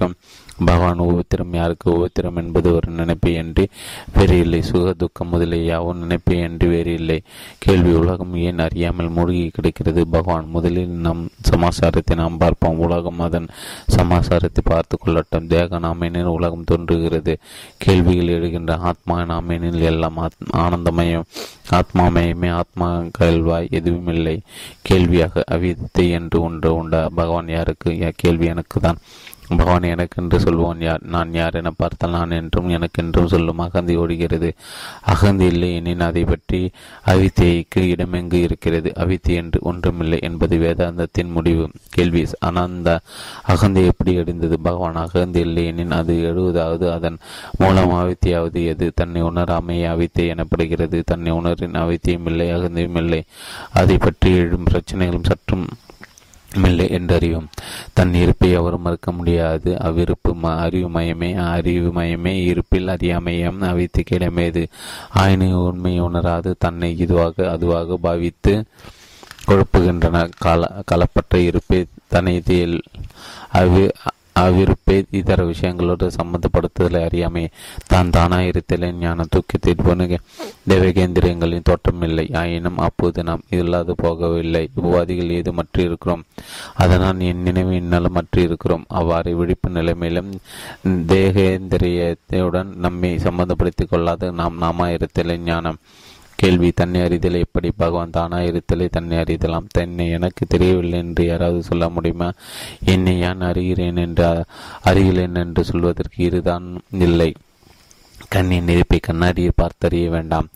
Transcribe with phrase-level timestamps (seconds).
[0.00, 3.62] கிடைக்கும் பகவான் உபத்திரம் யாருக்கு உபத்திரம் என்பது ஒரு நினைப்பு என்று
[4.16, 4.58] வேறு இல்லை.
[4.70, 7.16] சுக துக்கம் முதலே யாவும் நினைப்பு என்று வேறு இல்லை.
[7.64, 10.02] கேள்வி உலகம் ஏன் அறியாமல் மூழ்கி கிடைக்கிறது?
[10.16, 12.82] பகவான் முதலில் நம் சமாசாரத்தை நாம் பார்ப்போம்.
[12.86, 13.48] உலகம் அதன்
[13.96, 15.48] சமாசாரத்தை பார்த்து கொள்ளட்டும்.
[15.54, 17.34] தேக நாமேனில் உலகம் தோன்றுகிறது.
[17.86, 20.20] கேள்விகள் எழுகின்ற ஆத்மா நாமேனில் எல்லாம்
[20.64, 21.26] ஆனந்தமயம்
[21.78, 24.36] ஆத்மாமயமே ஆத்மா கல்வாய் எதுவும் இல்லை.
[24.88, 27.02] கேள்வியாக அவிதத்தை என்று ஒன்று உண்டா?
[27.18, 27.90] பகவான் யாருக்கு?
[28.22, 29.02] கேள்வி எனக்கு தான்
[29.56, 34.54] பகவான் எனக்கென்று சொல்வோன் யார் நான் யார் என பார்த்தால் நான் என்றும் எனக்கென்றும் சொல்லும் அகந்தி ஓடுகிறது.
[35.06, 36.70] அகந்தி இல்லை எனின் அதை பற்றி
[37.06, 38.92] அவித்தைக்கு இடமெங்கு இருக்கிறது.
[38.96, 41.70] அவித்தி என்று ஒன்றுமில்லை என்பது வேதாந்தத்தின் முடிவு.
[41.90, 42.26] கேள்வி.
[42.40, 43.00] அனந்த
[43.48, 44.58] அகந்தி எப்படி அடைந்தது?
[44.58, 47.18] பகவான் அகந்தி இல்லை எனின் அது எழுவதாவது அதன்
[47.58, 48.92] மூலம் அவித்தியாவது எது?
[48.94, 51.02] தன்னை உணராமையே அவித்தை எனப்படுகிறது.
[51.04, 53.22] தன்னை உணரின் அவித்தியும் இல்லை அகந்தியும் இல்லை.
[53.72, 55.68] அதை பற்றி எழும் பிரச்சனைகளும் சற்றும்
[56.54, 57.48] இல்லை என்றறியும்.
[57.92, 59.72] தன் இருப்பை அவரும் மறுக்க முடியாது.
[59.72, 64.66] அவ்விருப்பு அறிவு மயமே அறிவு மயமே இருப்பில் அறியாமையம் அவைத்து கிடமேது.
[65.14, 68.64] ஆயினை உண்மை உணராது தன்னை இதுவாக அதுவாக பாவித்து
[69.48, 70.30] குழப்புகின்றன.
[70.44, 72.80] கல கலப்பற்ற இருப்பை தனிதில்
[73.52, 73.90] அவ்வி
[74.42, 77.44] அவ்விருப்பை இதர விஷயங்களோடு சம்பந்தப்படுத்துதலை அறியாமை
[77.86, 80.06] தான் தானா இருத்தலை ஞான தூக்கி போன
[80.68, 84.64] தேவகேந்திரியங்களின் தோற்றமில்லை ஆயினும் அப்போது நாம் இல்லாது போகவில்லை.
[84.82, 86.22] உபாதிகள் ஏது மற்ற இருக்கிறோம்
[86.74, 90.30] அதனால் என் நினைவு இன்னலும் மற்ற இருக்கிறோம் அவ்வாறு விழிப்பு நிலைமையிலும்
[91.12, 94.28] தேகேந்திரியத்துடன் நம்மை சம்பந்தப்படுத்திக் கொள்ளாது.
[94.32, 94.88] நாம் நாம
[95.44, 95.80] ஞானம்
[96.40, 97.68] கேள்வி தன்னை அறிதலை எப்படி?
[97.76, 99.66] பகவான் தானா இருத்தலை தன்னை அறிதலாம்.
[99.70, 102.32] தன்னை எனக்கு தெரியவில்லை என்று யாராவது சொல்ல முடியுமா?
[102.84, 104.44] என்னை யான் அறிகிறேன் என்று
[104.84, 107.34] அறிகிறேன் என்று சொல்வதற்கு இதுதான் இல்லை.
[108.28, 110.48] கண்ணின் நெருப்பை கண்ணாடியை பார்த்தறிய வேண்டாம்.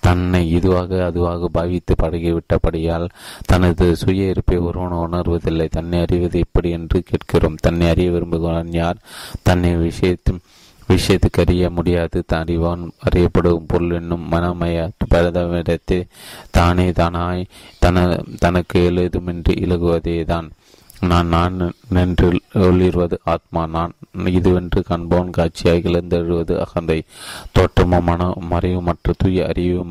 [0.00, 3.08] தன்னை இதுவாக அதுவாக பாவித்து பழகிவிட்டபடியால்
[3.46, 5.68] தனது சுய இருப்பை ஒருவன் உணர்வதில்லை.
[5.70, 7.60] தன்னை அறிவது எப்படி என்று கேட்கிறோம்.
[7.60, 8.96] தன்னை அறிய விரும்புகிறான் யார்?
[9.42, 10.40] தன்னை விஷயத்தும்
[10.90, 14.78] விஷயத்துக்கு அறிய முடியாது அறிவான் அறியப்படும் பொருள் என்னும் மனமய
[15.10, 15.98] பரதவிடத்தை
[16.50, 17.44] தானே தானாய்
[17.78, 18.04] தன
[18.38, 20.48] தனக்கு எழுதுமின்றி இலகுவதே தான்
[21.02, 21.54] நான் நான்
[21.88, 22.28] நின்று
[22.64, 23.62] ஒளிர்வது ஆத்மா.
[23.66, 23.92] நான்
[24.30, 26.98] இதுவென்று காண்போன் காட்சியாக இழந்தெழுவது அகந்தை.
[27.52, 29.82] தோற்றமும் மன மறைவு மற்ற தூய அறிவு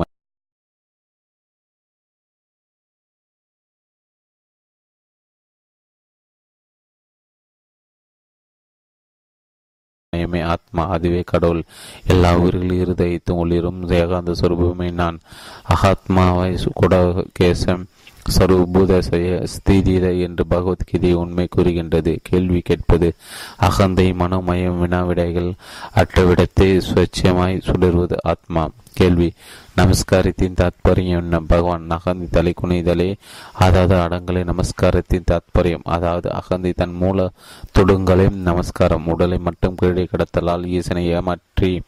[10.40, 11.64] மட்டுமே ஆத்மா அதுவே கடவுள்.
[12.06, 13.88] எல்லா உயிர்களின் இருதயத்தும் ஒளிரும்.
[13.88, 15.20] தேகாந்த சொரூபமே நான்.
[15.62, 17.86] அகாத்மாவை குடகேசம்
[18.28, 22.18] சர்வபூதசய ஸ்திதித என்று பகவத்கீதை உண்மை கூறுகின்றது.
[22.22, 23.14] கேள்வி கேட்பது
[23.56, 25.52] அகந்தை மனோமயம் வினாவிடைகள்
[25.94, 28.68] அற்றவிடத்தை சுவச்சமாய் சுடர்வது ஆத்மா.
[28.94, 29.32] கேள்வி
[29.76, 31.40] நமஸ்காரத்தின் தாத்பரியம் என்ன?
[31.40, 33.16] பகவான் அகந்தி தலை குனிதலே
[33.52, 35.84] அதாவது அடங்கலை நமஸ்காரத்தின் தாத்பரியம்.
[35.84, 37.30] அதாவது அகந்தி தன் மூல
[37.78, 39.06] தொடுங்களையும் நமஸ்காரம்.
[39.06, 41.82] உடலை மட்டும் கீழே கடத்தலால் ஈசனை ஏமாற்றி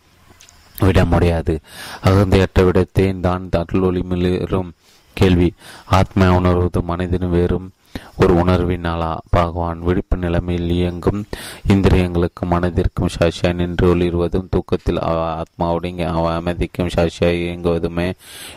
[0.79, 1.61] விட முடியாது.
[2.05, 4.73] அகந்தையற்ற விடத்தே தான் தட்டலொளிமிலும்
[5.15, 5.53] கேள்வி.
[5.85, 7.71] ஆத்மா உணர்வது மனிதன் வேறும்
[8.17, 9.17] ஒரு உணர்வினாலா?
[9.31, 11.25] பகவான் விழிப்பு நிலைமையில் இயங்கும்
[11.69, 18.13] இந்திரியங்களுக்கும் மனதிற்கும் சாட்சியாய் நின்று ஒளிர்வதும் தூக்கத்தில் ஆத்மாவுடைய அமைதிக்கும் சாட்சியாய் இயங்குவதுமே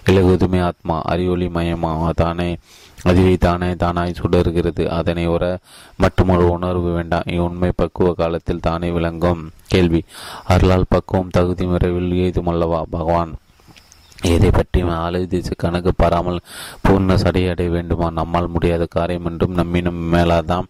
[0.05, 1.01] இலகுவதுமே ஆத்மா.
[1.01, 2.55] அறிவொளி மயமாவதானே.
[3.03, 4.87] அதுவே தானே தானாய் சுடருகிறது.
[4.87, 5.57] அதனை உற
[5.95, 7.23] மட்டுமொரு உணர்வு வேண்டாம்.
[7.25, 9.49] இவ்வுண்மை பக்குவ காலத்தில் தானே விளங்கும்.
[9.67, 10.03] கேள்வி.
[10.43, 12.81] அருளால் பக்குவம் தகுதி முறைவில் ஏதுமல்லவா?
[12.89, 13.35] பகவான்
[14.21, 16.39] எதை பற்றியும் ஆலோசித்து கணக்கு பாராமல்
[16.87, 18.09] பூர்ண சடையடைய வேண்டுமா?
[18.09, 20.67] நம்மால் முடியாத காரியம் என்றும் நம்மினும் மேலாதான்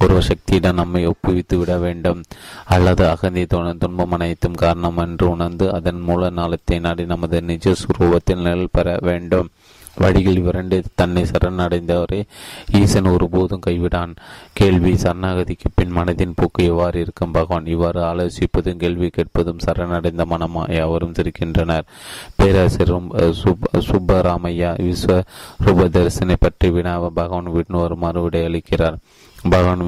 [0.00, 2.22] ஒரு சக்தியிடம் நம்மை ஒப்புவித்து விட வேண்டும்.
[2.64, 3.44] அல்லது அகந்தி
[3.78, 9.48] துன்பம் அனைத்தும் காரணம் என்று உணர்ந்து அதன் மூல நாளத்தை நாடி நமது நிஜ சுரூபத்தில் நிழல் பெற வேண்டும்.
[10.00, 12.20] வழிகள் இவரண்டு தன்னை சரணடைந்தவரை.
[12.80, 14.12] ஈசன் ஒருபோதும் கைவிடான்.
[14.52, 17.34] கேள்வி சரணாகதிக்கு பின் மனதின் போக்கு எவ்வாறு இருக்கும்?
[17.36, 21.86] பகவான் இவ்வாறு ஆலோசிப்பதும் கேள்வி கேட்பதும் சரணடைந்த மனமா எவரும் சிரிக்கின்றனர்.
[22.38, 23.10] பேராசிரியரும்
[23.88, 25.20] சுப்பராமையா விஸ்வ
[25.64, 28.96] ரூப தரிசனை பற்றி வினாவ பகவான் விட்டு வருமாறு விடையளிக்கிறார்
[29.42, 29.82] பகவான்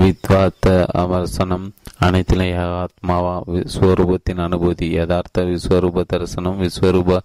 [0.00, 0.66] வித்வாத்த
[1.02, 1.66] அமர்சனம்
[2.00, 7.18] அனைத்திலும் ஆத்மாவா விஸ்வரூபத்தின் அனுபூதி யதார்த்த விஸ்வரூப தரிசனம் விஸ்வரூப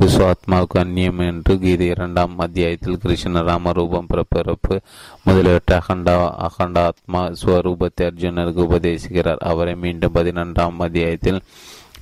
[0.00, 4.80] விஸ்வாத்மாவுக்கு அந்நியம் என்று கீதை இரண்டாம் அத்தியாயத்தில் கிருஷ்ண ராமரூபம் பிறப்பிறப்பு
[5.24, 6.16] முதலியவற்றை அகண்டா
[6.48, 9.36] அகண்டாத்மா ஸ்வரூபத்தை அர்ஜுனருக்கு உபதேசிக்கிறார்.
[9.36, 11.42] அவரை மீண்டும் பதினொன்றாம் அத்தியாயத்தில்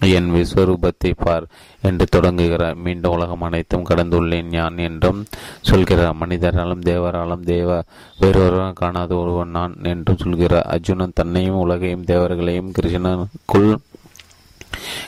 [0.01, 1.45] என் விஸ்வரூபத்தை பார்
[1.83, 5.27] என்று தொடங்குகிறார் மீண்டும் உலகம் அனைத்தும் கடந்துள்ளேன் யான் என்றும்
[5.61, 7.83] சொல்கிறார் மனிதராலும் தேவராலும் தேவ
[8.19, 13.71] வேறொருவரும் காணாத ஒருவன் நான் என்றும் சொல்கிறார் அர்ஜுனன் தன்னையும் உலகையும் தேவர்களையும் கிருஷ்ணனுக்குள்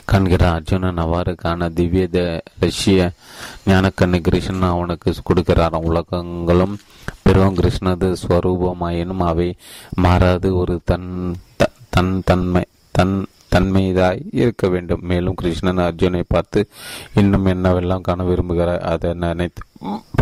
[0.05, 2.07] காண்கிறார் அர்ஜுனன் அவ்வாறு காண திவ்ய
[2.61, 3.11] ரஷ்ய
[3.67, 5.77] ஞானக்கண்ணு கிருஷ்ணன் அவனுக்கு கொடுக்கிறார்.
[5.83, 6.79] உலகங்களும்
[7.23, 9.57] பெரும் கிருஷ்ணது ஸ்வரூபமாயினும் அவை
[9.95, 10.57] மாறாது.
[10.57, 11.37] ஒரு தன்
[11.91, 15.01] தன் தன்மை தன் தன்மைதாய் இருக்க வேண்டும்.
[15.03, 16.69] மேலும் கிருஷ்ணன் அர்ஜுனை பார்த்து
[17.15, 19.63] இன்னும் என்னவெல்லாம் காண விரும்புகிறார் அதை நினைத்து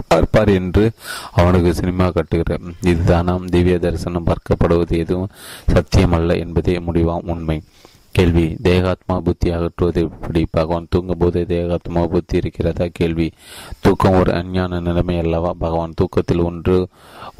[0.08, 0.90] பார்ப்பார் என்று
[1.32, 2.74] அவனுக்கு சினிமா கட்டுகிறார்.
[2.82, 5.28] இதுதானாம் திவ்ய தரிசனம் பார்க்கப்படுவது எதுவும்
[5.72, 7.62] சத்தியமல்ல என்பதே முடிவாம் உண்மை.
[8.10, 8.56] கேள்வி.
[8.62, 10.46] தேகாத்மா புத்தி அகற்றுவது எப்படி?
[10.50, 12.84] பகவான் தூங்கும் போது தேகாத்மா புத்தி இருக்கிறதா?
[12.92, 13.32] கேள்வி.
[13.80, 15.52] தூக்கம் ஒரு அஞ்ஞான நிலைமை அல்லவா?
[15.58, 16.88] பகவான் தூக்கத்தில் ஒன்று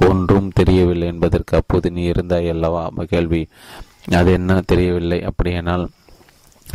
[0.08, 2.90] ஒன்றும் தெரியவில்லை என்பதற்கு அப்போது நீ இருந்தாய் அல்லவா?
[3.08, 3.46] கேள்வி.
[4.11, 5.23] அது என்ன தெரியவில்லை.
[5.23, 5.89] அப்படியானால்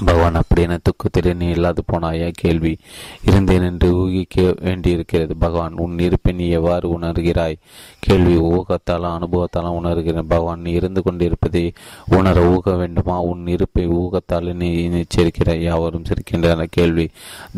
[0.05, 2.31] பகவான் அப்படியான துக்கத்தில் நீ இல்லாது போனாயா?
[2.33, 2.77] கேள்வி
[3.23, 5.35] இருந்தேன் என்று ஊகிக்க வேண்டியிருக்கிறது.
[5.35, 7.55] பகவான் உன் இருப்பை நீ எவ்வாறு உணர்கிறாய்?
[7.99, 10.27] கேள்வி ஊகத்தாலும் அனுபவத்தாலும் உணர்கிறேன்.
[10.27, 11.73] பகவான் நீ இருந்து கொண்டிருப்பதை
[12.05, 13.21] உணர ஊக வேண்டுமா?
[13.21, 17.09] உன் இருப்பை ஊகத்தால் நீ நிச்சரிக்கிறாய் யாவரும் சிரிக்கின்றன கேள்வி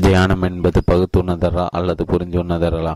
[0.02, 2.94] தியானம் என்பது பகுத்துணர்தரா அல்லது புரிஞ்சு உணர்தரலா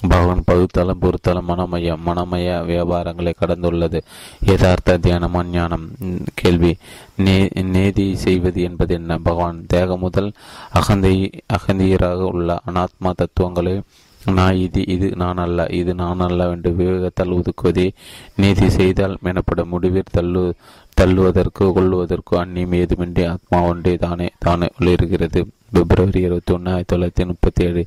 [0.00, 4.00] பகவான் பகுத்தளம் பொறுத்தலம் மனமய மனமய வியாபாரங்களை கடந்துள்ளது.
[4.40, 5.86] யதார்த்த தியானம் அஞ்ஞானம்
[6.34, 6.76] கேள்வி.
[7.16, 9.18] நே நேதி செய்வது என்பது என்ன?
[9.18, 10.32] பகவான் தேகம் முதல்
[10.72, 13.80] அகந்தை அகந்தியராக உள்ள அனாத்மா தத்துவங்களை
[14.24, 17.90] நான் இது இது நான் அல்ல இது நான் அல்ல என்று விவேகத்தால் ஒதுக்குவதே.
[18.36, 20.54] நீதி செய்தால் எனப்படும் முடிவில் தள்ளு
[21.00, 25.40] தள்ளுவதற்கு கொள்ளுவதற்கு அந்நியம் ஏதுமின்றி ஆத்மா ஒன்றே தானே தானே உள்ளிருக்கிறது
[25.72, 27.86] பிப்ரவரி இருபத்தி ஒன்று ஆயிரத்தி தொள்ளாயிரத்தி முப்பத்தி ஏழு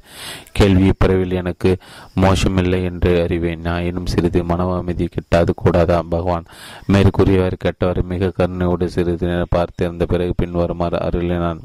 [0.52, 1.78] கேள்வி பிறவில் எனக்கு
[2.16, 3.60] மோசமில்லை என்று அறிவேன்.
[3.60, 5.50] நான் இன்னும் சிறிது மன அமைதி கிட்டாது.
[5.56, 6.44] கூடாதா பகவான்.
[6.88, 11.60] மேற்கூறியவர் கேட்டவர் மிக கருணையோடு சிறிது நேரம் பார்த்திருந்த பிறகு பின்வருமாறு அருளினான்.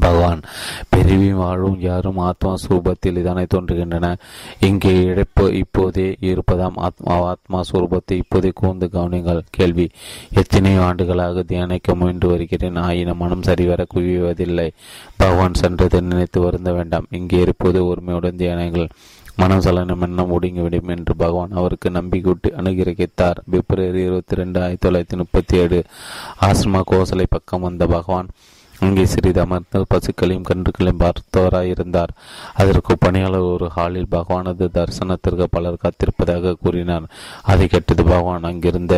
[0.00, 0.40] பகவான்
[0.88, 4.14] பெருவி வாழும் யாரும் ஆத்மா சுரூபத்தில் இதானே தோன்றுகின்றன.
[4.60, 9.90] இங்கே இழப்பு இப்போதே இருப்பதாம் ஆத்மா ஆத்மா சுரூபத்தை இப்போதே கூர்ந்து கவனிங்கள் கேள்வி
[10.34, 14.70] எத்தனை ஆண்டுகளாக தியானிக்க முயன்று வருகிறேன் ஆயினும் மனம் சரிவர குவிவதில்லை.
[15.16, 17.06] பகவான் சென்றதை நினைத்து வருந்த வேண்டாம்.
[17.10, 18.88] இங்கே இருப்பது ஒருமையுடன் தியானங்கள்
[19.36, 23.38] மனம் சலனம் எண்ணம் ஒடுங்கிவிடும் என்று பகவான் அவருக்கு நம்பிக்கூட்டி அனுகிரகித்தார்.
[23.50, 25.84] பிப்ரவரி இருபத்தி ரெண்டு ஆயிரத்தி தொள்ளாயிரத்தி முப்பத்தி ஏழு
[26.40, 28.28] ஆசிரம கோசலை பக்கம் வந்த பகவான்
[28.84, 32.12] அங்கே சிறிது அமர்ந்து பசுக்களையும் கன்றுகளையும் பார்த்தவராயிருந்தார்.
[32.62, 37.06] அதற்கு பணியாளர் ஒரு ஹாலில் பகவானது தரிசனத்திற்கு பலர் காத்திருப்பதாக கூறினார்.
[37.52, 38.96] அதை கேட்டது பகவான் அங்கிருந்த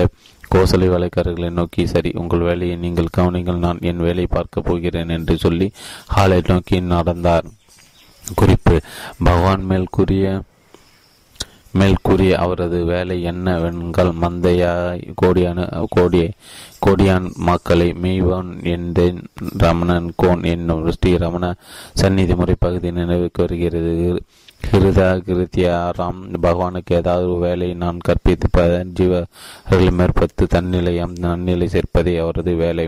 [0.55, 5.69] கோசலை வேலைக்காரர்களை நோக்கி சரி உங்கள் வேலையை நீங்கள் கவனிங்கள் நான் என் வேலையை பார்க்க போகிறேன் என்று சொல்லி
[6.15, 7.47] ஹாலை நோக்கி நடந்தார்.
[8.25, 8.77] குறிப்பு
[9.29, 10.27] பகவான் மேல் கூறிய
[11.79, 16.29] மேல் கூறிய அவரது வேலை என்னவென்றால் மந்தையாய் கோடியான கோடியை
[16.87, 19.21] கோடியான் மக்களை மெய்வான் என்றேன்.
[19.59, 21.55] ரமணன் கோன் என்னும் ஸ்ரீ ரமண
[21.95, 24.23] சந்நிதி முறை பகுதி நினைவுக்கு வருகிறது.
[24.73, 28.49] கிருதா கிருத்தியாராம் பகவானுக்கு ஏதாவது ஒரு வேலையை நான் கற்பித்து
[29.01, 32.87] ஜீவர்கள் மேற்பத்து தன்னிலையம் நன்னிலை சேர்ப்பதே அவரது வேலை.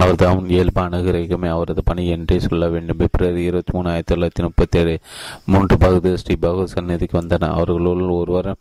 [0.00, 2.96] அவரது அவன் இயல்பு அணுகிரகமே அவரது பணி என்றே சொல்ல வேண்டும்.
[2.96, 4.98] பிப்ரவரி இருபத்தி மூணு ஆயிரத்தி தொள்ளாயிரத்தி முப்பத்தி ஏழு
[5.46, 8.54] மூன்று பகுதி ஸ்ரீ பகவத் சந்நிதிக்கு வந்தனர் அவர்களுள் ஒருவர்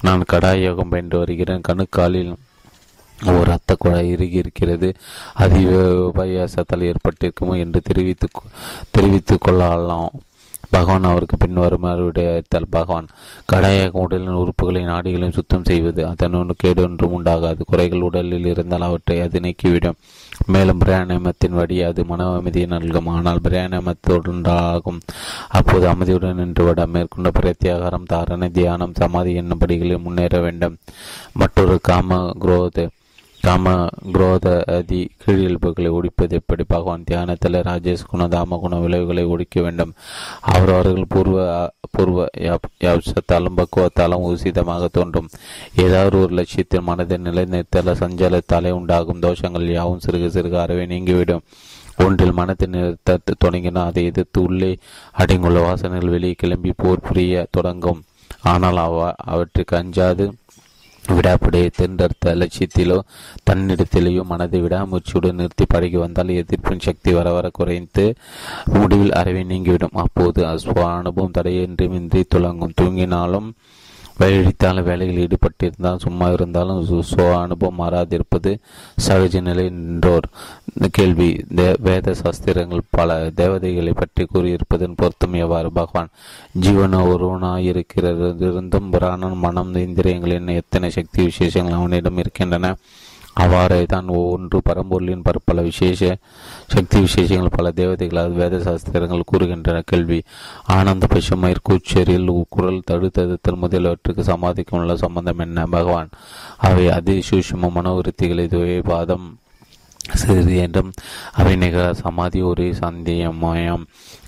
[0.00, 1.60] நான் கடாயோகம் பயின்று வருகிறேன்.
[1.68, 2.34] கணுக்காலில்
[3.26, 4.94] ஒரு ரத்த குழாய் இறுகி இருக்கிறது.
[5.34, 5.58] அது
[6.14, 8.28] உபயாசத்தால் ஏற்பட்டிருக்குமோ என்று தெரிவித்து
[8.90, 10.10] தெரிவித்துக் கொள்ளலாம்.
[10.70, 13.08] பகவான் அவருக்கு பின்வருமாறு விடையத்தால் பகவான்
[13.52, 17.60] கடாயாக உடலின் உறுப்புகளை நாடிகளையும் சுத்தம் செய்வது அதன் கேடு ஒன்றும் உண்டாகாது.
[17.66, 19.98] குறைகள் உடலில் இருந்தால் அவற்றை அது நீக்கிவிடும்.
[20.46, 23.06] மேலும் பிரயாணமத்தின் வழி அது மன அமைதியை நல்கும்.
[23.06, 25.00] ஆனால் பிரயாணமத்தொன்றாகும்
[25.48, 26.86] அப்போது அமைதியுடன் நின்றுவிட.
[26.86, 30.76] மேற்கொண்ட பிரத்யாகாரம் தாரணை தியானம் சமாதி என்னும் படிகளில் முன்னேற வேண்டும்.
[31.32, 32.88] மற்றொரு காம குரோத.
[33.46, 33.72] தாம
[34.14, 36.62] குரோத அதி கீழியல்புகளை ஒழிப்பது எப்படி?
[36.72, 39.92] பகவான் தியானத்தில் ராஜேஷ் குண தாம குண விளைவுகளை ஒழிக்க வேண்டும்.
[40.54, 41.44] அவர் அவர்கள் பூர்வ
[41.94, 42.26] பூர்வ
[42.84, 45.28] யாப்சத்தாலும் பக்குவத்தாலும் உசிதமாக தோன்றும்.
[45.84, 51.44] ஏதாவது ஒரு லட்சியத்தில் மனதை நிலைநிறுத்தல சஞ்சலத்தாலே உண்டாகும் தோஷங்கள் யாவும் சிறுக சிறுக அறவே நீங்கிவிடும்.
[52.04, 54.72] ஒன்றில் மனத்தை நிறுத்த தொடங்கினால் அதை எதிர்த்து உள்ளே
[55.18, 58.02] அடங்குள்ள வாசனைகள் வெளியே கிளம்பி போர் புரிய தொடங்கும்.
[58.52, 58.96] ஆனால் அவ
[59.32, 60.24] அவற்றுக்கு அஞ்சாது
[61.08, 62.98] விடாப்படியை தேர்ந்தெடுத்த லட்சியத்திலோ
[63.50, 68.14] தன்னிடத்திலேயோ மனதை விடாமூச்சியுடன் நிறுத்தி பழகி வந்தால் எதிர்ப்பின் சக்தி வர வர குறைந்து
[68.64, 69.98] முடிவில் அறவை நீங்கிவிடும்.
[70.04, 73.50] அப்போது அஸ்வ அனுபவம் தடையின்றி துளங்கும் தூங்கினாலும்
[74.20, 78.52] வழித்தாலும் வேலையில் ஈடுபட்டிருந்தால் சும்மா இருந்தாலும் சுவ அனுபவம் மாறாதிருப்பது
[79.08, 80.28] சகஜ நிலை என்றோர்.
[80.96, 81.28] கேள்வி
[81.80, 85.68] வேத சாஸ்திரங்கள் பல தேவதைகளை பற்றி கூறியிருப்பதன் பொருத்தம் எவ்வாறு?
[85.72, 86.10] பகவான்
[86.60, 92.74] ஜீவன ஒருவனாயிருக்கிறதும் பிராணன் மனம் இந்திரியங்களின் எத்தனை சக்தி விசேஷங்கள் அவனிடம் இருக்கின்றன?
[93.34, 96.16] அவ்வாறே தான் ஒவ்வொன்று பரம்பொருளின் பற்பல விசேஷ
[96.66, 99.82] சக்தி விசேஷங்கள் பல தேவதைகளால் வேத சாஸ்திரங்கள் கூறுகின்றன.
[99.84, 100.20] கேள்வி.
[100.76, 105.66] ஆனந்த பசுமயிர் கூச்சேரியில் குரல் தடுத்தெடுத்தல் முதலியவற்றுக்கு சமாதிக்கும் உள்ள சம்பந்தம் என்ன?
[105.66, 106.08] பகவான்
[106.58, 109.26] அவை அதிசூஷ்ம மனோவிருத்திகளை துவைபாதம்
[110.14, 110.90] சிறிது என்றும்
[111.32, 113.84] அவை நிகழ சமாதி ஒரு சந்தேகமயம்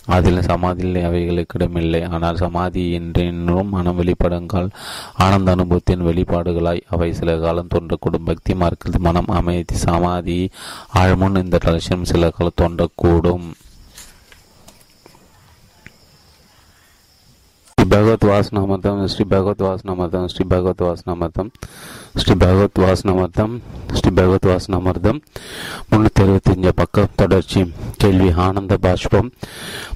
[0.09, 4.69] அதில் சமாதியில் அவைகளுக்கிடமில்லை ஆனால் சமாதி என்றென்றும் மனம் வெளிப்படங்கள்
[5.19, 10.41] ஆனந்த அனுபவத்தின் வெளிப்பாடுகளாய் அவை சில காலம் தோன்றக்கூடும் பக்தி மார்க்கத்தில் மனம் அமைதி சமாதி
[11.03, 13.47] ஆழ்முன் இந்த லட்சியம் சில காலம் தோன்றக்கூடும்
[17.99, 21.50] பகவத் வாசனமதம் ஸ்ரீ பகவத் வாசனமதம் ஸ்ரீ பகவத் வாசனமதம்
[22.14, 23.59] ஸ்ரீ பகவத் வாசனமதம்
[23.93, 25.21] ஸ்ரீ பகவத் வாசனமர்தம்
[25.90, 27.73] முன்னூற்றி அறுபத்தஞ்சு பக்கம் தொடர்ச்சி.
[27.97, 29.31] கேள்வி ஆனந்த பாஷ்பம்.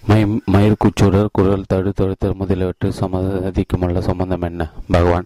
[0.06, 4.70] மை மயிர்குச்சுடர் குரல் தடு தொடுத்தல் முதலியவற்றை சமதிக்குமுள்ள சம்பந்தம் என்ன?
[4.88, 5.24] பகவான்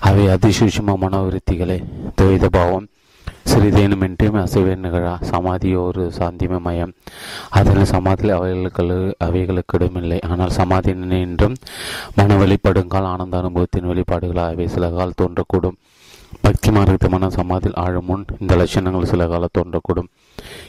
[0.00, 1.84] அவை அதிசூஷ்ம மனோவிருத்திகளை.
[2.20, 2.86] துவைத பாவம்.
[3.50, 6.92] சிறிதேனுமின்றி அசைவே நிகழா சமாதியோ ஒரு சாந்திம மயம்.
[7.58, 10.18] அதில் சமாதியில் அவைகளுக்கு அவைகளுக்கு இடமில்லை.
[10.30, 11.56] ஆனால் சமாதி நின்றும்
[12.18, 15.78] மன வெளிப்படுங்கால் ஆனந்த அனுபவத்தின் வெளிப்பாடுகள் அவை சில கால் தோன்றக்கூடும்.
[16.44, 20.08] பக்தி மார்க்கத்தமான சமாதியில் ஆழும் முன் இந்த லட்சணங்கள் சில காலம் தோன்றக்கூடும்.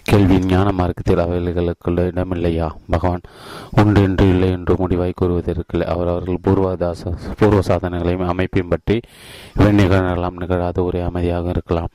[0.09, 2.67] கேள்வி ஞான மார்க்கத்தில் அவைகளுக்குள்ள இடமில்லையா?
[2.93, 3.23] பகவான்
[3.81, 5.87] உண்டு என்று இல்லை என்று முடிவாய் கூறுவதற்கில்லை.
[5.93, 8.97] அவர் அவர்கள் பூர்வதாச பூர்வ சாதனைகளையும் அமைப்பையும் பற்றி
[9.57, 11.91] இவை நிகழலாம் நிகழாத ஒரே அமைதியாக இருக்கலாம்.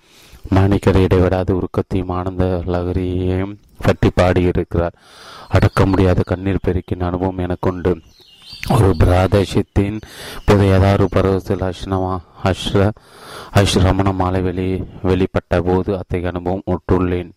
[0.49, 4.97] மாணிக்கரை இடைவிடாது உருக்கத்தையும் ஆனந்த லகரியையும் பற்றி பாடியிருக்கிறார்.
[5.49, 7.93] அடக்க முடியாத கண்ணீர் பெருக்கின் அனுபவம் எனக்குண்டு.
[8.75, 10.01] ஒரு பிராதேசத்தின்
[10.45, 12.91] போது ஏதாவது பருவத்தில் அஷ்ணமா அஷ்ர
[13.55, 17.31] அஷ்ரமண மாலை வெளி வெளிப்பட்ட போது அத்தகைய அனுபவம் உற்றுள்ளேன்.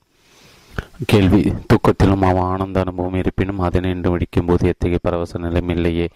[1.06, 6.08] கேள்வி தூக்கத்திலும் அவன் ஆனந்த அனுபவம் இருப்பினும் அதை நின்று வெடிக்கும் போது எத்தகைய பரவச நிலையும் இல்லையே.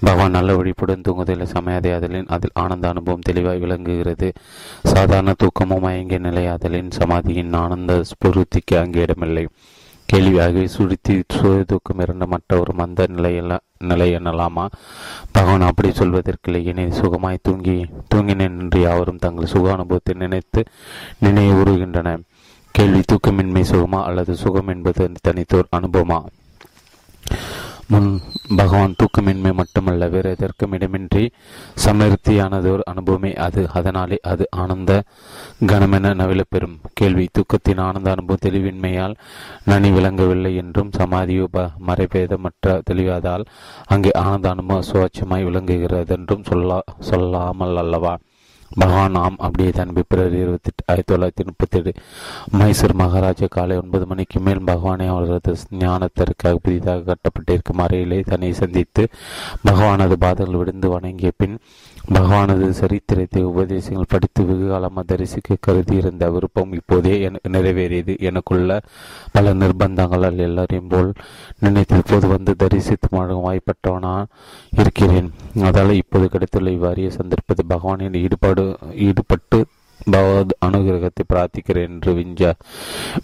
[0.00, 4.32] பகவான் நல்ல விழிப்புடன் தூங்குவதில் சமயதையாதலின் அதில் ஆனந்த அனுபவம் தெளிவாய் விளங்குகிறது.
[4.82, 9.46] சாதாரண தூக்கமும் மயங்கிய நிலையாதலின் சமாதியின் ஆனந்த ஸ்புருத்திக்கு அங்கே இடமில்லை.
[10.12, 14.64] கேள்வியாகவே சுருத்தி சுய தூக்கம் இருந்த மற்ற ஒரு மந்த நிலையில நிலை எனலாமா
[15.32, 17.74] பகவான் அப்படி சொல்வதற்கில்லை என சுகமாய் தூங்கி
[18.14, 20.62] தூங்கினேன் என்று யாவரும் தங்கள் சுக அனுபவத்தை நினைத்து
[21.24, 22.14] நினைவுறுகின்றன
[22.76, 26.18] கேள்வி தூக்கமின்மை சுகமா அல்லது சுகம் என்பது தனித்தோர் அனுபவமா?
[27.86, 28.08] முன்
[28.56, 31.24] பகவான் தூக்கமின்மை மட்டுமல்ல வேறு எதற்கும் இடமின்றி
[31.84, 33.62] சமிருத்தியானதோர் அனுபவமே அது.
[33.72, 35.02] அதனாலே அது ஆனந்த
[35.66, 36.76] கனமென நவிலப்பெறும்.
[36.92, 39.16] கேள்வி தூக்கத்தின் ஆனந்த அனுபவம் தெளிவின்மையால்
[39.64, 41.46] நனி விளங்கவில்லை என்றும் சமாதியோ
[41.88, 43.46] மறைபேதமற்ற தெளிவாதால்
[43.86, 48.14] அங்கே ஆனந்த அனுபவம் சுவாட்சமாய் விளங்குகிறது என்றும் சொல்ல சொல்லாமல் அல்லவா?
[48.72, 51.92] பகவான் ஆம் அப்படியே தான் பிப்ரவரி இருபத்தி எட்டு ஆயிரத்தி தொள்ளாயிரத்தி முப்பத்தி ஏழு
[52.52, 59.04] மைசூர் மகாராஜா காலை ஒன்பது மணிக்கு மேல் பகவானை அவர்களது ஞானத்திற்காக புதிதாக கட்டப்பட்டிருக்கும் அறையிலே தன்னை சந்தித்து
[59.64, 61.56] பகவானது பாதங்கள் விழுந்து வணங்கிய பின்
[62.14, 67.14] பகவானது சரித்திரத்தை உபதேசங்கள் படித்து வெகு காலமாக தரிசிக்க கருதி இருந்த விருப்பம் இப்போதே
[67.54, 68.14] நிறைவேறியது.
[68.28, 68.78] எனக்குள்ள
[69.32, 71.10] பல நிர்பந்தங்களால் எல்லாரையும் போல்
[71.64, 74.14] நினைத்து இப்போது வந்து தரிசித்து மழகும் வாய்ப்பட்டவனா
[74.82, 75.30] இருக்கிறேன்.
[75.68, 78.66] அதால் இப்போது கிடைத்துள்ள இவ்வாறிய சந்தர்ப்பத்தை பகவானின் ஈடுபாடு
[79.08, 79.60] ஈடுபட்டு
[80.14, 82.50] பகவத் அனுகிரகத்தை பிரார்த்திக்கிறேன் என்று விஞ்சா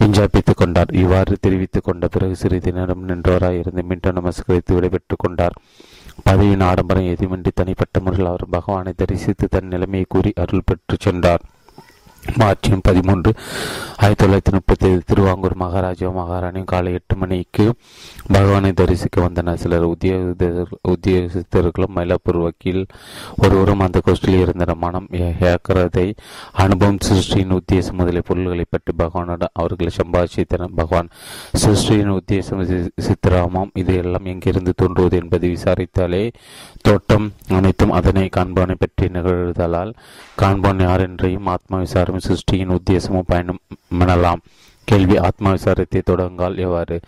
[0.00, 0.92] விஞ்சாபித்துக் கொண்டார்.
[1.02, 5.56] இவ்வாறு தெரிவித்துக் கொண்ட பிறகு சிறிது நேரம் நின்றவராயிருந்து மீண்டும் நமஸ்கரித்து விடைபெற்றுக் கொண்டார்.
[6.24, 11.42] பதவியின் ஆடம்பரம் எதுவுமின்றி தனிப்பட்ட முறையில் அவர் பகவானை தரிசித்து தன் நிலைமையை கூறி அருள் பெற்று சென்றார்.
[12.22, 13.30] மார்ச் பதிமூன்று
[14.02, 17.64] ஆயிரத்தி தொள்ளாயிரத்தி முப்பத்தி ஏழு திருவாங்கூர் மகாராஜா மகாராணியும் காலை எட்டு மணிக்கு
[18.34, 19.58] பகவானை தரிசிக்க வந்தனர்.
[19.62, 22.86] சிலர் உத்தியோக உத்தியோகஸ்தர்களும் மயிலாப்பூர் வக்கீல்
[23.36, 24.80] ஒருவரும் அந்த கோஷ்டில் இருந்தனர்.
[24.84, 25.08] மனம்
[25.48, 26.06] ஏக்கிறதை
[26.64, 30.74] அனுபவம் சிருஷ்டியின் உத்தேசம் முதலிய பொருள்களை பற்றி பகவானுடன் அவர்களை சம்பாஷித்தனர்.
[30.80, 31.10] பகவான்
[31.64, 32.64] சிருஷ்டியின் உத்தேசம்
[33.08, 36.24] சித்திராமம் இது எல்லாம் எங்கிருந்து தோன்றுவது என்பதை விசாரித்தாலே
[36.82, 39.94] தோட்டம் அனைத்தும் அதனை காண்பானை பற்றி நிகழ்தலால்
[40.42, 43.58] காண்பான் யார் என்றையும் ஆத்மா விசாரம் சிருஷ்டியின் உத்தேசமும் பயணம்
[43.90, 44.42] எனலாம்
[44.84, 47.00] கேள்வி ஆத்மா விசாரத்தை தொடங்கால் எவ்வாறு?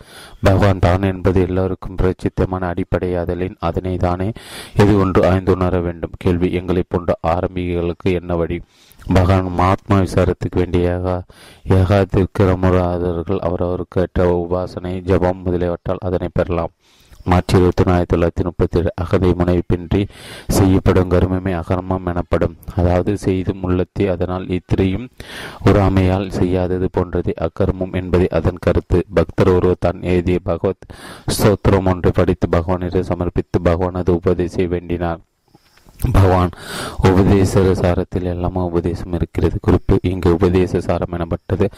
[0.43, 4.31] பகவான் தான் என்பது எல்லோருக்கும் பிரச்சித்தமான அடிப்படையாதலின் அதனை தானே
[4.75, 6.11] எது ஒன்று ஆய்ந்துணர வேண்டும்?
[6.17, 8.61] கேள்வி எங்களை போன்ற ஆரம்பிகளுக்கு என்ன வழி?
[9.13, 11.21] பகவான் ஆத்ம விசாரத்துக்கு வேண்டிய ஏகா
[11.69, 16.71] ஏகாதிக்கிரமுறாதவர்கள் அவரவருக்கு ஏற்ற உபாசனை ஜபம் முதலியவற்றால் அதனை பெறலாம்.
[17.27, 20.07] மார்ச் இருபத்தி ஒன்று ஆயிரத்தி தொள்ளாயிரத்தி முப்பத்தி ஏழு அகதை முனைப்பின்றி
[20.47, 22.57] செய்யப்படும் கருமமே அகர்மம் எனப்படும்.
[22.75, 25.07] அதாவது செய்தும் உள்ளத்தை அதனால் இத்திரையும்
[25.65, 29.05] ஒரு அமையால் செய்யாதது போன்றது அக்கர்மம் என்பதே அதன் கருத்து.
[29.13, 30.87] பக்தர் ஒருவர் தான் எழுதிய பகவத்
[31.27, 35.19] ஸ்தோத்திரம் ஒன்றை படித்து பகவானிடம் சமர்ப்பித்து பகவானது உபதேச வேண்டினார்.
[36.11, 36.49] பகவான்
[36.97, 39.57] உபதேச சாரத்தில் எல்லாமே உபதேசம் இருக்கிறது.
[39.61, 41.69] குறிப்பு இங்கு உபதேச சாரம் எனப்பட்டது.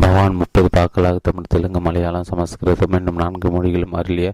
[0.00, 4.32] பகவான் முப்பது பாக்களாக தமிழ் தெலுங்கு மலையாளம் சமஸ்கிருதம் என்னும் நான்கு மொழிகளும் அருளிய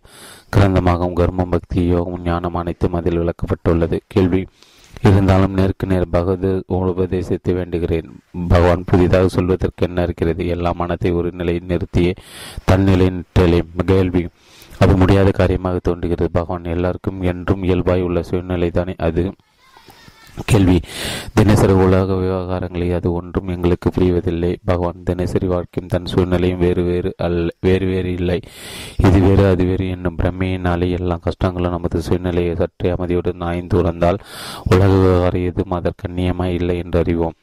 [0.56, 3.98] கிரந்தமாகவும் கர்மம் பக்தி யோகம் ஞானம் அனைத்தும் அதில் விளக்கப்பட்டுள்ளது.
[4.06, 4.46] கேள்வி
[5.02, 8.08] இருந்தாலும் நேருக்கு நேர் பகவது உபதேசித்து வேண்டுகிறேன்.
[8.48, 10.46] பகவான் புதிதாக சொல்வதற்கு என்ன இருக்கிறது?
[10.46, 12.14] எல்லா மனத்தை ஒரு நிலையில் நிறுத்தியே
[12.64, 14.28] தன்னிலை நிற்றலை கேள்வி
[14.78, 16.31] அது முடியாத காரியமாக தோன்றுகிறது.
[16.31, 19.33] பகவான் எல்லாருக்கும் என்றும் இயல்பாய் உள்ள சூழ்நிலை தானே அது?
[20.45, 20.81] கேள்வி.
[21.35, 24.57] தினசரி உலக விவகாரங்களை அது ஒன்றும் எங்களுக்கு புரிவதில்லை.
[24.64, 28.40] பகவான் தினசரி வாழ்க்கையும் தன் சூழ்நிலையும் வேறு வேறு அல் வேறு வேறு இல்லை.
[28.99, 34.19] இது வேறு அது வேறு என்னும் பிரம்மையினாலே எல்லா கஷ்டங்களும் நமது சூழ்நிலையை சற்றே அமைதியுடன் ஆய்ந்து உணர்ந்தால்
[34.71, 37.35] உலக விவகாரம் எதுவும் அதற்கண்ணியமாய் இல்லை என்று அறிவோம்.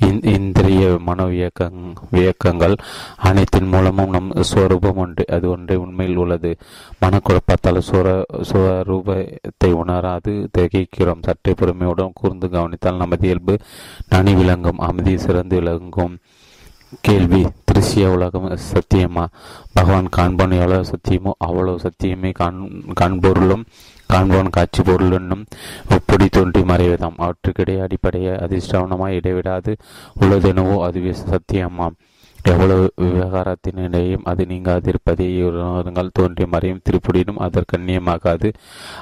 [0.00, 2.74] இந்திரிய மனோ இயக்கங் இயக்கங்கள்
[3.24, 6.56] அனைத்தின் மூலமும் நம் ஸ்வரூபம் ஒன்று அது ஒன்றே உண்மையில் உள்ளது.
[7.00, 11.22] மனக்குழப்பத்தால் சுவர சுவரூபத்தை உணராது திகைக்கிறோம்.
[11.22, 13.56] சற்றை பொறுமையுடன் கூர்ந்து கவனித்தால் நமது இயல்பு
[14.08, 16.18] நனி விளங்கும் அமைதி சிறந்து விளங்கும்.
[17.00, 19.26] கேள்வி திருஷ்ய உலகம் சத்தியமா?
[19.72, 23.64] பகவான் காண்பான் எவ்வளவு சத்தியமோ அவ்வளவு சத்தியமே காண் காண்பொருளும்
[24.06, 25.44] காண்பவன் காட்சி பொருள் என்னும்
[25.90, 27.16] ஒப்படி தோன்றி மறைவதாம்.
[27.18, 29.76] அவற்றுக்கிடையே அடிப்படையை அதிர்ஷ்டவனமாய் இடைவிடாது
[30.20, 31.96] உள்ளதெனவோ அது சத்தியமாம்.
[32.44, 36.08] எவ்வளவு விவகாரத்தினிடையும் அது நீங்காதிருப்பதே உணருங்கள்.
[36.12, 38.52] தோன்றி மறையும் திருப்புடினும் அதற்கண்ணியமாகாது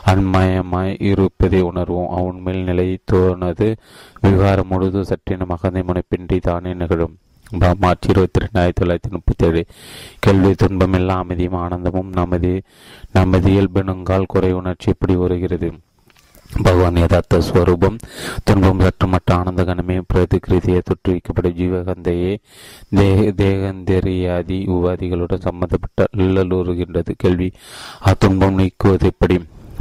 [0.07, 2.13] அன்மயமாய் இருப்பதை உணர்வோம்.
[2.21, 3.77] உண்மையில் நிலை தோணது
[4.21, 7.17] விவகாரம் முழுதும் சற்றின மகந்தை முனைப்பின்றி தானே நிகழும்.
[7.59, 9.63] மார்ச் இருபத்தி ரெண்டு ஆயிரத்தி தொள்ளாயிரத்தி முப்பத்தி ஏழு
[10.19, 12.53] கேள்வி துன்பமில்லா அமைதியும் ஆனந்தமும் நமது
[13.13, 15.69] நமது இயல்பினுங்கால் குறை உணர்ச்சி எப்படி வருகிறது?
[16.63, 17.97] பகவான் யதார்த்த ஸ்வரூபம்
[18.45, 22.33] துன்பம் சற்றுமற்ற ஆனந்த கணமே பிரதிகிருதியை தொற்றுவிக்கப்படும் ஜீவகந்தையே
[22.97, 27.53] தேக தேகந்தெரியாதி உபாதிகளுடன் சம்பந்தப்பட்ட இல்லலுறுகின்றது கேள்வி
[28.05, 29.39] அத்துன்பம் நீக்குவது எப்படி?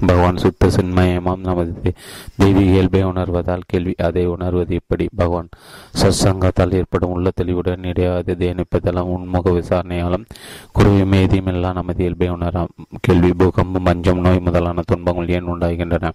[0.08, 1.94] பகவான் சுத்த சின்மயமாம் நமது
[2.38, 5.06] தெய்வீக இயல்பை உணர்வதால் கேள்வி அதை உணர்வது எப்படி?
[5.16, 5.50] பகவான்
[6.02, 10.26] சத்சங்கத்தால் ஏற்படும் உள்ள தெளிவுடன் இடையாது தேனிப்பதெல்லாம் உன்முக விசாரணையாலும்
[10.72, 12.74] குருவி மேதியுமெல்லாம் நமது இயல்பை உணராம்.
[13.02, 16.12] கேள்வி பூகம்பம் பஞ்சம் நோய் முதலான துன்பங்கள் ஏன் உண்டாகின்றன?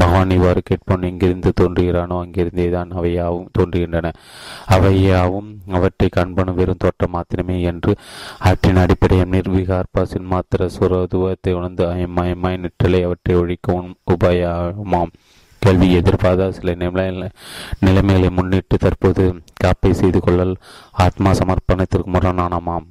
[0.00, 4.12] பகவான் இவ்வாறு கேட்போன் எங்கிருந்து தோன்றுகிறானோ அங்கிருந்தே தான் அவையாவும் தோன்றுகின்றன.
[4.76, 7.92] அவையாவும் அவற்றை கண்பனும் வெறும் தோற்றம் மாத்திரமே என்று
[8.38, 15.12] அவற்றின் அடிப்படையில் நிர்விகார்பாசின் சின்மாத்திர சுரதுவத்தை உணர்ந்து அயமாயமாய் நிற்றலை அவற்றை ஒழிக்கவும் உபாயமாம்.
[15.62, 17.04] கேள்வி எதிர்பார்த்த சில நிலை
[17.86, 19.24] நிலைமைகளை முன்னிட்டு தற்போது
[19.64, 20.54] காப்பை செய்து கொள்ளல்
[21.04, 22.86] ஆத்மா சமர்ப்பணத்திற்கு முரணானமாம்.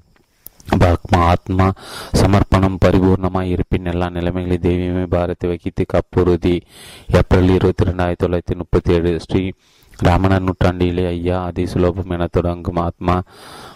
[0.68, 1.74] ஆத்மா ஆத்மா
[2.14, 6.56] சமர்ப்பணம் பரிபூர்ணமாக இருப்பின் எல்லா நிலைமைகளையும் தெய்வமே பாரத்தை வகித்து கப்புறுதி
[7.12, 9.52] ஏப்ரல் இருபத்தி ரெண்டு ஆயிரத்தி தொள்ளாயிரத்தி முப்பத்தி ஏழு ஸ்ரீ
[10.00, 13.16] ராமண நூற்றாண்டிலே ஐயா அதி சுலபம் என தொடங்கும் ஆத்மா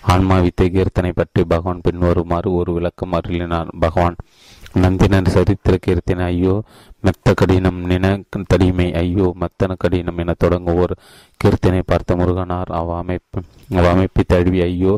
[0.01, 3.69] ஆன்மா வித்தை கீர்த்தனை பற்றி பகவான் பின்வருமாறு ஒரு விளக்கம் அருளினார்.
[3.79, 4.15] பகவான்
[4.73, 6.55] நந்தினன் சரித்திர கீர்த்தனை ஐயோ
[7.03, 8.05] மெத்த கடினம் நின
[8.51, 10.95] தடிமை ஐயோ மெத்தன கடினம் என தொடங்கும் ஒரு
[11.41, 13.39] கீர்த்தனை பார்த்த முருகனார் அவ அமைப்பு
[13.75, 14.93] அவ அமைப்பை தழுவி ஐயோ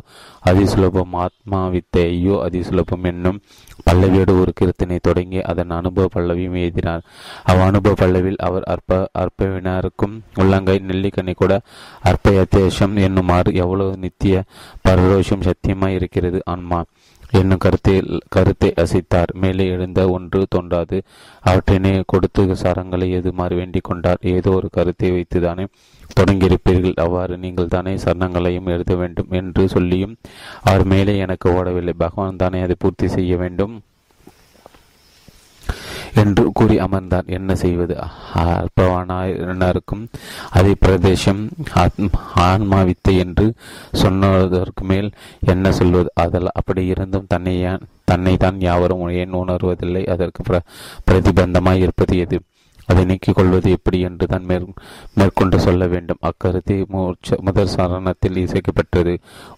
[0.45, 3.41] அதிசுலபம் ஆத்மா வித்தை ஐயோ அதிசுலபம் என்னும்
[3.85, 7.03] பல்லவியோடு ஒரு கீர்த்தனை தொடங்கி அதன் அனுபவ பல்லவியும் எழுதினார்.
[7.43, 11.53] அவ அனுபவ பல்லவில் அவர் அற்ப அற்பவினருக்கும் உள்ளங்கை நெல்லிக்கண்ணை கூட
[12.01, 14.43] அற்ப அத்தியாசம் என்னுமாறு எவ்வளவு நித்திய
[14.87, 16.81] பரரோஷம் சத்தியமாய் இருக்கிறது ஆன்மா.
[17.31, 17.95] என்னும் கருத்தை
[18.29, 19.31] கருத்தை அசைத்தார்.
[19.33, 21.03] மேலே எழுந்த ஒன்று தோன்றாது.
[21.41, 24.17] அவற்றினை கொடுத்து சரங்களை எதுமாறு வேண்டிக் கொண்டார்?
[24.21, 25.65] ஏதோ ஒரு கருத்தை வைத்துதானே
[26.19, 26.95] தொடங்கியிருப்பீர்கள்.
[26.95, 30.15] அவ்வாறு நீங்கள் தானே சரணங்களையும் எழுத வேண்டும் என்று சொல்லியும்
[30.63, 31.93] அவர் மேலே எனக்கு ஓடவில்லை.
[31.97, 33.81] பகவான் தானே அதை பூர்த்தி செய்ய வேண்டும்.
[36.21, 37.95] என்று கூறி அமர்ந்தார் என்ன செய்வது?
[38.43, 40.03] அற்பவானாயிருக்கும்
[40.49, 41.41] அதே பிரதேசம்
[42.47, 43.47] ஆன்மா வித்தை என்று
[43.91, 45.09] சொன்னதற்கு மேல்
[45.53, 46.11] என்ன சொல்வது?
[46.15, 47.55] அதில் அப்படி இருந்தும் தன்னை
[48.05, 50.03] தன்னை தான் யாவரும் ஏன் உணர்வதில்லை?
[50.09, 50.59] அதற்கு பிர
[51.09, 52.39] பிரதிபந்தமாய் இருப்பது எது?
[52.89, 54.65] அதை நீக்கிக் கொள்வது எப்படி என்று தான் மேற்
[55.19, 56.21] மேற்கொண்டு சொல்ல வேண்டும்.
[56.29, 56.77] அக்கருத்தை
[57.47, 59.13] முதல் சரணத்தில் இசைக்கப்பட்டது.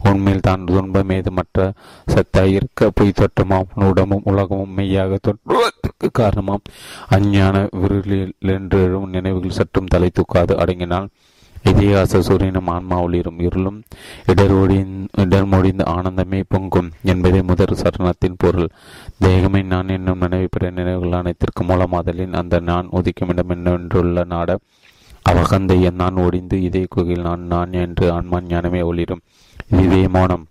[0.10, 1.72] உண்மையில் தான் துன்பமேது மற்ற
[2.14, 6.66] சத்தாய் இருக்க பொய் தோற்றமாம் உடமும் உலகமும் மெய்யாக தோற்றுவதற்கு காரணமாம்.
[7.18, 10.56] அஞ்ஞான விருளில் என்றும் நினைவுகள் சற்றும் தலை தூக்காது.
[10.64, 11.10] அடங்கினால்
[11.64, 13.78] இதிகாச சூரியனும் ஆன்மா ஒளிரும் இருளும்
[14.32, 14.78] இடர்மொடி
[15.24, 18.70] இடர்மொடிந்த ஆனந்தமே பொங்கும் என்பதே முதல் சரணத்தின் பொருள்.
[19.24, 24.58] தேகமே நான் என்னும் நினைவு பெற நினைவுகள் அனைத்திற்கு மூலமாதலின் அந்த நான் ஒதுக்கும் இடம் என்னென்றுள்ள நாட
[25.24, 29.24] அவகந்தை நான் ஒடிந்து இதே குகையில் நான் நான் என்று ஆன்மா ஞானமே ஒளிரும்.
[29.72, 30.46] இதுவே மௌனம்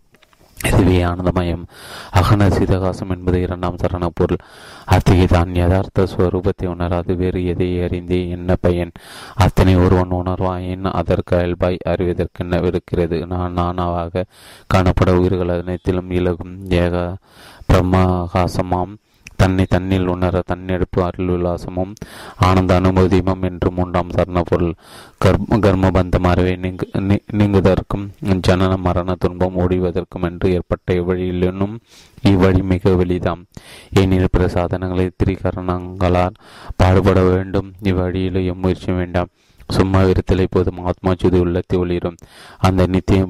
[0.65, 1.67] இதுவே ஆனந்தமயம்.
[2.13, 4.39] அகன சிதகாசம் என்பது இரண்டாம் சரண பொருள்.
[4.85, 8.93] அத்தகைய தான் யதார்த்த ஸ்வரூபத்தை உணராது வேறு எதை அறிந்தே என்ன பயன்?
[9.35, 14.25] அத்தனை ஒருவன் உணர்வாயின் அதற்கு அயல்பாய் அறிவதற்கென்ன இருக்கிறது நான் நானாவாக
[14.75, 17.17] காணப்பட உயிர்கள் அனைத்திலும் இலகும் ஏக
[17.73, 18.95] பிரம்மகாசமாம்.
[19.41, 21.93] தன்னை தன்னில் உணர தன்னெடுப்பு அருள் உல்லாசமும்
[22.49, 24.75] ஆனந்த அனுமதியும் என்று மூன்றாம் சரண பொருள்
[25.19, 26.87] கர்ம கர்மபந்தம் அறவை நீங்கு
[27.39, 28.07] நீங்குவதற்கும்
[28.49, 31.75] ஜனன மரண துன்பம் ஓடிவதற்கும் என்று ஏற்பட்ட இவ்வழியிலும்
[32.31, 33.43] இவ்வழி மிக வெளிதாம்
[34.01, 36.37] ஏனெனில் பிற சாதனங்களை திரிகரணங்களால்
[36.77, 37.69] பாடுபட வேண்டும்.
[37.83, 39.31] இவ்வழியில் எம்முயற்சி வேண்டாம்.
[39.71, 40.81] சும்மா இருத்தலை போதும்.
[40.85, 42.19] ஆத்மா சுதி உள்ளத்தை ஒளிரும்.
[42.59, 43.21] அந்த நித்திய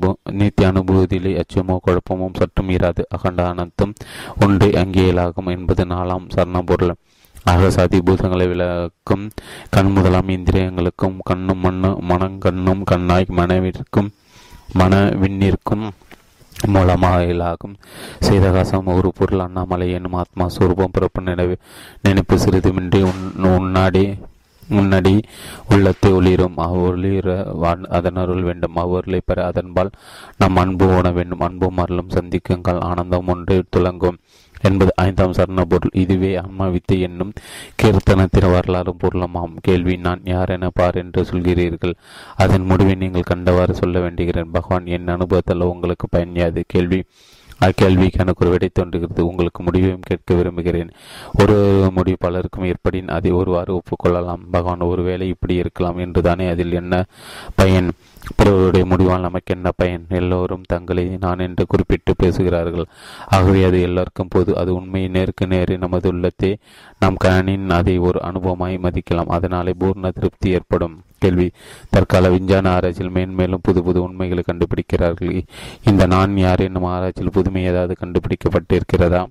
[0.41, 3.05] நித்திய அனுபூதியிலே அச்சமோ குழப்பமும் சற்றும் இராது.
[3.17, 3.95] அகண்ட அனந்தம்
[4.45, 6.95] ஒன்று அங்கேயலாகும் என்பது நாலாம் சரண பொருள்
[7.51, 9.23] அகசாதி பூதங்களை விளக்கும்
[9.71, 14.11] கண் முதலாம் இந்திரியங்களுக்கும் கண்ணும் மண்ணு மனங்கண்ணும் கண்ணாய் மனவிற்கும்
[14.73, 15.87] மன விண்ணிற்கும்
[16.75, 17.77] மூலமாகலாகும்
[18.27, 21.55] சீதகாசம் ஒரு பொருள் அண்ணாமலை என்னும் ஆத்மா சுரூபம் பிறப்பு நினைவு
[22.03, 23.23] நினைப்பு சிறிதுமின்றி உன்
[23.53, 24.05] உன்னாடி
[24.77, 25.15] முன்னாடி
[25.75, 26.59] உள்ளத்தை ஒளிரும்.
[26.67, 27.29] அவ்வொளிர
[27.99, 28.77] அதனருள் வேண்டும்.
[28.85, 29.95] அவ்வொருளை பெற அதன்பால்
[30.43, 31.45] நம் அன்பு ஓட வேண்டும்.
[31.49, 32.81] அன்பும் அருளும் சந்திக்குங்கள்.
[32.91, 34.21] ஆனந்தம் ஒன்று துளங்கும்
[34.69, 37.31] என்பது ஐந்தாம் சரண பொருள் இதுவே ஆன்மாவித்து என்னும்
[37.83, 39.55] கீர்த்தனத்தின் வரலாறு பொருளமாம்.
[39.67, 41.95] கேள்வி நான் யார் என பார் என்று சொல்கிறீர்கள்.
[42.43, 44.53] அதன் முடிவை நீங்கள் கண்டவாறு சொல்ல வேண்டுகிறேன்.
[44.57, 47.01] பகவான் என் அனுபவத்தில் உங்களுக்கு பயனியாது கேள்வி
[47.61, 49.27] அக்கேள்விக்கான ஒரு விடை தோன்றுகிறது.
[49.27, 50.91] உங்களுக்கு முடிவையும் கேட்க விரும்புகிறேன்.
[51.39, 54.39] ஒரு முடிவு பலருக்கும் ஏற்படின் அதை ஒருவாறு ஒப்புக்கொள்ளலாம்?
[54.51, 57.05] பகவான் ஒருவேளை இப்படி இருக்கலாம் என்றுதானே அதில் என்ன
[57.55, 57.91] பயன்?
[58.37, 60.07] பிறருடைய முடிவால் நமக்கு என்ன பயன்?
[60.09, 62.85] எல்லோரும் தங்களை நான் என்று குறிப்பிட்டு பேசுகிறார்கள்.
[63.27, 66.59] ஆகவே அது எல்லாருக்கும் போது அது உண்மை நேருக்கு நேரே நமது உள்ளத்தை
[66.99, 69.27] நாம் கணின் அதை ஒரு அனுபவமாய் மதிக்கலாம்.
[69.27, 71.03] அதனாலே பூர்ண திருப்தி ஏற்படும்.
[71.19, 71.51] கேள்வி.
[71.91, 75.43] தற்கால விஞ்ஞான ஆராய்ச்சியில் மேன்மேலும் புது புது உண்மைகளை கண்டுபிடிக்கிறார்கள்.
[75.85, 79.27] இந்த நான் யார் என்னும் ஆராய்ச்சியில் புதுமை ஏதாவது கண்டுபிடிக்கப்பட்டிருக்கிறதா?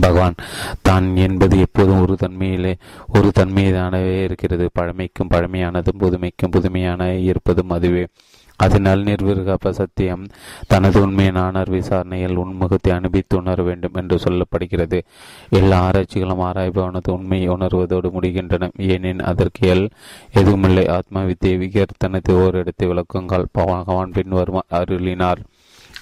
[0.00, 0.34] பகவான்
[0.82, 2.74] தான் என்பது எப்போதும் ஒரு தன்மையிலே
[3.14, 4.70] ஒரு தன்மையானவே இருக்கிறது.
[4.72, 8.06] பழமைக்கும் பழமையானதும் புதுமைக்கும் புதுமையான இருப்பதும் அதுவே.
[8.56, 10.26] அதனால் நிர்விருகப்ப சத்தியம்
[10.66, 15.02] தனது உண்மையான விசாரணையில் உண்முகத்தை அனுபவித்து உணர வேண்டும் என்று சொல்லப்படுகிறது.
[15.50, 18.70] எல்லா ஆராய்ச்சிகளும் ஆராய்வானது உண்மையை உணர்வதோடு முடிகின்றன.
[18.78, 19.90] ஏனெனில் அதற்கு எல்
[20.32, 20.88] எதுவுமில்லை.
[20.88, 25.38] ஆத்மா வித்தியை விகர்த்தனத்தை ஓரிடத்தை விளக்குங்கள் பகவான் பின்வருமா அருளினார்.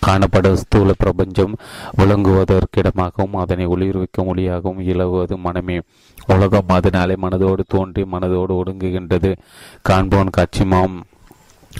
[0.06, 1.54] காணப்படும் ஸ்தூல பிரபஞ்சம்
[1.98, 5.78] விளங்குவதற்கிடமாகவும் அதனை ஒளிர்விக்கும் ஒளியாகவும் இலகுவது மனமே.
[6.26, 9.32] உலகம் அதனாலே மனதோடு தோன்றி மனதோடு ஒடுங்குகின்றது.
[9.82, 10.96] காண்போன் காட்சிமாம்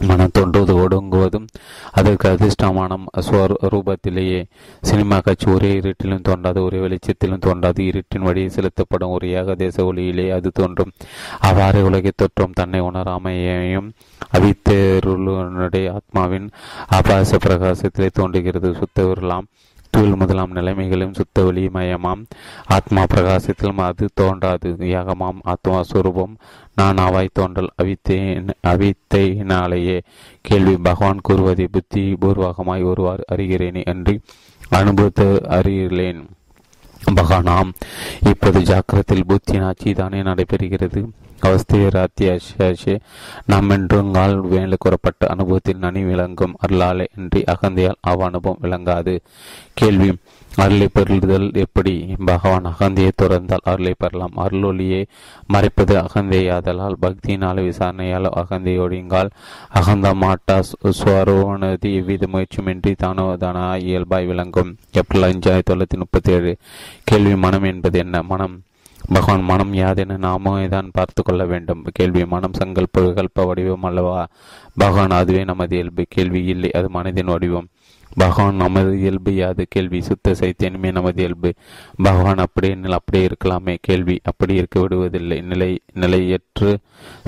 [0.01, 1.47] மனம் தோன்றுவது ஒடுங்குவதும்
[1.93, 4.45] அதற்கு அதிர்ஷ்டமான ஸ்வரூபத்திலேயே
[4.81, 7.83] சினிமா காட்சி ஒரே இருட்டிலும் தோன்றாது ஒரே வெளிச்சத்திலும் தோன்றாது.
[7.83, 10.93] இருட்டின் வழியை செலுத்தப்படும் ஒரு ஏகதேச ஒளியிலே அது தோன்றும்.
[11.41, 13.91] அவ்வாறு உலகை தொற்றும் தன்னை உணராமையையும்
[14.33, 16.51] அவித்தருளுடைய ஆத்மாவின்
[16.87, 18.73] ஆபாச பிரகாசத்திலே தோன்றுகிறது.
[18.73, 19.47] சுத்தவர்களாம்
[19.97, 22.23] தூள் முதலாம் நிலைமைகளும் சுத்த ஒளிமயமாம்
[22.67, 24.71] ஆத்மா பிரகாசத்திலும் அது தோன்றாது.
[24.81, 26.35] யாகமாம் ஆத்மா சுரூபம்.
[26.75, 28.19] நான் அவாய் தோன்றல் அவித்தே
[28.67, 29.99] அவித்தையினாலேயே
[30.41, 34.21] கேள்வி பகவான் கூறுவதை புத்தி பூர்வகமாய் ஒருவாறு அறிகிறேனே என்று
[34.69, 36.21] அனுபவத்தை அறிகிறேன்
[37.15, 37.73] பகவானாம்
[38.23, 41.03] இப்போது ஜாக்கிரத்தில் புத்தியின் ஆட்சி தானே நடைபெறுகிறது.
[41.43, 43.01] அவஸ்திராத்தியாசே
[43.47, 49.21] நாம் என்றுங்கால் வேலை கூறப்பட்ட அனுபவத்தில் நனி விளங்கும் அருளாலே இன்றி அகந்தையால் அவ அனுபவம் விளங்காது.
[49.75, 50.17] கேள்வி
[50.57, 52.15] அருளை பெறுதல் எப்படி?
[52.25, 54.33] பகவான் அகந்தையை துறந்தால் அருளை பெறலாம்.
[54.37, 55.07] அருளொலியை
[55.47, 59.31] மறைப்பது அகந்தையாதலால் பக்தியினால் விசாரணையால் அகந்தையொழிங்கால்
[59.75, 64.77] அகந்த மாட்டா சுவரோனது எவ்வித முயற்சியுமின்றி தானோ தானா இயல்பாய் விளங்கும்.
[64.93, 66.57] ஏப்ரல் அஞ்சு ஆயிரத்தி தொள்ளாயிரத்தி முப்பத்தி ஏழு.
[67.05, 68.23] கேள்வி மனம் என்பது என்ன?
[68.23, 68.63] மனம்
[69.05, 71.87] பகவான் மனம் யாதென நாமே தான் பார்த்து கொள்ள வேண்டும்.
[71.93, 74.27] கேள்வி மனம் சங்கல்ப விகல்ப வடிவம் அல்லவா?
[74.75, 76.05] பகவான் அதுவே நமது இயல்பு.
[76.09, 77.69] கேள்வி இல்லை அது மனதின் வடிவம்.
[78.19, 81.53] பகவான் நமது இயல்பு யாது கேள்வி சுத்த சைத்தியனுமே நமது இயல்பு.
[82.03, 84.21] பகவான் அப்படியே அப்படியே இருக்கலாமே கேள்வி.
[84.25, 85.43] அப்படி இருக்க விடுவதில்லை.
[85.43, 86.77] நிலை நிலையற்று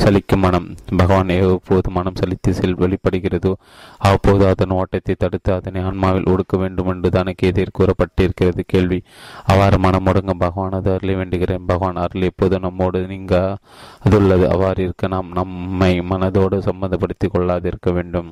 [0.04, 0.74] சலிக்கும் மனம்.
[0.96, 3.52] பகவான் எவ்வப்போது மனம் சலித்து செல் வெளிப்படுகிறதோ
[3.98, 8.60] அவ்வப்போது அதன் ஓட்டத்தை தடுத்து அதனை ஆன்மாவில் ஒடுக்க வேண்டும் என்று தனக்கு எதிர் கூறப்பட்டிருக்கிறது.
[8.66, 9.02] கேள்வி.
[9.44, 11.66] அவ்வாறு மனம் முடங்க பகவான் அது அருளை வேண்டுகிறேன்.
[11.66, 13.56] பகவான் அருள் எப்போது நம்மோடு நீங்க
[14.02, 18.30] அதுள்ளது அவ்வாறு இருக்க நாம் நம்மை மனதோடு சம்பந்தப்படுத்திக் கொள்ளாதிருக்க வேண்டும்.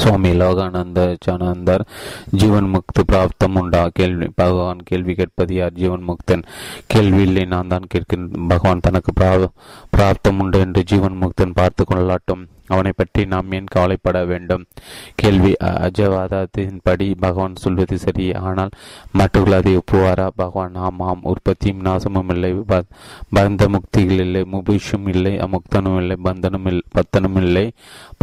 [0.00, 1.80] சுவாமி லோகானந்தர்
[2.30, 3.88] ஜீவன் முக்து பிராப்தம் உண்டா?
[3.92, 4.28] கேள்வி.
[4.34, 5.72] பகவான் கேள்வி கேட்பது யார்?
[5.72, 6.44] ஜீவன் முக்தன்
[6.86, 9.12] கேள்வி இல்லை நான் தான் கேட்கிறேன் பகவான் தனக்கு
[9.96, 12.44] பிராப்தம் உண்டு என்று ஜீவன் முக்தன் பார்த்து கொள்ளாட்டும்.
[12.70, 14.64] அவனை பற்றி நாம் ஏன் கவலைப்பட வேண்டும்?
[15.14, 18.26] கேள்வி அஜவாதத்தின்படி பகவான் சொல்வது சரி.
[18.48, 18.72] ஆனால்
[19.12, 20.28] மற்றவர்கள் அதை ஒப்புவாரா?
[20.42, 22.52] பகவான் ஆம் ஆம் உற்பத்தியும் நாசமும் இல்லை.
[23.36, 24.42] பந்த முக்திகள் இல்லை.
[24.52, 25.34] முபிஷும் இல்லை.
[25.46, 26.16] அமுக்தனும் இல்லை.
[26.24, 27.66] பந்தனும் இல்லை பத்தனும் இல்லை.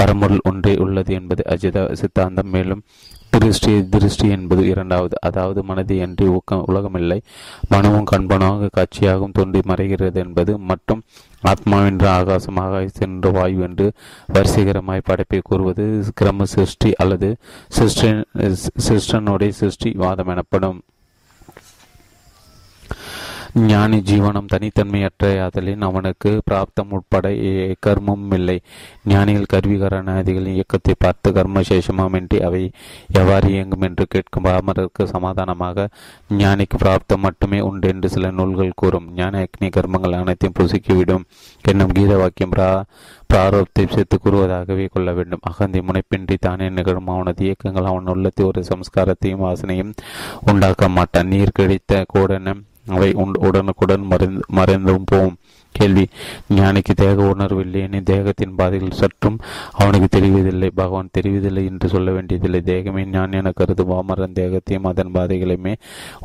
[0.01, 2.49] பரமுருள் ஒன்றே உள்ளது என்பது அஜித சித்தாந்தம்.
[2.49, 2.83] மேலும்
[3.37, 5.15] திருஷ்டி திருஷ்டி என்பது இரண்டாவது.
[5.27, 7.19] அதாவது மனது என்று ஊக்கம் உலகமில்லை.
[7.69, 10.57] மனமும் கண்பனாக காட்சியாகவும் தோன்றி மறைகிறது என்பது.
[10.71, 11.01] மற்றும்
[11.43, 13.87] ஆத்மாவென்ற ஆகாசமாக சென்ற வாயு என்று
[14.33, 17.29] வரிசைகரமாய் படைப்பை கூறுவது கிரம சிருஷ்டி அல்லது
[18.89, 20.79] சிஸ்டனுடைய சிருஷ்டி வாதம் எனப்படும்.
[23.65, 27.27] ஞானி ஜீவனம் தனித்தன்மையற்றையாதலின் அவனுக்கு பிராப்தம் உட்பட
[27.85, 28.55] கர்மமும் இல்லை.
[29.11, 32.61] ஞானிகள் கருவிகரணாதிகளின் இயக்கத்தை பார்த்து கர்மசேஷமாமின்றி அவை
[33.21, 35.87] எவ்வாறு இயங்கும் என்று கேட்கும் பாமரருக்கு சமாதானமாக
[36.41, 39.07] ஞானிக்கு பிராப்தம் மட்டுமே உண்டு என்று சில நூல்கள் கூறும்.
[39.19, 41.27] ஞான அக்னி கர்மங்கள் அனைத்தையும் புசுக்கிவிடும்
[41.65, 42.69] என்னும் கீத வாக்கியம் பிரா
[43.33, 45.45] பிராரப்தை சேர்த்து கூறுவதாகவே கொள்ள வேண்டும்.
[45.49, 47.91] அகந்தி முனைப்பின்றி தானே நிகழும் அவனது இயக்கங்கள்.
[47.91, 49.93] அவன் உள்ளத்தை ஒரு சம்ஸ்காரத்தையும் வாசனையும்
[50.51, 51.31] உண்டாக்க மாட்டான்.
[51.35, 52.55] நீர் கிடைத்த கூடன
[52.87, 53.09] அவை
[53.47, 55.37] உடனுக்குடன் மறைந்து மறைந்தும் போகும்
[55.75, 56.03] கேள்வி
[56.55, 59.39] ஞானிக்கு தேக உணர்வு இல்லையெனி தேகத்தின் பாதைகள் சற்றும்
[59.71, 60.69] அவனுக்கு தெரிவதில்லை.
[60.75, 62.61] பகவான் தெரிவதில்லை என்று சொல்ல வேண்டியதில்லை.
[62.65, 65.73] தேகமே ஞான் என கருதும் பாமரன் தேகத்தையும் அதன் பாதைகளையுமே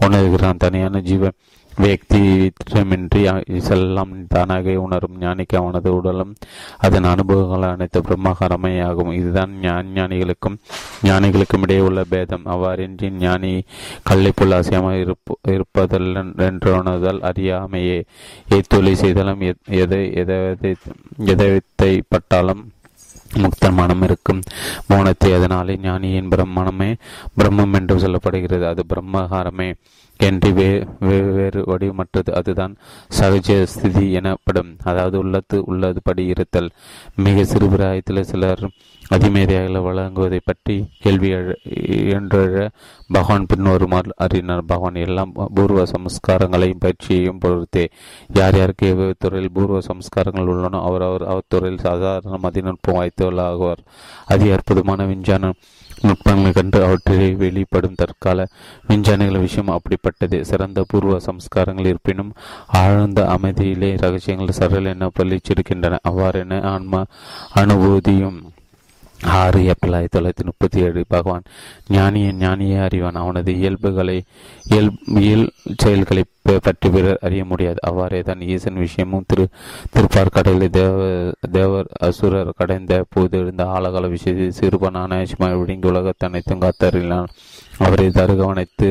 [0.00, 0.56] உணர்கிறான்.
[0.56, 1.36] தனியான ஜீவன்
[1.80, 3.22] வியக்திமின்றி
[3.68, 6.34] செல்லாம் தானாக உணரும் ஞானிக்கு அவனது உடலும்
[6.78, 10.58] அதன் அனுபவங்கள் அனைத்து பிரம்மகரமையாகும் இதுதான் ஞானிகளுக்கும்
[11.04, 12.44] ஞானிகளுக்கும் இடையே உள்ள பேதம்.
[12.44, 13.62] அவ்வாறின்றி ஞானி
[14.02, 17.98] கல்லை அசியமாக இருப்பு இருப்பதல்ல என்றுணர்தல் அறியாமையே.
[18.48, 20.38] எத்தொழில் செய்தாலும் எதை எதை
[21.26, 22.70] எதை பட்டாலும்
[23.34, 24.40] முக்த மனம் இருக்கும்
[24.88, 26.94] மௌனத்தை அதனாலே ஞானியின் பிரம்மணமே
[27.38, 28.62] பிரம்மம் என்று சொல்லப்படுகிறது.
[28.62, 29.74] அது பிரம்மகாரமே
[30.16, 32.30] என்று வே வெவ்வேறு வடிவமற்றது.
[32.30, 32.76] அதுதான்
[33.20, 34.76] சகஜ ஸ்திதி எனப்படும்.
[34.84, 36.70] அதாவது உள்ளத்து உள்ளது படி இருத்தல்.
[37.16, 38.70] மிக சிறு பிராயத்தில் சிலர்
[39.12, 41.28] அதிமேதையாக வழங்குவதை பற்றி கேள்வி
[42.08, 42.70] என்ற
[43.08, 47.88] பகவான் பின்வருமாறு அறிஞர் பகவான் எல்லாம் பூர்வ சம்ஸ்காரங்களையும் பயிற்சியையும் பொறுத்தே
[48.34, 53.84] யார் யாருக்கு எவ்வளவு துறையில் பூர்வ சம்ஸ்காரங்கள் உள்ளனோ அவர் அவர் அத்துறையில் சாதாரண மதிநுட்பம் வாய்த்தவர்களாகுவார்
[54.26, 55.52] அதி அற்புதமான விஞ்ஞான
[56.02, 58.48] நுட்பங்களை கண்டு அவற்றிலே வெளிப்படும் தற்கால
[58.86, 60.40] விஞ்ஞானிகள் விஷயம் அப்படிப்பட்டது.
[60.40, 62.32] சிறந்த பூர்வ சம்ஸ்காரங்கள் இருப்பினும்
[62.66, 67.04] ஆழ்ந்த அமைதியிலே ரகசியங்கள் சரல் என பள்ளிச்சிருக்கின்றன அவ்வாறென ஆன்ம
[67.54, 68.40] அனுபூதியும்
[69.22, 71.44] ஆறு ஏப்ரல் ஆயிரத்தி தொள்ளாயிரத்தி முப்பத்தி ஏழு பகவான்
[71.88, 73.14] ஞானியின் ஞானியே அறிவான்.
[73.14, 74.16] அவனது இயல்புகளை
[74.72, 75.46] இயல் இயல்
[75.82, 76.22] செயல்களை
[76.66, 77.78] பற்றி பிறர் அறிய முடியாது.
[77.82, 79.44] அவ்வாறே தான் ஈசன் விஷயமும் திரு
[79.94, 80.98] திருப்பார் கடலில் தேவ
[81.50, 85.20] தேவர் அசுரர் கடைந்த போது இருந்த ஆழகால விஷயத்தை சிறுபனான
[85.60, 87.32] விடுங்கி உலகத்தை அனைத்தும் காத்தறினான்
[87.78, 88.88] அவரை தருகவனைத்து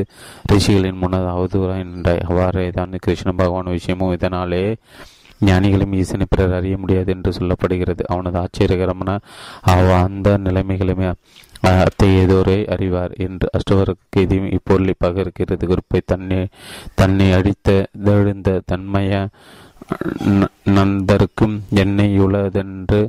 [0.52, 2.24] ரிஷிகளின் முன்னதாக அவதூறாய் நின்றாய்.
[2.28, 4.64] அவ்வாறே தான் கிருஷ்ண பகவான் விஷயமும் இதனாலே
[5.44, 8.02] ஞானிகளும் ஈசனை பிறர் அறிய முடியாது என்று சொல்லப்படுகிறது.
[8.06, 9.18] அவனது ஆச்சரியகரமான
[9.60, 11.08] அவ அந்த நிலைமைகளுமே
[11.70, 16.38] அத்தையதோரை அறிவார் என்று அஷ்டவருக்கு எதையும் இப்பொருளை பகிர்கிறது குறிப்பை தன்னை
[16.94, 19.26] தன்னை அடித்த தெழுந்த தன்மைய
[20.78, 23.00] நண்பருக்கும் எண்ணெயுள்ளதென்று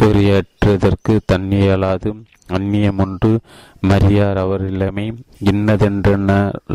[0.00, 2.10] எறியற்றதற்கு தன்னியலாது
[2.48, 3.32] அந்நியம் ஒன்று
[3.80, 5.06] மரியார் அவர் இளமை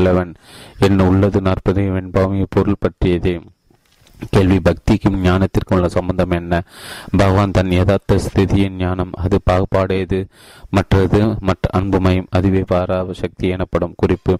[0.05, 0.33] லெவன்.
[0.79, 3.35] என் உள்ளது நாற்பதையும் வெண்பாவும் இப்பொருள் பற்றியதே.
[4.29, 6.61] கேள்வி பக்திக்கும் ஞானத்திற்கும் உள்ள சம்பந்தம் என்ன?
[7.17, 10.19] பகவான் தன் யதார்த்த ஸ்திதியின் ஞானம் அது பாகுபாடையது
[10.69, 14.35] மற்றது மற்ற அன்புமயம் அதுவே பாராவ சக்தி எனப்படும் குறிப்பு.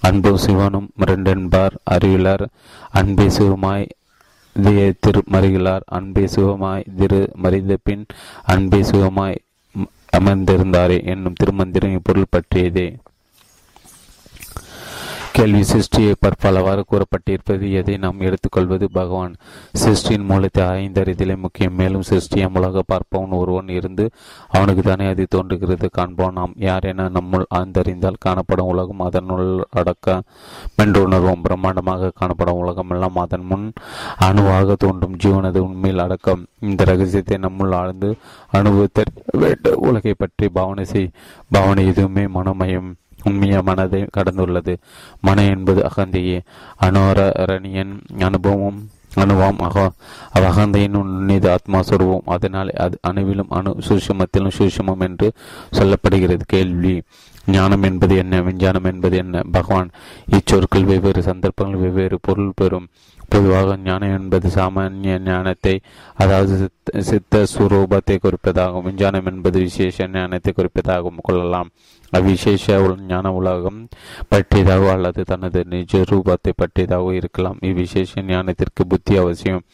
[0.00, 2.46] அன்பு சிவனும் ரெண்டென்பார் அறிவிலார்
[2.92, 3.86] அன்பே சிவமாய்
[5.00, 8.04] திரு மருகிலார் அன்பே சிவமாய் திரு மறிந்த பின்
[8.54, 9.38] அன்பே சிவமாய்
[10.18, 12.86] அமர்ந்திருந்தாரே என்னும் திருமந்திரம் இப்பொருள் பற்றியதே.
[15.36, 18.86] கேள்வி சிருஷ்டியை பற்பலவாறு கூறப்பட்டிருப்பது எதை நாம் எடுத்துக்கொள்வது?
[18.90, 19.32] பகவான்
[19.82, 21.74] சிருஷ்டியின் மூலத்தை ஆய்ந்தறிதலே முக்கியம்.
[21.74, 24.04] மேலும் சிருஷ்டியை உலக பார்ப்பவன் ஒருவன் இருந்து
[24.48, 25.88] அவனுக்கு தானே அது தோன்றுகிறது.
[25.90, 30.16] காண்போம் நாம் யார் என நம்முள் ஆய்ந்தறிந்தால் காணப்படும் உலகம் அதனுள் அடக்க
[30.78, 31.44] மென்றுணர்வோம்.
[31.48, 33.72] பிரம்மாண்டமாக காணப்படும் உலகம் எல்லாம் அதன் முன்
[34.28, 35.16] அணுவாக தோன்றும்.
[35.16, 36.44] ஜீவனது உண்மையில் அடக்கம்.
[36.60, 38.10] இந்த ரகசியத்தை நம்முள் ஆழ்ந்து
[38.50, 39.02] அனுபவித்த
[39.44, 39.80] வேண்டும்.
[39.90, 41.14] உலகை பற்றி பாவனை செய்.
[41.50, 42.90] பாவனை எதுவுமே மனமயம்
[43.24, 44.76] உண்மைய மனதை கடந்துள்ளது.
[45.20, 46.40] மன என்பது அகந்தையே.
[46.80, 49.92] அனோரணியன் அனுபவம் அணுவாம் அக
[50.38, 52.26] அகந்தையின் உன்னிது ஆத்மா சொருவோம்.
[52.26, 55.32] அதனால் அது அணுவிலும் அணு சூஷமத்திலும் சூஷமம் என்று
[55.72, 56.40] சொல்லப்படுகிறது.
[56.46, 57.02] கேள்வி.
[57.46, 58.42] ஞானம் என்பது என்ன?
[58.42, 59.42] விஞ்ஞானம் என்பது என்ன?
[59.52, 59.90] பகவான்
[60.30, 62.88] இச்சொற்கள் வெவ்வேறு சந்தர்ப்பங்கள் வெவ்வேறு பொருள் பெறும்.
[63.28, 65.80] பொதுவாக ஞானம் என்பது சாமானிய ஞானத்தை
[66.14, 68.82] அதாவது சித்த சுரூபத்தை குறிப்பதாகும்.
[68.82, 71.70] விஞ்ஞானம் என்பது விசேஷ ஞானத்தை குறிப்பதாகவும் கொள்ளலாம்.
[72.18, 73.80] அவ்விசேஷ ஞான உலகம்
[74.30, 77.58] பற்றியதாகவோ அல்லது தனது நிஜ ரூபத்தை பற்றியதாகவோ இருக்கலாம்.
[77.60, 79.64] இவ்விசேஷ ஞானத்திற்கு புத்தி அவசியம்.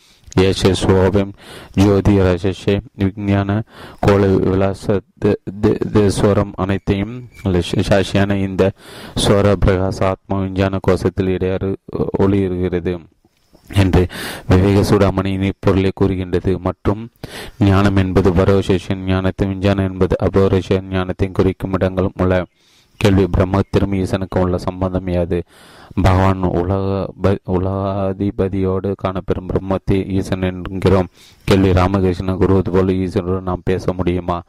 [0.41, 1.31] ஏஷ சோபம்
[1.75, 3.51] ஜோதி ரசே விஞ்ஞான
[4.01, 5.01] கோல விலாச
[6.17, 7.17] ஸ்வரம் அனைத்தையும்
[7.89, 8.65] சாட்சியான இந்த
[9.25, 11.71] ஸ்வர பிரகாச ஆத்மா விஞ்ஞான கோஷத்தில் இடையாறு
[12.19, 12.95] ஒளியிருக்கிறது
[13.75, 14.07] என்று
[14.49, 16.59] விவேக சூடாமணி பொருளை கூறுகின்றது.
[16.59, 17.09] மற்றும்
[17.59, 22.45] ஞானம் என்பது பரோசேஷன் ஞானத்தை விஞ்ஞானம் என்பது அபரோஷன் ஞானத்தை குறிக்கும் இடங்களும் உள்ள
[22.97, 23.27] கேள்வி.
[23.37, 25.43] பிரம்மத்திலும் ஈசனுக்கும் உள்ள சம்பந்தம் யாது?
[26.03, 27.09] பகவான் உலக
[27.51, 31.09] உலகாதிபதியோடு காணப்பெறும் பிரம்மத்தை ஈசன் என்கிறோம்.
[31.45, 31.73] கேள்வி.
[31.73, 34.43] ராமகிருஷ்ணன் கூறுவது போல ஈசனுடன் நாம் பேச முடியுமா?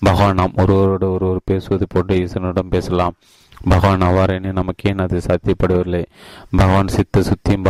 [0.00, 3.14] பகவான் நாம் ஒருவரோடு ஒருவர் பேசுவது போன்று ஈசனுடன் பேசலாம்.
[3.64, 6.02] பகவான் அவ்வாறென நமக்கு ஏன் அது சாத்தியப்படவில்லை
[6.56, 7.64] பகவான் சித்த சுத்தியும்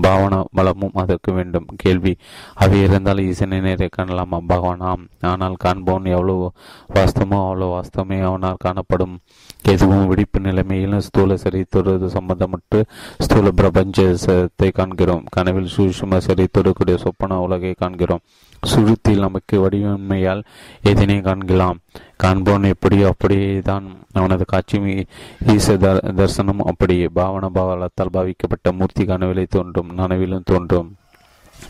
[0.00, 1.66] பாவன பலமும் அதற்கு வேண்டும்.
[1.76, 2.16] கேள்வி.
[2.54, 4.38] அவை இருந்தால் ஈசனை நேரே காணலாமா?
[4.46, 6.52] பகவான் ஆம் ஆனால் காண்பவன் எவ்வளவு
[6.94, 9.20] வாஸ்தமோ அவ்வளவு வாஸ்தமே அவனால் காணப்படும்.
[9.62, 12.84] எதுவும் விழிப்பு நிலைமையில் ஸ்தூல சரித்தொடு சம்பந்தமற்று
[13.18, 15.24] ஸ்தூல பிரபஞ்சத்தை காண்கிறோம்.
[15.30, 18.24] கனவில் சூஷ்ம சரித்தொடக்கூடிய சொப்பன உலகை காண்கிறோம்.
[18.62, 20.42] சுருத்தில் நமக்கு வடிவமையால்
[20.82, 21.78] எதனை காண்கலாம்?
[22.16, 25.06] காண்போன் எப்படியோ அப்படியே தான் அவனது காட்சி
[25.46, 27.08] ஈச தரிசனம் அப்படியே.
[27.08, 30.94] பாவன பாவலத்தால் பாவிக்கப்பட்ட மூர்த்தி கனவிலை தோன்றும் நனவிலும் தோன்றும்.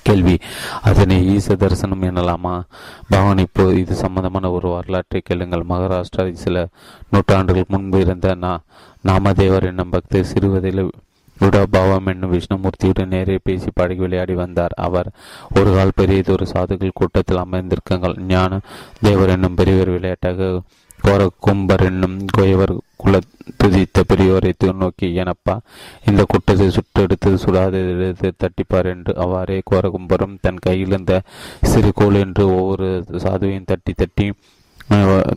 [0.03, 0.39] கேள்வி.
[0.83, 2.63] அதனை ஈச தரிசனம் எனலாமா?
[3.09, 5.69] பகவான் இப்போ இது சம்பந்தமான ஒரு வரலாற்றை கேளுங்கள்.
[5.69, 6.69] மகாராஷ்டிரா சில
[7.11, 8.59] நூற்றாண்டுகள் முன்பு இருந்த நா
[9.07, 10.91] நாமதேவர் என்னும் பக்தர் சிறுவதில்
[11.41, 14.71] விடாபாவம் என்னும் விஷ்ணுமூர்த்தியுடன் நேரே பேசி பாடி விளையாடி வந்தார்.
[14.77, 15.11] அவர்
[15.55, 18.21] ஒரு கால் பெரியதொரு சாதுகள் கூட்டத்தில் அமர்ந்திருக்கங்கள்.
[18.21, 18.61] ஞான
[19.01, 20.61] தேவர் என்னும் பெரியவர் விளையாட்டாக
[21.01, 23.19] கோரக்கும்பர் என்னும் கோயவர் குல
[23.61, 24.51] துதித்த பெரியோரை
[24.83, 25.55] நோக்கி எனப்பா
[26.05, 31.15] இந்த குட்டத்தை சுட்டெடுத்து சுடாத எடுத்து தட்டிப்பார் என்று அவ்வாறே கோரகும்பரும் தன் கையில் இருந்த
[31.65, 32.89] சிறு கோல் என்று ஒவ்வொரு
[33.25, 34.27] சாதுவையும் தட்டி தட்டி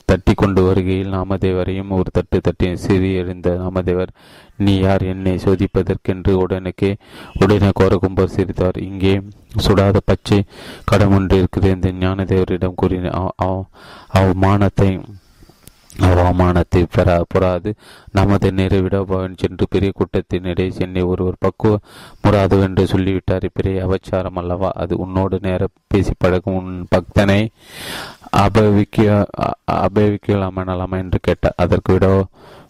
[0.06, 4.12] தட்டி கொண்டு வருகையில் நாமதேவரையும் ஒரு தட்டு தட்டி சிறி எழுந்த நாமதேவர்
[4.58, 5.04] நீ யார்?
[5.04, 6.90] என்னை சோதிப்பதற்கென்று உடனுக்கே
[7.42, 8.78] உடனே கோரகும்பர் சிரித்தார்.
[8.82, 9.14] இங்கே
[9.66, 10.40] சுடாத பச்சை
[10.86, 13.12] கடம் ஒன்று இருக்கிறது என்று ஞானதேவரிடம் கூறின
[14.14, 14.90] அவமானத்தை
[16.00, 17.74] அவமானத்தை பெற புறாது.
[18.12, 21.80] நமது நிறைவிடபவன் சென்று பெரிய கூட்டத்தினிடையே சென்னை ஒருவர் பக்குவ
[22.22, 23.48] முறாது என்று சொல்லிவிட்டார்.
[23.54, 24.72] பெரிய அவச்சாரம் அல்லவா?
[24.76, 27.48] அது உன்னோடு நேர பேசி பழகும் உன் பக்தனை
[28.38, 29.26] அபவிக்க
[29.72, 31.54] அபவிக்கலாமா என்று கேட்டார்.
[31.58, 32.26] அதற்கு விட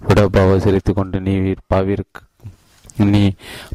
[0.08, 2.22] விடபாவ சிரித்து கொண்டு நீ பாவிற்கு
[2.98, 3.32] நீ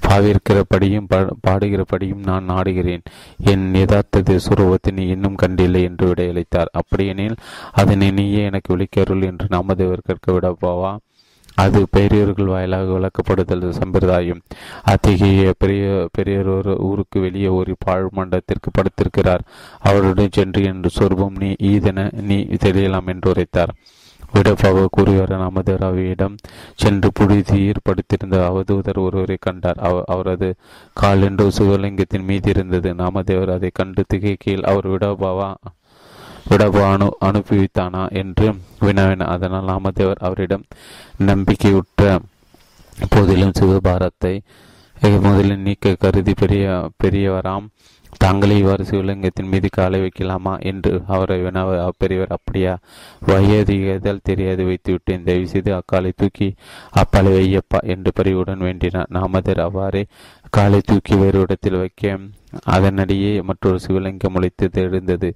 [0.06, 1.08] பாவிருக்கிறபடியும்
[1.46, 3.04] பாடுகிறபடியும் நான் நாடுகிறேன்.
[3.44, 6.72] என் யதார்த்தத்தை சுரூபத்தை நீ இன்னும் கண்டில்லை என்று விடையளித்தார்.
[6.72, 7.36] அப்படியெனில்
[7.72, 10.96] அதனை நீயே எனக்கு விழிக்கருள் என்று நாமதேவர் கற்க விடப்போவா?
[11.54, 14.42] அது பெரியவர்கள் வாயிலாக விளக்கப்படுதல் சம்பிரதாயம்.
[14.82, 19.40] அத்தகைய பெரிய பெரியர் ஒரு ஊருக்கு வெளியே ஒரு பாழ் மண்டத்திற்கு படுத்திருக்கிறார்.
[19.78, 23.74] அவருடன் சென்று என்று சொர்பம் நீ ஈதன நீ தெரியலாம் என்று உரைத்தார்.
[24.32, 25.74] விடப்பாவ கூறியவர் நமது
[26.74, 29.80] சென்று புழுதி ஏற்படுத்தியிருந்த அவதூதர் ஒருவரை கண்டார்.
[29.80, 30.48] அவ அவரது
[30.94, 32.92] கால் என்று சிவலிங்கத்தின் மீதி இருந்தது.
[32.94, 35.50] நாமதேவர் அதை கண்டு திகைக்கையில் அவர் விடபாவா
[36.50, 38.46] விடபா அனு அனுப்பிவித்தானா என்று
[38.80, 40.64] வினவினார் அதனால் நாமதேவர் அவரிடம்
[41.26, 42.18] நம்பிக்கையுற்ற
[43.10, 44.34] போதிலும் சிவபாரத்தை
[45.20, 46.64] முதலில் நீக்க கருதி பெரிய
[47.04, 47.66] பெரியவராம்
[48.16, 52.78] தாங்களே இவ்வாறு சிவலிங்கத்தின் மீது காலை வைக்கலாமா என்று அவரை வினவ பெரியவர் அப்படியா?
[53.26, 55.22] வயதிகதால் தெரியாது வைத்துவிட்டேன்.
[55.22, 56.54] தயவு செய்து அக்காலை தூக்கி
[56.96, 60.06] அப்பாலை வையப்பா என்று பரிவுடன் வேண்டினார் நாமதர் அவ்வாறே
[60.50, 62.18] காலை தூக்கி வேறு இடத்தில் வைக்க
[62.66, 65.34] அதனடியே மற்றொரு சிவலிங்கம் முளைத்து எழுந்தது.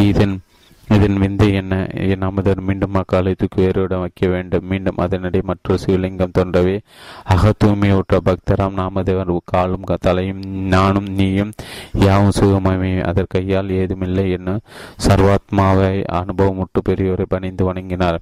[0.00, 0.42] இதன்
[0.88, 1.86] இதன் விந்தை என்ன?
[1.92, 4.66] என் அமுதர் மீண்டும் அக்காலை தூக்கி வைக்க வேண்டும்.
[4.66, 6.80] மீண்டும் அதனிடையே மற்றொரு சிவலிங்கம் தோன்றவே
[7.24, 11.52] அக தூய்மையுற்ற பக்தராம் நாமதேவர் காலும் தலையும் நானும் நீயும்
[11.92, 14.58] யாவும் சுகமே அதற்கையால் ஏதுமில்லை என்ன
[15.06, 18.20] சர்வாத்மாவை அனுபவமுட்டு பெரியோரை பணிந்து வணங்கினார்.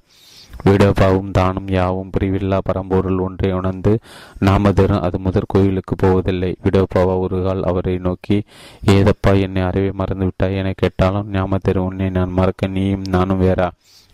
[0.65, 3.99] விடபாவும் தானும் யாவும் பிரிவில்லா பரம்பொருள் ஒன்றை உணர்ந்து
[4.39, 6.55] நாமதரும் அது முதற் கோயிலுக்கு போவதில்லை.
[6.63, 8.43] விடபாவா ஒரு கால் அவரை நோக்கி
[8.85, 13.69] ஏதப்பா என்னை அறிவை மறந்து விட்டாய் என கேட்டாலும் ஞாமதரும் உன்னை நான் மறக்க நீயும் நானும் வேறா?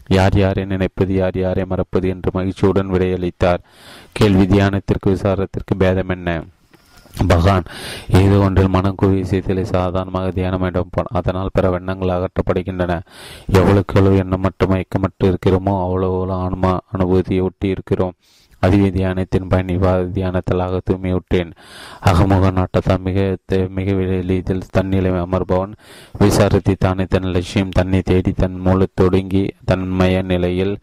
[0.10, 2.10] யார் யாரை நினைப்பது யார் யாரை மறப்பது?
[2.10, 3.58] என்று மகிழ்ச்சியுடன் விடையளித்தார்.
[4.12, 6.44] கேள்வி தியானத்திற்கு விசாரத்திற்கு பேதம் என்ன?
[7.26, 7.64] பகான்
[8.08, 13.00] ஏதோ ஒன்றில் மனம் குவிய செய்தலை சாதாரணமாக தியானம் வேண்டும் அதனால் பிற வெண்ணங்கள் அகற்றப்படுகின்றன.
[13.46, 18.14] எவ்வளவுக்கு எவ்வளவு எண்ணம் மட்டும் மயக்கமட்டு இருக்கிறோமோ அவ்வளவு ஆன்மா அனுபூதியை ஒட்டி இருக்கிறோம்.
[18.60, 21.52] அதிக தியானத்தின் பயன் இவ்வாறு தியானத்தலாக தூய்மையுட்டேன்
[22.02, 23.38] அகமுக நாட்டத்தால் மிக
[23.70, 23.92] மிக
[24.22, 25.74] எளிதில் தன்னிலை அமர்பவன்.
[26.20, 30.76] விசாரித்து தானே தன் லட்சியம் தன்னை தேடி தன் மூல தொடங்கி தன்மய நிலையில்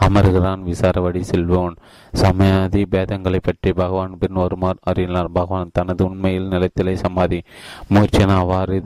[0.00, 1.76] அமர்கிறான் விசாரவடி செல்வோன்
[2.12, 5.30] சமாதி பேதங்களை பற்றி பகவான் பின் வருமாறு அறியினார்.
[5.32, 7.40] பகவான் தனது உண்மையில் நிலைத்தலை சமாதி.
[7.88, 8.80] மூச்சன அவ்வாறு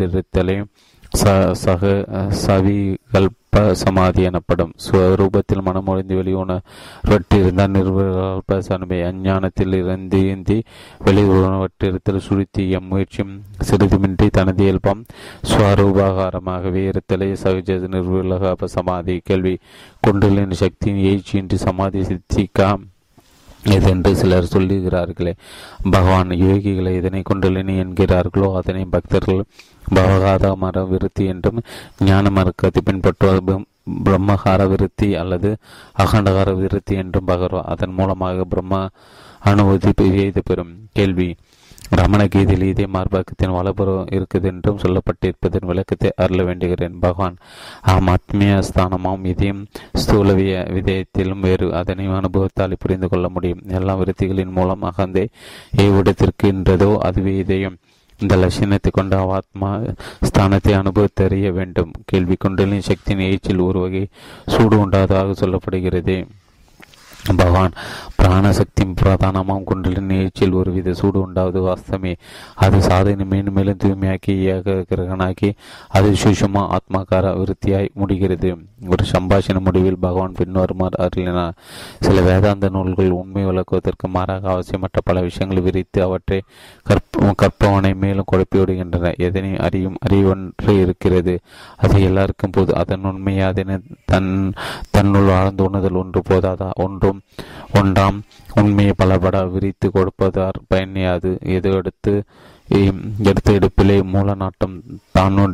[1.23, 2.05] ச சக
[2.47, 10.63] சவிகல்ப சமாதி எனப்படும் ஸ்வரூபத்தில் மனமொழிந்து வெளியுணர்வற்றிருந்தால் நிர்வகல்ப சனமை அஞ்ஞானத்தில் இருந்து ஏந்தி
[11.05, 15.05] வெளியுணர்வற்றிருத்தல் சுருத்தி எம்முயற்சியும் சிறிதுமின்றி தனது இயல்பம்
[15.49, 19.21] ஸ்வரூபாகாரமாகவே இருத்தலை சகஜ நிர்வகல்ப சமாதி.
[19.25, 19.59] கேள்வி
[20.01, 22.77] கொண்டுள்ள சக்தியின் எழுச்சியின்றி சமாதி சித்திக்கா
[23.65, 25.33] இதென்று சிலர் சொல்லுகிறார்களே?
[25.91, 29.45] பகவான் யோகிகளை இதனை கொண்டுள்ளனி என்கிறார்களோ அதனை பக்தர்கள்
[29.95, 31.61] பவகாத மர விருத்தி என்றும்
[32.05, 33.57] ஞான மறுக்கத்தை பின்பற்றுவது
[34.05, 35.57] பிரம்மகார விருத்தி அல்லது
[35.99, 38.89] அகண்டகார விருத்தி என்றும் பகர்வா அதன் மூலமாக பிரம்ம
[39.41, 39.93] அனுமதி
[40.49, 41.37] பெறும் கேள்வி.
[41.91, 46.97] ரமண கீதையில் இதே மார்பகத்தின் வலப்புறம் இருக்குது என்றும் சொல்லப்பட்டிருப்பதன் விளக்கத்தை அருள வேண்டுகிறேன்.
[47.01, 47.37] பகவான்
[47.93, 49.63] ஆம் ஆத்மீய ஸ்தானமாம் இதையும்
[50.03, 53.63] ஸ்தூலவிய விதயத்திலும் வேறு அதனை அனுபவத்தால் புரிந்து கொள்ள முடியும்.
[53.69, 55.29] எல்லா விருத்திகளின் மூலம் அகந்தே
[55.85, 57.79] ஏவிடத்திற்கின்றதோ அதுவே இதயம்
[58.19, 59.71] இந்த லட்சணத்தை கொண்ட ஆத்மா
[60.29, 61.93] ஸ்தானத்தை அனுபவித்தறிய வேண்டும்.
[62.05, 64.09] கேள்வி குண்டலின் சக்தியின் ஏச்சில் ஒரு வகை
[64.47, 66.27] சூடு உண்டாததாக சொல்லப்படுகிறது.
[67.35, 67.73] பகவான்
[68.23, 72.15] பிராணசக்தி பிரதானமாம் கொண்டுள்ள நிகழ்ச்சியில் ஒருவித சூடு உண்டாவது வாஸ்தமே.
[72.55, 75.53] அது சாதனை மேலும் மேலும் தூய்மையாக்கி ஏக கிரகனாக்கி
[75.89, 78.57] அது சுஷமா ஆத்மாக்கார விருத்தியாய் முடிகிறது.
[78.87, 81.53] ஒரு சம்பாஷண முடிவில் பகவான் பின்வருமாறு அருளினார்.
[82.01, 86.43] சில வேதாந்த நூல்கள் உண்மை விளக்குவதற்கு மாறாக அவசியமற்ற பல விஷயங்களை விரித்து அவற்றை
[86.83, 91.39] கற்ப கற்பவனை மேலும் குழப்பிவிடுகின்றன எதனை அறியும் அறிவொன்று இருக்கிறது.
[91.77, 93.53] அது எல்லாருக்கும் போது அதன் உண்மையை
[94.05, 94.53] தன்
[94.91, 96.71] தன்னுள் ஆழ்ந்து உணர்தல் ஒன்று போதாதா?
[96.75, 98.19] ஒன்றும் வேண்டும் ஒன்றாம்
[98.61, 100.61] உண்மையை பலபட விரித்து கொடுப்பதார்.
[100.75, 102.13] பயனியாது எது எடுத்து
[103.31, 104.77] எடுத்த எடுப்பிலே மூல நாட்டம்
[105.19, 105.45] தானு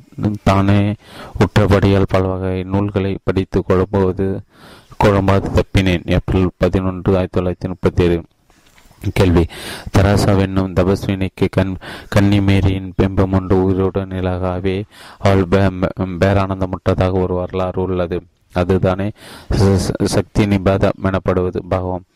[0.42, 0.94] தானே
[1.40, 4.28] உற்றபடியால் பல வகை நூல்களை படித்து குழம்புவது
[5.04, 6.04] குழம்பாது தப்பினேன்.
[6.16, 8.18] ஏப்ரல் பதினொன்று ஆயிரத்தி தொள்ளாயிரத்தி முப்பத்தி ஏழு
[9.12, 9.44] கேள்வி.
[9.44, 11.74] தராசா தராசாவென்னும் தபஸ்வினிக்கு கண்
[12.14, 14.76] கன்னிமேரியின் பிம்பம் ஒன்று உயிரோடு நிலகாவே
[15.18, 15.46] அவள்
[16.20, 18.18] பேரானந்தமுற்றதாக ஒரு வரலாறு உள்ளது.
[18.54, 19.10] அதுதானே.
[20.14, 22.06] சக்தி நிபாதம் எனப்படுவது பகவான்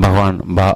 [0.00, 0.66] பகவான் பா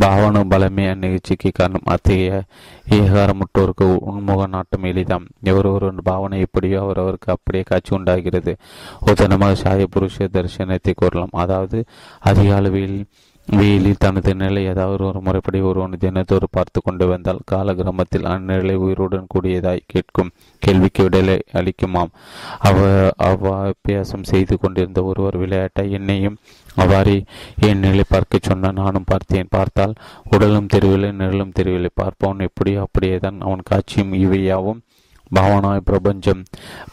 [0.00, 1.88] பாவனு பலமே அந்நிகழ்ச்சிக்கு காரணம்.
[1.94, 2.42] அத்தகைய
[2.90, 5.26] ஏகாரமுற்றோருக்கு உன்முக நாட்டம் எளிதாம்.
[5.42, 8.56] எவரொரு பாவனை எப்படியோ அவரவருக்கு அப்படியே காட்சி உண்டாகிறது.
[9.00, 11.34] உதாரணமாக சாய புருஷ தரிசனத்தை கூறலாம்.
[11.44, 11.80] அதாவது
[12.20, 12.98] அதிக அளவில்
[13.48, 19.30] வெயிலில் தனது நிலை ஏதாவது ஒரு முறைப்படி ஒருவன் தினத்தோடு பார்த்து கொண்டு வந்தால் கால கிராமத்தில் அந்நிலை உயிருடன்
[19.34, 20.32] கூடியதாய் கேட்கும்
[20.62, 22.12] கேள்விக்கு விடலை அளிக்குமாம்.
[22.60, 22.78] அவ
[23.28, 26.36] அவ்வாபியாசம் செய்து கொண்டிருந்த ஒருவர் விளையாட்டை என்னையும்
[26.76, 27.16] அவ்வாறே
[27.68, 29.52] என் நிலை பார்க்க சொன்ன நானும் பார்த்தேன்.
[29.56, 29.94] பார்த்தால்
[30.30, 34.82] உடலும் தெரியவில்லை நிழலும் தெரியவில்லை பார்ப்பவன் எப்படியோ அப்படியே தான் அவன் காட்சியும் இவையாவும்
[35.34, 36.42] பாவனாய் பிரபஞ்சம்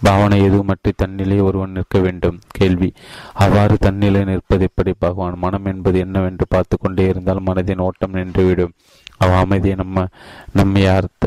[0.02, 2.40] பாவனை எதுவுமற்றி தன்னிலே ஒருவன் நிற்க வேண்டும்?
[2.48, 2.94] கேள்வி.
[3.34, 5.34] அவ்வாறு தன்னிலை நிற்பது எப்படி பகவான்?
[5.38, 8.72] மனம் என்பது என்னவென்று பார்த்து கொண்டே இருந்தால் மனதின் ஓட்டம் நின்றுவிடும்.
[9.18, 10.06] அவ அமைதியை நம்ம
[10.54, 10.82] நம்மை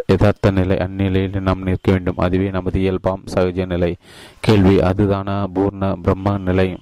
[0.06, 2.16] யதார்த்த நிலை அந்நிலையில் நாம் நிற்க வேண்டும்.
[2.16, 3.96] அதுவே நமது இயல்பாம் சகஜ நிலை.
[4.40, 4.76] கேள்வி.
[4.76, 6.78] அதுதானா பூர்ண பிரம்ம நிலை?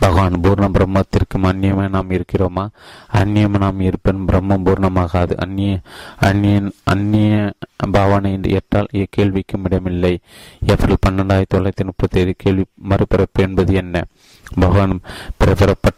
[0.00, 2.68] பகவான் பூர்ண பிரம்மத்திற்கு அந்நியமே நாம் இருக்கிறோமா?
[3.12, 4.24] அந்நியம் நாம் இருப்பன்.
[4.26, 5.34] பிரம்மம் பூர்ணமாகாது.
[5.36, 5.80] அந்நிய
[6.20, 7.52] அந்நியன் அந்நிய
[7.90, 8.86] பாவனை எட்டால்
[9.16, 10.20] கேள்விக்கும் இடமில்லை.
[10.66, 14.04] ஏப்ரல் பன்னெண்டாயிரத்தி தொள்ளாயிரத்தி முப்பத்தி ஏழு கேள்வி மறுபிறப்பு என்பது என்ன?
[14.54, 15.00] பகவான்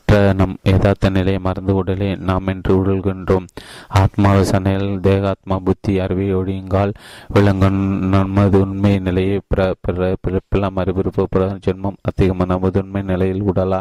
[0.09, 3.47] நம் யதார்த்த நிலையை மறந்து உடலே நாம் என்று உடல்கின்றோம்
[3.89, 6.93] ஆத்மாவை சனையில் தேகாத்மா புத்தி அறிவை ஒழியுங்கால்
[7.29, 7.79] விளங்கும்
[8.09, 11.27] நமது உண்மை நிலையை பிறப்பில்லாம் மறுபிறப்பு
[11.67, 13.81] ஜென்மம் அதிகமாக நமது உண்மை நிலையில் உடலா?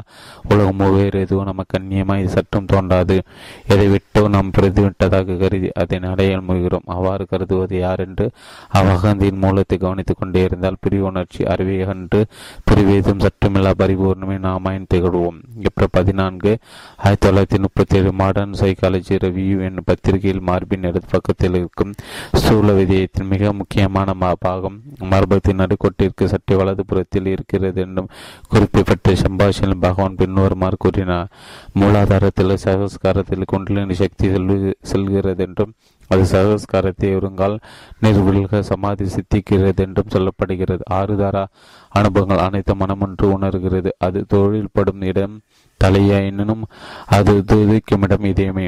[0.49, 3.21] உலகமோ வேறு எதுவும் நமக்கு அந்நியமாய் சற்றும் தோன்றாது.
[3.67, 8.31] எதை விட்டோ நாம் பிரதிவிட்டதாக கருதி அதை அடைய முயகிறோம் அவ்வாறு கருதுவது யார் என்று
[8.73, 12.25] அவகந்தின் மூலத்தை கவனித்துக் கொண்டே இருந்தால் பிரிவுணர்ச்சி அறிவை கண்டு
[12.71, 15.39] பிரிவேதும் சற்றுமில்லா பரிபூர்ணமே நாமாயின் திகழ்வோம்.
[15.59, 16.51] ஏப்ரல் பதினான்கு
[17.03, 21.93] ஆயிரத்தி தொள்ளாயிரத்தி முப்பத்தி ஏழு மாடர்ன் சைக்காலஜி ரிவ்யூ என்னும் பத்திரிகையில் மார்பின் இடது பக்கத்தில் இருக்கும்
[22.41, 24.13] சூழ விதயத்தின் மிக முக்கியமான
[24.45, 24.77] பாகம்
[25.11, 28.11] மர்பத்தின் நடுக்கோட்டிற்கு சற்று வலது புறத்தில் இருக்கிறது என்றும்
[28.51, 31.31] குறிப்பிட்ட சம்பாஷண பகவான் பின்வருமாறு கூறினார்.
[31.79, 34.57] மூலாதாரத்தில் சகஸ்காரத்தில் குண்டலினி சக்தி செல்வு
[34.91, 35.73] செல்கிறது என்றும்
[36.09, 37.55] அது சகஸ்காரத்தை ஒருங்கால்
[38.03, 40.83] நிர்வில்க சமாதி சித்திக்கிறது என்றும் சொல்லப்படுகிறது.
[40.99, 41.43] ஆறுதாரா
[41.99, 43.91] அனுபவங்கள் அனைத்து மனமொன்று உணர்கிறது.
[43.99, 45.35] அது தொழில்படும் இடம்
[45.83, 46.63] தலையாயினும்
[47.09, 48.65] அது துதிக்குமிடம் இதயமே.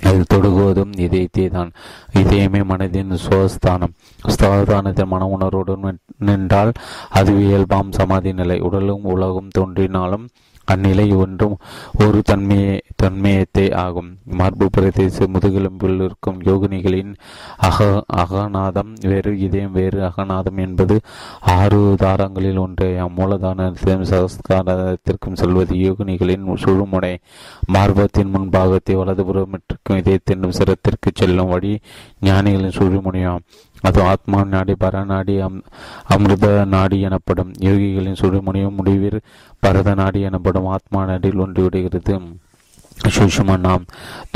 [0.00, 1.70] அது தொடுகுவதும் இதயத்தே தான்
[2.12, 3.94] இதயமே மனதின் சுவஸ்தானம்
[4.34, 6.72] ஸ்தானத்தின் மன உணர்வுடன் நின்றால்
[7.10, 10.26] அது இயல்பாம் சமாதி நிலை உடலும் உலகம் தோன்றினாலும்
[10.72, 11.56] அந்நிலை ஒன்றும்
[12.04, 14.10] ஒரு தன்மையே தன்மையத்தை ஆகும்.
[14.38, 17.12] மார்பு பிரதேச முதுகெலும்பில் இருக்கும் யோகினிகளின்
[17.68, 20.96] அக அகநாதம் வேறு இதயம் வேறு அகநாதம் என்பது
[21.56, 22.88] ஆறு தாரங்களில் ஒன்று.
[23.16, 27.14] மூலதானத்திலும் சகஸ்காரத்திற்கும் செல்வது யோகினிகளின் சுழுமுனை.
[27.74, 31.72] மார்பத்தின் முன்பாகத்தை வலதுபுறமிட்டிருக்கும் இதயத்தின் சிரத்திற்கு செல்லும் வழி
[32.24, 33.44] ஞானிகளின் சுழுமுனையாம்.
[33.86, 35.60] அது ஆத்மா நாடி பரநாடி அம்
[36.08, 37.52] அமிர்த நாடி எனப்படும்.
[37.60, 39.20] யோகிகளின் சுடுமுனையும் முடிவில்
[39.58, 40.66] பரத நாடி எனப்படும்.
[40.66, 41.94] ஆத்மா நாடியில் ஒன்றிவிடுகிறது
[43.06, 43.58] விடுகிறது.
[43.58, 43.84] நாம்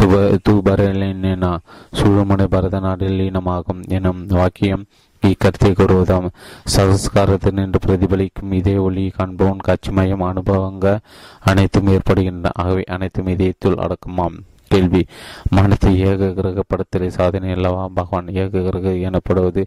[0.03, 0.13] துப
[0.49, 1.53] தூபரலினா
[1.97, 4.85] சுழுமுனை பரத நாடில் இனமாகும் எனும் வாக்கியம்
[5.23, 6.29] இக்கருத்தை கூறுவதாம்.
[6.77, 10.99] சகஸ்காரத்தில் நின்று பிரதிபலிக்கும் இதே ஒளி காண்பவன் காட்சிமயம் அனுபவங்க
[11.41, 12.53] அனைத்தும் ஏற்படுகின்றன.
[12.53, 14.39] ஆகவே அனைத்தும் இதயத்துள் அடக்குமாம்.
[14.71, 15.03] கேள்வி.
[15.51, 17.85] மனத்தை ஏக கிரக படத்திலே சாதனை அல்லவா?
[17.95, 19.63] பகவான் ஏக கிரக எனப்படுவது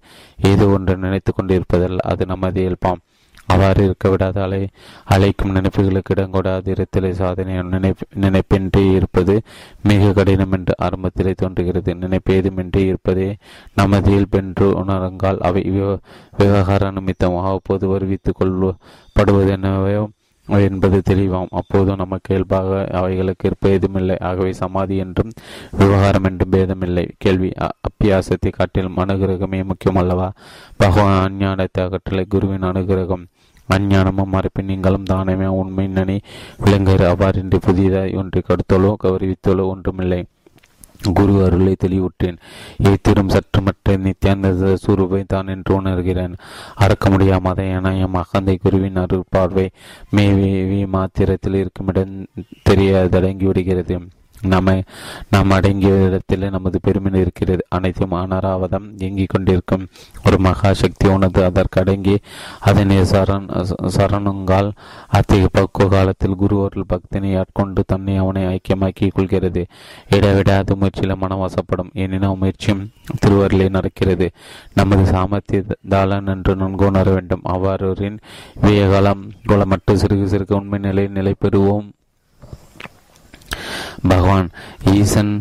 [0.51, 3.01] ஏதோ ஒன்று நினைத்து கொண்டிருப்பதல்ல அது நமது இயல்பாம்.
[3.45, 4.37] அவ்வாறு இருக்க விடாத.
[4.41, 4.59] அலை
[5.13, 6.69] அழைக்கும் நினைப்புகளுக்கு இடங்கூடாது.
[6.73, 9.35] இருத்தலை சாதனை நினைப்பு நினைப்பின்றி இருப்பது
[9.83, 11.93] மிக கடினம் என்று ஆரம்பத்திலே தோன்றுகிறது.
[12.03, 13.29] நினைப்பேதுமின்றி இருப்பதே
[13.75, 15.63] நமது இயல்பென்று உணரங்கால் அவை
[16.37, 20.03] விவகார நிமித்தம் அவ்வப்போது வருவித்துக் கொள்ளப்படுவது என்னவோ
[20.47, 21.51] என்பது தெளிவாம்.
[21.51, 25.31] அப்போதும் நமக்கு இயல்பாக அவைகளுக்கு இருப்ப ஏதுமில்லை ஆகவே சமாதி என்றும்
[25.71, 27.05] விவகாரம் என்றும் பேதமில்லை.
[27.17, 27.51] கேள்வி
[27.89, 30.29] அப்பியாசத்தை காட்டிலும் அனுகிரகமே முக்கியம் அல்லவா?
[30.77, 33.25] பகவான் அஞ்ஞானத்தை அகற்றலை குருவின் அனுகிரகம்.
[33.69, 36.17] அஞ்ஞானமும் மறைப்பின் நீங்களும் தானமே உண்மை நனி.
[36.63, 40.21] விளங்குகிற அவ்வாறின்றி புதியதாய் ஒன்றை கடுத்தலோ கௌரவித்தலோ ஒன்றுமில்லை.
[41.11, 42.37] குரு அருளை தெளிவுற்றேன்.
[42.83, 46.33] ஏத்திரும் சற்றுமற்ற நித்தியானந்த சுரூபை தான் என்று உணர்கிறேன்.
[46.75, 49.69] அறக்க முடியாமத என எம் அகந்தை குருவின் அருள் பார்வை
[50.09, 52.27] மேவி மாத்திரத்தில் இருக்குமிடம்
[52.63, 53.99] தெரிய விடுகிறது
[54.47, 54.81] நம்ம
[55.29, 59.87] நாம் அடங்கிய இடத்தில் நமது பெருமை இருக்கிறது அனைத்தும் அனராவதம் இயங்கிக் கொண்டிருக்கும்.
[60.25, 62.19] ஒரு மகா சக்தி உணர்ந்து அதற்கு அடங்கி
[62.59, 63.65] அதனை சரண்
[63.97, 64.71] சரணங்கால்
[65.07, 69.65] அத்தகைய பக்குவ காலத்தில் குருவர்கள் பக்தனை ஆட்கொண்டு தன்னை அவனை ஐக்கியமாக்கி கொள்கிறது.
[70.09, 74.31] இடைவிடாத முயற்சியில் மனம் வசப்படும் எனினும் முயற்சியும் திருவருளை நடக்கிறது.
[74.73, 77.41] நமது சாமர்த்திய தாளன் என்று நன்கு உணர வேண்டும்.
[77.43, 78.19] அவ்வாறின்
[78.61, 81.91] வியகாலம் குளமட்டு சிறுகு சிறுக உண்மை நிலையில் நிலை பெறுவோம்
[84.07, 84.49] பகவான்
[84.91, 85.33] ஈசன்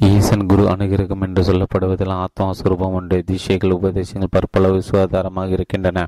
[0.00, 3.24] ஈசன் குரு அனுகிரகம் என்று சொல்லப்படுவதில் ஆத்மா சுரூபம் உண்டு.
[3.26, 6.06] திசைகள் உபதேசங்கள் பற்பளவு சுகாதாரமாக இருக்கின்றன.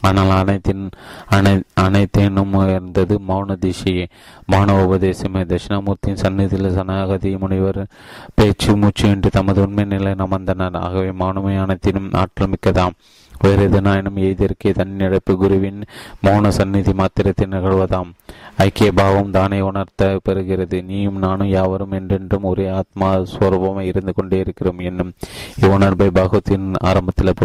[0.00, 0.90] ஆனால் அனைத்தின்
[1.26, 4.06] அனை அனைத்தேனும் உயர்ந்தது மௌன திசையே.
[4.52, 7.86] மௌன உபதேசமே தட்சிணாமூர்த்தியின் சந்நிதியில் சனாகதி முனிவர்
[8.34, 12.96] பேச்சு மூச்சு என்று தமது உண்மை நிலை அமர்ந்தனர் ஆகவே மௌனமே அனைத்தினும் ஆற்றல் மிக்கதாம்.
[13.40, 15.80] வேறு எதனாயினும் எய்திருக்கே தன்னிழப்பு குருவின்
[16.24, 18.10] மௌன சந்நிதி மாத்திரத்தை நிகழ்வதாம்.
[18.56, 20.84] ஐக்கிய பாவம் தானே உணர்த்த பெறுகிறது.
[20.84, 25.12] நீயும் நானும் யாவரும் என்றென்றும் ஒரே ஆத்மா ஸ்வரூபமாக இருந்து கொண்டே இருக்கிறோம் என்னும்
[25.60, 27.38] இவ்வுணர்வை பாகவத்தின் ஆரம்பத்தில்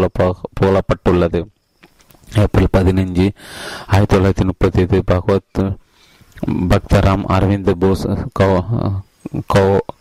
[0.59, 1.41] புகழப்பட்டுள்ளது
[2.43, 3.27] ஏப்ரல் பதினஞ்சு
[3.87, 5.61] ஆயிரத்தி தொள்ளாயிரத்தி முப்பத்தி ஐந்து பகவத்
[6.71, 8.05] பக்தராம் அரவிந்த் போஸ்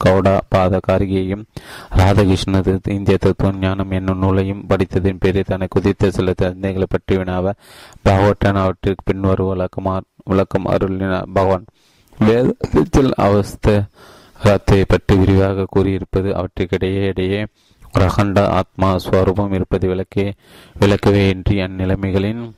[0.05, 1.43] கவுடா பாத காரிகையும்
[1.97, 7.53] ராதகிருஷ்ணது இந்திய தத்துவ ஞானம் என்னும் நூலையும் படித்ததின் பேரில் தனக்கு குதித்த சில தந்தைகளை பற்றி வினாவ
[8.05, 11.25] பகவட்டன் அவற்றிற்கு பின்வரு விளக்கமார் விளக்கம் அருளினார்.
[11.33, 11.65] பகவான்
[12.19, 17.47] வேதத்தில் அவஸ்தத்தை பற்றி விரிவாக கூறியிருப்பது அவற்றுக்கிடையே இடையே
[17.95, 20.35] ஒரு அகண்ட ஆத்மா ஸ்வரூபம் இருப்பது விளக்கே
[20.81, 22.55] விளக்கவே இன்றி அந்நிலைமைகளின்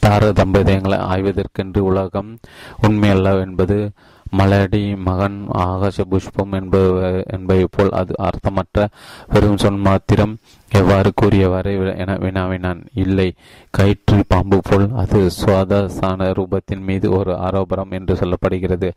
[0.00, 2.38] தார தம்பதியங்களை ஆய்வதற்கென்று உலகம்
[2.82, 3.92] உண்மையல்ல என்பது
[4.32, 6.90] மலடி மகன் ஆகாச புஷ்பம் என்பது
[7.30, 8.86] என்பதை போல் அது அர்த்தமற்ற
[9.28, 10.34] வெறும் சொல் மாத்திரம்
[10.70, 11.70] எவ்வாறு கூறியவாறு
[12.02, 12.80] என வினாவினான்.
[13.02, 13.26] இல்லை
[13.70, 18.88] கயிற்று பாம்பு போல் அது சுவாதசான ரூபத்தின் மீது ஒரு ஆரோபரம் என்று சொல்லப்படுகிறது.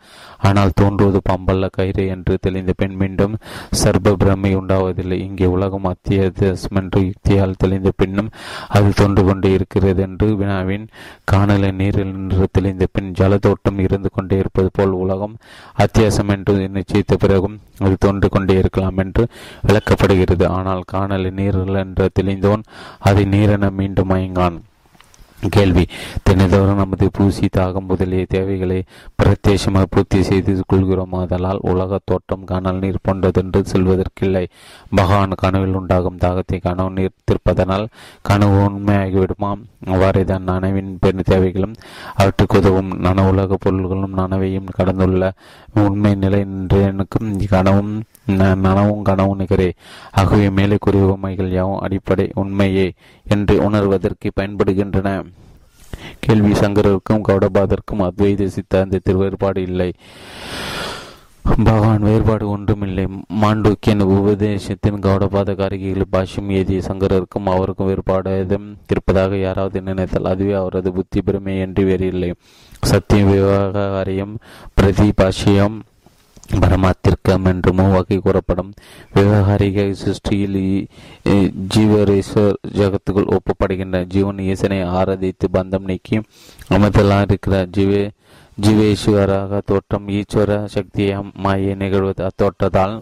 [0.47, 3.35] ஆனால் தோன்றுவது பாம்பல்ல கயிறு என்று தெளிந்த பெண் மீண்டும்
[3.81, 5.19] சர்ப பிரமை உண்டாவதில்லை.
[5.27, 8.31] இங்கே உலகம் அத்தியாவசியம் என்று யுக்தியால் தெளிந்த பின்னும்
[8.77, 10.85] அது தோன்று கொண்டே இருக்கிறது என்று வினாவின்
[11.33, 15.35] காணல நீரில் நின்று தெளிந்த பின் ஜலதோட்டம் இருந்து கொண்டே இருப்பது போல் உலகம்
[15.85, 19.23] அத்தியாசம் என்று நிச்சயித்த பிறகும் அது தோன்று கொண்டே இருக்கலாம் என்று
[19.67, 20.45] விளக்கப்படுகிறது.
[20.57, 22.67] ஆனால் காணல நீர் என்று தெளிந்தோம்
[22.99, 24.59] அதை நீரென மீண்டும் மயங்கான்.
[25.53, 25.87] கேள்வி
[26.23, 28.83] தினதோறும் நமது பூசி தாகம் முதலிய தேவைகளை
[29.19, 31.13] பிரத்யேசமாக பூர்த்தி செய்து கொள்கிறோம்?
[31.13, 34.43] அதனால் உலக தோட்டம் காணல் நீர் போன்றதென்று செல்வதற்கில்லை.
[34.95, 37.85] பகவான் கனவில் உண்டாகும் தாகத்தை கனவு நீர் திருப்பதனால்
[38.21, 41.75] கனவு உண்மையாகிவிடுமாம் அவ்வாறே தான் நனவின் பெண் தேவைகளும்
[42.15, 45.31] அவற்றுக்கு உதவும் நன உலக பொருள்களும் நனவையும் கடந்துள்ள
[45.73, 46.41] உண்மை நிலை
[46.91, 47.93] எனக்கும் கனவும்
[48.37, 49.71] நனவும் கனவும் நிகரே.
[50.11, 52.93] ஆகவே மேலே கூறிய உண்மைகள் யாவும் அடிப்படை உண்மையே
[53.27, 55.23] என்று உணர்வதற்கு பயன்படுகின்றன.
[56.19, 59.93] கேள்வி சங்கரருக்கும் கௌடபாதருக்கும் அத்வைத சித்தாந்தத்தில் வேறுபாடு இல்லை.
[61.63, 63.07] பகவான் வேறுபாடு ஒன்றுமில்லை.
[63.41, 68.47] மாண்டூக்கியன் உபதேசத்தின் கௌடபாத காரிகையில் பாஷ்யம் ஏதிய சங்கரருக்கும் அவருக்கும் வேறுபாடு
[68.89, 72.33] இருப்பதாக யாராவது நினைத்தால் அதுவே அவரது புத்தி பெருமை என்று வேறில்லை
[72.81, 74.35] சத்தியம் விவகாரியம்
[74.73, 75.79] பிரதி பாஷ்யம்
[76.61, 78.71] பரமாத்திற்கம் என்று மூவகை கூறப்படும்
[79.13, 80.57] விவகாரிக சிருஷ்டியில்
[81.75, 86.17] ஜீவரேஸ்வர் ஜகத்துக்குள் ஒப்பப்படுகின்ற ஜீவன் ஈசனை ஆராதித்து பந்தம் நீக்கி
[86.69, 88.03] அமைதலாக இருக்கிறார் ஜீவே
[88.57, 92.95] ஜீவேஸ்வராக தோற்றம் ஈஸ்வர சக்தியை மாயை நிகழ்வது அத்தோற்றத்தால்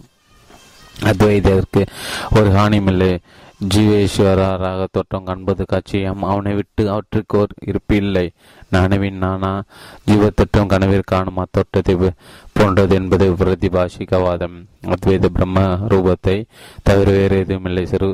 [1.04, 1.82] அத்வைதற்கு
[2.32, 3.12] ஒரு ஹானிமில்லை
[3.74, 8.26] ஜீவேஸ்வரராக தோற்றம் காண்பது காட்சியம் அவனை விட்டு அவற்றுக்கு ஒரு இருப்பு இல்லை
[8.72, 9.62] நானவின் நானா
[10.06, 11.38] ஜீவத்திட்டம் கனவிற்கான காணும்
[12.52, 14.56] போன்றது என்பது பிரதிபாஷிகவாதம்
[14.86, 16.44] அத்வைத பிரம்ம ரூபத்தை
[16.82, 17.86] தவிர வேறு எதுவும் இல்லை.
[17.86, 18.08] சிறு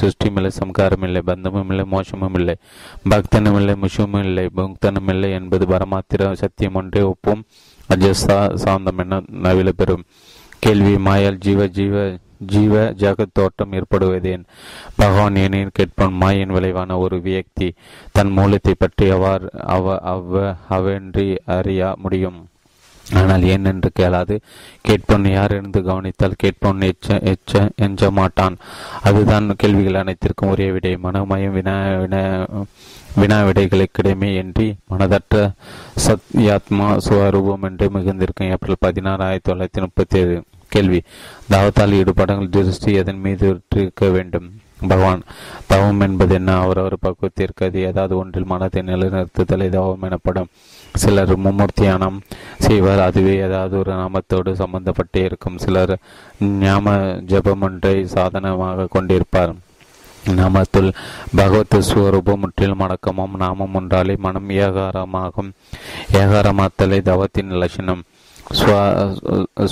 [0.00, 2.56] சிருஷ்டியும் இல்லை சம்காரம் இல்லை பந்தமும் இல்லை மோசமும் இல்லை.
[3.10, 4.46] பக்தனும் இல்லை முஷமும் இல்லை.
[4.56, 7.44] புக்தனும் இல்லை என்பது பரமாத்திர சத்தியம் ஒன்றே ஒப்பும்.
[7.88, 10.04] அஜஸ்தா சாந்தம் என நவில பெறும்
[10.58, 12.16] கேள்வி மாயால் ஜீவ ஜீவ
[12.52, 14.44] ஜீவ ஜகத் தோட்டம் ஏற்படுவதேன்.
[14.96, 17.68] பகவான் ஏனின் கேட்பான் மாயின் விளைவான ஒரு வியக்தி.
[18.12, 21.28] தன் மூலத்தை பற்றி அவ்வாறு அவ அவ அவன்றி
[21.58, 22.40] அறிய முடியும்.
[23.06, 24.34] ஆனால் ஏன் என்று கேளாது.
[24.88, 28.56] கேட்பொன் யார் இருந்து கவனித்தால் கேட்பொன் எச்ச எச்ச எஞ்ச மாட்டான்.
[29.02, 30.92] அதுதான் கேள்விகள் அனைத்திற்கும் ஒரே விடை.
[31.02, 32.22] மனமயம் வினா வினா
[33.20, 35.42] வினா விடைகளுக்கிடமே என்று மனதற்ற
[36.06, 40.36] சத்யாத்மா சுவரூபம் என்று மிகுந்திருக்கும் ஏப்ரல் பதினாறு ஆயிரத்தி தொள்ளாயிரத்தி முப்பத்தி ஏழு
[40.68, 41.02] கேள்வி.
[41.50, 44.52] தாவத்தால் ஈடுபாடுகள் திருஷ்டி எதன் மீது இருக்க வேண்டும்?
[44.88, 45.22] பகவான்
[45.66, 46.60] தவம் என்பது என்ன?
[46.60, 50.46] அவரவர் பக்குவத்திற்கு அது ஏதாவது ஒன்றில் மனத்தை நிலைநிறுத்துதலை தவம் எனப்படும்.
[50.94, 52.20] சிலர் மும்மூர்த்தியானம்
[52.58, 53.00] செய்வார்.
[53.00, 55.58] அதுவே ஏதாவது ஒரு நாமத்தோடு சம்பந்தப்பட்டே இருக்கும்.
[55.58, 55.98] சிலர்
[56.40, 59.54] ஞாம ஜபம் ஒன்றை சாதனமாக கொண்டிருப்பார்.
[60.26, 60.92] நாமத்துள்
[61.36, 65.50] பகவத் ஸ்வரூபம் முற்றிலும் அடக்கமும் நாமம் ஒன்றாலே மனம் ஏகாரமாகும்.
[66.12, 68.02] ஏகாரமாத்தலை தவத்தின் லட்சணம்.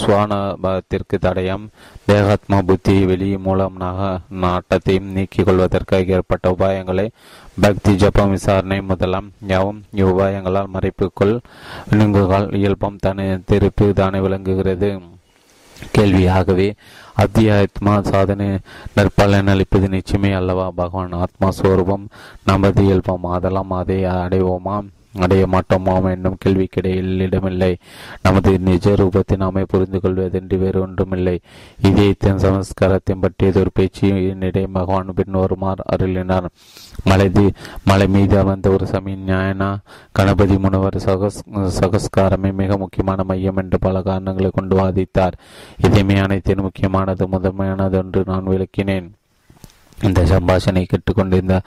[0.00, 1.64] சுவானபத்திற்கு தடயம்
[2.06, 3.76] தேகாத்மா புத்தி வெளி மூலம்
[4.42, 7.06] நாட்டத்தையும் நீக்கிக் கொள்வதற்காக ஏற்பட்ட உபாயங்களை
[7.60, 11.34] பக்தி ஜப்பம் விசாரணை முதலாம் யாவும் இவ்வுபாயங்களால் மறைப்புக்குள்
[11.90, 14.90] விலங்குகள் இயல்பம் தனி திருப்பி தானே விளங்குகிறது.
[15.96, 16.68] கேள்வியாகவே
[17.22, 18.48] அத்தியாத்மா சாதனை
[18.96, 20.70] நற்பலன் அளிப்பது நிச்சயமே அல்லவா?
[20.70, 22.04] பகவான் ஆத்மா ஸ்வரூபம்
[22.44, 24.76] நமது இயல்பம் அதெல்லாம் அதை அடைவோமா?
[25.20, 27.76] அடைய மாட்டோமாம் என்னும் கேள்விக்கிடையில் இடமில்லை
[28.22, 31.40] நமது நிஜ ரூபத்தை நாமே புரிந்து கொள்வதென்று வேறு ஒன்றுமில்லை.
[31.78, 36.48] இதயத்தின் சமஸ்காரத்தையும் பற்றியதொரு பேச்சினிடையே பகவான் பின் வருமாறு அருளினார்.
[37.04, 37.46] மலைதி
[37.84, 39.70] மலை மீது அமர்ந்த ஒரு சமயம் ஞாயனா
[40.12, 41.40] கணபதி முனவர் சகஸ்
[41.80, 45.38] சகஸ்காரமே மிக முக்கியமான மையம் என்று பல காரணங்களை கொண்டு வாதித்தார்.
[45.82, 49.10] இதயமே அனைத்தின் முக்கியமானது முதன்மையானது என்று நான் விளக்கினேன்.
[50.02, 51.60] இந்த சம்பாஷனை கேட்டுக்கொண்டிருந்த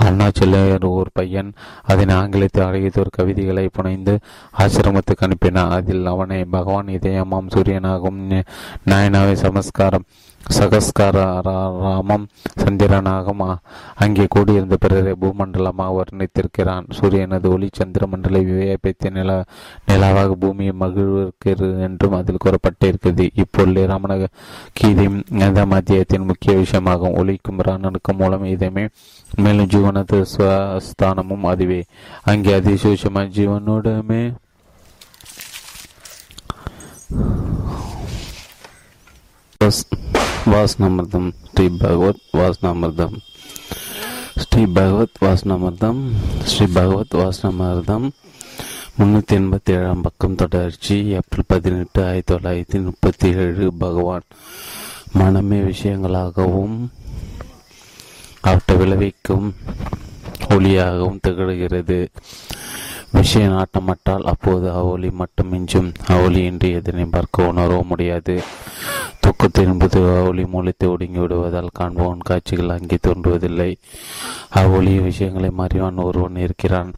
[0.00, 2.64] அருணாச்சலையர் ஒரு பையன் அதன் ஆங்கிலத்தில்
[2.96, 4.18] ஒரு கவிதைகளை புனைந்து
[4.58, 5.70] ஆசிரமத்துக்கு அனுப்பினான்.
[5.70, 8.42] அதில் அவனை பகவான் இதயமாம் சூரியனாகும்
[8.84, 10.04] நாயனாவை சமஸ்காரம்.
[10.58, 12.26] சகஸ்காராமம்
[12.62, 13.42] சந்திரனாகும்.
[13.94, 16.86] அங்கே கூடியிருந்த பிறரை பூமண்டலமாக வர்ணித்திருக்கிறான்.
[16.98, 19.44] சூரியனது ஒளி சந்திர மண்டலை விவேகத்தை நில
[19.86, 23.30] நிலாவாக பூமியை மகிழ்விருக்கிறது என்றும் அதில் கூறப்பட்டிருக்கிறது.
[23.34, 24.28] இப்பொழுது ராமண
[24.80, 27.16] கீதையும் இந்த மத்தியத்தின் முக்கிய விஷயமாகும்.
[27.22, 28.88] ஒளிக்கும் ராணனுக்கும் மூலம் இதமே
[29.36, 30.24] மேலும் ஜீவனது
[30.88, 31.84] ஸ்தானமும் அதுவே.
[32.24, 34.22] அங்கே அதிசூஷமா ஜீவனோடமே.
[40.50, 43.16] வாசனாமிர்தம் ஸ்ரீ பகவத் வாசனாமிர்தம்
[44.36, 46.00] ஸ்ரீ பகவத் வாசனாமிர்தம்
[46.44, 48.10] ஸ்ரீ பகவத் வாசனாமிர்தம்
[48.98, 54.22] முன்னூற்றி எண்பத்தி ஏழாம் பக்கம் தொடர்ச்சி ஏப்ரல் பதினெட்டு ஆயிரத்தி தொள்ளாயிரத்தி முப்பத்தி ஏழு பகவான்.
[55.12, 56.88] மனமே விஷயங்களாகவும்
[58.40, 59.54] அவற்றை விளைவிக்கும்
[60.48, 62.06] ஒளியாகவும் திகழ்கிறது.
[63.12, 65.90] விஷய நாட்டமற்றால் அப்போது அவ்வொளி மட்டும் மிஞ்சும்.
[66.06, 68.34] அவ்வொளி என்று எதனை பார்க்க உணரவ முடியாது.
[69.22, 73.70] தூக்கத்தின் என்பது அவ்வொளி மூலத்தை ஒடுங்கி விடுவதால் காண்பவன் காட்சிகள் அங்கே தோன்றுவதில்லை.
[74.48, 76.92] அவ்வொளி விஷயங்களை மறைவான் ஒருவன் இருக்கிறான்.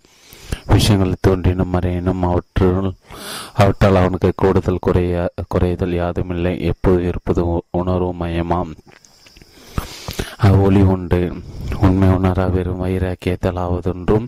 [0.66, 2.88] விஷயங்கள் தோன்றினும் மறையினும் அவற்றுள்
[3.54, 6.54] அவற்றால் அவனுக்கு கூடுதல் குறைய குறைதல் யாதுமில்லை.
[6.60, 8.72] எப்போது இருப்பது உணர்வு மயமாம்.
[10.36, 11.20] அவ்வொளி உண்டு.
[11.80, 14.26] உண்மை உணரா வெறும் வைராக்கியத்தால் ஆவதொன்றும்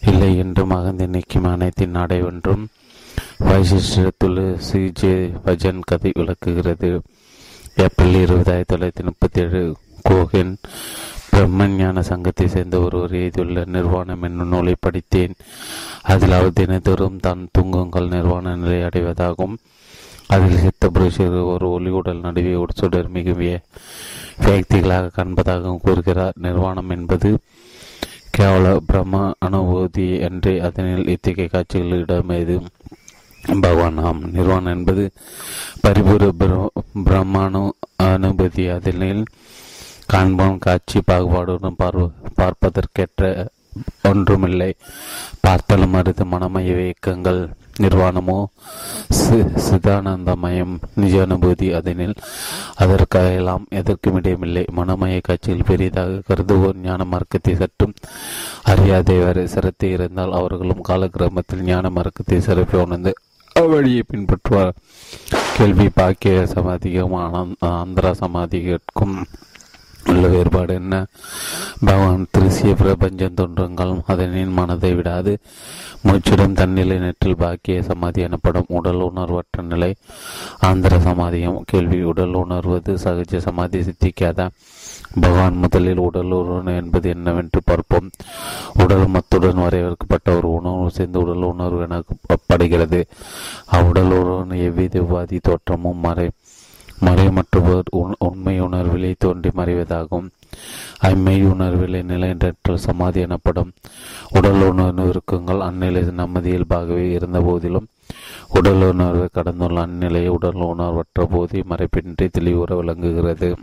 [0.00, 2.68] இல்லை என்றும் அகந்தி நிற்கும் அனைத்தின் அடைவென்றும்
[3.48, 7.00] வைசிஷ்டத்துள்ள சிஜே பஜன் கதை விளக்குகிறது.
[7.76, 10.56] ஏப்ரல் இருபது ஆயிரத்தி தொள்ளாயிரத்தி முப்பத்தி ஏழு கோகன்
[11.32, 15.34] பிரம்மஞான சங்கத்தை சேர்ந்த ஒருவர் எழுதியுள்ள நிர்வாணம் என்னும் நூலை படித்தேன்.
[16.02, 19.56] அதில் அவர் தினத்தோறும் தான் தூங்குங்கள் நிர்வாண நிலை அடைவதாகவும்
[20.26, 26.34] அதில் சித்த புருஷர் ஒரு ஒளியுடல் நடுவே ஒரு சுடர் மிக வியக்திகளாக காண்பதாகவும் கூறுகிறார்.
[26.36, 27.38] நிர்வாணம் என்பது
[28.38, 32.56] கேவல பிரம்ம அனுபூதி என்று அதனில் இத்தகைய காட்சிகளிடமேது
[33.60, 35.04] பகவான் ஆம் நிர்வாணம் என்பது
[35.84, 36.24] பரிபூர
[37.06, 37.62] பிரம்மானு
[38.02, 39.22] அனுபூதி அதனில்
[40.12, 40.58] காண்போம்.
[40.66, 42.04] காட்சி பாகுபாடுடன் பார்வ
[42.40, 43.32] பார்ப்பதற்கேற்ற
[44.10, 44.70] ஒன்றுமில்லை.
[45.46, 47.42] பார்த்தலும் மருது மனமய இயக்கங்கள்.
[47.78, 48.38] நிர்வாணமோ?
[49.66, 52.14] சிதானந்தமயம் நிஜ அனுபூதி அதனில்
[52.74, 57.94] அதற்கெல்லாம் எதற்கும் இடமில்லை மனமய காட்சியில் பெரிதாக கருதுவோர் ஞான மார்க்கத்தை சற்றும்
[58.64, 63.12] அறியாதவர் சிரத்தை இருந்தால் அவர்களும் காலக்கிரமத்தில் ஞான மார்க்கத்தை சிறப்பி உணர்ந்து
[63.56, 64.74] அவ்வழியை பின்பற்றுவார்.
[65.56, 67.16] கேள்வி பாக்கிய சமாதிக்கும்
[67.70, 69.16] ஆந்திரா சமாதிகளுக்கும்
[70.04, 71.06] உள்ள வேறுபாடு என்ன?
[71.84, 75.38] பகவான் திருசிய பிரபஞ்சம் தோன்றுங்கள் அதனின் மனதை விடாது.
[76.04, 79.96] மூச்சிடம் தன்னிலை நெற்றில் பாக்கிய சமாதி எனப்படும் உடல் உணர்வற்ற நிலை.
[80.58, 84.48] ஆந்திர சமாதியம் கேள்வி உடல் உணர்வது சகஜ சமாதி சித்திக்காத?
[85.20, 88.10] பகவான் முதலில் உடல் உணர்வு என்பது என்னவென்று பார்ப்போம்.
[88.74, 93.04] உடல் மத்துடன் வரையறுக்கப்பட்ட ஒரு உணர்வு சேர்ந்து உடல் உணர்வு எனப்படுகிறது
[93.66, 96.30] அவ்வுடல் உணர்வு எவ்வித உபாதி தோற்றமும் மறை
[97.00, 100.28] மறைமற்றவர் உண்மை உணர்விலே தோன்றி மறைவதாகும்.
[100.98, 103.72] அம்மை உணர்விலே நிலையற்ற சமாதி எனப்படும்.
[104.30, 107.86] உடல் உணர்வு இருக்குங்கள் அந்நிலை நம்மது இயல்பாகவே இருந்த போதிலும்
[108.48, 113.56] உடல் உணர்வை கடந்துள்ள அந்நிலையை உடல் உணர்வற்ற போது மறைப்பின்றி தெளிவுற விளங்குகிறது.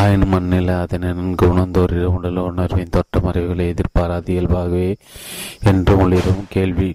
[0.00, 4.96] ஆயின் மண்ணில் அதனை நன்கு உணர்ந்தோரிடம் உடல் உணர்வின் தொட்டமறைவுகளை எதிர்பாராது இயல்பாகவே
[5.62, 6.94] என்று உள்ளிடும் கேள்வி.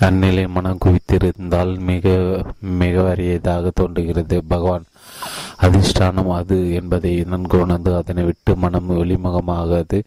[0.00, 2.14] அந்நிலை மனம் குவித்திருந்தால் மிக
[2.60, 4.42] மிக வறியதாக தோன்றுகிறது.
[4.48, 4.84] பகவான்
[5.60, 10.02] அதிர்ஷ்டானம் அது என்பதை நன்கு உணர்ந்து அதனை விட்டு மனம் வெளிமுகமாகாது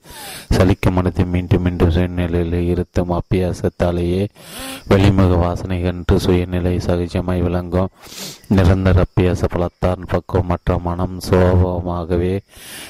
[0.49, 3.13] சலிக்க மனத்தை மீண்டும் மீண்டும் சுயநிலையில் இருத்தும்.
[3.19, 4.27] அப்பியாசத்தாலேயே
[4.87, 7.93] வெளிமுக வாசனை என்று சுயநிலை சகஜமாய் விளங்கும்.
[8.47, 12.39] நிரந்தர அப்பியாச பலத்தான் பக்குவமற்ற மனம் சுலபமாகவே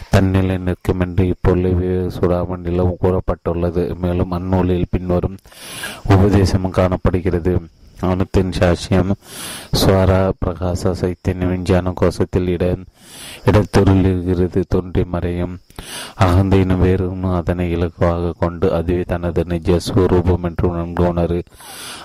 [0.09, 3.95] தன்னிலை நிற்கும் என்று இப்பொழுது சுடாமண்டிலும் கூறப்பட்டுள்ளது.
[3.95, 5.37] மேலும் அந்நூலில் பின்வரும்
[6.09, 7.53] உபதேசமும் காணப்படுகிறது.
[8.07, 9.11] அணுத்தின் சாட்சியம்
[9.75, 12.65] ஸ்வர பிரகாச சைத்தன்ய விஞ்ஞான கோஷத்தில் இட
[13.49, 15.55] இடத்துருளுகிறது தோன்றி மறையும்
[16.25, 21.39] அகந்தையினும் வேறும் அதனை இலக்குவாக கொண்டு அதுவே தனது நிஜ ஸ்வரூபம் என்று நன்கு உணரு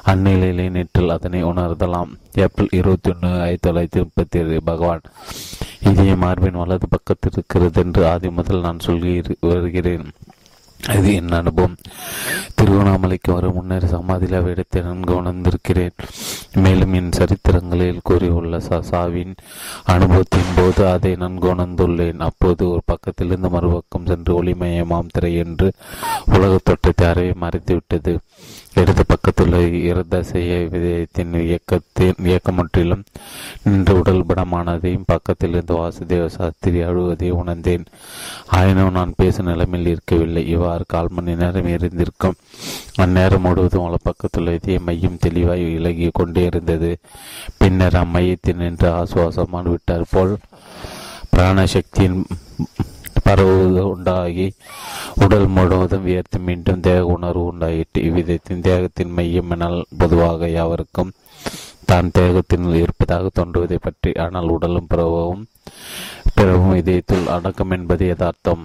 [0.06, 5.04] அந்நிலையிலே நேற்றில் அதனை உணர்தலாம் ஏப்ரல் இருபத்தி ஒன்று ஆயிரத்தி தொள்ளாயிரத்தி முப்பத்தி ஏழு பகவான்
[5.84, 9.12] இதே மார்பின் வலது பக்கத்தில் இருக்கிறது என்று ஆதி முதல் நான் சொல்லி
[9.46, 10.06] வருகிறேன்
[10.88, 11.76] இது என் அனுபவம்.
[12.54, 15.96] திருவண்ணாமலைக்கு வரும் முன்னர் சமாதியில் அவ்விடத்தை நன்கு உணர்ந்திருக்கிறேன்
[16.54, 19.34] மேலும் என் சரித்திரங்களில் கூறியுள்ள சாவின்
[19.84, 25.72] அனுபவத்தின் போது அதை நன்கு உணர்ந்துள்ளேன் அப்போது ஒரு பக்கத்திலிருந்து மறுபக்கம் சென்று ஒளிமயமாம் திரை என்று
[26.26, 28.18] உலக தோட்டத்தை அறவே மறைத்துவிட்டது.
[28.74, 29.56] இடது பக்கத்துள்ள
[29.88, 33.02] இருதசைய விதயத்தின் இயக்கத்தின் இயக்கமற்றிலும்
[33.62, 37.84] நின்று உடல் படமானதையும் பக்கத்தில் இருந்து வாசுதேவ சாஸ்திரி அழுவதை உணர்ந்தேன்.
[38.46, 40.46] ஆயினும் நான் பேசும் நிலைமையில் இருக்கவில்லை.
[40.46, 42.38] இவ்வாறு கால் மணி நேரம் இருந்திருக்கும்
[42.96, 46.98] அந்நேரம் முழுவதும் வலப்பக்கத்துள்ள இதய மையம் தெளிவாய் இலகி கொண்டே இருந்தது.
[47.58, 50.36] பின்னர் அம்மையத்தில் நின்று ஆசுவாசமான விட்டார் போல்
[51.36, 52.24] பிராணசக்தியின்
[53.24, 54.46] பரவுவது உண்டாகி
[55.24, 58.00] உடல் முழுவதும் வியர்த்து மீண்டும் தேக உணர்வு உண்டாயிற்று.
[58.08, 61.14] இவ்விதத்தின் தேகத்தின் மையம் எனால் பொதுவாக யாவருக்கும்
[61.90, 65.42] தான் தேகத்தினுள் இருப்பதாக தோன்றுவதை பற்றி ஆனால் உடலும் பிறவும்
[66.34, 68.62] பிறவும் இதயத்தில் அடக்கம் என்பது யதார்த்தம்.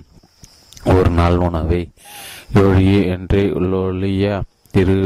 [0.93, 1.81] ஒரு நாள் உணவை
[2.61, 3.41] ஒழிய என்று
[3.81, 4.25] ஒழிய
[4.73, 4.97] திரு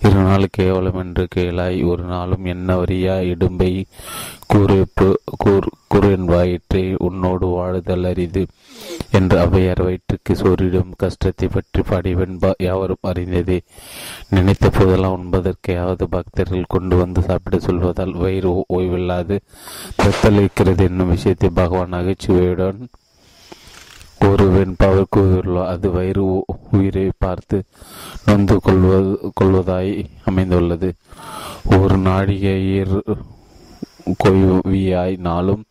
[0.00, 3.20] இரு நாள் கேவலம் என்று கேளாய் ஒரு நாளும் என்ன வரியா?
[3.24, 3.70] இடும்பை
[4.46, 4.76] கூறு
[5.38, 8.42] கூர் குறுன் வாயிற்றை உன்னோடு வாழுதல் அரிது
[9.10, 13.58] என்று அவையார் வயிற்றுக்கு சோரிடும் கஷ்டத்தை பற்றி பாடிவென்பா யாவரும் அறிந்ததே.
[14.28, 19.38] நினைத்த போதெல்லாம் உண்பதற்கையாவது பக்தர்கள் கொண்டு வந்து சாப்பிட சொல்வதால் வயிறு ஓய்வில்லாது
[19.98, 22.80] பிரத்தளிக்கிறது என்னும் விஷயத்தை பகவான் நகைச்சுவையுடன்
[24.20, 26.22] ஒரு வெண்பாவை கூறியுள்ளார் அது வயிறு
[26.70, 27.58] உயிரை பார்த்து
[28.26, 29.92] நொந்து கொள்வது கொள்வதாய்
[30.24, 30.88] அமைந்துள்ளது.
[31.76, 32.96] ஒரு நாடிகையர்
[34.24, 35.62] கொய்வியாய் நாளும்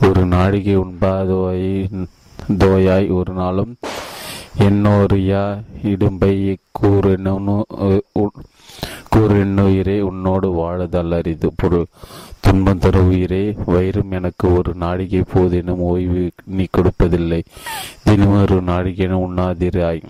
[0.00, 1.68] ஒரு நாடிகை உண்பாதோய்
[2.58, 3.76] தோயாய் ஒரு நாளும்
[4.58, 5.42] என்னோரியா
[5.84, 6.34] இடும்பை
[6.80, 7.56] கூறென்னு
[9.16, 11.52] கூறென்னுயிரே உன்னோடு வாழுதல் அரிது.
[11.56, 11.86] பொருள்
[12.40, 17.40] துன்பம் தரு உயிரே வயிறும் எனக்கு ஒரு நாழிகை போதினும் ஓய்வு நீ கொடுப்பதில்லை.
[18.04, 20.02] தினமும் ஒரு நாழிகையினும் உண்ணாதிராய்.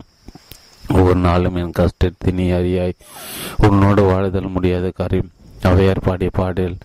[0.88, 2.98] ஒவ்வொரு நாளும் என் கஷ்டத்தை நீ அறியாய்.
[3.56, 5.30] உன்னோடு வாழுதல் முடியாத காரியம்.
[5.62, 6.76] அவையார் பாடிய பாடல்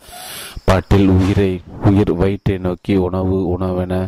[0.63, 4.07] பாட்டில் உயிரை உயிர் வயிற்றை நோக்கி உணவு உணவென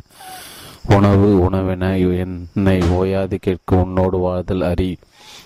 [0.90, 4.98] உணவு உணவென என்னை ஓயாது கேட்க உன்னோடு வாழ்தல் அறி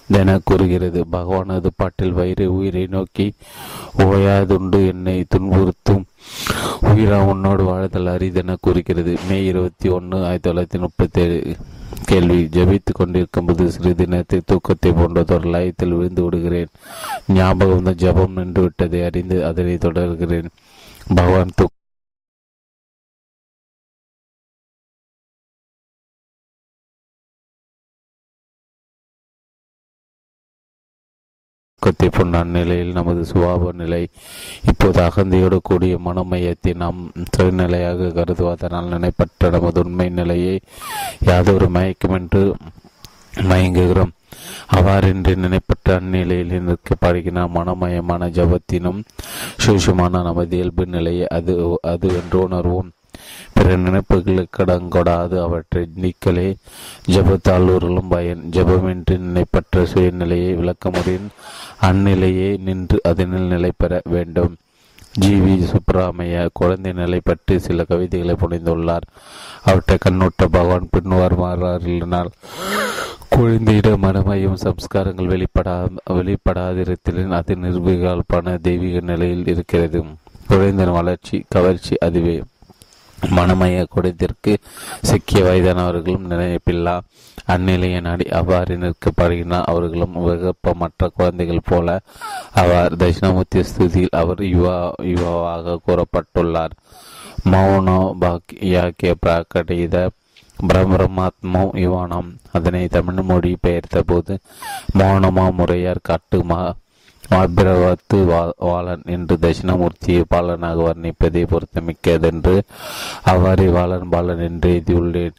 [0.07, 1.05] என கூறுகிறது.
[1.11, 3.33] பகவானது பாட்டில் வயிறு உயிரை நோக்கி
[3.97, 6.03] ஓயாதுண்டு என்னை துன்புறுத்தும்.
[6.81, 9.17] உயிரா உன்னோடு வாழ்தல் அரிதென கூறுகிறது.
[9.29, 11.55] மே இருபத்தி ஒன்று ஆயிரத்தி தொள்ளாயிரத்தி முப்பத்தி ஏழு
[12.05, 12.43] கேள்வி.
[12.43, 16.67] ஜபித்து கொண்டிருக்கும் போது சிறிது நேரத்தில் தூக்கத்தை போன்றதொரு லயத்தில் விழுந்து விடுகிறேன்.
[17.27, 20.49] ஞாபகம் ஜபம் நின்று விட்டதை அறிந்து அதனை தொடர்கிறேன்.
[21.15, 21.75] பகவான் தூக்க
[31.81, 33.99] தூக்கத்தை போன்ற அந்நிலையில் நமது சுபாவ நிலை
[34.69, 36.99] இப்போது அகந்தையோடு கூடிய மனமையத்தை நாம்
[37.35, 40.55] சுயநிலையாக கருதுவதனால் நினைப்பட்ட நமது உண்மை நிலையை
[41.29, 42.43] யாதொரு மயக்கமென்று
[43.51, 44.13] மயங்குகிறோம்.
[44.77, 48.99] அவ்வாறின்றி நினைப்பட்ட அந்நிலையில் நிற்கப்படுகிற மனமயமான ஜபத்தினும்
[49.65, 51.53] சூஷமான நமது இயல்பு நிலையை அது
[51.93, 52.89] அது என்று உணர்வோம்.
[53.53, 56.55] பிற நினைப்புகளுக்கு அவற்றை நீக்கலே
[57.11, 58.49] ஜபத்தாளூர்களும் பயன்.
[58.51, 61.29] ஜபமின்றி நினைப்பற்ற சுயநிலையை விளக்க முடியும்.
[61.81, 64.55] அந்நிலையே நின்று அதனில் நிலை பெற வேண்டும்.
[65.13, 69.05] ஜி வி சுப்ராமைய குழந்தை நிலை பற்றி சில கவிதைகளை புனைந்துள்ளார்.
[69.63, 72.29] அவற்றை கண்ணூட்ட பகவான் பின்வருமாறினால்
[73.35, 80.03] குழந்தையிட மனமையும் சம்ஸ்காரங்கள் வெளிப்படா வெளிப்படாதிருத்தலின் அது நிர்வீகால்பான தெய்வீக நிலையில் இருக்கிறது.
[80.47, 82.43] குழந்தையின் வளர்ச்சி கவர்ச்சி அதுவே.
[83.29, 84.57] மனமய குடத்திற்கு
[85.01, 86.99] சிக்கிய வயதானவர்களும் நினைப்பில்லா
[87.47, 91.99] அந்நிலையை நாடி அவ்வாறு நிற்கப்படுகிறார் அவர்களும் விகப்பமற்ற குழந்தைகள் போல
[92.51, 96.71] அவர் தட்சிணாமூர்த்தி ஸ்துதியில் அவர் யுவா யுவாவாக கூறப்பட்டுள்ளார்.
[97.51, 100.09] மௌனோ பாக்கிய பிரகடித
[100.67, 102.35] பிரம்மரமாத்மோ யுவானம்.
[102.51, 104.39] அதனை தமிழ் மொழி பெயர்த்த போது
[104.93, 106.73] மௌனமா முறையார் காட்டுமா
[107.29, 108.17] அபிரவத்து
[108.59, 112.61] வாளன் என்று தட்சிணாமூர்த்தியை பாலனாக வர்ணிப்பதை பொருத்தமிக்கதென்று
[113.23, 115.35] அவ்வாறே வாளன் பாலன் என்று எழுதியுள்ளேன்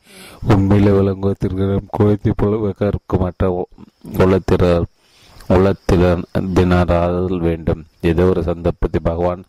[0.48, 3.66] உண்மையில விளங்குவதற்கு குழந்தை போல கற்குமற்ற
[4.18, 4.86] உலத்திரர்
[5.50, 7.86] உலத்தினரால் வேண்டும்.
[8.00, 9.44] ஏதோ ஒரு சந்தர்ப்பத்தில் பகவான்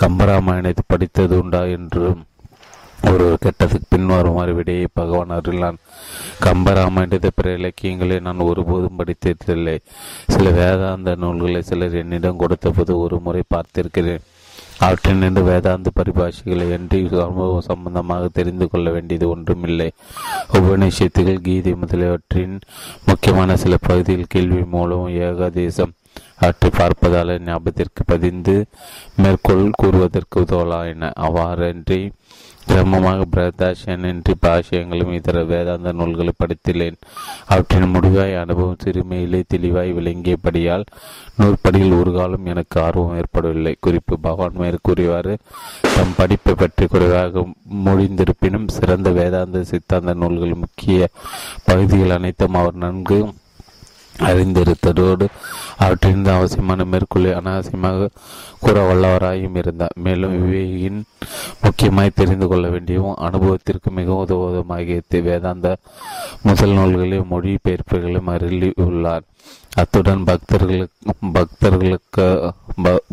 [0.00, 2.27] கம்பராமாயணத்தை படித்தது உண்டா என்றும்
[3.12, 5.78] ஒரு கெட்டதுக்கு பின்வருமாறு விடையை பகவான் அருளான்.
[6.44, 9.76] கம்பராமாயணத்தை பிற இலக்கியங்களை நான் ஒருபோதும் படித்ததில்லை.
[10.34, 14.24] சில வேதாந்த நூல்களை சிலர் என்னிடம் கொடுத்தபோது ஒரு முறை பார்த்திருக்கிறேன்.
[14.86, 19.88] அவற்றிலிருந்து வேதாந்த பரிபாஷைகளை என்று சமூகம் சம்பந்தமாக தெரிந்து கொள்ள வேண்டியது ஒன்றுமில்லை.
[20.58, 22.56] உபநிஷத்துகள் கீதை முதலியவற்றின்
[23.06, 25.94] முக்கியமான சில பகுதியில் கேள்வி மூலம் ஏகாதேசம்
[26.42, 28.54] அவற்றை பார்ப்பதால் ஞாபகத்திற்கு பதிந்து
[29.22, 32.00] மேற்கோள் கூறுவதற்கு உதவலாயின அவ்வாறன்றி
[32.68, 36.98] கிரமமாக பிரதாஷனின்றி பாஷயங்களும் இதர வேதாந்த நூல்களை படித்துள்ளேன்
[37.46, 40.84] அவற்றின் முடிவாய் அனுபவம் சிறுமையிலே தெளிவாய் விளங்கியபடியால்
[41.36, 43.76] நூற்படியில் ஒரு காலம் எனக்கு ஆர்வம் ஏற்படவில்லை.
[43.80, 45.38] குறிப்பு பகவான் மேற்கூறியவாறு
[45.94, 47.44] தம் படிப்பை பற்றி குறைவாக
[47.84, 51.08] முடிந்திருப்பினும் சிறந்த வேதாந்த சித்தாந்த நூல்கள் முக்கிய
[51.64, 53.32] பகுதிகள் அனைத்தும் அவர் நன்கு
[54.18, 55.26] அறிந்திருத்ததோடு
[55.78, 58.08] அவற்றிலிருந்து அவசியமான மேற்கொள்ளை அனாவசியமாக
[58.60, 59.96] கூற வல்லவராயும் இருந்தார்.
[60.06, 61.00] மேலும் விவேகியின்
[61.62, 65.76] முக்கியமாய் தெரிந்து கொள்ள வேண்டியவும் அனுபவத்திற்கு மிக உதவுவதுமாகிய வேதாந்த
[66.42, 69.26] முதல் நூல்களையும் மொழி பெயர்ப்புகளையும் அருளி உள்ளார்
[69.74, 72.52] அத்துடன் பக்தர்களுக்கு பக்தர்களுக்கு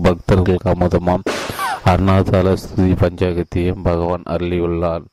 [0.01, 1.27] பக்தர்களுக்கு அமுதமாம்
[1.85, 5.03] அருணாதால ஸ்துதி பஞ்சாகத்தையும் பகவான் அருளியுள்ளார்.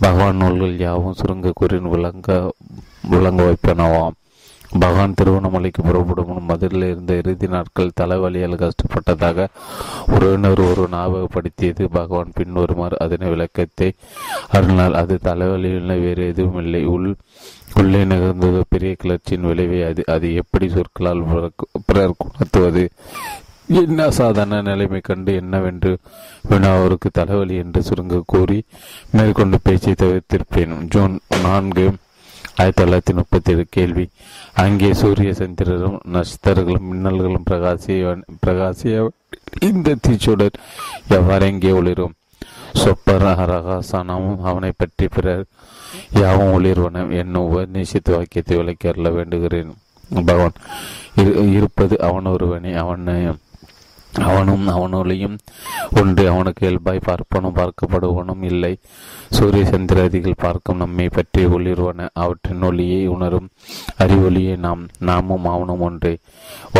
[0.00, 2.52] பகவான் நூல்கள் யாவும் சுருங்க கூறின் விளங்க
[3.12, 4.16] விளங்க வைப்பனவாம்.
[4.80, 9.46] பகவான் திருவண்ணாமலைக்கு புறப்படும் மதுரையில் இருந்த இறுதி நாட்கள் தலைவலியால் கஷ்டப்பட்டதாக
[10.06, 11.84] உறவினர் ஒரு ஞாபகப்படுத்தியது.
[11.98, 13.88] பகவான் பின்வருமாறு அதனை விளக்கத்தை
[14.48, 16.84] அருளால் அது தலைவலியில் வேறு எதுவும் இல்லை.
[16.84, 17.14] உள்
[17.74, 20.02] உள்ளே நிகழ்ந்தது பெரிய கிளர்ச்சியின் விளைவை அது.
[20.06, 21.24] அது எப்படி சொற்களால்
[21.86, 22.84] பிறர் உணர்த்துவது
[23.80, 25.98] என்ன சாதாரண நிலைமை கண்டு என்னவென்று
[26.48, 28.64] வினா அவருக்கு தலைவலி என்று சுருங்க கூறி
[29.10, 30.74] மேற்கொண்டு பேச்சை தவிர்த்திருப்பேன்.
[30.94, 31.86] ஜூன் நான்கு
[32.56, 34.08] ஆயிரத்தி தொள்ளாயிரத்தி முப்பத்தி ஏழு கேள்வி.
[34.54, 38.10] அங்கே சூரிய சந்திரரும் நட்சத்திரங்களும் மின்னல்களும் பிரகாசிய
[38.46, 38.96] பிரகாசிய
[39.60, 40.56] இந்த தீச்சுடர்
[41.08, 42.14] எவ்வாறு எங்கே ஒளிரும்?
[42.74, 45.44] சொப்பர் ரகாசனமும் அவனை பற்றி பிறர்
[46.20, 49.72] யாவும் ஒளிர்வன என்னும் உபநிஷித்து வாக்கியத்தை விளக்கி அருள வேண்டுகிறேன்.
[50.24, 50.56] பகவான்
[51.56, 53.16] இருப்பது அவன் ஒருவனே அவனை
[54.28, 55.36] அவனும் அவனொலியும்
[56.00, 58.72] ஒன்று அவனுக்கு இயல்பாய் பார்ப்பனும் பார்க்கப்படுவனும் இல்லை.
[59.36, 63.48] சூரிய சந்திராதிகள் பார்க்கும் நம்மை பற்றி ஒளிர்வன அவற்றின் ஒளியை உணரும்
[64.04, 66.14] அறிவொலியை நாம் நாமும் அவனும் ஒன்றே.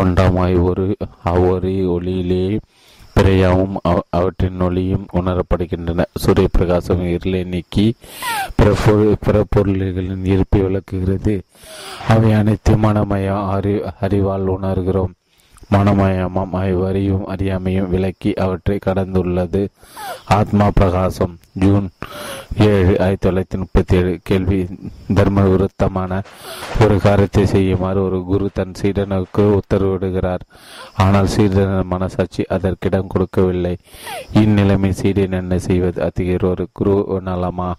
[0.01, 0.87] ஒன்றாமாய் ஒரு
[1.33, 2.59] அவ்வொரு ஒளியிலேயே
[3.17, 3.75] பிறையாவும்
[4.17, 6.07] அவற்றின் ஒளியும் உணரப்படுகின்றன.
[6.23, 7.87] சூரிய பிரகாசம் இருளை நீக்கி
[9.25, 11.35] பிற பொருள்களின் இருப்பை விளக்குகிறது.
[12.09, 13.75] அவை அனைத்து மனமய அறி
[14.05, 15.13] அறிவால் உணர்கிறோம்.
[15.71, 19.69] மனமயமம் அறிவும் அறியாமையும் விலக்கி அவற்றை கடந்துள்ளது.
[20.25, 21.39] ஆத்மா பிரகாசம்.
[21.53, 21.91] ஜூன்
[22.59, 24.67] ஏழு ஆயிரத்தி தொள்ளாயிரத்தி முப்பத்தி ஏழு கேள்வி.
[25.15, 26.23] தர்ம விருத்தமான
[26.81, 30.41] ஒரு காரியத்தை செய்யுமாறு ஒரு குரு தன் சீடனுக்கு உத்தரவிடுகிறார்.
[30.97, 33.77] ஆனால் சீடன மனசாட்சி அதற்கிடம் கொடுக்கவில்லை.
[34.35, 36.03] இந்நிலைமை சீடன் என்ன செய்வது?
[36.03, 37.75] அதிகர் ஒரு குரு நலமா?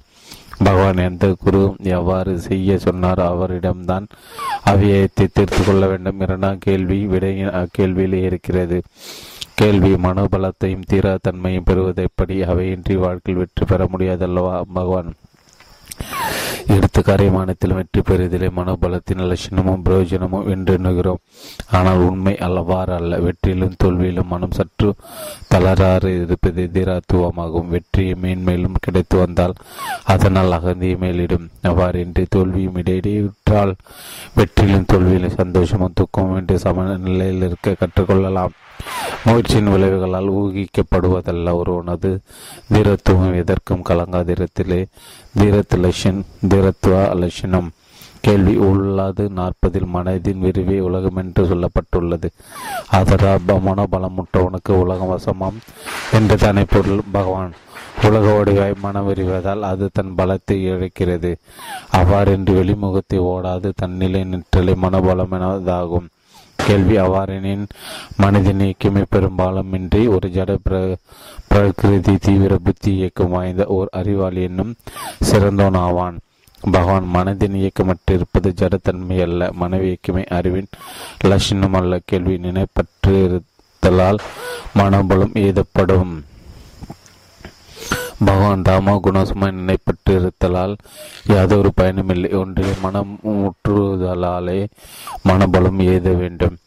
[0.60, 4.06] பகவான் எந்த குரு எவ்வாறு செய்ய சொன்னார் அவரிடம்தான்
[4.66, 8.84] அவ்வியத்தை தீர்த்து கொள்ள வேண்டும் இரண்டாம் கேள்வி விடையின் அக்கேள்வியிலே இருக்கிறது.
[9.56, 12.42] கேள்வி மனோபலத்தையும் தீரா தன்மையும் பெறுவது எப்படி?
[12.42, 14.62] அவையின்றி வாழ்க்கையில் வெற்றி பெற முடியாதல்லவா?
[14.74, 15.14] பகவான்
[16.68, 21.16] எடுத்து காரியமானத்தில் வெற்றி பெறுதலே மனோபலத்தின் லட்சணமும் பிரயோஜனமும் என்று
[21.72, 24.90] ஆனால் உண்மை அல்லவாறு அல்ல வெற்றியிலும் தோல்வியிலும் மனம் சற்று
[25.48, 29.56] தளராறு இருப்பது எதிராத்துவமாகும் வெற்றியை மேன்மேலும் கிடைத்து வந்தால்
[30.04, 31.48] அதனால் அகந்தியை மேலிடும்.
[31.64, 33.74] அவ்வாறின்றி தோல்வியும் இடையிடையுற்றால்
[34.38, 38.56] வெற்றியிலும் தோல்வியிலும் சந்தோஷமும் துக்கமும் என்று சமநிலையில் இருக்க கற்றுக்கொள்ளலாம்.
[39.26, 42.20] முயற்சியின் விளைவுகளால் ஊகிக்கப்படுவதல்ல ஒருவனது
[42.74, 44.82] தீரத்துவம் எதற்கும் கலங்காதிரத்திலே.
[45.40, 45.78] தீரத்து
[46.48, 47.70] தீரத்துவ அலட்சணம்
[48.22, 52.28] கேள்வி உள்ளாது நாற்பதில் மனதின் விரிவே உலகம் என்று சொல்லப்பட்டுள்ளது
[52.92, 55.58] அதராப மனோபலமுற்றவனுக்கு உலகம் வசமாம்
[56.12, 57.02] என்று தானே பொருள்.
[57.12, 57.54] பகவான்
[58.04, 61.32] உலக வடிவாய் மனம் விரிவதால் அது தன் பலத்தை இழக்கிறது.
[61.92, 66.08] அவ்வாறென்று வெளிமுகத்தை ஓடாது தன்னிலை நிற்றலை மனோபலமெனதாகும்
[66.68, 67.66] கேள்வி அவ்வாறெனின்
[68.22, 70.96] மனதின் இயக்கமே பெரும்பாலுமின்றி ஒரு ஜட பிர
[71.48, 74.76] பிரகிருதி தீவிர புத்தி இயக்கம் வாய்ந்த ஓர் அறிவாளி என்னும்
[75.32, 76.18] சிறந்தோன் ஆவான்
[76.72, 80.70] பகவான் மனதின் இயக்கமற்றிருப்பது ஜடத்தன்மை அல்ல மனைவி இயக்கமே அறிவின்
[81.22, 82.00] லட்சணம் அல்ல.
[82.06, 84.20] கேள்வி நினைப்பற்றிருத்தலால்
[84.76, 86.14] மனபலம் ஏதப்படும்.
[88.26, 90.76] பகவான் தாமா குணசுமாய் நினைப்பட்டிருத்தலால்
[91.28, 92.32] யாதொரு பயனுமில்லை.
[92.40, 94.68] ஒன்றில் மனம் முற்றுதலாலே
[95.30, 96.58] மனபலம் எழுத வேண்டும்.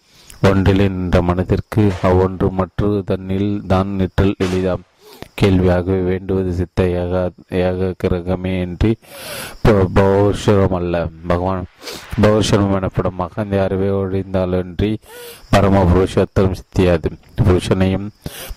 [0.42, 4.84] ஒன்றிலே நின்ற மனதிற்கு அவ்வொன்று மற்ற தன்னில் தான் நிற்றல் எளிதாம்.
[5.42, 8.90] கேள்வியாகவே வேண்டுவது சித்த ஏக ஏக கிரகமே என்று
[9.94, 11.64] பௌர்ஷரம் அல்ல பகவான்
[12.22, 14.96] பௌர்ஷரம் எனப்படும் மகந்த அறிவை ஒழிந்தாலன்றி
[15.50, 17.10] பரம புருஷத்தம் சித்தியாது.
[17.44, 18.08] புருஷனையும்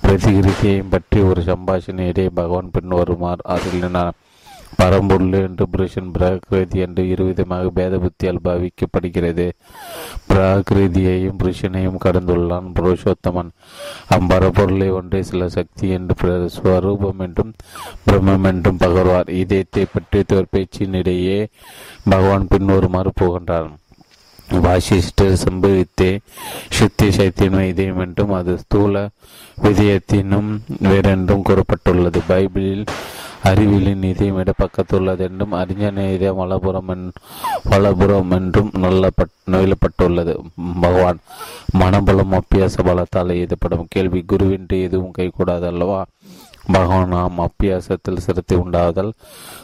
[0.03, 4.17] பிரதிகிருதியையும் பற்றி ஒரு சம்பாஷணையிடையே பகவான் பின் வருமாறு அருளினார்
[4.79, 9.47] பரம்பொருள் என்று புருஷன் பிராகிருதி என்று இருவிதமாக பேத புத்தியால் பாவிக்கப்படுகிறது.
[10.29, 13.51] பிராகிருதியையும் புருஷனையும் கடந்துள்ளான் புருஷோத்தமன்.
[14.17, 17.53] அம்பரப்பொருளை ஒன்றே சில சக்தி என்று ஸ்வரூபம் என்றும்
[18.07, 19.29] பிரம்மம் என்றும் பகர்வார்.
[19.41, 20.23] இதயத்தை பற்றி
[20.53, 21.39] பேச்சினிடையே
[22.09, 23.69] பகவான் பின்வருமாறு போகின்றார்
[24.63, 26.11] வாசிஷ்டர் சம்பவித்தே
[26.75, 29.03] சுத்தி சைத்தியனும் இதயம் என்றும் அது ஸ்தூல
[29.63, 30.49] விதயத்தினும்
[30.89, 32.19] வேறென்றும் கூறப்பட்டுள்ளது.
[32.29, 32.85] பைபிளில்
[33.43, 37.11] அறிவியலின் இதயம் இடப்பக்கத்துள்ளது என்றும் அறிஞன இதயம் வலபுறம்
[37.69, 39.09] வலபுறம் என்றும் நல்ல
[39.51, 40.33] நொயலப்பட்டுள்ளது.
[40.81, 41.19] பகவான்
[41.79, 46.05] மனபலம் அப்பியாச பலத்தால் எழுதப்படும் கேள்வி குருவின்றி எதுவும் கைகூடாது அல்லவா
[46.71, 49.11] பகவான் நாம் அப்பியாசத்தில் சிரத்தை உண்டாதல்.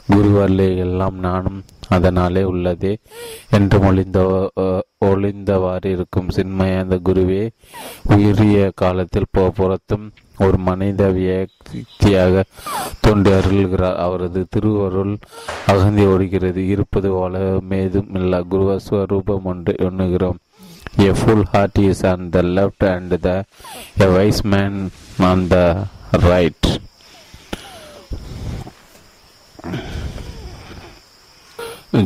[0.10, 2.94] குருவல்லே எல்லாம் நானும் அதனாலே உள்ளதே
[3.52, 4.20] என்று ஒளிந்த
[5.06, 7.50] ஒளிந்தவாறு இருக்கும் சின்மய அந்த குருவே
[8.04, 10.06] உயரிய காலத்தில் புறத்தும்
[10.38, 12.44] ஒரு மனித வியக்தியாக
[13.02, 13.98] தோன்றி அருள்கிறார்.
[14.06, 15.18] அவரது திருவருள்
[15.74, 16.68] அகந்தி ஓடுகிறது.
[16.68, 17.38] இருப்பது போல
[17.70, 18.40] மேதும் இல்ல.
[18.52, 20.40] குருவஸ்வரூபம் ஒன்று எண்ணுகிறோம்.
[21.08, 23.44] A full heart is on the left and the
[24.06, 24.80] a wise man
[25.30, 25.58] on the
[26.30, 26.68] right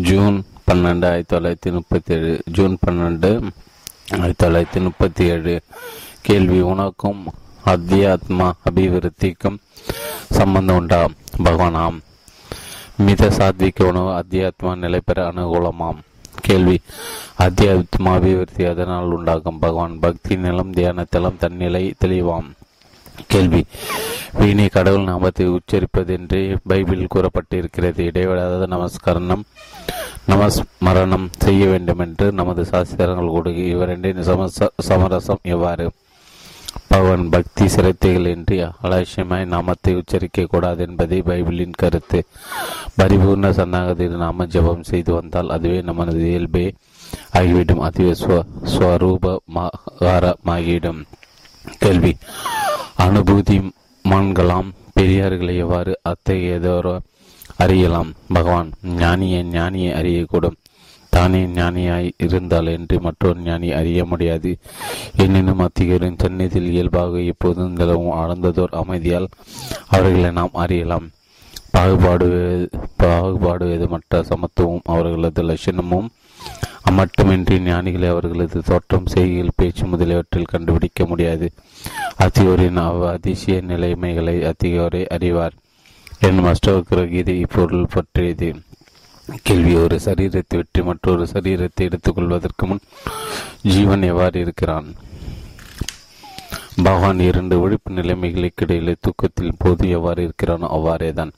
[0.09, 3.29] June பன்னெண்டு ஆயிரத்தி தொள்ளாயிரத்தி முப்பத்தி ஏழு ஜூன் பன்னெண்டு
[4.19, 5.53] ஆயிரத்தி தொள்ளாயிரத்தி முப்பத்தி ஏழு
[6.21, 7.21] கேள்வி உனக்கும்
[7.65, 9.57] அத்தியாத்மா அபிவிருத்திக்கும்
[10.29, 11.05] சம்பந்தம் உண்டா
[11.43, 11.97] பகவானாம்
[12.97, 15.97] மித சாத்விக்க உணவு அத்தியாத்மா நிலை பெற அனுகூலமாம்.
[16.41, 16.81] கேள்வி
[17.39, 19.59] அத்தியாத்மா அபிவிருத்தி அதனால் உண்டாகும்?
[19.59, 22.49] பகவான் பக்தி நிலம் தியானத்திலம் தன்னிலை தெளிவாம்.
[23.27, 23.65] கேள்வி
[24.33, 27.99] வீணை கடவுள் நாமத்தை உச்சரிப்பதென்று பைபிளில் கூறப்பட்டிருக்கிறது.
[27.99, 29.41] இடைவிடாத நமஸ்கரணம்
[30.27, 35.91] நமஸ்மரணம் செய்ய வேண்டும் என்று நமது சாஸ்திரங்கள் கூடுகி இவரெண்டின் சமச சமரசம் எவ்வாறு?
[36.89, 42.25] பகவான் பக்தி சிரத்தைகளின்றி அலட்சியமாய் நாமத்தை உச்சரிக்க கூடாது என்பதே பைபிளின் கருத்து.
[42.97, 46.73] பரிபூர்ண சந்தாகத்தில் நாம ஜபம் செய்து வந்தால் அதுவே நமது இயல்பே
[47.33, 47.79] ஆகிவிடும்.
[47.79, 48.15] அதுவே
[48.73, 51.01] ஸ்வரூபமாகிவிடும்
[51.79, 52.17] கேள்வி.
[52.97, 53.71] அனுபூதி
[54.09, 56.99] மான்களாம் பெரியார்களை எவ்வாறு அத்தகையதோரோ
[57.57, 58.13] அறியலாம்?
[58.33, 60.57] பகவான் ஞானியை ஞானியை அறியக்கூடும்.
[61.19, 64.51] தானே ஞானியாய் இருந்தால் என்று மற்றொரு ஞானி அறிய முடியாது.
[65.15, 69.27] எனினும் அத்திகரின் சந்நிதியில் இயல்பாக எப்போதும் நிலவும் ஆழ்ந்ததோர் அமைதியால்
[69.87, 71.07] அவர்களை நாம் அறியலாம்.
[71.71, 72.29] பாகுபாடு
[73.03, 76.07] பாகுபாடுவது மற்ற சமத்துவம் அவர்களது லட்சணமும்
[76.91, 81.51] மட்டுமின்றி ஞானிகளை அவர்களது தோற்றம் செய்கையில் பேச்சு முதலியவற்றில் கண்டுபிடிக்க முடியாது.
[82.17, 85.55] அத்தியோரின் அதிசய நிலைமைகளை அத்தியோரை அறிவார்.
[86.19, 88.49] என் அஷ்டோக்கிர கீதை இப்பொருள் பற்றியது.
[89.47, 92.81] கேள்வி ஒரு சரீரத்தை விட்டு மற்றொரு சரீரத்தை எடுத்துக்கொள்வதற்கு முன்
[93.71, 94.87] ஜீவன் எவ்வாறு இருக்கிறான்?
[96.85, 101.31] பகவான் இரண்டு விழிப்பு நிலைமைகளுக்கு இடையிலே தூக்கத்தில் போது எவ்வாறு இருக்கிறானோ அவ்வாறேதான்.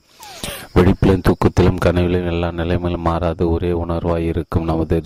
[0.76, 5.00] வெடிப்பிலும் தூக்கத்திலும் கனவிலும் எல்லா நிலைமையிலும் மாறாது ஒரே உணர்வாய் இருக்கும் நமது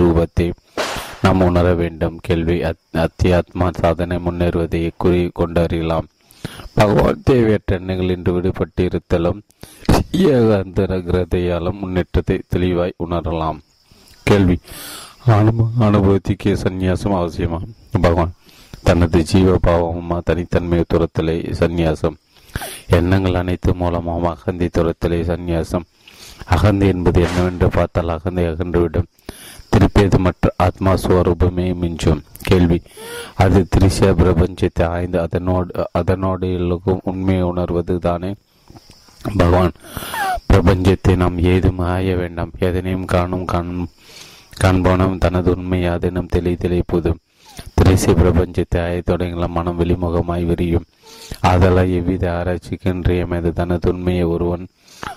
[0.00, 0.46] ரூபத்தை
[1.24, 2.16] நாம் உணர வேண்டும்.
[2.20, 2.56] கேள்வி
[3.04, 6.08] அத்தியாத்மா சாதனை முன்னேறுவதை குறி கொண்டறியலாம்.
[6.74, 9.40] பகவான் தேவையற்ற எண்ணங்கள் என்று விடுபட்டு இருத்தலும்
[11.08, 13.58] கிரதையாலும் முன்னேற்றத்தை தெளிவாய் உணரலாம்.
[14.22, 14.58] கேள்வி.
[15.80, 17.58] அனுபவத்திக்கு சந்நியாசம் அவசியமா?
[17.90, 18.32] பகவான்
[18.82, 22.16] தனது ஜீவ பாவமா தனித்தன்மை துரத்தலை சந்நியாசம்.
[22.88, 25.86] எண்ணங்கள் அனைத்து மூலமாக அகந்தி துரத்தலை சந்நியாசம்.
[26.50, 29.08] அகந்தி என்பது என்னவென்று பார்த்தால் அகந்தை அகன்றுவிடும்.
[29.72, 32.20] திருப்பியது மற்ற ஆத்மா ஸ்வரூபமே மிஞ்சும்.
[32.42, 32.82] கேள்வி.
[33.34, 38.34] அது திரிச பிரபஞ்சத்தை ஆய்ந்து அதனோடு அதனோடு எல்லோருக்கும் உண்மையை உணர்வது தானே?
[39.36, 39.72] பகவான்
[40.52, 42.50] பிரபஞ்சத்தை நாம் ஏதும் ஆய வேண்டாம்.
[42.58, 43.88] எதனையும் காணும் காணும்
[44.64, 47.22] காண்போனும் தனது உண்மை யாதெனும் தெளி தெளிப்பதும்
[47.74, 50.84] திரைசை பிரபஞ்சத்தை ஆய தொடங்கின மனம் வெளிமுகமாய் விரியும்.
[51.40, 54.66] அதெல்லாம் எவ்வித ஆராய்ச்சிக்கு இன்றியமைது தனது உண்மையை ஒருவன்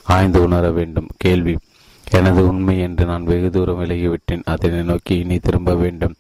[0.04, 1.10] ஆய்ந்து உணர வேண்டும்.
[1.18, 1.58] கேள்வி.
[2.12, 4.44] எனது உண்மை என்று நான் வெகு தூரம் விலகிவிட்டேன்.
[4.46, 6.16] அதனை நோக்கி இனி திரும்ப வேண்டும்.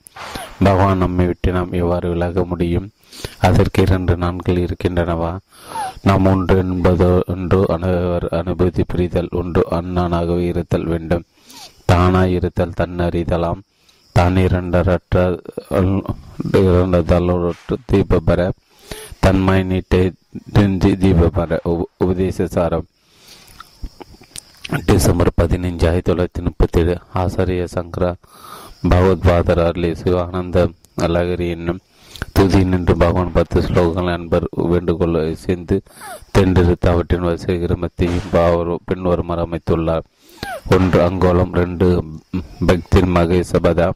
[0.63, 2.89] பகவான் நம்மை விட்டு நாம் எவ்வாறு விலக முடியும்?
[3.39, 5.37] அதற்கு இரண்டு நான்கள் இருக்கின்றனவா?
[6.01, 11.23] நாம் ஒன்று என்பதோ ஒன்று அனைவர் அனுபூதி புரிதல் ஒன்று அண்ணனாகவே இருத்தல் வேண்டும்.
[11.91, 13.61] தானாய் இருத்தல் தன்னறிதலாம்.
[14.11, 15.39] தான் இரண்டரற்ற
[16.51, 18.49] இரண்டதலொற்று தீபபர
[19.19, 20.03] தன்மை நீட்டை
[20.55, 21.59] தீபபர
[21.97, 22.85] உபதேச சாரம்.
[24.69, 28.15] டிசம்பர் பதினைஞ்சு ஆயிரத்தி தொள்ளாயிரத்தி முப்பத்தி ஏழு ஆசாரிய சங்கரா
[28.89, 30.69] பகவத்பாதர் அருளி சிவானந்த
[31.05, 31.81] லகரி என்னும்
[32.33, 35.81] துதி நின்று பகவான் பத்து ஸ்லோகங்கள் நண்பர் வேண்டுகோள் சேர்ந்து
[36.37, 40.05] தென்றெடுத்து அவற்றின் வரிசை கிரமத்தையும் பின்வருமாறு அமைத்துள்ளார்.
[40.69, 42.03] ஒன்று அங்கோலம் ரெண்டு
[42.65, 43.89] பக்தின் மகேசபதா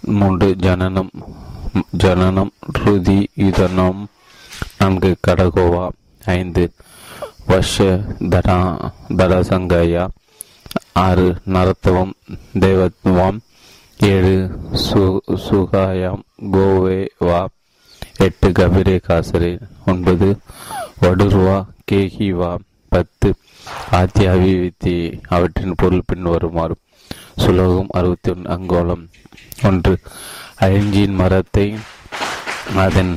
[0.00, 1.10] மூன்று ஜனனம்
[1.96, 2.52] ஜனனம்
[2.84, 4.06] ருதி யுதனம்
[4.78, 5.88] நான்கு கடகோவா
[6.24, 6.72] ஐந்து
[7.48, 7.76] வஷ
[8.32, 8.58] தடா
[9.18, 10.04] தடசங்கயா
[10.98, 12.12] ஆறு நரத்துவம்
[12.60, 13.38] தேவத்துவம்
[14.00, 14.36] ஏழு
[14.82, 15.02] சு
[15.46, 16.22] சுகாயம்
[16.54, 17.40] கோவேவா
[18.24, 19.52] எட்டு கபிரே காசரே
[19.86, 20.28] ஒன்பது
[21.02, 21.58] வடுருவா
[21.90, 22.52] கேஹிவா
[22.92, 23.28] பத்து
[23.98, 24.94] ஆத்தியாவி வித்தி
[25.28, 26.74] அவற்றின் பொருள் பின் வருமாறு
[27.36, 29.04] சுலோகம் அறுபத்தி ஒன்று அங்கோலம்
[29.64, 29.94] ஒன்று
[30.60, 31.66] அழிஞ்சின் மரத்தை
[32.78, 33.12] அதன்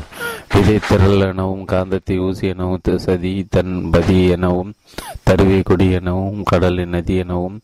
[0.56, 0.80] விதை
[1.22, 4.76] எனவும் காந்தத்தை ஊசி எனவும் சதி தன் பதி எனவும்
[5.24, 7.62] தருவை கொடி எனவும் கடலின் நதி எனவும்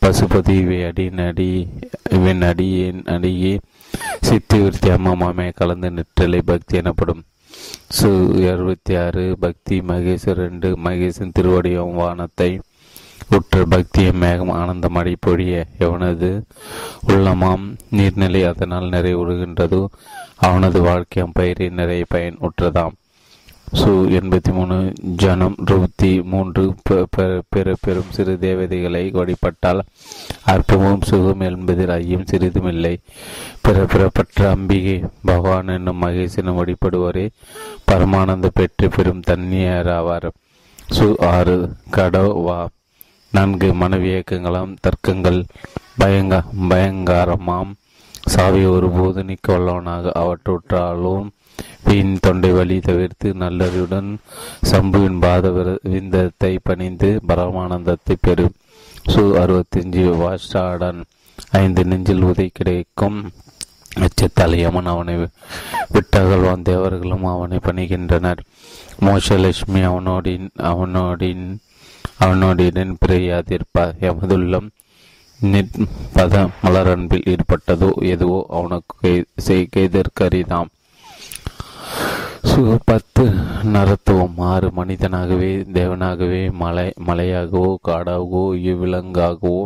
[0.00, 1.68] பசுபதி இவை அடி நடி
[2.10, 3.60] இவன் அடியின் அடியே
[4.20, 7.22] சித்தி விருத்தி அம்மாமே கலந்து நிற்றலை பக்தி எனப்படும்.
[7.98, 8.08] சு
[8.52, 12.50] அறுபத்தி ஆறு பக்தி மகேசர் ரெண்டு மகேசன் திருவடியும் வானத்தை
[13.30, 14.96] உற்ற பக்திய மேகம் ஆனந்தம்
[15.26, 16.44] பொழிய எவனது
[17.08, 17.76] உள்ளமாம்?
[17.92, 19.86] நீர்நிலை அதனால் நிறைவுறுகின்றதோ.
[20.36, 22.92] அவனது வாழ்க்கையம் பயிரை நிறைய பயன் உற்றதாம்.
[23.72, 26.74] சு எண்பத்தி மூணு ஜனம் ருப்தி மூன்று
[27.48, 29.82] பிற பெரும் சிறு தேவதைகளை வழிபட்டால்
[30.46, 32.98] அற்பமும் சுகம் என்பதில் ஐயம் சிறிதுமில்லை
[33.60, 37.28] பிற பிறப்பற்ற அம்பிகை பகவான் என்னும் மகேசனும் வழிபடுவோரே.
[37.90, 40.30] பரமானந்த பெற்று பெரும் தன்னியராவார்.
[40.90, 42.66] சு ஆறு கடவா
[43.34, 45.38] நான்கு மனவியக்கங்களாம் தர்க்கங்கள்
[46.00, 46.34] பயங்க
[46.70, 47.70] பயங்காரமாம்.
[48.32, 51.26] சாவி ஒருபோது நிற்க வல்லவனாக அவற்றுற்றாலும்
[51.84, 54.10] வீண் தொண்டை வலி தவிர்த்து நல்லறிவுடன்
[54.70, 55.50] சம்புவின் பாத
[55.82, 58.54] விந்தத்தை பணிந்து பரமானந்தத்தை பெறும்
[59.12, 61.00] சு அறுபத்தஞ்சு வாஷாடன்
[61.62, 63.18] ஐந்து நெஞ்சில் உதை கிடைக்கும்.
[64.04, 65.14] அச்சத்தலையமன் அவனை
[65.94, 68.40] விட்டகழ்வான் தேவர்களும் அவனை பணிகின்றனர்.
[69.06, 71.46] மோஷலட்சுமி அவனோடின் அவனோடின்
[72.18, 74.68] அவனோடின் பிரியாதிருப்பார் எமதுள்ளம்
[75.40, 79.12] நிற்பத மலரன்பில் ஈடுபட்டதோ எதுவோ அவனுக்கு
[79.46, 80.70] செய்தற்கரிதாம்
[82.86, 83.22] பத்து
[83.72, 89.62] நரத்துவம் ஆறு மனிதனாகவே தேவனாகவே மலை மலையாகவோ காடாகவோ இவ்விலங்காகவோ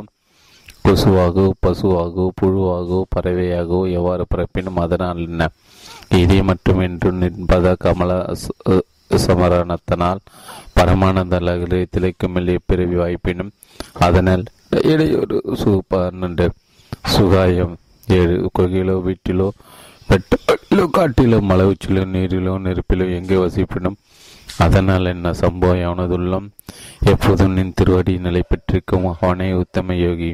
[0.85, 5.49] கொசுவாகவோ பசுவாகவோ புழுவாகவோ பறவையாகவோ எவ்வாறு பிறப்பினும் அதனால் என்ன?
[6.17, 8.13] இதை மட்டுமின்று நிற்பத கமல
[9.21, 10.21] சமரணத்தினால்
[10.79, 13.53] பரமானந்த அலகிலே திளைக்கும் பிறவி வாய்ப்பினும்
[13.99, 14.45] அதனால்
[14.83, 15.83] இடையொரு சு
[17.17, 17.75] சுகாயம்
[18.09, 19.49] ஏழு கொகையிலோ வீட்டிலோ
[20.09, 23.99] வெட்டிலோ காட்டிலோ மலை உச்சிலோ நீரிலோ நெருப்பிலோ எங்கே வசிப்பினும்
[24.59, 26.47] அதனால் என்ன சம்பவம் அவனதுள்ளம்
[27.05, 30.31] எப்போதும் நின் திருவடி நிலை பெற்றிருக்கும் அவனே உத்தம யோகி.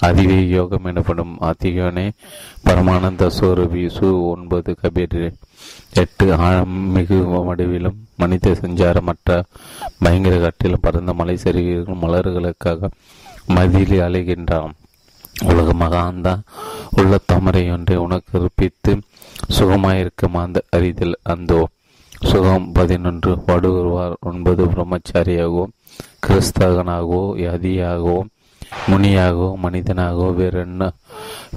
[0.00, 2.10] அதிவே யோகம் எனப்படும் அதிகானே
[2.64, 5.32] பரமானந்த சோரவி சு ஒன்பது கபீர்
[5.94, 9.38] எட்டு ஆழம் மிகு வடிவிலும் மனித சஞ்சாரமற்ற
[9.98, 12.90] பயங்கர காட்டிலும் பறந்த மலை சரிவுகள் மலர்களுக்காக
[13.46, 14.74] மதியில் அலைகின்றான்
[15.44, 16.34] உலக மகாந்தா
[16.90, 18.92] உள்ள தாமரை ஒன்றை உனக்கு கற்பித்து
[19.58, 21.60] சுகமாயிருக்கும் அந்த அறிதல் அந்தோ.
[22.22, 25.64] சுகம் பதினொன்று வடுவருவார் ஒன்பது பிரம்மச்சாரியாகவோ
[26.26, 28.16] கிறிஸ்தகனாகவோ யதியாகவோ
[28.90, 30.90] முனியாகவோ மனிதனாகவோ வேறு என்ன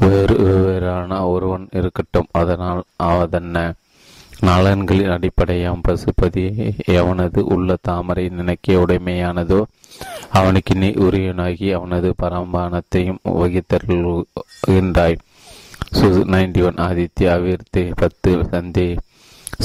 [0.04, 2.30] வேறு வெவ்வேறான ஒருவன் இருக்கட்டும்.
[2.32, 3.58] அதனால் ஆவதென்ன?
[4.42, 6.44] நலன்களின் அடிப்படையாம் பசுபதி
[6.94, 9.60] எவனது உள்ள தாமரை நினைக்க உடைமையானதோ
[10.32, 15.18] அவனுக்கு நீ உரியனாகி அவனது பரம்பானத்தையும் வகித்தருகின்றாய்
[15.98, 18.90] சு நைன்டி ஒன் ஆதித்ய அவிர்த்தி பத்து சந்தே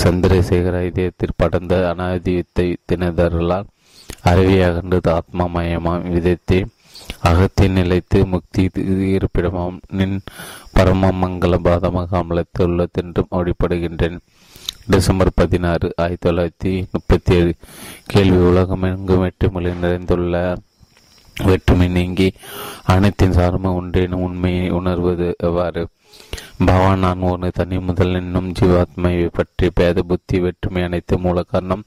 [0.03, 3.69] சந்திரசேகர இதயத்தில் படர்ந்த அனாதித்தை தினதரலால்
[4.25, 6.07] அருவியாகின்றது ஆத்மாமயமாம்.
[6.15, 6.59] விதத்தை
[7.23, 8.63] அகத்தை நிலைத்து முக்தி
[9.15, 9.77] இருப்பிடமாம்.
[9.91, 10.17] நின்
[10.73, 14.19] பரம மங்கள பாதமாக அமலத்துள்ளதென்றும் அடிப்படுகின்றேன்
[14.91, 17.55] டிசம்பர் பதினாறு ஆயிரத்தி தொள்ளாயிரத்தி முப்பத்தி ஏழு
[18.07, 20.57] கேள்வி உலகம் எங்கும் வெற்றுமொழி நிறைந்துள்ள
[21.45, 22.33] வெற்றுமை நீங்கி
[22.89, 25.89] அனைத்தின் சார்பும் ஒன்றேனும் உண்மையை உணர்வது எவ்வாறு?
[26.67, 31.85] பவான் நான் ஒரு தனி முதல் என்னும் ஜீவாத்மாவை பற்றி பேத புத்தி வெற்றுமை அனைத்து மூல காரணம்.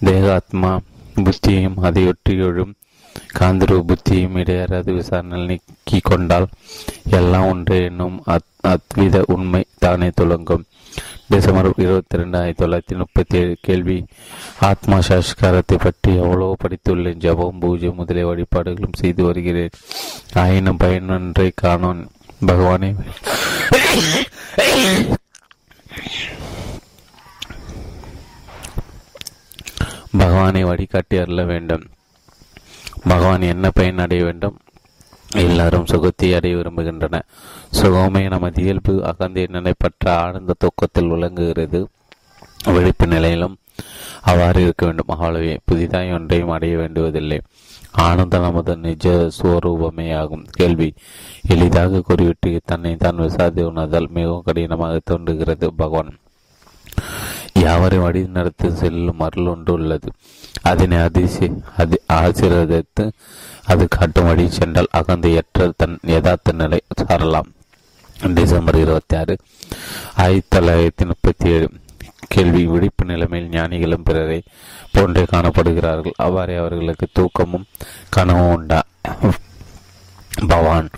[0.00, 0.80] தேகாத்மா
[1.14, 2.74] புத்தியையும் அதையொற்றியொழும் எழும்
[3.38, 6.46] காந்திரூ புத்தியும் இடையறாது விசாரணை நீக்கி கொண்டால்
[7.10, 10.64] எல்லாம் ஒன்றே என்னும் அத் அத்வித உண்மை தானே தொடங்கும்
[11.28, 14.06] டிசம்பர் இருபத்தி ரெண்டு ஆயிரத்தி தொள்ளாயிரத்தி முப்பத்தி ஏழு கேள்வி.
[14.60, 17.14] ஆத்மா சாஸ்காரத்தை பற்றி எவ்வளவு படித்துள்ளேன்.
[17.14, 19.68] ஜபம் பூஜை முதலிய வழிபாடுகளும் செய்து வருகிறேன்.
[20.34, 22.08] ஆயினும் பயனொன்றை காணோன்.
[22.46, 22.94] பகவானே.
[30.18, 31.84] பகவானை வழிகாட்டி அருள வேண்டும்.
[33.08, 34.58] பகவான் என்ன பயன் அடைய வேண்டும்?
[35.34, 37.22] எல்லாரும் சுகத்தை அடைய விரும்புகின்றன.
[37.70, 41.88] சுகமே நமது இயல்பு அகந்தை நினைப்பற்ற ஆழ்ந்த தூக்கத்தில் விளங்குகிறது.
[42.64, 43.56] விழிப்பு நிலையிலும்
[44.22, 45.06] அவ்வாறு இருக்க வேண்டும்.
[45.08, 47.40] அவ்வளவே புதிதாய் ஒன்றையும் அடைய வேண்டுவதில்லை.
[47.90, 50.44] ஆனந்த நமது நிஜ சுவரூபமே ஆகும்.
[50.50, 50.94] கேள்வி.
[51.48, 56.16] எளிதாக கூறிவிட்டு தன்னை தான் விசாரித்து உணர்தல் மிகவும் கடினமாக தோன்றுகிறது பகவான்.
[57.54, 60.12] யாவரை வழி நடத்தி செல்லும் அருள் ஒன்று உள்ளது.
[60.62, 63.10] அதனை அதிசி அதி ஆசீர்வதித்து
[63.64, 67.48] அது காட்டும் வழி சென்றால் அகந்தையற்ற தன் யதார்த்த நிலை சாரலாம்.
[68.34, 69.36] டிசம்பர் இருபத்தி ஆறு
[70.16, 71.70] ஆயிரத்தி தொள்ளாயிரத்தி முப்பத்தி ஏழு
[72.28, 74.42] கேள்வி விழிப்பு நிலைமையில் ஞானிகளும் பிறரை
[74.92, 76.16] போன்றே காணப்படுகிறார்கள்.
[76.16, 77.64] அவ்வாறே அவர்களுக்கு தூக்கமும்
[78.10, 78.82] கனவும் உண்டா?
[80.46, 80.88] பவான்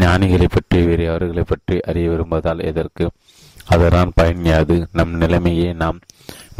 [0.00, 3.10] ஞானிகளை பற்றி வேறு அவர்களை பற்றி அறிய விரும்புவதால் எதற்கு?
[3.66, 4.88] அதனால் பயன் யாது?
[4.92, 5.98] நம் நிலைமையை நாம்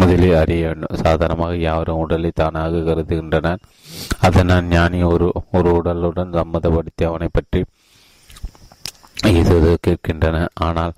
[0.00, 0.74] முதலில் அறிய
[1.04, 3.62] சாதாரணமாக யாரும் உடலை தானாக கருதுகின்றனர்.
[4.26, 7.60] அதனால் ஞானி ஒரு ஒரு உடலுடன் சம்மதப்படுத்தி அவனை பற்றி
[9.56, 10.38] ஏதோ கேட்கின்றன.
[10.66, 10.94] ஆனால்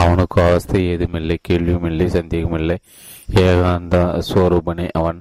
[0.00, 2.76] அவனுக்கு அவஸ்தை ஏதுமில்லை கேள்வியும் இல்லை சந்தேகம் இல்லை
[3.44, 3.96] ஏகாந்த
[4.28, 5.20] ஸ்வரூபனே அவன்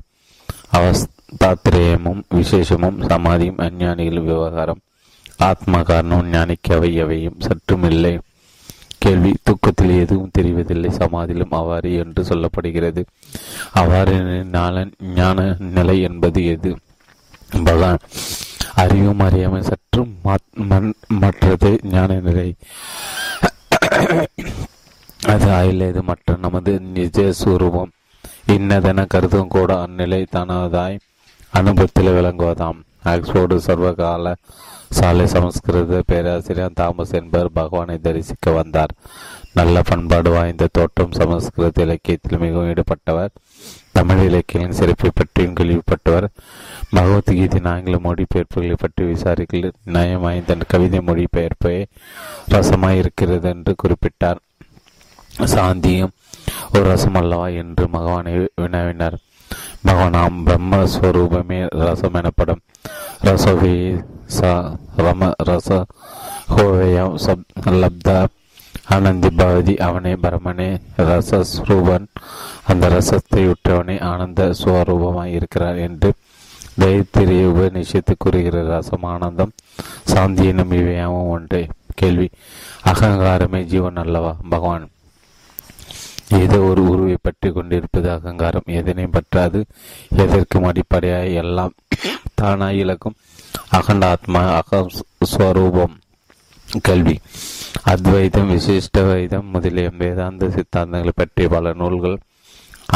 [0.80, 4.82] அவஸ்தாத்திரயமும் விசேஷமும் சமாதியும் அஞ்ஞானிகள் விவகாரம்.
[5.50, 8.14] ஆத்ம காரணம் ஞானிக்கு அவை எவையும் சற்றும் இல்லை
[9.04, 10.90] கேள்வி தூக்கத்தில் எதுவும் தெரிவதில்லை.
[11.00, 13.02] சமாதியிலும் அவ்வாறு என்று சொல்லப்படுகிறது.
[13.80, 14.16] அவ்வாறு
[15.20, 15.46] ஞான
[15.78, 16.72] நிலை என்பது எது?
[17.66, 18.04] பகவான்
[18.82, 20.12] அறிவும் அறியாமை சற்றும்
[21.24, 22.50] மற்றது ஞான நிலை.
[25.34, 27.92] அது ஆயுள்ளது மற்ற நமது நிஜ சுரூபம்.
[28.54, 30.98] இன்னதென கருதும் கூட அந்நிலை தனதாய்.
[31.54, 32.80] அனுபவத்தில் விளங்குவதாம்.
[33.12, 34.36] ஆக்ஸ்போர்டு சர்வகால
[34.98, 38.94] சாலை சமஸ்கிருத பேராசிரியர் தாமஸ் என்பவர் பகவானை தரிசிக்க வந்தார்.
[39.54, 43.32] நல்ல பண்பாடு வாய்ந்த தோற்றம் சமஸ்கிருத இலக்கியத்தில் மிகவும் ஈடுபட்டவர்.
[43.92, 46.28] தமிழ் இலக்கியங்களின் சிறப்பை பற்றியும் கேள்விப்பட்டவர்
[46.96, 51.76] பகவத்கீதையின் ஆங்கில மொழிபெயர்ப்புகளை பற்றி விசாரிக்க நயம் வாய்ந்த கவிதை மொழிபெயர்ப்பே
[52.50, 54.40] ரசமாய் இருக்கிறது என்று குறிப்பிட்டார்.
[55.56, 56.16] சாந்தியும்
[56.74, 59.18] ஒரு ரசம் அல்லவா என்று பகவானை வினவினார்.
[59.88, 62.60] பகவானாம் பிரம்மஸ்வரூபமே ரசம் எனப்படும்.
[63.24, 64.06] ரசோவே
[64.40, 65.84] ச ரம ரச
[66.50, 68.26] ஹோவயம் சப் லப்தா.
[68.90, 72.06] ஆனந்தி பவதி அவனே பரமனே ரசஸ்வரூபன்.
[72.64, 76.14] அந்த ரசத்தை உற்றவனே ஆனந்த சுவரூபமாய் இருக்கிறார் என்று
[76.80, 79.52] தைத்திரிய உபநிஷத்து கூறுகிற ரசம் ஆனந்தம்
[80.14, 81.68] சாந்தியினும் இவையாவும் ஒன்றே.
[81.96, 82.30] கேள்வி.
[82.86, 84.36] அகங்காரமே ஜீவன் அல்லவா?
[84.50, 84.90] பகவான்.
[86.40, 89.60] ஏதோ ஒரு உருவை பற்றி கொண்டிருப்பது அகங்காரம் எதனையும் பற்றாது.
[90.24, 91.74] எதற்கும் அடிப்படையாய் எல்லாம்
[92.42, 93.18] தானாய் இழக்கும்
[93.78, 94.92] அகண்ட ஆத்மா அகம்
[95.32, 95.96] ஸ்வரூபம்
[96.88, 97.16] கல்வி
[97.92, 102.18] அத்வைதம் விசிஷ்ட வைதம் முதலிய வேதாந்த சித்தாந்தங்களை பற்றிய பல நூல்கள்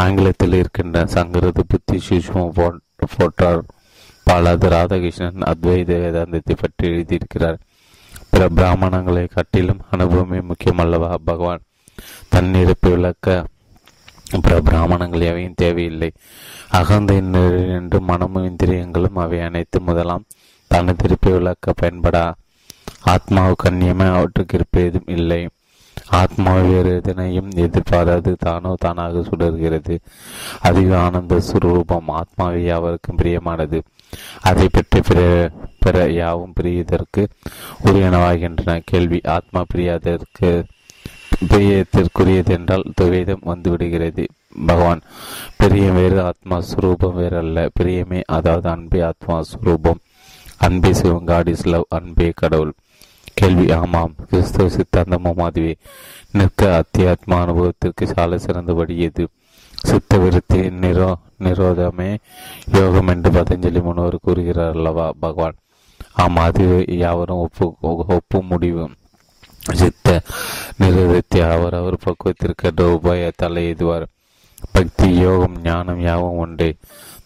[0.03, 2.43] ஆங்கிலத்தில் இருக்கின்ற சங்கரது புத்தி சூஷ்ம
[3.17, 3.61] போற்றார்.
[4.27, 7.59] பாலாது ராதாகிருஷ்ணன் அத்வைத வேதாந்தத்தை பற்றி எழுதியிருக்கிறார்.
[8.31, 11.09] பிற பிராமணங்களை காட்டிலும் அனுபவமே முக்கியமல்லவா?
[11.29, 11.63] பகவான்
[12.35, 13.45] தன்னிருப்பை விளக்க.
[14.41, 16.11] பிற பிராமணங்கள் எவையும் தேவையில்லை.
[16.71, 17.15] அகந்தை
[17.67, 20.23] என்று மனமும் இந்திரியங்களும் அவை அனைத்து முதலாம்.
[20.73, 22.33] தனதிருப்பை விளக்க பயன்படா.
[23.05, 25.47] ஆத்மாவுக்கு கண்ணியமே அவற்றுக்கு இருப்பதும் இல்லை.
[26.07, 29.99] ஆத்மா வேறு எதனையும் எதிர்பாராது தானோ தானாக சுடர்கிறது.
[30.61, 33.81] அதிக ஆனந்த சுரூபம் ஆத்மாவை யாவருக்கும் பிரியமானது.
[34.41, 35.49] அதை பற்றி பிற
[35.79, 37.27] பிற யாவும் பிரியதற்கு
[37.85, 38.81] உரியனவாகின்றன.
[38.83, 40.63] கேள்வி ஆத்மா பிரியாதற்கு
[41.47, 44.25] பிரியத்திற்குரியது என்றால் துவேதம் வந்துவிடுகிறது.
[44.65, 45.01] பகவான்
[45.57, 49.99] பிரியம் வேறு ஆத்மா சுரூபம் வேறு அல்ல பிரியமே அதாவது அன்பே ஆத்மா சுரூபம்.
[50.57, 52.73] அன்பே சிவம் காட் இஸ் லவ் அன்பே கடவுள்.
[53.33, 54.15] கேள்வி ஆமாம்.
[54.29, 55.75] கிறிஸ்தவ சித்தாந்தமும் அதுவே.
[56.31, 59.27] நிற்க அத்தியாத்மா அனுபவத்திற்கு சாலை சிறந்தபடி எது?
[59.83, 62.17] சித்த விருத்தி நிரோ நிரோதமே
[62.71, 65.55] யோகம் என்று பதஞ்சலி முன்னோர் கூறுகிறார் அல்லவா பகவான்?
[66.13, 67.75] ஆமாம் அது யாவரும் ஒப்பு
[68.07, 68.89] ஒப்பு முடிவு
[69.73, 70.21] சித்த
[70.77, 74.05] நிறுவனத்தை அவர் அவர் பக்குவத்திற்கென்ற உபாயத்தால் எய்துவார்
[74.73, 76.75] பக்தி யோகம் ஞானம் யாவும் ஒன்றே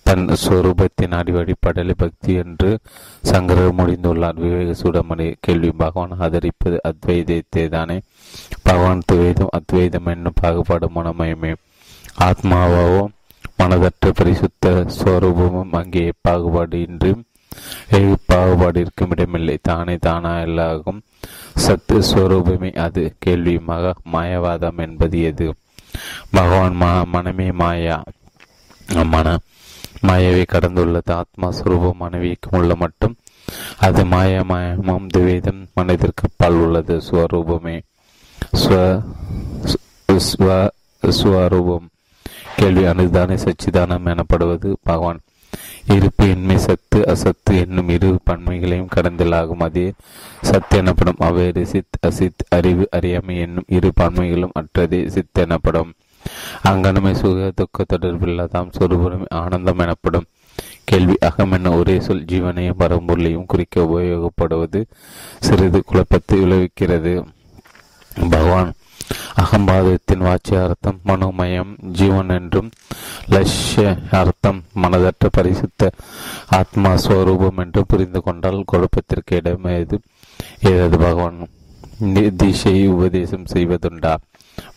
[0.03, 2.79] தன் ஸ்வரூபத்தின் அடிவடிப்படலை பக்தி என்று
[3.21, 4.35] சங்கரர் முடிந்துள்ளார்.
[4.35, 8.01] விவேக சூடமணி கேள்வி பகவான் ஆதரிப்பது அத்வைதத்தை தானே
[8.63, 11.53] பகவான் துவைதம் அத்வைதம் என்னும் பாகுபாடு மனமயமே.
[12.19, 13.09] ஆத்மாவோ
[13.59, 17.11] மனதற்ற பரிசுத்த ஸ்வரூபமும் அங்கே பாகுபாடு இன்றி
[17.91, 19.57] வெகு பாகுபாடு இடமில்லை.
[19.61, 21.01] தானே தானாகும்
[21.55, 23.03] சத்து ஸ்வரூபமே அது.
[23.19, 25.47] கேள்வி மக மாயவாதம் என்பது எது?
[26.31, 28.03] பகவான் மா மனமே மாயா.
[29.05, 29.37] மன
[30.07, 31.11] மாயவை கடந்துள்ளது.
[31.13, 33.15] ஆத்மா சுரூபம் மனைவிக்கும் உள்ள மட்டும்.
[33.77, 36.95] அது மாய மாயமும் துவேதம் மனதிற்கு பால் உள்ளது.
[36.97, 37.77] ஸ்வரூபமே
[41.09, 41.87] ஸ்வரூபம்.
[42.55, 45.19] கேள்வி அனுதானே சச்சிதானம் எனப்படுவது பகவான்
[45.93, 49.63] இருப்பு என்மை சத்து அசத்து என்னும் இரு பன்மைகளையும் கடந்தலாகும்.
[49.63, 49.93] அதே
[50.41, 51.15] சத்து எனப்படும்.
[51.17, 55.93] அவ்வேறு சித் அசித் அறிவு அறியாமை என்னும் இரு பன்மைகளும் அற்றதே சித் எனப்படும்.
[56.63, 60.25] அங்கனமே சுக துக்க தொடர்பில்லாதாம் சொருபுரம் ஆனந்தம் எனப்படும்.
[60.83, 64.85] கேள்வி அகம் என ஒரே சொல் ஜீவனையும் பரம்பொருளையும் குறிக்க உபயோகப்படுவது
[65.39, 67.25] சிறிது குழப்பத்தை விளைவிக்கிறது.
[68.29, 68.73] பகவான்
[69.35, 70.71] அகம்பாதத்தின் வாட்சிய
[71.03, 72.71] மனோமயம் ஜீவன் என்றும்
[73.27, 75.91] லட்சிய அர்த்தம் மனதற்ற பரிசுத்த
[76.47, 79.97] ஆத்மா ஸ்வரூபம் என்று புரிந்து கொண்டால் குழப்பத்திற்கு இடமேது
[80.61, 81.47] ஏதது பகவான்
[82.35, 84.15] திசையை உபதேசம் செய்வதுண்டா?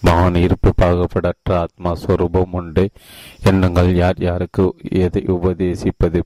[0.01, 2.91] பகவான் இருப்பு பாகுபடற்ற ஆத்மா ஸ்வரூபம் உண்டு.
[3.43, 6.21] எண்ணங்கள் யார் யாருக்கு எதை உபதேசிப்பது?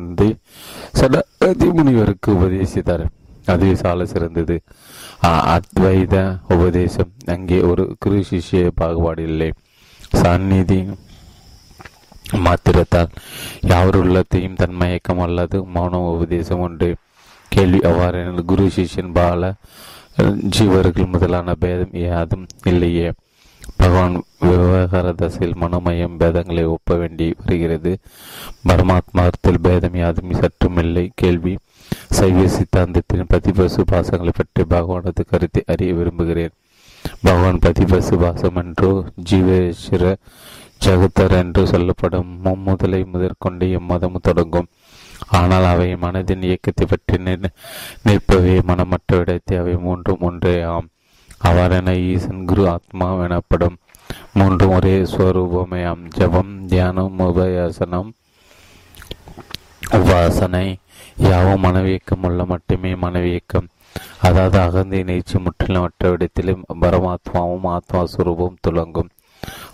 [1.46, 3.04] என்று முனிவருக்கு உபதேசித்தார்.
[3.52, 4.56] அதுவே சால சிறந்தது.
[5.54, 6.14] அத்வைத
[6.54, 7.10] உபதேசம்.
[7.34, 9.50] அங்கே ஒரு குரு சிஷிய பாகுபாடு இல்லை.
[10.22, 10.78] சந்நிதி
[12.44, 13.12] மாத்திரத்தால்
[13.72, 16.88] யார் உள்ளத்தையும் தன்மயக்கம் அல்லது மௌன உபதேசம் உண்டு.
[17.52, 19.52] கேள்வி அவ்வாறு குரு சிஷியன் பால
[20.56, 23.08] ஜீவர்கள் முதலான பேதம் யாதும் இல்லையே.
[23.78, 25.58] பகவான் விவகார தசையில்
[26.20, 27.92] பேதங்களை ஒப்ப வேண்டி வருகிறது.
[28.68, 31.04] பரமாத்மார்த்தில் பேதம் யாதும் சற்றுமில்லை.
[31.14, 31.54] கேள்வி.
[32.18, 36.54] சைவ சித்தாந்தத்தின் பதிபசு பாசங்களை பற்றி பகவானது கருத்தை அறிய விரும்புகிறேன்.
[37.22, 38.90] பகவான் பதிபசு பாசம் என்றோ
[39.30, 40.04] ஜீவேஸ்வர
[40.84, 44.68] ஜகத்தர் என்று சொல்லப்படும் மும்முதலை முதற்கொண்டு எம்மதம் தொடங்கும்.
[45.38, 47.16] ஆனால் அவை மனதின் இயக்கத்தை பற்றி
[48.06, 50.88] நிற்பவே மனமற்ற விடத்தை அவை மூன்றும் ஒன்றே ஆம்
[51.44, 53.76] அவ்வாறென ஈசன் குரு ஆத்மா எனப்படும்.
[54.32, 58.10] மூன்று ஒரே ஸ்வரூபமயம் ஜபம் தியானம் உபயாசனம்
[59.90, 60.76] உபாசனை.
[61.16, 63.68] யாவும் மனவியக்கம் உள்ள மட்டுமே மனவியக்கம்.
[64.20, 69.08] அதாவது அகந்தி நீச்சி முற்றிலும் மற்ற விடத்திலும் பரமாத்மாவும் ஆத்மா சுரூபம் துலங்கும்.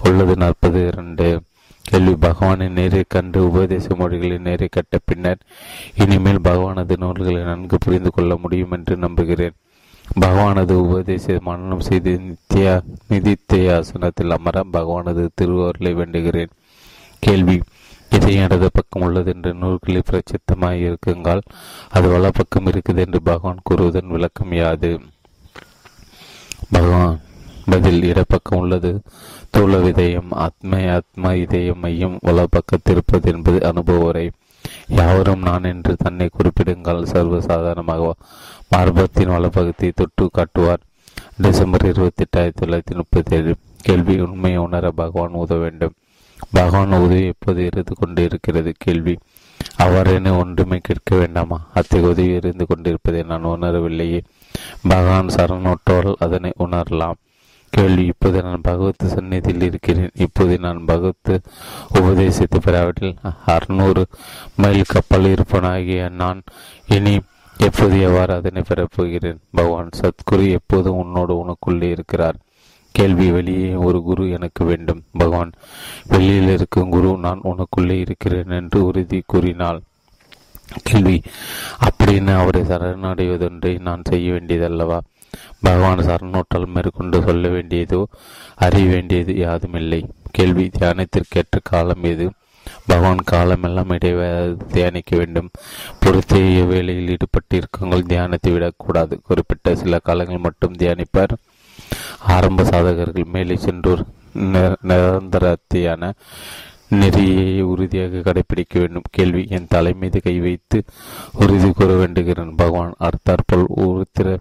[0.05, 1.43] உள்ளது நாற்பது இரண்டு.
[1.83, 5.39] கேள்வி பகவானின் நேரை கண்டு உபதேச மொழிகளை நேரை கட்ட பின்னர்
[5.95, 9.55] இனிமேல் பகவானது நூல்களை நன்கு புரிந்து கொள்ள முடியும் என்று நம்புகிறேன்.
[10.21, 12.81] பகவானது உபதேச மரணம் செய்து நித்யா
[13.11, 16.51] நிதித்தியாசனத்தில் அமர பகவானது திருவருளை வேண்டுகிறேன்.
[17.19, 17.63] கேள்வி
[18.11, 21.41] இதை இடது பக்கம் உள்ளது என்று நூல்களில் பிரச்சித்தமாய் இருக்குங்கால்
[21.89, 25.01] அது வலப்பக்கம் இருக்குது என்று பகவான் கூறுவதன் விளக்கம் யாது?
[26.71, 27.21] பகவான்
[27.71, 29.01] பதில் இடப்பக்கம் உள்ளது.
[29.57, 34.31] தூள விதயம் ஆத்ம இதயம் மையம் வலப்பக்கத்திருப்பது என்பது அனுபவரை
[34.97, 37.03] யாவரும் நான் என்று தன்னை குறிப்பிடுங்கள்.
[37.13, 38.11] சர்வசாதாரணமாக
[38.77, 40.83] மார்பத்தின் வளப்பகுதியை தொட்டு காட்டுவார்.
[41.37, 45.93] டிசம்பர் இருபத்தி எட்டு ஆயிரத்தி தொள்ளாயிரத்தி முப்பத்தி ஏழு கேள்வி உண்மையை உணர பகவான் உதவ வேண்டும்.
[46.51, 49.19] பகவான் உதவி எப்போது இருந்து கொண்டு இருக்கிறது கேள்வி.
[49.79, 51.67] அவ்வாறென ஒன்றுமே கேட்க வேண்டாமா?
[51.75, 54.21] அத்தகைய உதவி இருந்து கொண்டிருப்பதை நான் உணரவில்லையே.
[54.89, 57.19] பகவான் சரணோட்டோல் அதனை உணரலாம்.
[57.73, 60.11] கேள்வி இப்போது நான் பகவத் சந்நிதியில் இருக்கிறேன்.
[60.15, 61.41] இப்போது நான் பகவத்
[61.89, 63.17] உபதேசத்தை பெறாவிட்டில்
[63.47, 64.07] அறுநூறு
[64.57, 66.43] மைல் கப்பல் இருப்பனாகிய நான்
[66.87, 67.15] இனி
[67.59, 72.37] எப்போது எவ்வாறு அதனை பெறப்போகிறேன் பகவான் சத்குரு எப்போதும் உன்னோடு உனக்குள்ளே இருக்கிறார்?
[72.91, 75.03] கேள்வி வெளியே ஒரு குரு எனக்கு வேண்டும்.
[75.13, 75.53] பகவான்
[76.05, 79.81] வெளியில் இருக்கும் குரு நான் உனக்குள்ளே இருக்கிறேன் என்று உறுதி கூறினாள்
[80.83, 81.23] கேள்வி
[81.87, 84.99] அப்படின்னு அவரை சரணடைவதொன்றை நான் செய்ய வேண்டியதல்லவா?
[85.61, 88.03] பகவான் சரணூற்றல் மேற்கொண்டு சொல்ல வேண்டியதோ
[88.55, 90.01] அறிய வேண்டியது யாதுமில்லை.
[90.31, 92.31] கேள்வி தியானத்திற்கேற்ற காலம் எது?
[92.87, 94.29] பகவான் காலமெல்லாம் இடைவே
[94.73, 95.51] தியானிக்க வேண்டும்.
[96.01, 99.21] பொறுத்தைய வேலையில் ஈடுபட்டிருக்கவங்கள் தியானத்தை விடக்கூடாது.
[99.23, 101.35] குறிப்பிட்ட சில காலங்கள் மட்டும் தியானிப்பார்.
[102.19, 104.05] ஆரம்ப சாதகர்கள் மேலே சென்றோர்
[104.89, 106.13] நிரந்தரத்தையான
[106.89, 109.11] நெறியை உறுதியாக கடைபிடிக்க வேண்டும்.
[109.11, 110.85] கேள்வி என் தலை மீது கை வைத்து
[111.33, 112.57] உறுதி கூற வேண்டுகிறேன்.
[112.57, 114.39] பகவான் அர்த்தாற்போல் உருத்திர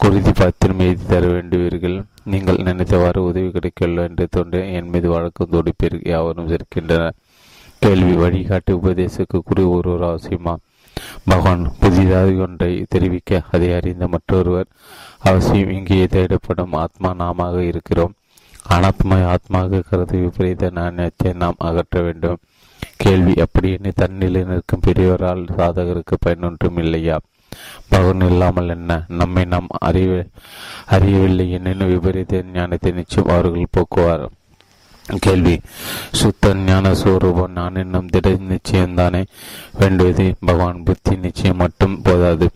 [0.00, 1.96] குருதி பாத்திரம் எழுதி தர வேண்டுவீர்கள்.
[2.32, 5.96] நீங்கள் நினைத்தவாறு உதவி கிடைக்கவில்லை என்று தோன்ற என் மீது வழக்கம் தொடுப்பீர்.
[6.08, 7.16] யாவரும் இருக்கின்றனர்
[7.78, 10.54] கேள்வி வழிகாட்டி உபதேசக்கு குறி ஒருவர் அவசியமா?
[11.24, 14.68] பகவான் புதிதாக ஒன்றை தெரிவிக்க அதை அறிந்த மற்றொருவர்
[15.18, 18.14] அவசியம் இங்கே தேடப்படும் ஆத்மா நாமாக இருக்கிறோம்.
[18.68, 22.38] அனாத்மா ஆத்மாக கருது விபரீத நாணயத்தை நாம் அகற்ற வேண்டும்.
[22.96, 27.18] கேள்வி அப்படி என்ன தன்னிலை நிற்கும் பெரியவரால் சாதகருக்கு பயனொன்றும் இல்லையா?
[27.88, 29.04] பகவன் இல்லாமல் என்ன?
[29.08, 30.26] நம்மை நாம் அறிய
[30.86, 34.26] அறியவில்லை என்னென்ன விபரீத ஞானத்தை நிச்சயம் அவர்கள் போக்குவார்.
[35.18, 35.60] கேள்வி.
[36.12, 39.24] சுத்த ஞான சுரூபம் நான் என்னும் திட நிச்சயம்தானே
[39.78, 42.48] வேண்டுவது பகவான் புத்தி நிச்சயம் மட்டும் போதாது.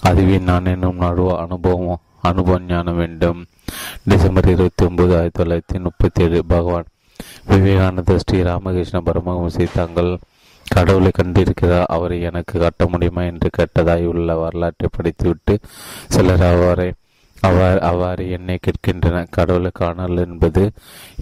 [0.00, 3.44] அதுவே நான் என்னும் நடுவ அனுபவம் அனுபவ ஞானம் வேண்டும்.
[4.04, 6.84] டிசம்பர் இருபத்தி ஒன்பது ஆயிரத்தி தொள்ளாயிரத்தி முப்பத்தி ஏழு பகவான்
[7.44, 10.18] விவேகானந்த ஸ்ரீ ராமகிருஷ்ண பரமஹம்சி தாங்கள்
[10.74, 15.56] கடவுளை கண்டிருக்கிறார் அவரை எனக்கு காட்ட முடியுமா என்று கேட்டதாய் உள்ள வரலாற்றை படித்துவிட்டு
[16.08, 16.90] சிலர் அவரை
[17.42, 19.16] அவர் அவ்வாறு என்னை கேட்கின்றன.
[19.36, 20.62] கடவுளை காணல் என்பது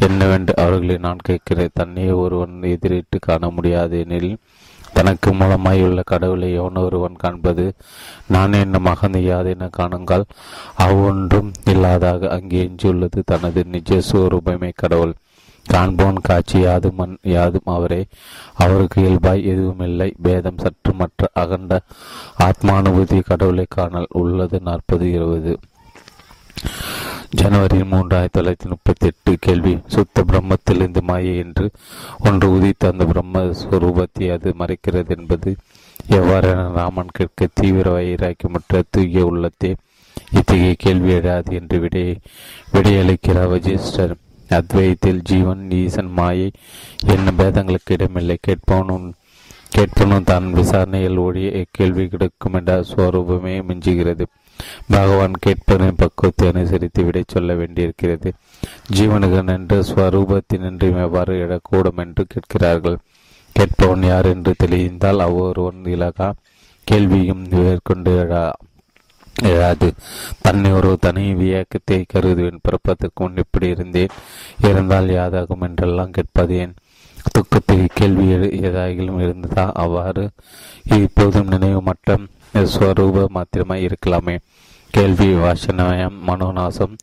[0.06, 1.76] என்னவென்று அவர்களை நான் கேட்கிறேன்.
[1.80, 4.30] தன்னையே ஒருவன் எதிரிட்டு காண முடியாது எனில்
[4.92, 7.64] தனக்கு மூலமாயுள்ள கடவுளை எவன் ஒருவன் காண்பது
[8.28, 10.24] நான் என்ன மகன் யாதென காணுங்கள்.
[10.84, 15.14] அவ்வொன்றும் இல்லாதாக அங்கே எஞ்சியுள்ளது தனது நிஜ சுவரூபமே கடவுள்.
[15.68, 18.06] காண்போன் காட்சி யாதும் மண் யாதும் அவரே.
[18.54, 21.80] அவருக்கு இயல்பாய் எதுவுமில்லை பேதம் சற்று மற்ற அகண்ட
[22.38, 25.58] ஆத்மானுபூதி கடவுளை காணல் உள்ளது நாற்பது இருபது.
[27.30, 29.78] ஜனவரி மூன்று ஆயிரத்தி தொள்ளாயிரத்தி முப்பத்தி எட்டு கேள்வி.
[29.86, 31.70] சுத்த பிரம்மத்திலிருந்து மாயை என்று
[32.18, 35.56] ஒன்று உதித்த அந்த பிரம்ம ஸ்வரூபத்தை அது மறைக்கிறது என்பது
[36.10, 39.74] எவ்வாறென ராமன் கேட்க தீவிர வைராக்கியமற்ற தூய உள்ளத்தே
[40.32, 42.18] இத்தகைய கேள்வி எழாது என்று விடை
[42.72, 44.14] விடையளிக்கிறார் வஜிஸ்டர்
[44.58, 46.48] அத்வைத்தில் ஜீவன் ஈசன் மாயை
[47.06, 48.36] என்னும் பேதங்களுக்கு இடமில்லை.
[48.46, 49.08] கேட்பவனும்
[49.70, 54.24] கேட்பனும் தான் விசாரணையில் ஒழிய கேள்வி கிடைக்கும் என்ற ஸ்வரூபமே மிஞ்சுகிறது.
[54.90, 58.30] பகவான் கேட்பவரின் பக்குவத்தை அனுசரித்து விடை சொல்ல வேண்டியிருக்கிறது.
[58.96, 62.98] ஜீவனுக்கு நின்று ஸ்வரூபத்தினின்று எவ்வாறு எழக்கூடும் என்று கேட்கிறார்கள்.
[63.56, 66.28] கேட்பவன் யார் என்று தெளிந்தால் அவ்வொருவன் இலகா
[66.86, 68.44] கேள்வியும் மேற்கொண்டு எழா
[69.40, 69.90] எழாது
[70.40, 72.62] தன்னை ஒரு தனி வியக்கத்தை கருதுவேன்.
[72.62, 74.14] பிறப்பதற்கு முன் இப்படி இருந்தேன்.
[74.62, 76.74] இருந்தால் யாதாகும் என்றெல்லாம் கேட்பது ஏன்
[77.32, 78.26] துக்கத்துக்கு கேள்வி
[78.60, 79.70] ஏதாகிலும் இருந்ததா?
[79.74, 80.30] அவ்வாறு
[80.84, 84.38] இப்போதும் நினைவு மட்டம் ஸ்வரூப மாத்திரமாய் இருக்கலாமே.
[84.90, 86.94] கேள்வி வாசனமயம் மனோநாசம்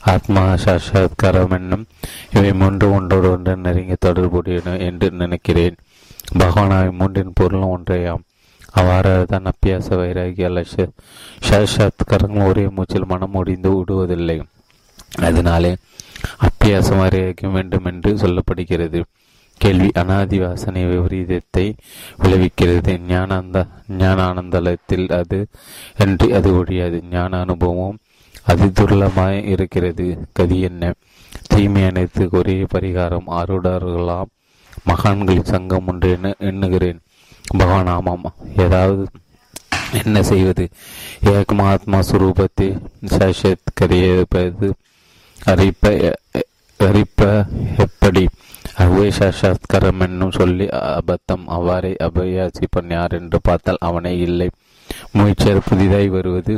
[0.00, 1.86] ஆத்மா சாட்சாத்காரம் என்னும்
[2.32, 5.76] இவை மூன்று ஒன்றோடு ஒன்று நெருங்கி தொடர்புடையன என்று நினைக்கிறேன்.
[6.38, 8.22] பகவானாவை மூன்றின் பொருளும் ஒன்றையாம்.
[8.74, 10.64] அவ்வாறு தான் அப்பியாச வைராகிய அல்ல
[12.44, 14.42] ஒரே மூச்சில் மனம் முடிந்து விடுவதில்லை.
[15.16, 15.76] அதனாலே
[16.40, 19.02] அப்பியாசம் வைராகியம் வேண்டும் என்று சொல்லப்படுகிறது.
[19.60, 21.74] கேள்வி அனாதி வாசனை விபரீதத்தை
[22.22, 22.92] விளைவிக்கிறது.
[23.08, 23.66] ஞானாந்த
[23.98, 25.46] ஞானானந்தலத்தில் அது
[25.96, 27.02] என்று அது ஒழியாது.
[27.10, 27.98] ஞான அனுபவம்
[28.44, 30.06] அது துர்லமாய் இருக்கிறது.
[30.32, 30.92] கதி என்ன?
[31.48, 33.28] தீமை அனைத்து ஒரே பரிகாரம்.
[33.28, 34.32] ஆருடர்களாம்
[34.88, 37.00] மகான்களின் சங்கம் ஒன்று என எண்ணுகிறேன்.
[37.58, 38.26] பகவான் ஆமாம்
[38.56, 39.04] ஏதாவது
[40.00, 40.64] என்ன செய்வது?
[41.32, 42.68] ஏகமாத்மா சுரூபத்தை
[43.14, 44.70] சாஷத்கரியது
[45.52, 45.84] அறிப்ப
[46.80, 47.20] அறிப்ப
[47.76, 48.22] எப்படி?
[48.76, 50.66] அவ்வே சாட்சாத்கரம் என்னும் சொல்லி
[50.98, 54.48] அபத்தம் அவ்வாறே அபயாசிப்பன் யார் என்று பார்த்தால் அவனே இல்லை.
[55.12, 56.54] முயற்சியால் புதிதாய் வருவது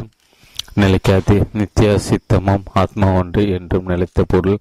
[0.75, 1.35] நிலைக்காது.
[1.53, 4.59] நித்திய சித்தமும் ஆத்மா ஒன்று என்றும் நிலைத்த பொருள்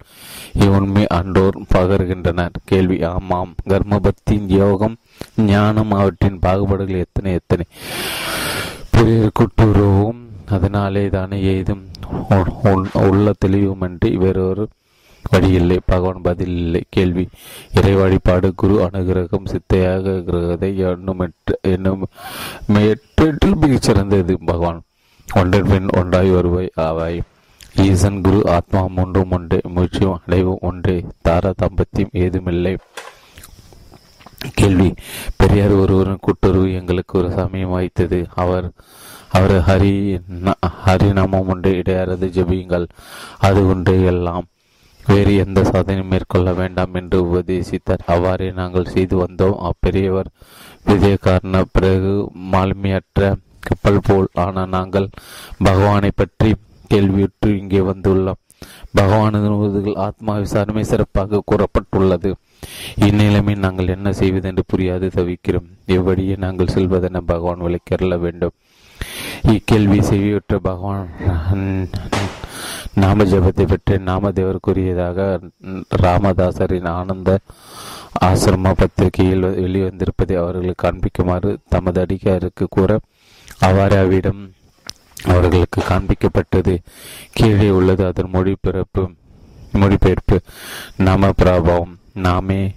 [0.65, 2.55] இவன்மை அன்றோர் பகர்கின்றனர்.
[2.65, 3.51] கேள்வி ஆமாம்.
[3.69, 4.97] கர்மபக்தி யோகம்
[5.35, 7.65] ஞானம் அவற்றின் பாகுபாடுகள் எத்தனை எத்தனை?
[8.91, 10.13] பிறர்
[10.45, 11.83] அதனாலே தானே ஏதும்
[12.93, 14.67] உள்ள தெளிவுமன்றி வேறொரு
[15.29, 15.79] வழியில்லை.
[15.85, 16.83] பகவான் பதில் இல்லை.
[16.89, 17.27] கேள்வி.
[17.73, 21.31] இறை வழிபாடு குரு அனுகிரகம் சித்தையாக கிரகத்தை என்னும்
[21.61, 22.07] என்னும்
[22.67, 24.81] மிகச் சிறந்தது பகவான்.
[25.33, 27.21] ஒன்றன் பின் ஒன்றாய் வருவாய் ஆவாய்.
[27.75, 29.59] ஈசன் குரு ஆத்மா மூன்றும் ஒன்றே.
[29.67, 31.05] முயற்சியும் அடைவும் ஒன்றே.
[31.21, 32.77] தார தாம்பத்தியம் ஏதுமில்லை.
[34.53, 34.93] கேள்வி.
[35.35, 38.25] பெரியார் ஒருவரின் கூட்டுறவு எங்களுக்கு ஒரு சமயம் வாய்த்தது.
[38.35, 38.71] அவர்
[39.29, 40.21] அவர் ஹரி
[40.85, 42.87] ஹரிநாமம் உண்டு இடையாரது ஜபியுங்கள்.
[43.37, 44.45] அது உண்டு எல்லாம்.
[45.05, 48.05] வேறு எந்த சாதனையும் மேற்கொள்ள வேண்டாம் என்று உபதேசித்தார்.
[48.05, 49.69] அவ்வாறே நாங்கள் செய்து வந்தோம்.
[49.69, 50.29] அப்பெரியவர்
[50.85, 54.27] விஜயகாரண பிறகு மாலுமியற்ற கப்பல் போல்.
[54.33, 55.09] ஆனால் நாங்கள்
[55.57, 56.55] பகவானை பற்றி
[56.93, 58.41] கேள்வியுற்று இங்கே வந்துள்ளோம்.
[58.97, 62.33] பகவானது ஆத்மா விசாரணை சிறப்பாக கூறப்பட்டுள்ளது.
[63.07, 65.67] இந்நிலைமை நாங்கள் என்ன செய்வது என்று புரியாது தவிக்கிறோம்.
[65.95, 68.55] எவ்வழியே நாங்கள் செல்வதென பகவான் விளக்கரல வேண்டும்.
[69.53, 71.07] இக்கேள்வி செவியுற்ற பகவான்
[73.03, 75.19] நாம ஜபத்தை பற்றி நாமதேவர் கூறியதாக
[76.03, 77.29] ராமதாசரின் ஆனந்த
[78.27, 82.99] ஆசிரம பத்திரிகையில் வெளிவந்திருப்பதை அவர்களுக்கு காண்பிக்குமாறு தமது அடிகாருக்கு கூற
[83.67, 84.41] அவ்வாறு அவ்விடம்
[85.33, 86.75] அவர்களுக்கு காண்பிக்கப்பட்டது.
[87.37, 89.03] கீழே உள்ளது அதன் மொழிபெயர்ப்பு
[89.81, 90.37] மொழிபெயர்ப்பு
[91.07, 91.93] நாம பிராபாவம்.
[92.15, 92.75] நாமே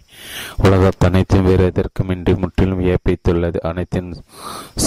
[0.63, 3.57] உலகத்தனைத்தும் வேறு எதற்கும் இன்றி முற்றிலும் வியப்பித்துள்ளது.
[3.57, 4.15] அனைத்தின்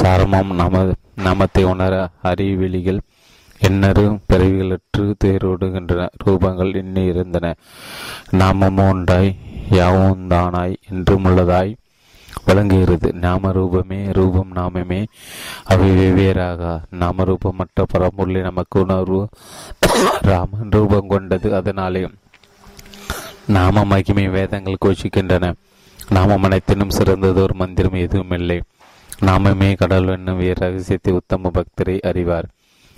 [0.01, 2.99] சாரமும் நம நாமத்தை உணர அறிவெளிகள்
[3.59, 6.09] எண்ணறு பிறவிகளற்று தேரோடுகின்றன.
[6.25, 7.55] ரூபங்கள் எண்ணி இருந்தன.
[8.31, 9.35] நாமமும் உண்டாய்
[9.69, 11.75] யாவும் தானாய் என்றும் உள்ளதாய்
[12.45, 13.13] விளங்குகிறது.
[13.13, 15.05] நாம ரூபமே ரூபம் நாமமே.
[15.63, 16.81] அவை வெவ்வேறாக.
[16.89, 19.27] நாம ரூபமற்ற பரம்பொருளை நமக்கு உணர்வு.
[20.21, 22.09] ராமன் ரூபம் கொண்டது அதனாலே
[23.47, 25.53] நாம மகிமை வேதங்கள் கோஷிக்கின்றன.
[26.09, 28.61] நாமம் அனைத்தினும் சிறந்தது ஒரு மந்திரம் எதுவும் இல்லை
[29.21, 32.45] நாமமே கடல் என்னும் வீர ரகசியத்தை உத்தம பக்தரை அறிவார்.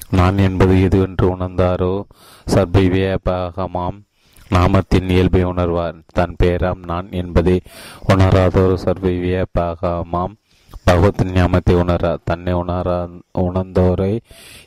[0.09, 2.03] நான் என்பது எதுவென்று என்று உணர்ந்தாரோ?
[2.45, 4.01] சர்பை வியாபகமாம்.
[4.49, 5.93] நாமத்தின் இயல்பை உணர்வார்.
[6.13, 7.61] தன் பெயராம் நான் என்பதை
[8.09, 10.35] உணராதோர் சர்வை வியாபகமாம்.
[10.83, 13.09] பகவத் ஞாமத்தை உணரா தன்னை உணரா
[13.39, 14.19] உணர்ந்தோரை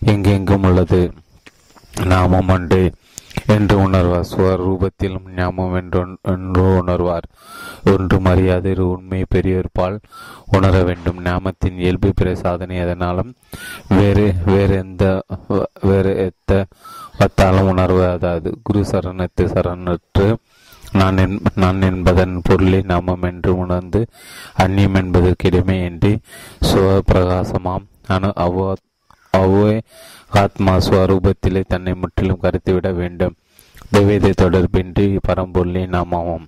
[0.06, 1.12] எங்கெங்கும் உள்ளது.
[2.04, 2.92] நாமம் ஒன்று
[3.54, 4.28] என்று உணர்வார்.
[4.32, 6.00] ஸ்வரூபத்திலும் ஞாபகம் என்று
[6.80, 7.26] உணர்வார்.
[7.92, 9.96] ஒன்று மரியாதை உண்மை பெரியோர்பால்
[10.56, 11.20] உணர வேண்டும்.
[11.20, 13.32] நாமத்தின் இயல்பு பிற சாதனை எதனாலும்
[13.88, 15.04] வேறு வேறு எந்த
[15.82, 16.64] வேறு எத்த
[17.20, 20.28] வத்தாலும் உணர்வதாது குரு சரணத்து சரணற்று.
[20.92, 21.18] நான்
[21.54, 24.00] நான் என்பதன் பொருளை நாமம் என்று உணர்ந்து
[24.64, 26.10] அந்நியம் என்பதற்கிடமே என்று
[26.68, 27.86] சுவ பிரகாசமாம்.
[28.14, 28.74] அணு அவ்வ
[29.40, 29.74] அவ்வே
[30.42, 33.34] ஆத்மா ஸ்வரூபத்திலே தன்னை முற்றிலும் கருத்துவிட வேண்டும்.
[33.92, 36.46] திவேத தொடர்பின்றி பரம்பொருளே நாமாவும்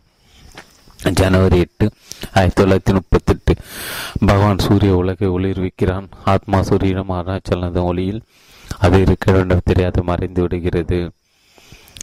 [1.13, 1.87] ஜனவரி எட்டு
[2.35, 3.55] ஆயிரத்தி தொள்ளாயிரத்தி முப்பத்தி எட்டு
[4.27, 6.07] பகவான் சூரிய உலகை ஒளிர்விக்கிறான்.
[6.25, 8.21] ஆத்மா சூரியனும் அருணாச்சலனதும் ஒளியில்.
[8.79, 10.99] அது இருக்க வேண்டும் தெரியாது மறைந்து விடுகிறது.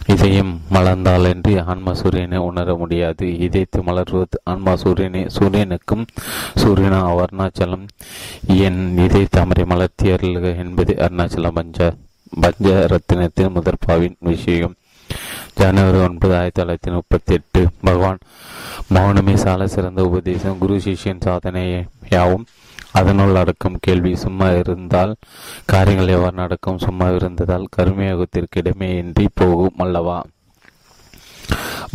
[0.08, 3.38] இதயம் மலர்ந்தாலன்றி ஆன்மா சூரியனை உணர முடியாது.
[3.38, 6.06] இதயத்தை மலர்வது ஆன்மா சூரியனை சூரியனுக்கும்
[6.56, 7.88] சூரியனா அருணாச்சலம்.
[8.48, 11.56] என் இதய தாமரை மலர்த்தியர்கள் என்பது அருணாச்சலம்.
[11.60, 11.94] பஞ்ச
[12.42, 14.76] பஞ்ச ரத்தினத்தின் முதற்பாவின் விஷயம்.
[15.56, 18.18] ஜனவரி ஒன்பது ஆயிரத்தி தொள்ளாயிரத்தி முப்பத்தி எட்டு பகவான்
[18.94, 20.58] மௌனமே சால சிறந்த உபதேசம்.
[20.58, 22.46] குரு சிஷியன் சாதனையாவும்
[23.00, 25.14] அதனுள் அடக்கும் கேள்வி சும்மா இருந்தால்
[25.72, 26.84] காரியங்கள் எவ்வாறு நடக்கும்?
[26.86, 30.20] சும்மா இருந்ததால் கருமையோகத்திற்கு இடமே இன்றி போகும் அல்லவா?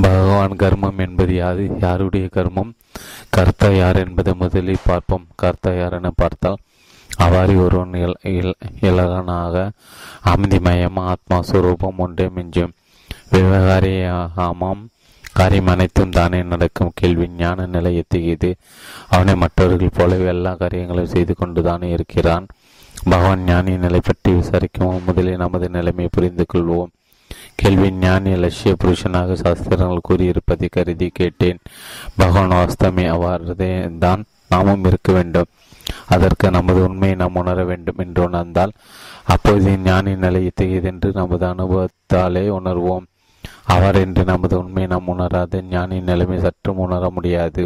[0.05, 1.65] பகவான் கர்மம் என்பது யாது?
[1.81, 2.73] யாருடைய கர்மம்?
[3.31, 5.27] கர்த்தா யார் என்பதை முதலில் பார்ப்போம்.
[5.43, 6.61] கர்த்தா யார் என பார்த்தால்
[7.25, 7.95] அவ்வாறு ஒருவன்
[8.89, 9.55] இலகனாக
[10.33, 12.75] அமைதிமயம் ஆத்மா சுரூபம் ஒன்றே மிஞ்சும்.
[13.33, 14.85] விவகாரியாமாம்
[15.35, 16.93] காரியம் அனைத்தும் தானே நடக்கும்.
[16.95, 18.51] கேள்வி ஞான நிலை எத்துகிறது
[19.09, 22.47] அவனை மற்றவர்கள் போலவே எல்லா காரியங்களும் செய்து கொண்டுதானே இருக்கிறான்.
[23.11, 24.97] பகவான் ஞானி நிலை பற்றி விசாரிக்கும்?
[25.07, 26.91] முதலில் நமது நிலைமையை புரிந்து கொள்வோம்.
[27.55, 31.61] கேள்வி ஞானி லட்சிய புருஷனாக சாஸ்திரங்கள் கூறியிருப்பதை கருதி கேட்டேன்.
[32.17, 33.57] பகவான் வாஸ்தமே அவ்வாறு
[33.99, 35.51] தான் நாமும் இருக்க வேண்டும்.
[36.07, 38.73] அதற்கு நமது உண்மையை நாம் உணர வேண்டும் என்று உணர்ந்தால்
[39.25, 43.07] அப்போது ஞானி நிலை இத்தகையதென்று நமது அனுபவத்தாலே உணர்வோம்.
[43.75, 47.63] அவர் என்று நமது உண்மை நாம் உணராத ஞானின் நிலைமை சற்றும் உணர முடியாது.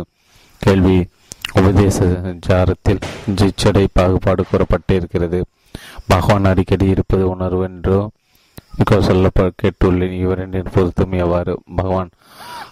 [0.59, 0.99] கேள்வி
[1.53, 2.05] உபதேச
[2.47, 3.01] ஜாரத்தில்
[3.41, 5.41] ஜிச்சடை பாகுபாடு கூறப்பட்டிருக்கிறது.
[6.07, 7.99] பகவான் அடிக்கடி இருப்பது உணர்வு என்றோ
[9.01, 12.11] சொல்ல கேட்டுள்ளேன் இவரின் பொருத்தம் எவ்வாறு பகவான்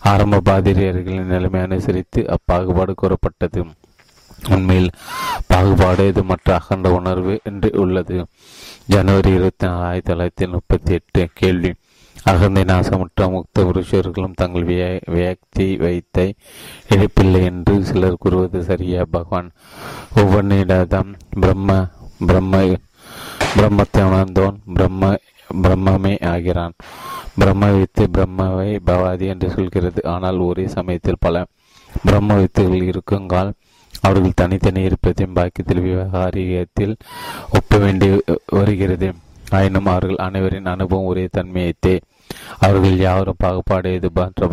[0.02, 3.60] ஆரம்ப பாதிரியர்களின் நிலைமை அனுசரித்து அப்பாகுபாடு கூறப்பட்டது.
[4.50, 4.90] உண்மையில்
[5.46, 8.16] பாகுபாடு இது மற்ற அகண்ட உணர்வு என்று உள்ளது.
[8.86, 11.72] ஜனவரி இருபத்தி நாலு ஆயிரத்தி தொள்ளாயிரத்தி முப்பத்தி எட்டு கேள்வி.
[12.16, 14.66] அகந்தை நாசமுற்ற முக்த புருஷர்களும் தங்கள்
[15.14, 16.26] வியக்தி வைத்தை
[16.88, 19.48] இழப்பில்லை என்று சிலர் கூறுவது சரியா பகவான்?
[20.16, 21.10] ஒவ்வொன்றிடம்
[21.40, 21.88] பிரம்ம
[22.26, 22.60] பிரம்ம
[23.56, 25.16] பிரம்மத்தை உணர்ந்தோன் பிரம்ம
[25.62, 26.74] பிரம்மமே ஆகிறான்.
[27.38, 30.00] பிரம்ம வித்து பிரம்மவை பவாதி என்று சொல்கிறது.
[30.04, 31.44] ஆனால் ஒரே சமயத்தில் பல
[32.04, 33.52] பிரம்ம வித்துகள் இருக்குங்கால்
[34.00, 36.94] அவர்கள் தனித்தனி இருப்பதையும் பாக்கியத்தில் விவகாரியத்தில்
[37.50, 38.08] ஒப்ப வேண்டி
[38.46, 39.10] வருகிறது.
[39.56, 41.94] ஆயினும் அவர்கள் அனைவரின் அனுபவம் ஒரே தன்மையைத்தே.
[42.58, 44.48] அவர்கள் யாரும் பாகுபாடு இது மற்ற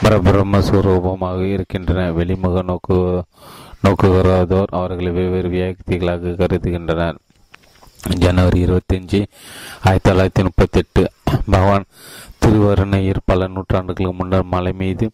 [0.00, 2.12] பிரம்ம சுரூபமாக இருக்கின்றன.
[2.12, 2.96] வெளிமுக நோக்கு
[3.84, 7.18] நோக்குகிறதோர் அவர்களை வெவ்வேறு வியக்திகளாக கருதுகின்றனர்.
[8.18, 9.20] ஜனவரி இருபத்தஞ்சு
[9.84, 11.02] ஆயிரத்தி தொள்ளாயிரத்தி முப்பத்தி எட்டு
[11.50, 11.84] பகவான்
[12.38, 15.10] திருவருணையர் பல நூற்றாண்டுகளுக்கு முன்னர் மலை மீது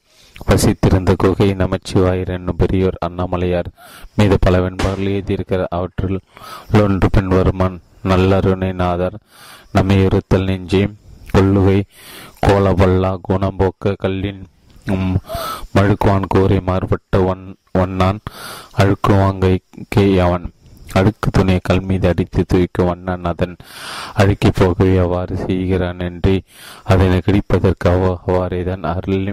[0.48, 3.70] வசித்திருந்த குகை நமச்சிவாயர் என்னும் பெரியோர் அண்ணாமலையார்
[4.16, 5.72] மீது பல வெண்பார்கள் எழுதியிருக்கிறார்.
[5.78, 6.20] அவற்றில்
[6.72, 9.16] ஒன்று பின்வருமான் நல்லருணைநாதர்
[9.72, 10.82] நம்மை இருத்தல் நெஞ்சி
[11.31, 11.78] கொள்ளுகை
[12.40, 14.40] கோலபல்லா குணம்போக்க கல்லின்
[15.74, 18.18] மழுக்குவான் கூறி மாறுபட்ட ஒன் ஒன்னான்
[18.77, 19.55] அழுக்குவாங்கை
[19.89, 20.47] கே அவன்.
[20.94, 23.55] அழுக்கு துணியை கல் மீது அடித்து தூய்க்கும் வண்ணன் அதன்
[24.14, 26.35] அழுக்கி போகவே அவ்வாறு செய்கிறான் என்று
[26.85, 29.28] அதனை கிடைப்பதற்கு அவ்வாறே தான் அருள்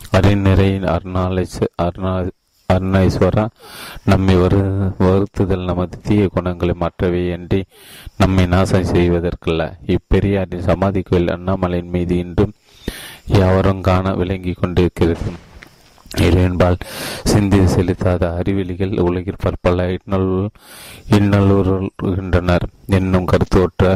[0.00, 1.44] அறிநிறை அருணாலை
[1.76, 2.12] அருணா
[2.72, 3.42] அருணேஸ்வரா
[4.04, 4.58] நம்மை வரு
[4.98, 7.58] வருத்துதல் நமது தீய குணங்களை மாற்றவே என்று
[8.16, 9.62] நம்மை நாசம் செய்வதற்கல்ல.
[9.86, 12.52] இப்பெரியாரின் சமாதி கோயில் அண்ணாமலையின் மீது இன்றும்
[13.26, 15.30] யாவரும் காண விளங்கி கொண்டிருக்கிறது.
[16.16, 16.78] இல்லையென்பால்
[17.24, 20.30] சிந்தி செலுத்தாத அறிவெளிகள் உலகில் பற்பல இன்னல்
[21.18, 22.66] இன்னலுகின்றனர்
[22.98, 23.94] என்னும் கருத்தோற்ற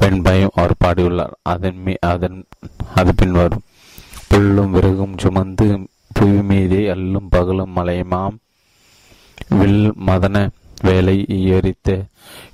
[0.00, 1.36] வெண்பயம் அவர் பாடியுள்ளார்.
[1.54, 2.40] அதன் மீ அதன்
[2.94, 3.64] அது பின்வரும்.
[4.30, 5.68] புல்லும் விறகும் சுமந்து
[6.10, 8.36] புவி மீதே அல்லும் பகலும் மலையமாம்
[9.48, 10.36] வில் மதன
[10.82, 11.16] வேலை
[11.48, 11.88] எரித்த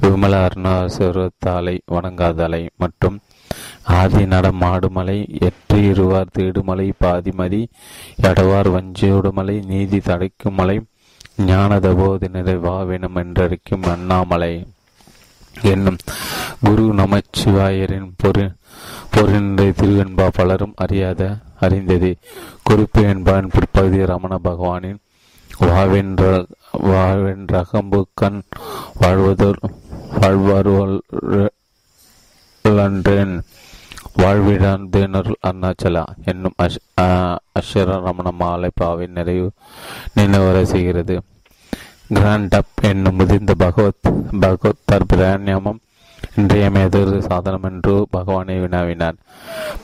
[0.01, 3.17] விமல அருணாசுரத்தாலை வணங்காதலை மற்றும்
[3.93, 7.63] ஆதி நடமாடுமலை எற்றி இருவார் தேடுமலை பாதிமதி
[8.23, 10.77] எடவார் வஞ்சியோடுமலை நீதி தடைக்கும் மலை
[11.47, 14.53] ஞானதபோது நிறைவாவினம் என்றழைக்கும் அண்ணாமலை.
[15.55, 15.99] என்னும்
[16.61, 18.45] குரு நமச்சிவாயரின் பொரு
[19.15, 22.17] பொருளினுடைய திருவென்பா பலரும் அறியாத அறிந்தது.
[22.63, 24.99] குறிப்பு என்பான் பிற்பகுதி ரமண பகவானின்.
[25.61, 26.47] வாவென்ற
[26.83, 28.43] வாவென்ற கண்
[28.95, 29.59] வாழ்வதோர்
[30.21, 31.01] வாழ்வார்
[32.63, 33.43] லண்டன்
[35.47, 36.79] அருணாச்சலா என்னும் அஷ்
[37.59, 39.51] அஷர ரமண மாலை பாவின் நிறைவு
[40.17, 41.23] நினைவர செய்கிறது.
[42.09, 44.03] கிராண்ட் அப் என்னும் முதிர்ந்த பகவத்
[44.41, 45.79] பகவத் பிராணியமம்
[46.39, 49.19] இன்றியமையாதொரு சாதனம் என்று பகவானை வினாவினார்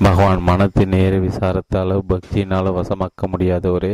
[0.05, 3.91] பகவான் மனத்தின் நேர விசாரத்தாலோ பக்தியினாலோ வசமாக்க முடியாத ஒரு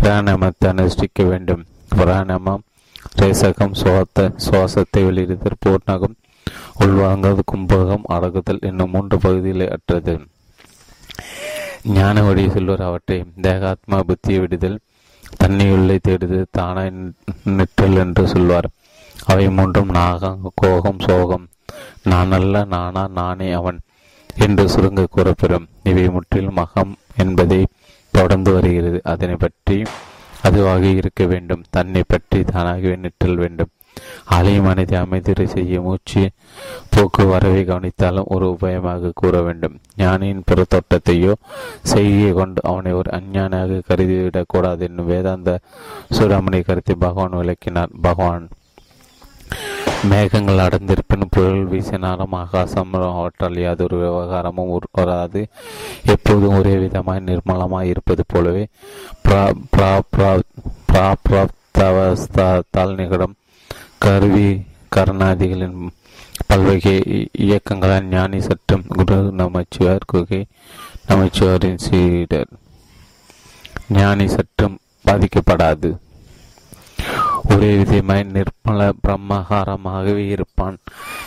[0.00, 1.62] பிராணமத்தை அனுஷ்டிக்க வேண்டும்.
[1.96, 2.64] பிராணமம்
[3.20, 6.16] ரேசகம் சுவாத்த சுவாசத்தை வெளியிடுதல் பூர்ணகம்
[6.84, 10.14] உள்வாங்காத கும்பகம் அடகுதல் என்னும் மூன்று பகுதிகளை அற்றது.
[11.96, 14.78] ஞான வழி சொல்வர் அவற்றை தேகாத்மா புத்தியை விடுதல்
[15.42, 16.92] தண்ணியுள்ளே தேடுதல் தானாய்
[17.58, 18.68] நிற்றல் என்று சொல்வார்.
[19.26, 21.46] அவை மூன்றும் நாகம் கோகம் சோகம்
[22.02, 23.78] நான் அல்ல நானா நானே அவன்
[24.36, 25.68] என்று சுருங்க கூறப்பெறும்.
[25.82, 27.60] இவை முற்றிலும் அகம் என்பதை
[28.14, 29.00] தொடர்ந்து வருகிறது.
[29.04, 29.78] அதனை பற்றி
[30.42, 31.64] அதுவாக இருக்க வேண்டும்.
[31.70, 33.72] தன்னை பற்றி தானாகவே நிற்றல் வேண்டும்.
[34.24, 36.20] அலையும் மனதை அமைதிரை செய்ய மூச்சு
[36.90, 39.74] போக்கு வரவை கவனித்தாலும் ஒரு உபயமாக கூற வேண்டும்.
[39.96, 41.32] ஞானியின் புறத்தோட்டத்தையோ
[41.82, 45.58] செய்தியை கொண்டு அவனை ஒரு அஞ்ஞானியாக கருதிவிடக்கூடாது என்னும் வேதாந்த
[46.18, 47.92] சூடாமணி கருத்தை பகவான் விளக்கினார்.
[48.00, 48.46] பகவான்
[50.06, 55.48] மேகங்கள் அடர்ந்திருப்பின் புயல் வீசினாலும் ஆகாசம் அவற்றால் யாதொரு விவகாரமும் வராது.
[56.04, 58.68] எப்போதும் ஒரே விதமாய் நிர்மலமாய் இருப்பது போலவே
[60.92, 63.34] பிராப்தாவஸ்தால் நிகழும்
[63.98, 64.66] கருவி
[64.96, 65.88] கருணாதிகளின்
[66.46, 70.46] பல்வகை இயக்கங்களால் ஞானி சட்டம் குரு நமச்சிவார் குகை
[71.08, 72.48] நமச்சிவாரின் சீடர்.
[73.88, 75.98] ஞானி சற்றும் பாதிக்கப்படாது.
[77.50, 80.78] ஒரே விதமாய் நிர்மல பிரம்மகாரமாகவே இருப்பான்.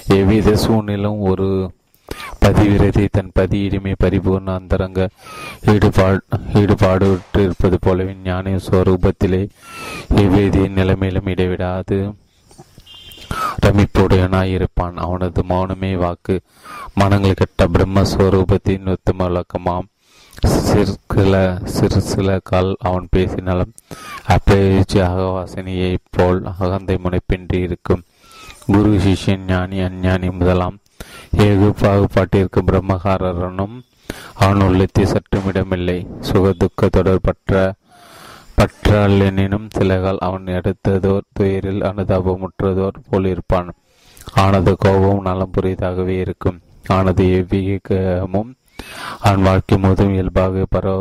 [0.07, 1.71] எவ்வித சூழ்நிலும் ஒரு
[2.45, 5.09] பதிவிரதை தன் பதியிடுமை பரிபூர்ண அந்தரங்க
[5.65, 6.21] ஈடுபாடு
[6.53, 9.49] ஈடுபாடு இருப்பது போலவே ஞான ஸ்வரூபத்திலே
[10.15, 12.13] எவ்வித நிலைமையிலும் இடைவிடாது.
[13.65, 14.95] ரமிப்புடையனாயிருப்பான்.
[14.95, 16.41] அவனது மௌனமே வாக்கு.
[16.93, 19.87] மனங்கள் கெட்ட பிரம்மஸ்வரூபத்தின் உத்தம விளக்கமாம்.
[20.41, 21.35] சிற்சில
[21.75, 23.73] சிறு சில கால் அவன் பேசினாலும்
[24.33, 28.03] அப்பேச்சு அகவாசனையை போல் அகந்தை முனைப்பின்றி இருக்கும்.
[28.65, 30.77] குரு சிஷ்யன் ஞானி அஞ்ஞானி முதலாம்.
[31.45, 33.77] ஏகு பாகுபாட்டிற்கு பிரம்மகாரனும்
[34.33, 37.73] அவன் உள்ளத்தை சற்றுமிடமில்லை சுக துக்க தொடர்பற்ற
[39.27, 43.69] எனினும் சிலகால் அவன் எடுத்ததோர் துயரில் அனுதாபமுற்றதோர் போல் இருப்பான்.
[44.33, 46.59] ஆனது கோபம் நலம் புரியதாகவே இருக்கும்.
[46.87, 48.51] ஆனது எவ்விகமும்
[49.19, 50.95] அவன் வாழ்க்கை முழுவதும் இயல்பாக பரோ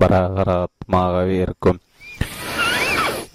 [0.00, 1.78] பராகராத்மாகவே இருக்கும்.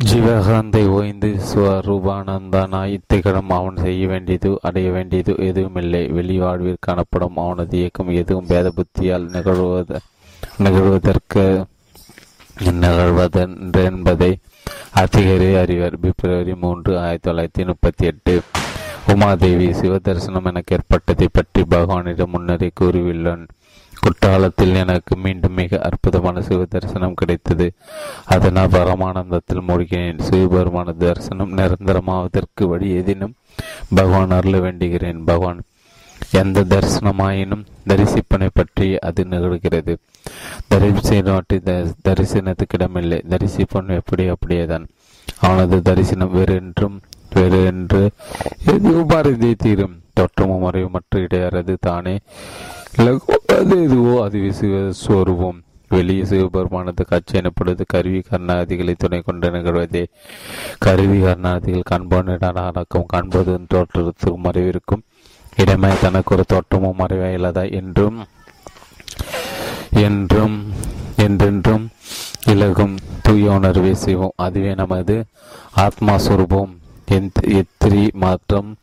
[0.09, 6.07] ஜீவகாந்தை ஓய்ந்து ஸ்வரூபானந்தானாய் திகழும் அவன் செய்ய வேண்டியது அடைய வேண்டியது எதுவுமில்லை.
[6.07, 9.99] வெளிவாழ்வில் காணப்படும் அவனது இயக்கம் எதுவும் பேத புத்தியால் நிகழ்வத
[10.57, 11.45] நிகழ்வதற்கு
[12.63, 14.31] நிகழ்வதென்பதை என்பதை
[14.91, 15.99] அதிகரி அறிவர்.
[15.99, 18.41] பிப்ரவரி மூன்று ஆயிரத்தி தொள்ளாயிரத்தி முப்பத்தி எட்டு.
[19.07, 23.47] உமாதேவி சிவதரிசனம் எனக்கு ஏற்பட்டதை பற்றி பகவானிடம் முன்னரே கூறியுள்ளான்.
[24.01, 27.73] குற்றாலத்தில் எனக்கு மீண்டும் மிக அற்புதமான சிவ தரிசனம் கிடைத்தது.
[28.25, 30.21] அதனால் பரமானந்தத்தில் மூழ்கினேன்.
[30.29, 33.35] சிவபெருமான தரிசனம் நிரந்தரமாவதற்கு வழி எதினும்
[33.95, 35.19] பகவான் அருள வேண்டுகிறேன்.
[35.25, 35.61] பகவான்
[36.31, 39.95] எந்த தரிசனமாயினும் தரிசிப்பனை பற்றி அது நிகழ்கிறது.
[40.69, 41.57] தரிசனத்தை
[42.07, 43.21] தரிசனத்துக்கு இடமில்லை.
[43.29, 44.85] தரிசிப்பன் எப்படி அப்படியேதான்.
[45.39, 46.99] அவனது தரிசனம் வேறென்றும்
[47.33, 48.11] வேறு என்று
[48.65, 49.95] எதுவும் பாரதியை தீரும்.
[50.13, 52.19] தோற்றமும் மறைவு மற்ற இடையறது தானே.
[52.97, 55.59] அது எதுவோ அது சிவஸ்வரூபம்
[55.89, 60.05] வெளியே சிவபெருமானது காட்சி எனப்படுவது கருவி கர்ணாதிகளை துணை கொண்டு நிகழ்வதே.
[60.79, 65.01] கருவி கர்ணாதிகள் காண்போனிடம் காண்பது தோற்றத்துக்கும் மறைவிருக்கும்
[65.57, 68.25] இடமே தனக்கு ஒரு தோற்றமும் மறைவாய் இல்லாதா என்றும்
[69.91, 70.73] என்றும்
[71.17, 71.89] என்றென்றும்
[72.45, 74.31] இலகும் தூய உணர்வே செய்வோம்.
[74.35, 75.25] அதுவே நமது
[75.71, 76.80] ஆத்மா சுரூபம்.
[77.11, 78.75] எத்திரி மாற்றம்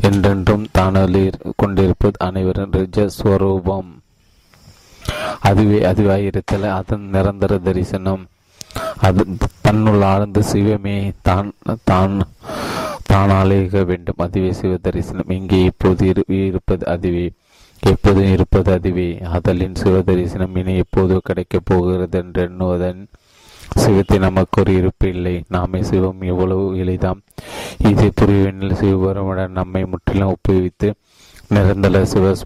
[0.00, 3.90] என்றென்றும் தானலில் கொண்டிருப்பது அனைவரும் ரிஜஸ்வரூபம்.
[5.40, 8.24] அதுவே அதுவாயிருத்தல அதன் நிரந்தர தரிசனம்.
[9.00, 9.26] அது
[9.62, 11.52] தன்னுள் ஆழ்ந்த சிவமே தான்
[11.84, 12.16] தான்
[13.12, 14.16] தானாலேக வேண்டும்.
[14.16, 15.30] அதுவே சிவ தரிசனம்.
[15.30, 17.32] இங்கே இப்போது இருப்பது அதுவே.
[17.82, 19.08] எப்போதும் இருப்பது அதுவே.
[19.32, 23.02] அதலின் சிவ தரிசனம் இனி எப்போது கிடைக்கப் போகிறது என்று எண்ணுவதன்
[23.82, 27.20] சிவத்தை நமக்கு ஒரு இருப்பு இல்லை நாமே சிவம் எவ்வளவு எளிதாம்.
[27.90, 30.90] இது புரிவினில் சிவபெருமுடன் நம்மை முற்றிலும் ஒப்புவித்து
[31.54, 32.44] நிரந்தர சிவஸ்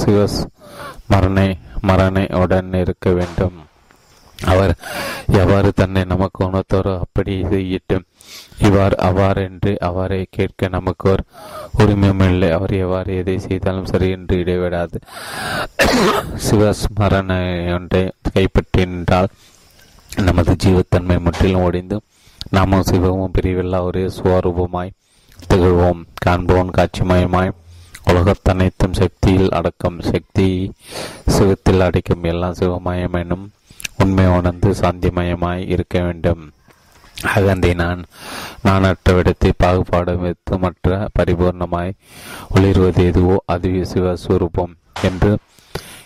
[0.00, 0.38] சிவஸ்
[1.12, 1.48] மரணை
[1.88, 3.56] மரணை உடன் இருக்க வேண்டும்.
[4.52, 4.72] அவர்
[5.40, 8.06] எவ்வாறு தன்னை நமக்கு உணர்த்தாரோ அப்படி செய்யட்டும்
[8.66, 11.24] இவ்வாறு அவ்வாறென்று அவரை கேட்க நமக்கு ஒரு
[11.82, 12.48] உரிமையும் இல்லை.
[12.56, 14.98] அவர் எவ்வாறு எதை செய்தாலும் சரி என்று இடைவிடாது.
[16.46, 17.40] சிவஸ்மரணை
[17.76, 18.02] ஒன்றை
[18.32, 19.30] கைப்பற்றி நின்றால்
[20.16, 22.00] நமது ஜீவத்தன்மை முற்றிலும் ஒடிந்து
[22.50, 24.90] நாமும் சிவமும் பிரிவில்லா ஒரே சுவரூபமாய்
[25.48, 26.00] திகழ்வோம்.
[26.24, 27.50] காண்பவன் காட்சிமயமாய்
[28.04, 30.72] உலகத்தனைத்தும் சக்தியில் அடக்கம் சக்தி
[31.26, 33.52] சிவத்தில் அடைக்கும் எல்லாம் சிவமயம் எனும்
[33.96, 36.52] உண்மை உணர்ந்து சாந்திமயமாய் இருக்க வேண்டும்.
[37.34, 38.04] அகந்தை நான்
[38.64, 41.92] நானற்ற விடத்தை பாகுபாடு வைத்து மற்ற பரிபூர்ணமாய்
[42.54, 45.38] ஒளிர்வது எதுவோ அதுவே சிவஸ்வரூபம் என்று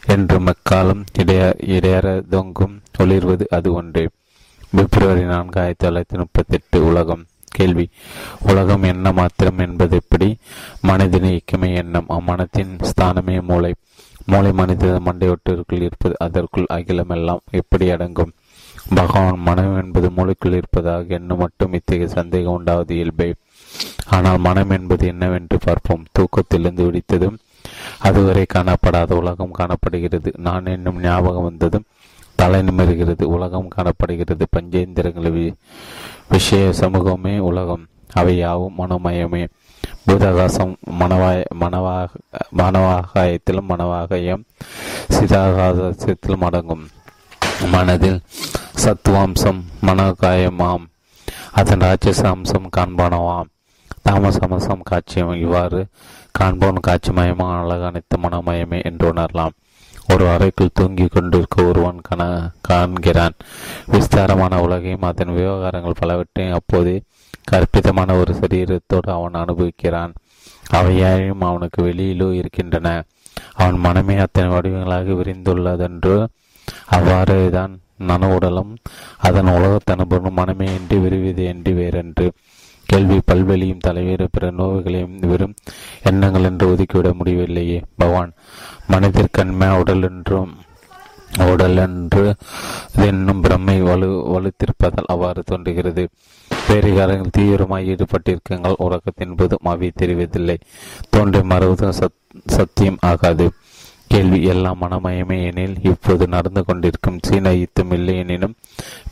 [0.07, 4.09] என்று மக்காலம் இடைய இடையற தொங்கும் ஒளிர்வது அது ஒன்றே.
[4.71, 7.25] பிப்ரவரி நான்கு ஆயிரத்தி தொள்ளாயிரத்தி முப்பத்தி எட்டு உலகம்.
[7.45, 7.89] கேள்வி.
[8.41, 10.37] உலகம் என்ன மாத்திரம் என்பது எப்படி?
[10.81, 12.07] மனிதன் இயக்கமே எண்ணம்.
[12.09, 13.75] அம்மனத்தின் ஸ்தானமே மூளை.
[14.27, 18.33] மூளை மனித மண்டையொட்டிற்குள் இருப்பது அதற்குள் அகிலமெல்லாம் எப்படி அடங்கும்?
[18.95, 23.35] பகவான் மனம் என்பது மூளைக்குள் இருப்பதாக எண்ணம் மட்டும் இத்தகைய சந்தேகம் உண்டாவது இயல்பே.
[24.07, 26.05] ஆனால் மனம் என்பது என்னவென்று பார்ப்போம்.
[26.13, 27.37] தூக்கத்திலிருந்து விடித்ததும்
[27.99, 30.33] அதுவரை காணப்படாத உலகம் காணப்படுகிறது.
[30.37, 31.85] நான் என்னும் ஞாபகம் வந்ததும்
[32.35, 33.25] தலை நிமிர்கிறது.
[33.25, 34.47] உலகம் காணப்படுகிறது.
[34.57, 35.55] பஞ்சேந்திரங்கள்
[36.29, 37.87] விஷய சமூகமே உலகம்.
[38.13, 39.49] அவை யாவும் மனோமயமே.
[40.07, 42.07] பூதாகாசம் மனவாய மனவாக
[42.57, 44.43] மனவாகாயத்திலும் மனவாகயம்
[45.09, 46.89] சிதாகாசத்திலும் அடங்கும்.
[47.71, 48.21] மனதில்
[48.85, 50.85] சத்துவாம்சம் மனோகாயமாம்.
[51.53, 53.49] அதன் ராட்சச அம்சம் காண்பானவாம்.
[54.09, 55.87] தாமசமசம் காட்சியம் இவ்வாறு
[56.39, 59.55] காண்போன் காட்சிமயமாக அழகனைத்து மனமயமே என்று உணரலாம்.
[60.13, 62.23] ஒரு அறைக்குள் தூங்கிக் கொண்டிருக்க ஒருவன் கண
[62.69, 63.37] காண்கிறான்.
[63.87, 66.97] விஸ்தாரமான உலகையும் அதன் விவகாரங்கள் பலவற்றையும் அப்போதே
[67.51, 70.13] கற்பிதமான ஒரு சரீரத்தோடு அவன் அனுபவிக்கிறான்.
[70.71, 72.89] அவையாயும் அவனுக்கு வெளியிலோ இருக்கின்றன.
[73.55, 76.17] அவன் மனமே அத்தனை வடிவங்களாக விரிந்துள்ளதென்று
[76.87, 77.73] அவ்வாறு தான்
[78.07, 78.73] நனவுடலும்
[79.19, 82.27] அதன் உலகத்தனுபவம் மனமே என்று விரிவது என்று வேறென்று.
[82.95, 85.55] கேள்வி பல்வெளியும் தலைவர் பிற நோய்களையும் வெறும்
[86.03, 87.79] எண்ணங்கள் என்று ஒதுக்கிவிட முடியவில்லையே.
[87.97, 88.33] பகவான்
[88.93, 90.53] மனதிற்கண்மை உடல் என்றும்
[91.53, 92.25] உடல் என்று
[93.07, 96.03] என்னும் பிரம்மை வலு வலுத்திருப்பதால் அவ்வாறு தோன்றுகிறது.
[96.69, 100.57] வேறு காலங்கள் தீவிரமாக ஈடுபட்டிருக்கங்கள் உறக்கத்தின் போதும் அவை தெரிவதில்லை.
[101.11, 102.21] தோன்றி மறுவதும் சத்
[102.57, 103.49] சத்தியம் ஆகாது.
[104.07, 108.55] கேள்வி எல்லாம் மனமயமே எனில் இப்போது நடந்து கொண்டிருக்கும் சீன யுத்தம் இல்லை எனினும்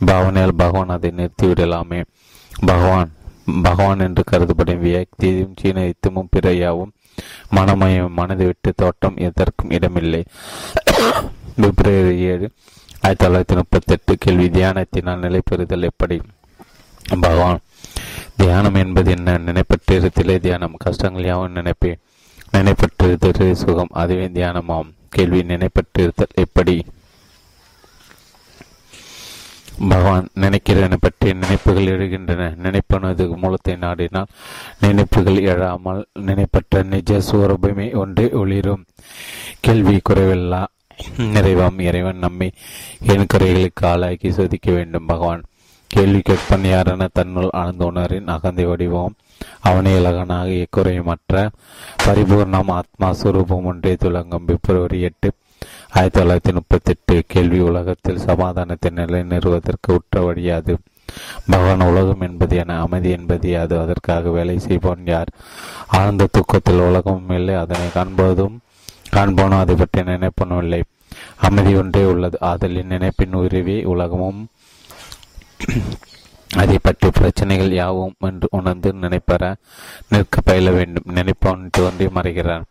[0.05, 2.01] பாவனையால் பகவான் அதை நிறுத்திவிடலாமே.
[2.65, 3.11] பகவான்
[3.61, 6.91] பகவான் என்று கருதப்படும் வியக்தியும் சீன யுத்தமும் பிறையாவும்
[7.55, 10.23] மனமயம் மனதை விட்டு தோட்டம் எதற்கும் இடமில்லை.
[11.55, 12.49] பிப்ரவரி ஏழு
[13.01, 16.21] ஆயிரத்தி தொள்ளாயிரத்தி முப்பத்தி எட்டு கேள்வி தியானத்தினால் நிலை பெறுதல் எப்படி?
[17.19, 17.59] பகவான்
[18.37, 19.37] தியானம் என்பது என்ன?
[19.37, 20.75] நினைப்பற்றிருத்திலே தியானம்.
[20.77, 21.99] கஷ்டங்கள் யாவும் நினைப்பேன்
[22.53, 24.93] நினைப்பற்றிருத்தல் சுகம் அதுவே தியானமாம்.
[25.09, 26.85] கேள்வி நினைப்பற்றிருத்தல் எப்படி?
[29.89, 32.43] பகவான் நினைக்கிறவனை பற்றி நினைப்புகள் எழுகின்றன.
[32.55, 34.31] நினைப்பனது மூலத்தை நாடினால்
[34.79, 38.83] நினைப்புகள் எழாமல் நினைப்பற்ற நிஜ சுவரூபமே ஒன்றே ஒளிரும்.
[39.59, 40.63] கேள்வி குறைவில்லா.
[41.17, 42.51] நிறைவாம் இறைவன் நம்மை
[43.07, 45.43] என் குறைகளுக்கு ஆளாக்கி சோதிக்க வேண்டும் பகவான்.
[45.87, 49.13] கேள்வி கேட்பன் யாரென தன்னுள் ஆழ்ந்த உணரின் அகந்தை வடிவம்.
[49.59, 51.49] அவனே இலகனாக இக்குறையுமற்ற
[52.05, 55.31] பரிபூர்ணம் ஆத்மா சுரூபம் ஒன்றே துலங்கும் பிப்ரவரி எட்டு
[55.95, 60.77] ஆயிரத்தி தொள்ளாயிரத்தி முப்பத்தி எட்டு கேள்வி உலகத்தில் சமாதானத்தை நிலை நிறுவதற்கு உற்ற வழியாது
[61.45, 63.79] பகவான் உலகம் என்பது என அமைதி என்பது அது.
[63.79, 65.29] அதற்காக வேலை செய்பவன் யார்?
[65.87, 67.55] ஆழ்ந்த தூக்கத்தில் உலகமும் இல்லை.
[67.55, 68.57] அதனை காண்பதும்
[69.11, 70.83] காண்போனும் அதை பற்றி நினைப்பனும் இல்லை.
[71.37, 72.37] அமைதி ஒன்றே உள்ளது.
[72.41, 74.47] ஆதலின் நினைப்பின் உருவி உலகமும்.
[76.55, 79.55] அதை பற்றி பிரச்சனைகள் யாவும் என்று உணர்ந்து நினைப்பற
[80.09, 81.13] நிற்க பயில வேண்டும்.
[81.13, 82.63] நினைப்பவன் தோன்றி மறைகிறான்.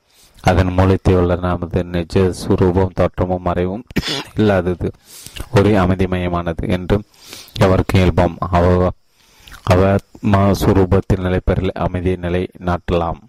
[0.50, 3.84] அதன் மூலத்தில் உள்ள நமது நிஜ சுரூபம் தோற்றமும் மறைவும்
[4.36, 4.88] இல்லாதது.
[5.56, 7.06] ஒரே அமைதிமயமானது என்றும்
[7.60, 8.90] எவருக்கு இயல்பம் அவ
[9.72, 13.20] அவத்மா சுரூபத்தில் நிலை பெறல அமைதி நிலை நாட்டலாம்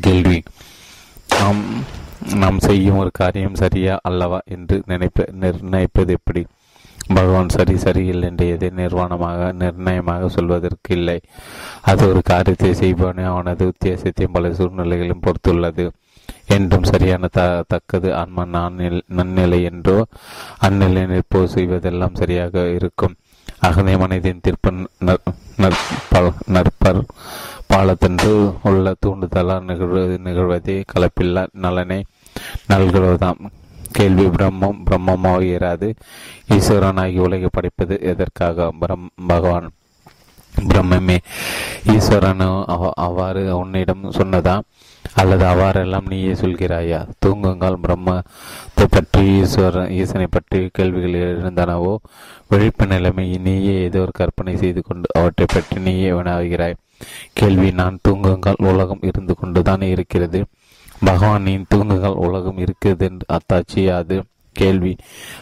[0.00, 0.38] கேள்வி.
[1.38, 1.62] நாம்
[2.34, 6.42] நாம் செய்யும் ஒரு காரியம் சரியா அல்லவா என்று நினைப்ப நிர்ணயிப்பது எப்படி?
[7.14, 11.16] பகவான் சரி சரியில்லை என்று எதை நிர்வாணமாக நிர்ணயமாக சொல்வதற்கு இல்லை
[11.90, 15.86] அது ஒரு காரியத்தை செய்பவனே அவனது உத்தியாசத்தையும் பல சூழ்நிலைகளையும் பொறுத்துள்ளது.
[16.56, 17.40] என்றும் சரியான த
[17.72, 18.78] தக்கது ஆன்மா நான்
[19.18, 19.96] நன்னிலை என்றோ
[20.66, 23.14] அந்நிலை நிற்போ செய்வதெல்லாம் சரியாக இருக்கும்.
[23.68, 24.66] அகனை மனிதன் திருப்ப
[26.54, 27.00] நற்பர்
[27.72, 28.30] பாலத்தன்று
[28.68, 32.00] உள்ள தூண்டுதலால் நிகழ்வது நிகழ்வதே கலப்பில்லா நலனை
[32.70, 33.42] நல்குவதாம்.
[33.96, 35.88] கேள்வி பிரம்மம் பிரம்மமாக இராது.
[36.56, 38.68] ஈஸ்வரனாகி உலகை படைப்பது எதற்காக?
[38.80, 39.68] பிரம் பகவான்.
[40.54, 41.16] பிரம்மமே
[41.94, 42.44] ஈஸ்வரன்
[43.04, 44.54] அவ்வாறு உன்னிடம் சொன்னதா
[45.14, 47.08] அல்லது அவ்வாறெல்லாம் நீயே சொல்கிறாயா?
[47.26, 51.96] தூங்குங்கால் பிரம்மத்தை பற்றி ஈஸ்வரன் ஈசனை பற்றி கேள்விகள் எழுந்தனவோ?
[52.48, 56.80] விழிப்பு நிலைமை நீயே ஏதோ ஒரு கற்பனை செய்து கொண்டு அவற்றை பற்றி நீயே வினாவுகிறாய்
[57.34, 60.44] கேள்வி நான் தூங்குங்கால் உலகம் இருந்து கொண்டுதான் இருக்கிறது.
[61.06, 64.22] பகவானின் தூங்குகள் உலகம் இருக்கிறது என்று அத்தாச்சி அது
[64.52, 64.96] கேள்வி.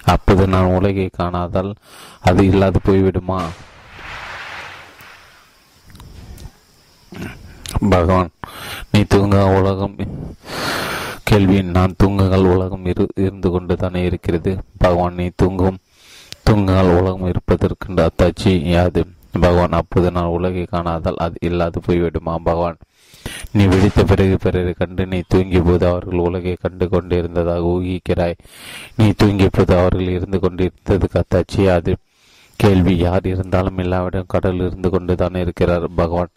[0.04, 1.72] அப்போது நான் உலகை காணாதால்
[2.20, 3.40] அது இல்லாது போய்விடுமா?
[7.80, 8.30] பகவான்
[8.92, 9.96] நீ தூங்க உலகம்
[11.24, 14.58] கேள்வி நான் தூங்குங்கள் உலகம் இரு இருந்து கொண்டு தானே இருக்கிறது.
[14.78, 15.78] பகவான் நீ தூங்கும்
[16.50, 19.06] தூங்குங்கள் உலகம் இருப்பதற்கு அத்தாட்சி யாது?
[19.32, 22.36] பகவான் அப்போது நான் உலகை காணாதால் அது இல்லாது போய்விடுமா?
[22.36, 22.76] பகவான்
[23.52, 28.36] நீ விழித்த பிறகு பிறரை கண்டு நீ தூங்கிய போது அவர்கள் உலகை கண்டு கொண்டிருந்ததாக ஊகிக்கிறாய்.
[28.96, 31.96] நீ தூங்கிய போது அவர்கள் இருந்து கொண்டிருந்தது கத்தாச்சி அது
[32.62, 35.86] கேள்வி யார் இருந்தாலும் எல்லாவிடம் கடல் இருந்து கொண்டுதான் இருக்கிறார்.
[36.00, 36.32] பகவான்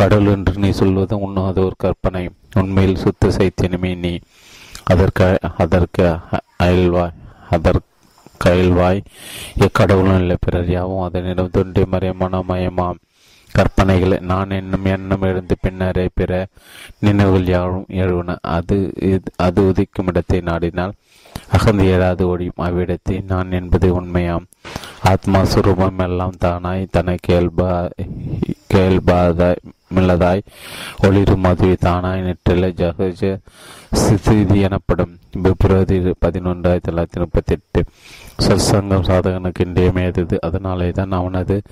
[0.00, 2.24] கடல் என்று நீ சொல்வது உண்ணாத ஒரு கற்பனை.
[2.62, 4.14] உண்மையில் சுத்த சைத்தியனுமே நீ.
[4.92, 5.26] அதற்கு
[5.64, 6.06] அதற்கு
[6.66, 7.16] அயல்வாய்
[7.56, 7.86] அதற்கு
[8.44, 9.00] கயல்வாய்
[9.66, 12.98] எக்கடவுளும் இல்லை பிறர் யாவும் அதனிடம் தொண்டி மறையமான மயமாம்.
[13.50, 16.32] கற்பனைகளை நான் என்னும் எண்ணம் எழுந்து பின்னரே பிற
[17.06, 18.36] நினைவுகள் யாரும் எழுவன.
[18.56, 18.76] அது
[19.46, 20.94] அது உதிக்கும் இடத்தை நாடினால்
[21.56, 24.46] அகந்து ஏறாது ஓடியும் அவ்விடத்தை நான் என்பது உண்மையாம்.
[25.02, 27.88] ஆத்மா சுரூபம் எல்லாம் தானாய் தன்னை கேள்பா
[28.74, 29.56] கேள்பாதாய்
[29.94, 30.42] மில்லதாய்
[31.06, 33.38] ஒளிரும் மதுவை தானாய் நெற்றில ஜகஜ
[33.92, 35.18] சிதி எனப்படும்.
[35.42, 37.84] பிப்ரவரி பதினொன்று ஆயிரத்தி தொள்ளாயிரத்தி முப்பத்தி எட்டு
[38.46, 40.36] சத்சங்கம் சாதகனுக்கு இன்றியமையாதது.
[40.40, 41.62] அதனாலே தான் அவனது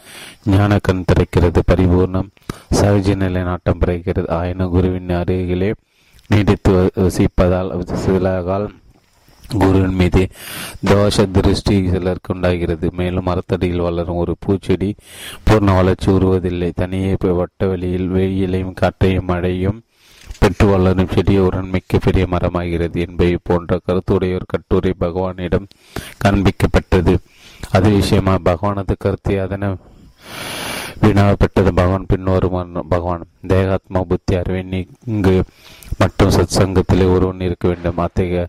[0.44, 1.58] ஞான கண் திறக்கிறது.
[1.66, 2.30] பரிபூர்ணம்
[2.80, 4.30] சகஜ நிலை நாட்டம் பிறக்கிறது.
[4.30, 5.74] ஆயினும் குருவின் அருகிலே
[6.28, 8.68] நீடித்து வசிப்பதால் சிலகால்
[9.48, 10.28] குருவின் மீது
[10.86, 12.90] தோஷ திருஷ்டி சிலருக்கு உண்டாகிறது.
[12.92, 14.96] மேலும் மரத்தடியில் வளரும் ஒரு பூச்செடி
[15.50, 16.72] பூர்ண வளர்ச்சி உருவதில்லை.
[16.74, 19.82] தனியே வட்ட வெளியில் வெயிலையும் காற்றையும் மழையும்
[20.38, 23.08] பெற்று வளரும் செடியவுடன் மிக்க பெரிய மரமாகிறது.
[23.08, 25.66] என்பதை போன்ற கருத்துடைய ஒரு கட்டுரை பகவானிடம்
[26.24, 27.16] காண்பிக்கப்பட்டது.
[27.70, 29.68] அது விஷயமா பகவானது கருத்தை அதனை
[31.02, 33.24] வினாவப்பட்டது பகவான் பின்வருமான பகவான்.
[33.46, 35.42] தேகாத்மா புத்தி அறிவை நீங்கு
[35.98, 37.96] மற்றும் சத் சங்கத்திலே ஒருவன் இருக்க வேண்டும்.
[37.96, 38.48] அத்தகைய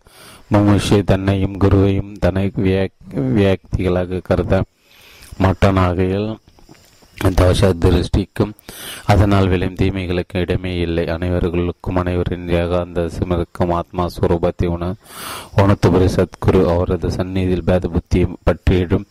[0.55, 2.43] மனுஷை தன்னையும் குருவையும் தன்னை
[3.37, 4.63] வியாக்திகளாக கருத
[5.43, 6.29] மாட்டானாகையில்
[7.39, 8.51] தோஷ திருஷ்டிக்கும்
[9.11, 11.05] அதனால் விளையும் தீமைகளுக்கு இடமே இல்லை.
[11.15, 14.91] அனைவர்களுக்கும் அனைவரின் ஏகாந்த சிமருக்கும் ஆத்மா சுரூபத்தை உண
[15.61, 19.07] உணத்துபுரி சத்குரு அவரது சந்நிதியில் பேத புத்தியை பற்றியிடும்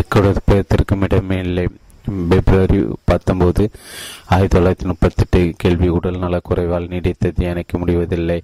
[0.00, 1.66] எக்கொடுப்பதற்கும் இடமே இல்லை.
[2.28, 3.70] பிப்ரவரி பத்தொன்பது
[4.26, 8.42] ஆயிரத்தி தொள்ளாயிரத்தி முப்பத்தெட்டு கேள்வி உடல் நலக்குறைவால் நீடித்த தியானிக்க முடிவதில்லை.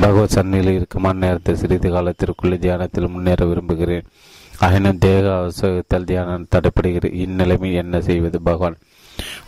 [0.00, 4.02] பகவத் சன்னியில் இருக்கும் நேரத்தில் சிறிது காலத்திற்குள்ளே தியானத்தில் முன்னேற விரும்புகிறேன்.
[4.58, 8.76] ஆயினும் தேக அவசரத்தால் தியானம் தடைப்படுகிறது இந்நிலைமை என்ன செய்வது பகவான்?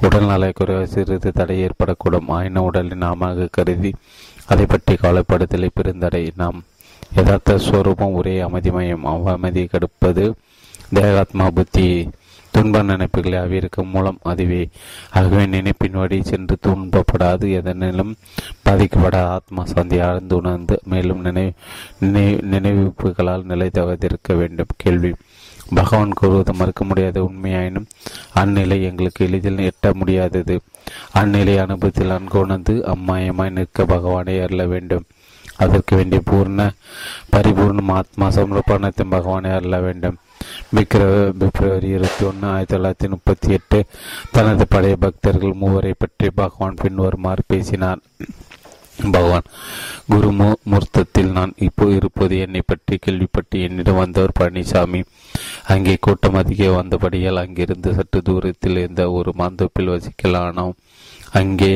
[0.01, 2.29] உடல் நலக்குறைவாக சிறிது தடை ஏற்படக்கூடும்.
[2.29, 3.95] ஆயினும் உடலை நாமாக கருதி
[4.47, 6.65] அதை பற்றி கவலைப்படுதலை பெருந்தடை நாம்
[7.15, 9.05] யதார்த்த ஸ்வரூபம் ஒரே அமைதிமயம்.
[9.05, 10.33] அவமதி கடுப்பது
[10.91, 12.09] தேகாத்மா புத்தி.
[12.57, 14.63] துன்ப நினைப்புகளை அவிருக்கும் மூலம் அதுவே.
[15.11, 18.13] ஆகவே நினைப்பின் வழி சென்று துன்பப்படாது எதனிலும்
[18.65, 21.55] பாதிக்கப்பட ஆத்மா சந்தி ஆழ்ந்து உணர்ந்து மேலும் நினை
[22.51, 24.75] நினைவுப்புகளால் நிலைத்தவதிருக்க வேண்டும்.
[24.77, 25.15] கேள்வி.
[25.75, 27.87] பகவான் கூறுவது மறுக்க முடியாத உண்மையாயினும்
[28.35, 30.61] அந்நிலை எங்களுக்கு எளிதில் எட்ட முடியாதது.
[31.15, 35.05] அந்நிலை அனுபவத்தில் அன்கொணர்ந்து அம்மாயமாய் நிற்க பகவானை அருள வேண்டும்.
[35.57, 36.71] அதற்கு வேண்டிய பூர்ண
[37.37, 40.17] பரிபூர்ணம் ஆத்மா சமர்ப்பணத்தின் பகவானை அருள வேண்டும்.
[40.77, 43.79] பிப்ரவரி இருபத்தி ஒன்று ஆயிரத்தி தொள்ளாயிரத்தி முப்பத்தி எட்டு.
[44.37, 48.03] தனது பழைய பக்தர்கள் மூவரை பற்றி பகவான் பின்வருமாறு பேசினார்.
[49.15, 49.49] பகவான்
[50.13, 50.29] குரு
[50.73, 55.01] முர்த்தத்தில் நான் இப்போ இருப்பது என்னை பற்றி கேள்விப்பட்டு என்னிடம் வந்தவர் பழனிசாமி.
[55.73, 60.77] அங்கே கூட்டம் அதிக வந்தபடியால் அங்கிருந்து சற்று தூரத்தில் இருந்த ஒரு மாந்தோப்பில் வசிக்கலானோம்.
[61.41, 61.71] அங்கே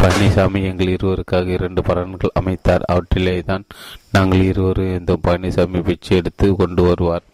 [0.00, 2.86] பழனிசாமி எங்கள் இருவருக்காக இரண்டு பலன்கள் அமைத்தார்.
[2.94, 3.64] அவற்றிலே தான்
[4.16, 7.26] நாங்கள் இருவரும் இந்த பழனிசாமி பிச்சை எடுத்து கொண்டு வருவார்.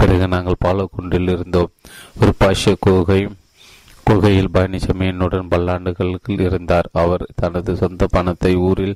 [0.00, 1.70] பிறகு நாங்கள் பாலக்குண்டில் இருந்தோம்.
[2.20, 3.20] ஒரு பாஷ்ய குகை
[4.08, 6.86] குகையில் பழனிசாமியனுடன் பல்லாண்டுகளுக்கு இருந்தார்.
[7.02, 8.94] அவர் தனது சொந்த பணத்தை ஊரில்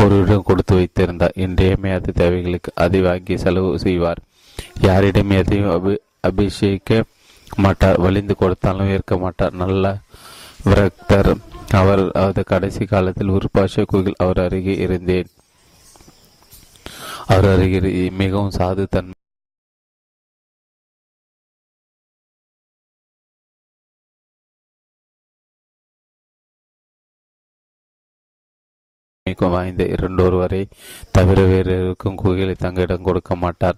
[0.00, 1.34] ஒருவரிடம் கொடுத்து வைத்திருந்தார்.
[1.44, 4.22] இன்றையமையாத தேவைகளுக்கு அதை வாங்கி செலவு செய்வார்.
[4.86, 5.94] யாரிடம் எதையும் அபி
[6.28, 7.00] அபிஷேக
[7.64, 8.00] மாட்டார்.
[8.04, 9.54] வலிந்து கொடுத்தாலும் ஏற்க மாட்டார்.
[9.62, 9.84] நல்ல
[10.68, 11.30] விரக்தர்.
[11.80, 15.28] அவர் அது கடைசி காலத்தில் ஒரு பாஷ கோயில் அவர் அருகே இருந்தேன்.
[17.34, 17.78] அவர் அருகே
[18.22, 19.14] மிகவும் சாது தன்மை
[29.38, 30.68] வாய்ந்த இரண்டோர் வரை
[31.10, 33.76] தவிர வேறு இருக்கும் தங்க இடம் கொடுக்க மாட்டார்.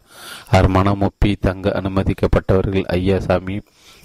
[0.51, 3.60] அவர் மனம் ஒப்பி தங்க அனுமதிக்கப்பட்டவர்கள் ஐயாசாமி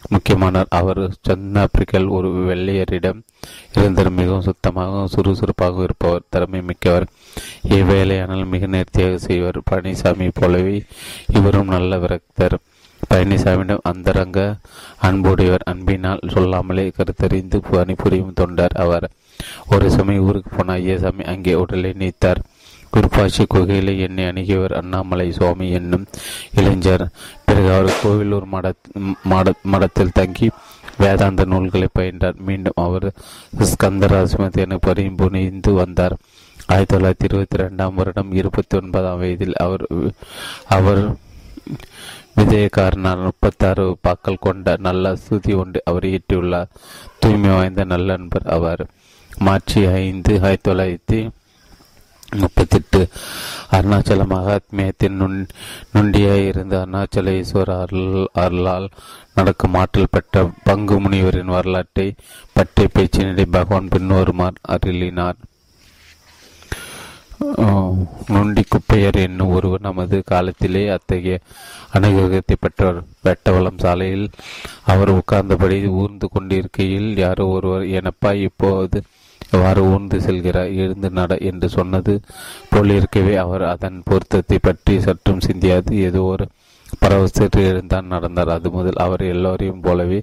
[0.09, 0.65] முக்கியமானார்.
[0.69, 3.21] அவர் தென்னாப்பிரிக்கல் ஒரு வெள்ளையரிடம்
[3.75, 6.21] இருந்தர் மிகவும் சுத்தமாகவும் சுறுசுறுப்பாகவும் இருப்பவர்.
[6.29, 7.05] திறமை மிக்கவர்.
[7.69, 9.61] இவ்வேலையானால் மிக நேர்த்தியாக செய்வர்.
[9.71, 10.83] பழனிசாமி போலவே
[11.27, 12.57] இவரும் நல்ல விரக்தர்.
[13.09, 14.57] பழனிசாமியிடம் அந்தரங்க
[14.97, 15.61] அன்புடையவர்.
[15.65, 19.09] அன்பினால் சொல்லாமலே கருத்தறிந்து பணிபுரியும் தொண்டர் அவர்.
[19.67, 22.41] ஒரு சமயம் ஊருக்கு போன ஐயசாமி அங்கே உடலை நீத்தார்.
[22.93, 26.05] குருபாஷி குகையிலே என்னை அணுகியவர் அண்ணாமலை சுவாமி என்னும்
[26.55, 27.05] இளைஞர்.
[27.45, 28.67] பிறகு அவர் கோவிலூர் மட
[29.31, 30.49] மட மடத்தில் தங்கி
[30.97, 32.37] வேதாந்த நூல்களை பயின்றார்.
[32.49, 33.07] மீண்டும் அவர்
[33.69, 36.15] ஸ்கந்தராசிமத்தியனை பரிபுனிந்து வந்தார்.
[36.67, 39.85] ஆயிரத்தி தொள்ளாயிரத்தி இருபத்தி ரெண்டாம் வருடம் இருபத்தி ஒன்பதாம் வயதில் அவர்
[40.77, 41.01] அவர்
[42.37, 46.71] விஜயகாரனார் முப்பத்தாறு பாக்கள் கொண்ட நல்ல ஸ்துதி ஒன்று அவர் ஈட்டியுள்ளார்
[47.19, 48.83] தூய்மை வாய்ந்த நல்ல நண்பர் அவர்.
[49.37, 51.29] மார்ச் ஐந்து ஆயிரத்தி தொள்ளாயிரத்தி
[52.35, 52.99] முப்பத்தெட்டு.
[53.71, 55.45] அருணாச்சல மகாத்மியத்தின் நுண்
[55.93, 57.33] நுண்டியாக இருந்த அருணாச்சல
[57.81, 58.87] அருள் அருளால்
[59.35, 62.15] நடக்கும் ஆற்றல் பெற்ற பங்கு முனிவரின் வரலாற்றை
[62.53, 65.39] பற்றிய பேச்சினிடை பகவான் பின்வருமார் அருளினார்.
[68.27, 71.39] நொண்டி குப்பையர் என்னும் ஒருவர் நமது காலத்திலே அத்தகைய
[71.93, 73.01] அனுகிரகத்தை பெற்றவர்.
[73.23, 74.29] வெட்டவளம் சாலையில்
[74.83, 79.01] அவர் உட்கார்ந்தபடி ஊர்ந்து கொண்டிருக்கையில் யாரோ ஒருவர் எனப்பா இப்போது
[79.55, 82.13] எவ்வாறு ஊர்ந்து செல்கிறார் எழுந்து நட என்று சொன்னது
[82.73, 85.91] போலிருக்கவே அவர் அதன் பொருத்தத்தை பற்றி சற்றும் சிந்தியாது.
[86.07, 86.45] ஏதோ ஒரு
[87.01, 88.51] பரவசத்தில் இருந்தான் நடந்தார்.
[88.55, 90.19] அது முதல் அவர் எல்லோரையும் போலவே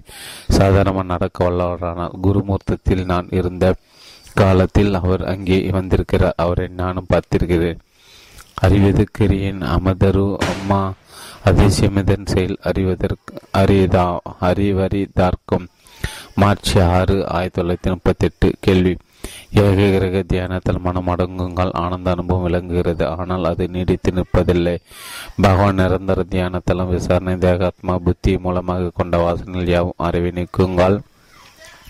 [0.57, 2.17] சாதாரணமாக நடக்க வல்லவரானார்.
[2.21, 3.65] குருமூர்த்தத்தில் நான் இருந்த
[4.33, 6.39] காலத்தில் அவர் அங்கே வந்திருக்கிறார்.
[6.43, 7.81] அவரை நானும் பார்த்திருக்கிறேன்.
[8.65, 10.81] அறிவதற்கரியன் அமதரு அம்மா
[11.49, 14.05] அதிசயமிதன் செயல் அறிவதற்கு அறியதா
[14.41, 15.65] அறிவறிதார்க்கும்.
[16.35, 18.93] மார்ச் ஆறு ஆயிரத்தி தொள்ளாயிரத்தி முப்பத்தி எட்டு கேள்வி.
[19.63, 23.05] ஏக கிரக தியானத்தில் மனம் அடங்குங்கள் ஆனந்த அனுபவம் விளங்குகிறது.
[23.07, 24.75] ஆனால் அது நீடித்து நிற்பதில்லை.
[25.41, 30.97] பகவான் நிரந்தர தியானத்தலம் விசாரணை தேகாத்மா புத்தி மூலமாக கொண்ட வாசனைகள் யாவும் அறிவை நீக்குங்கள்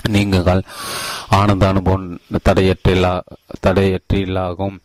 [0.09, 0.61] நீங்குங்கள்
[1.39, 2.07] ஆனந்த அனுபவம்
[2.49, 3.13] தடையற்றில்லா
[3.67, 4.77] தடையற்றில்லாகும்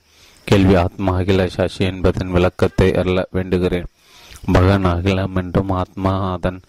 [0.44, 3.88] கேள்வி ஆத்மா அகில சாஷி என்பதன் விளக்கத்தை அறிய வேண்டுகிறேன்.
[4.54, 6.60] பகவான் அகிலம் என்றும் ஆத்மா அதன்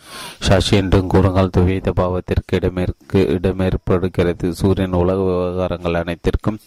[0.47, 1.53] சாஷி என்றும் கூறுங்கள்.
[1.57, 4.49] துவைத பாவத்திற்கு இடமேற்கு இடமேற்படுகிறது.
[4.59, 6.61] சூரியன் உலக விவகாரங்கள் அனைத்திற்கும்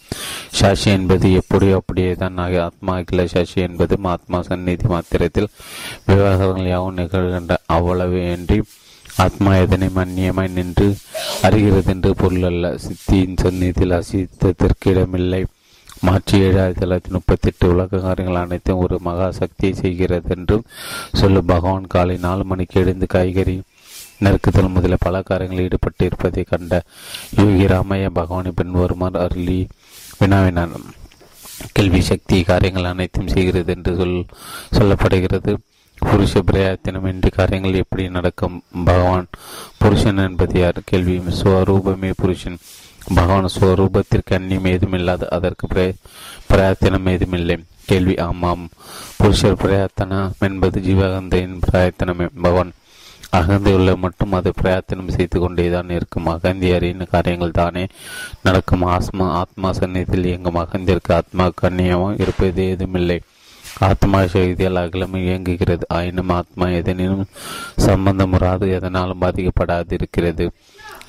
[0.59, 5.53] சாஷி என்பது எப்படியோ அப்படியே தான் ஆத்மா அகில சாஷி என்பது ஆத்மா சந்நிதி மாத்திரத்தில்
[6.07, 8.57] விவகாரங்கள் யாவும் நிகழ்கின்ற அவ்வளவு என்று
[9.25, 10.85] ஆத்மா எதனை மன்னியமாய் நின்று
[11.47, 12.65] அறிகிறது என்று பொருள் அல்ல.
[12.85, 15.41] சித்தியின் சந்நிதியில் அசித்தத்திற்கு இடமில்லை.
[16.01, 20.63] மார்ச் ஏழு ஆயிரத்தி தொள்ளாயிரத்தி முப்பத்தி எட்டு உலக காரியங்கள் அனைத்தும் ஒரு மகா சக்தியை செய்கிறது என்றும்
[21.11, 23.61] சொல்லும் பகவான் காலை நாலு மணிக்கு எழுந்து காய்கறி
[24.19, 26.81] நெருக்குதல் முதலில் பல காரியங்களில் ஈடுபட்டு இருப்பதை கண்ட
[27.37, 29.67] யோகி ராமைய பகவானை பின்வருமாறு அருளி
[30.19, 30.69] வினாவினார்.
[31.71, 34.25] கேள்வி சக்தி காரியங்கள் அனைத்தும் செய்கிறது என்று சொல்
[34.77, 35.55] சொல்லப்படுகிறது.
[36.05, 38.63] புருஷ பிரயாத்தினமின்றி காரியங்கள் எப்படி நடக்கும்?
[38.85, 39.27] பகவான்
[39.77, 40.81] புருஷன் என்பது யார்?
[40.85, 41.17] கேள்வி.
[41.17, 42.57] ஸ்வரூபமே புருஷன்.
[43.15, 45.67] பகவான் ஸ்வரூபத்திற்கு அந்நியம் ஏதும் இல்லாது அதற்கு
[46.47, 48.69] பிரயத்தனம் ஏதும் இல்லை கேள்வி ஆமாம்.
[49.17, 52.27] புருஷர் பிரயத்தனம் என்பது ஜீவகந்தையின் பிரயத்தனமே.
[52.41, 52.71] பகவான்
[53.29, 56.27] அகந்தை உள்ள மட்டும் அது பிரயத்தனம் செய்து கொண்டேதான் இருக்கும்.
[56.27, 57.87] அகந்தியரின் காரியங்கள் தானே
[58.43, 58.81] நடக்கும்.
[58.81, 60.55] ஆத்மா ஆத்மா சந்நிதியில் இயங்கும்.
[60.55, 63.21] அகந்திற்கு ஆத்மா கண்ணியமும் இருப்பது ஏதுமில்லை.
[63.79, 65.85] ஆத்மா சக்தியால் அகலம் இயங்குகிறது.
[65.87, 67.25] ஆயினும் ஆத்மா எதனினும்
[67.77, 70.51] சம்பந்தமுறாது எதனாலும் பாதிக்கப்படாது இருக்கிறது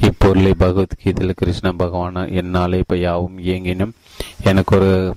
[0.07, 3.93] இப்பொருளை பகவத்கீதையில் கிருஷ்ண பகவான் என்னாலே இப்போ யாவும் இயங்கினும்
[4.43, 5.15] எனக்கு ஒரு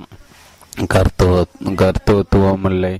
[0.93, 1.33] கர்த்தவ
[1.81, 2.93] கர்த்தத்துவமில்லை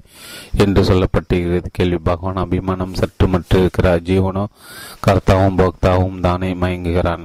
[0.58, 1.70] என்று சொல்லப்பட்டிருக்கிறது.
[1.72, 4.44] கேள்வி பகவான் அபிமானம் சற்று மட்டும் இருக்கிறார் ஜீவனோ
[5.08, 7.24] கர்த்தாவும் போக்தாவும் தானே மயங்குகிறான்.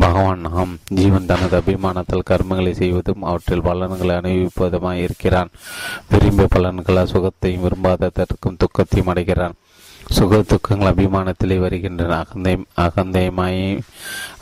[0.00, 5.50] பகவான் நாம் ஜீவன் தனது அபிமானத்தால் கர்மங்களை செய்வதும் அவற்றில் பலன்களை அனுபவிப்பதுமாய் இருக்கிறான்.
[6.10, 9.56] விரும்பிய பலன்களால் சுகத்தையும் விரும்பாத தற்கும் துக்கத்தையும் அடைகிறான்.
[10.10, 12.18] சுக துக்கங்கள் அபிமானத்திலே வருகின்றன.
[12.22, 12.54] அகந்தை
[12.84, 13.62] அகந்தையமாய்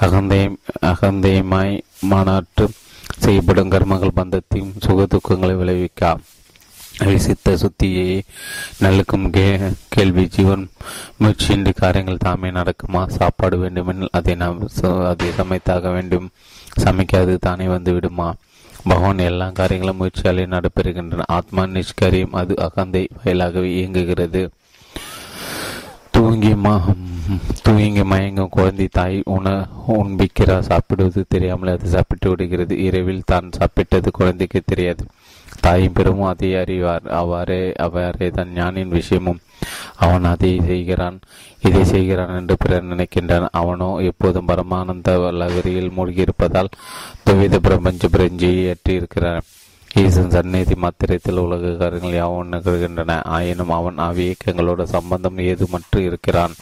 [0.00, 0.40] அகந்தை
[0.92, 2.70] அகந்தையமாய் மாநாட்டு
[3.18, 6.12] செய்யப்படும் கர்மங்கள் பந்தத்தையும் சுக துக்கங்களை விளைவிக்கா.
[7.16, 8.20] சித்த சுத்தியை
[8.82, 9.58] நல்லுக்கும் கே
[9.88, 10.64] கேள்வி ஜீவன்
[11.20, 13.02] முயற்சியின்றி காரியங்கள் தாமே நடக்குமா?
[13.18, 14.58] சாப்பாடு வேண்டுமெனில் அதை நாம்
[15.12, 16.28] அதை சமைத்தாக வேண்டும்.
[16.84, 18.28] சமைக்காது தானே வந்து விடுமா
[18.84, 21.22] பகவான் எல்லா காரியங்களும் முயற்சியாலே நடைபெறுகின்றன.
[21.26, 24.42] ஆத்மா நிஷ்கரியம் அது அகந்தை வயலாகவே இயங்குகிறது.
[26.14, 26.72] தூங்கி மா
[27.64, 29.48] தூங்கி மயங்கும் குழந்தை தாய் உண
[29.96, 32.74] உண்பிக்கிறார் சாப்பிடுவது தெரியாமல் அது சாப்பிட்டு விடுகிறது.
[32.86, 35.04] இரவில் தான் சாப்பிட்டது குழந்தைக்கு தெரியாது.
[35.60, 37.04] தாயும் பெருமும் அதை அறிவார்.
[37.20, 39.40] அவ்வாறே அவ்வாறே தான் ஞானின் விஷயமும்.
[40.04, 41.16] அவன் அதை செய்கிறான்
[41.68, 43.46] இதை செய்கிறான் என்று பிறர் நினைக்கின்றான்.
[43.60, 46.74] அவனோ எப்போதும் பரமானந்த லகரியில் மூழ்கியிருப்பதால்
[47.26, 49.46] துவித பிரபஞ்ச பிரஞ்சியை ஏற்றியிருக்கிறான்
[49.90, 56.54] ஈசன் சந்நிதி மாத்திரத்தில் உலக காரியங்கள் யாவும் நிகழ்கின்றன ஆயினும் அவன் அவ்வியக்கங்களோட சம்பந்தம் ஏதுமற்று இருக்கிறான்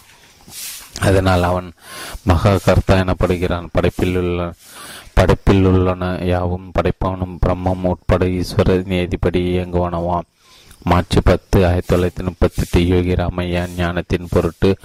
[1.00, 1.68] அதனால் அவன்
[2.24, 4.46] மகா கர்த்தா எனப்படுகிறான் படைப்பில் உள்ள
[5.14, 10.28] படைப்பில் உள்ளன யாவும் படைப்பவனும் பிரம்மம் உட்பட ஈஸ்வர நீதிப்படி இயங்குவனவாம்
[10.84, 14.76] மார்ச் பத்து ஆயிரத்தி தொள்ளாயிரத்தி முப்பத்தி எட்டு யோகி ராமையா ஞானத்தின் பொருட்டு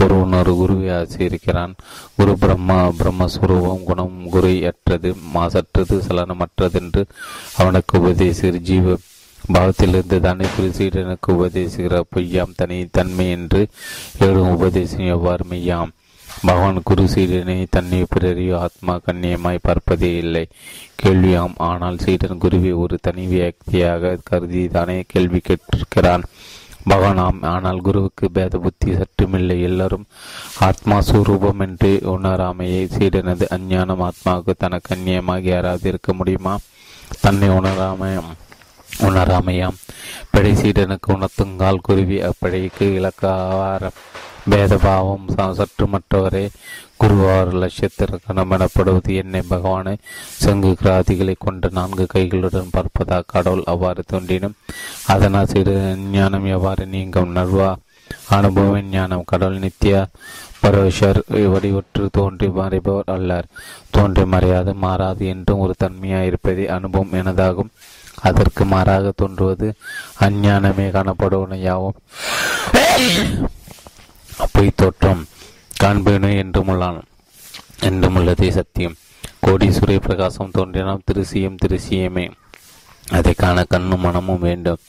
[0.00, 1.74] ஒரு ஒரு குருவை ஆசியிருக்கிறான்.
[2.16, 7.06] குரு பிரம்மா பிரம்மஸ்வரூபம் குணம் குரு அற்றது மாசற்றது சலனமற்றது என்று
[7.56, 8.96] அவனுக்கு உபதேசிக்கிற ஜீவ
[9.52, 13.68] பாவத்திலிருந்து தானே குருசீடனுக்கு உபதேசிக்கிற பொய்யாம் தனி தன்மை என்று
[14.18, 15.90] எழும் உபதேசம் எவ்வாறு மெய்யாம்?
[16.42, 20.48] பகவான் குரு சீடனை தன்னை பிறரையோ ஆத்மா கண்ணியமாய் பார்ப்பதே இல்லை.
[21.02, 26.24] கேள்வியாம் ஆனால் சீடன் குருவை ஒரு தனி வியக்தியாக கருதி தானே கேள்வி கேட்டிருக்கிறான்.
[26.90, 29.60] பகவானாம் ஆனால் குருவுக்கு பேத புத்தி சற்றுமில்லை.
[29.62, 30.06] எல்லாரும்
[30.58, 32.82] ஆத்மா சுரூபம் என்று உணராமையை.
[32.96, 36.58] சீடனது அஞ்ஞானம் ஆத்மாவுக்கு தனக்கு அந்நியமாக யாராவது இருக்க முடியுமா?
[37.20, 38.30] தன்னை உணராமையம்
[39.00, 39.78] உணராமையாம்.
[40.30, 43.90] பிழை சீடனுக்கு உணர்த்துங்கால் குருவி அப்பிழைக்கு இலக்கார
[44.50, 45.26] பேதபாவம்
[45.58, 46.42] சற்று மற்றவரே
[47.02, 49.94] குருவார் லட்சத்திற்கு எனப்படுவது என்னை பகவானை.
[50.42, 54.58] சங்கு கிராதிகளை கொண்ட நான்கு கைகளுடன் பார்ப்பதா கடவுள் அவ்வாறு தோன்றினும்
[55.14, 55.74] அதனால் சிறு
[56.16, 57.34] ஞானம் எவ்வாறு நீங்கும்?
[57.38, 57.70] நர்வா
[58.36, 59.28] அனுபவ ஞானம்.
[59.32, 60.00] கடவுள் நித்யா
[60.62, 61.20] பரவஷர்
[61.52, 63.50] வடிவற்று தோன்றி மறைபவர் அல்லார்.
[63.96, 67.72] தோன்றி மறையாது மாறாது என்றும் ஒரு தன்மையாயிருப்பதே அனுபவம் எனதாகும்.
[68.28, 69.68] அதற்கு மாறாக தோன்றுவது
[70.26, 71.98] அஞ்ஞானமே காணப்படுவன யாவும்.
[74.52, 75.24] பொய் தோற்றம்
[75.82, 77.00] காண்பேனே என்றும் உள்ளான்
[77.80, 78.96] என்றும் உள்ளதே சத்தியம்
[79.40, 82.30] கோடி சூரிய பிரகாசம் தோன்றினால் திருசியம் திருசியமே.
[83.10, 84.82] அதை காண கண்ணும் மனமும் வேண்டும்.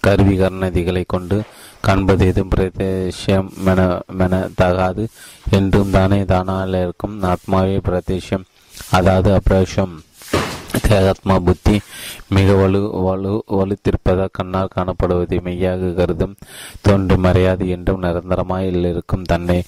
[0.00, 1.42] கருவி கர்ணதிகளை கொண்டு
[1.80, 5.08] காண்பது எதுவும் பிரதேசம் மென மென தகாது
[5.50, 8.44] என்றும் தானே தானால் இருக்கும் ஆத்மாவே பிரதேசம்.
[8.90, 9.94] அதாவது அப்பிரேஷம்
[10.90, 11.76] தேகாத்மா புத்தி
[12.36, 16.34] மிக வலு வலு வலுத்திருப்பதாக கண்ணால் காணப்படுவதை மெய்யாக கருதும்
[16.86, 19.58] தோன்றும் மறையாது என்றும் நிரந்தரமாய் இருக்கும் தன்னை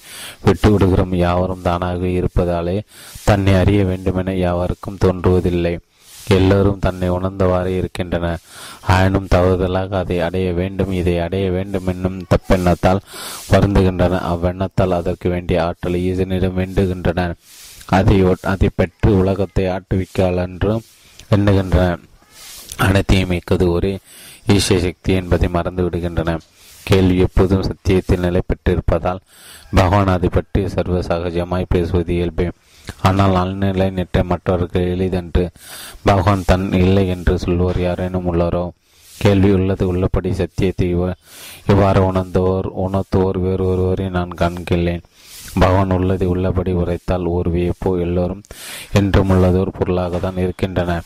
[0.43, 2.77] விட்டு விடுகிறோம் யாவரும் தானாக இருப்பதாலே
[3.25, 5.73] தன்னை அறிய வேண்டுமென யாவருக்கும் தோன்றுவதில்லை.
[6.37, 8.25] எல்லோரும் தன்னை உணர்ந்தவாறே இருக்கின்றன.
[8.87, 13.01] ஆயினும் தவறுதலாக அதை அடைய வேண்டும் இதை அடைய வேண்டும் என்னும் தப்பெண்ணத்தால்
[13.51, 14.21] வருந்துகின்றன.
[14.31, 17.27] அவ்வெண்ணத்தால் அதற்கு வேண்டிய ஆற்றலை ஈசனிடம் வேண்டுகின்றன
[17.97, 18.17] அதை
[18.53, 20.41] அதை பெற்று உலகத்தை ஆட்டுவிக்கால்
[21.31, 21.97] என்றும் எண்ணுகின்றன
[22.77, 23.99] அனைத்தையும் மிக்கது ஒரே
[24.47, 26.31] ஈஷ சக்தி என்பதை மறந்து விடுகின்றன.
[26.83, 29.19] கேள்வி எப்போதும் சத்தியத்தில் நிலை பெற்றிருப்பதால்
[29.75, 32.47] பகவான் அதை பற்றி சர்வ சகஜமாய் பேசுவது இயல்பே.
[33.01, 35.43] ஆனால் அல்நிலை நிற்ற மற்றவர்கள் எளிதென்று
[36.03, 38.69] பகவான் தன் இல்லை என்று சொல்வோர் யாரேனும் உள்ளாரோ?
[39.21, 40.87] கேள்வி உள்ளது உள்ளபடி சத்தியத்தை
[41.67, 45.03] இவ்வாறு உணர்ந்தோர் உணர்த்துவோர் வேறு ஒருவரை நான் காண்கிறேன்
[45.59, 48.43] பகவான் உள்ளது உள்ளபடி உரைத்தால் ஒரு வியப்போ எல்லோரும்
[48.93, 51.01] என்றும் உள்ளதோர் பொருளாக தான் இருக்கின்றன.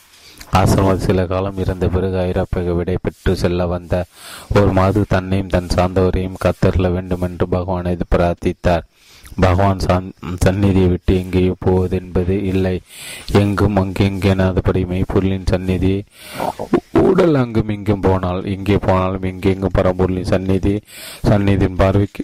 [0.59, 3.95] ஆசிரமத்தில் சில காலம் இருந்த பிறகு ஐரோப்பிய விடை பெற்று செல்ல வந்த
[4.57, 8.85] ஒரு மாது தன்னையும் தன் சார்ந்தவரையும் கத்தரல வேண்டும் என்று பகவானை பிரார்த்தித்தார்.
[9.43, 9.81] பகவான்
[10.45, 12.75] சந்நிதியை விட்டு எங்கேயோ போவது என்பது இல்லை.
[13.41, 15.93] எங்கும் அங்கெங்கேனாதபடி மெய்ப்பொருளின் சந்நிதி
[17.07, 20.75] உடல் அங்கும் இங்கும் போனால் எங்கே போனாலும் எங்கெங்கும் பரம்பொருளின் சந்நிதி
[21.29, 22.23] சந்நிதியின் பார்வைக்கு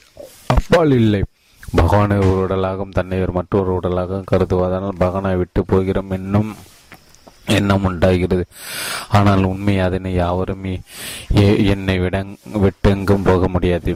[0.56, 1.22] அப்பால் இல்லை.
[1.64, 6.52] பகவானை ஒரு உடலாகவும் தன்னை மற்றொரு உடலாகவும் கருதுவதனால் பகவானை விட்டு போகிறோம் என்னும்
[7.58, 8.46] எண்ணம் உண்டாகிறது.
[9.20, 10.76] ஆனால் உண்மை அதனை யாவருமே
[11.74, 12.26] என்னை விட
[12.64, 13.94] விட்டெங்கும் போக முடியாது.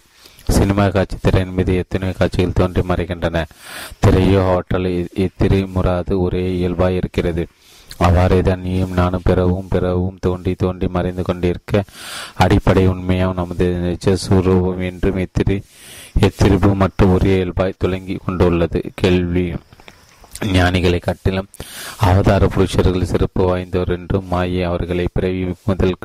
[0.56, 3.38] சினிமா காட்சி திரையின் மீது எத்தனை காட்சிகள் தோன்றி மறைகின்றன.
[4.04, 4.90] திரையோ ஹோட்டல்
[5.26, 7.46] இத்திரை முறாது ஒரே இயல்பாய் இருக்கிறது.
[8.06, 11.84] அவ்வாறே தான் நீயும் நானும் பிறவும் பிறவும் தோண்டி தோண்டி மறைந்து கொண்டிருக்க
[12.44, 15.58] அடிப்படை உண்மையாக நமது நிஜ சுரூபம் என்றும் எத்திரி
[16.28, 18.82] எத்திரிப்பு மற்றும் ஒரே இயல்பாய் துலங்கி கொண்டுள்ளது.
[18.96, 19.46] கேள்வி.
[20.42, 21.48] ஞானிகளை காட்டிலும்
[21.98, 25.96] அவதார புருஷர்கள் சிறப்பு வாய்ந்தவர் என்றும் மாயை அவர்களை பிறவி முதல்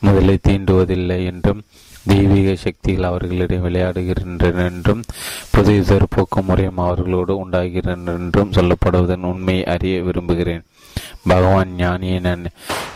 [0.00, 1.62] முதலை தீண்டுவதில்லை என்றும்
[2.04, 5.02] தெய்வீக சக்திகள் அவர்களிடம் விளையாடுகின்றன என்றும்
[5.50, 10.64] புதிய போக்கு முறையும் அவர்களோடு உண்டாகிறன என்றும் சொல்லப்படுவதன் உண்மையை அறிய விரும்புகிறேன்.
[11.22, 12.44] பகவான் ஞானியன்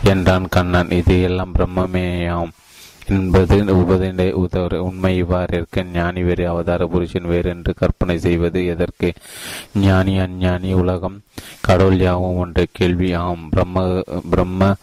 [0.03, 2.51] என்றான் கண்ணன் இது எல்லாம் பிரம்மமேயாம்.
[3.09, 9.13] என்பது உபதினை உதவ உண்மை இவ்வாறு இருக்க ஞானி வேறு அவதார புருஷன் வேறு என்று கற்பனை செய்வது எதற்கு?
[9.73, 11.21] ஞானி அஞ்ஞானி உலகம்.
[11.61, 12.65] கடவுள் யாவும் ஒன்ற.
[12.71, 13.49] கேள்வி ஆம்.
[13.49, 14.73] பிரம்ம பிரம்ம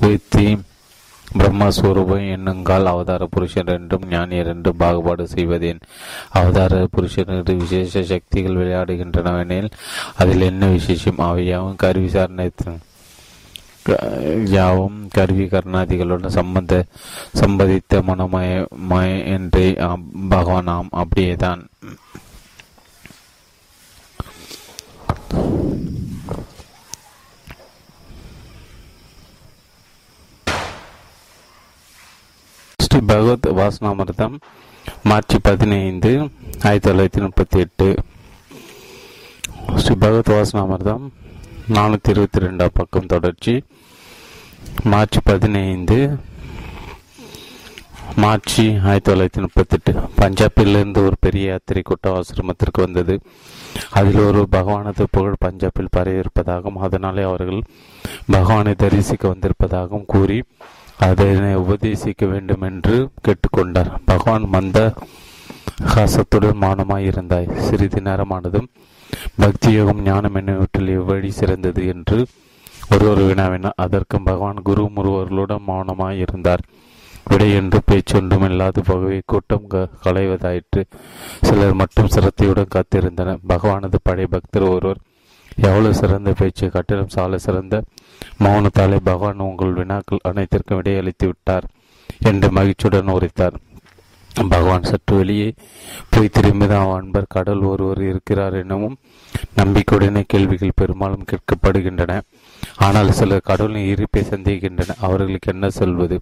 [0.00, 0.60] வித்தி
[1.38, 5.78] பிரம்மஸ்வரூபம் என்னுங்கால் அவதார புருஷன் என்றும் ஞானியர் என்றும் பாகுபாடு செய்வதேன்.
[6.30, 9.70] அவதார புருஷனுக்கு விசேஷ சக்திகள் விளையாடுகின்றனவெனில்
[10.16, 11.18] அதில் என்ன விசேஷம்?
[11.18, 12.50] அவையாவும் கருவி சார்ந்த
[14.50, 16.74] யாவும் கருவி கருணாதிகளுடன் சம்பந்த
[17.40, 18.52] சம்பதித்த மனமய
[18.88, 19.66] மய என்றே
[20.28, 20.70] பகவான்
[21.00, 21.62] அப்படியேதான்
[32.78, 34.34] ஸ்ரீ பகவத் வாசனாமிர்தம்
[35.04, 36.10] மார்ச் பதினைந்து
[36.64, 37.86] ஆயிரத்தி தொள்ளாயிரத்தி முப்பத்தி எட்டு
[39.76, 41.04] ஸ்ரீ பகவத் வாசனாமிர்தம்
[41.74, 43.54] நானூற்றி இருபத்தி ரெண்டாம் பக்கம் தொடர்ச்சி
[44.84, 46.18] மார்ச் பதினைந்து
[48.16, 49.92] மார்ச் ஆயிரத்தி தொள்ளாயிரத்தி முப்பத்தெட்டு.
[50.20, 53.20] பஞ்சாபிலிருந்து ஒரு பெரிய யாத்திரை கூட்டம் ஆசிரமத்திற்கு வந்தது.
[53.90, 57.62] அதில் ஒரு பகவானது புகழ் பஞ்சாபில் பரவியிருப்பதாகவும் அதனாலே அவர்கள்
[58.26, 60.44] பகவானை தரிசிக்க வந்திருப்பதாகவும் கூறி
[60.98, 63.96] அதனை உபதேசிக்க வேண்டும் என்று கேட்டுக்கொண்டார்.
[64.04, 64.92] பகவான் மந்த
[65.94, 67.58] ஹாசத்துடன் மௌனமாய் இருந்தாய்.
[67.58, 68.66] சிறிது நேரமானதும்
[69.36, 72.26] பக்தி யோகம் ஞானம் என்னவற்றில் எவ்வழி சிறந்தது என்று
[72.90, 76.64] ஒருவர் வினாவினார் அதற்கும் பகவான் குரு முருவர்களுடன் மௌனமாய் இருந்தார்
[77.30, 79.68] விடை என்று பேச்சொன்றும் இல்லாது போகவே கூட்டம்
[80.04, 80.82] களைவதாயிற்று.
[81.40, 83.40] சிலர் மட்டும் சிரத்தையுடன் காத்திருந்தனர்.
[83.48, 85.00] பகவானது பழைய பக்தர் ஒருவர்.
[85.56, 87.82] எவ்வளவு சிறந்த பேச்சு கட்டிடம் சால சிறந்த
[88.44, 91.64] மௌனத்தாலே பகவான் உங்கள் வினாக்கள் அனைத்திற்கும் விடையளித்து விட்டார்
[92.20, 93.56] என்று மகிழ்ச்சியுடன் உரைத்தார்.
[94.50, 95.54] பகவான் சற்று வெளியே
[96.10, 98.96] போய் திரும்பிதான் அன்பர் கடல் ஒருவர் இருக்கிறார் எனவும்
[99.56, 102.20] நம்பிக்கையுடனே கேள்விகள் பெரும்பாலும் கேட்கப்படுகின்றன.
[102.76, 106.20] ஆனால் சிலர் கடவுளின் இருப்பை சந்தேகிக்கின்றன அவர்களுக்கு என்ன சொல்வது?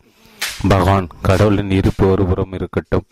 [0.69, 3.05] பகவான் கடவுளின் இருப்பு ஒருபுறம் இருக்கட்டும்.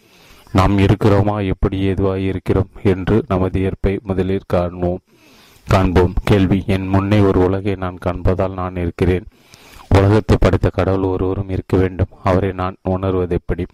[0.53, 1.47] நாம் இருக்கிறோமா?
[1.47, 2.69] எப்படி ஏதுவாக இருக்கிறோம்?
[2.83, 5.01] என்று நமது ஏற்பை முதலில் காண்போம்.
[5.69, 6.15] காண்போம்.
[6.25, 9.27] கேள்வி என் முன்னே ஒரு உலகை நான் காண்பதால் நான் இருக்கிறேன்.
[9.89, 12.07] உலகத்தை படைத்த கடவுள் ஒருவரும் இருக்க வேண்டும்.
[12.25, 13.67] அவரை நான் உணர்வது எப்படி?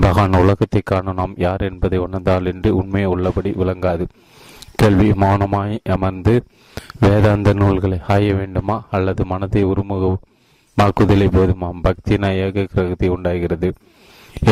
[0.00, 4.06] பகவான் உலகத்தை காண நாம் யார் என்பதை உணர்ந்தால் என்று உண்மையை உள்ளபடி விளங்காது.
[4.74, 6.42] கேள்வி மௌனமாய் அமர்ந்து
[7.00, 8.76] வேதாந்த நூல்களை ஆய வேண்டுமா?
[8.90, 13.68] அல்லது மனதை உருமுகமாக்குதலை போதுமாம் பக்தினா ஏக கிரகத்தை உண்டாகிறது.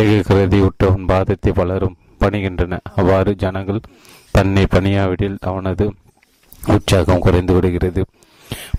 [0.01, 2.79] ஏக கிரகத்தை உற்றவன் பாதத்தை பலரும் பணிகின்றன.
[2.97, 3.81] அவ்வாறு ஜனங்கள்
[4.31, 5.87] தன்னை பணியாவிடில் அவனது
[6.67, 8.05] உற்சாகம் குறைந்து விடுகிறது.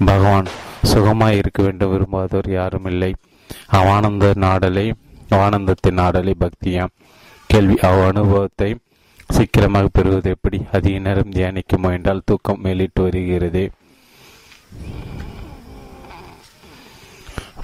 [0.05, 0.47] பகவான்
[0.93, 3.11] சுகமாய் இருக்க வேண்டும் விரும்பாதவர் யாரும் இல்லை.
[3.71, 4.93] அவானந்த நாடலை
[5.35, 6.93] ஆனந்தத்தின் நாடலை பக்தியாம்.
[7.49, 8.69] கேள்வி அவ் அனுபவத்தை
[9.27, 10.61] சீக்கிரமாக பெறுவது எப்படி?
[10.71, 13.71] அதிக நேரம் தியானிக்க முயன்றால் தூக்கம் மேலிட்டு வருகிறது.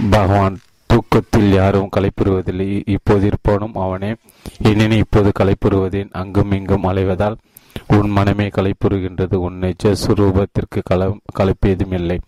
[0.09, 4.15] பகவான் தூக்கத்தில் யாரும் களைப்புறுவதில்லை இப்போது இருப்பவனும் அவனே.
[4.63, 7.35] எனினும் இப்போது களைப்புறுவதேன் அங்கும் இங்கும் அலைவதால்
[7.88, 12.19] உன் மனமே களைப்புறுகின்றது உன் நிஜ சுரூபத்திற்கு கல களைப்பேதும் இல்லை.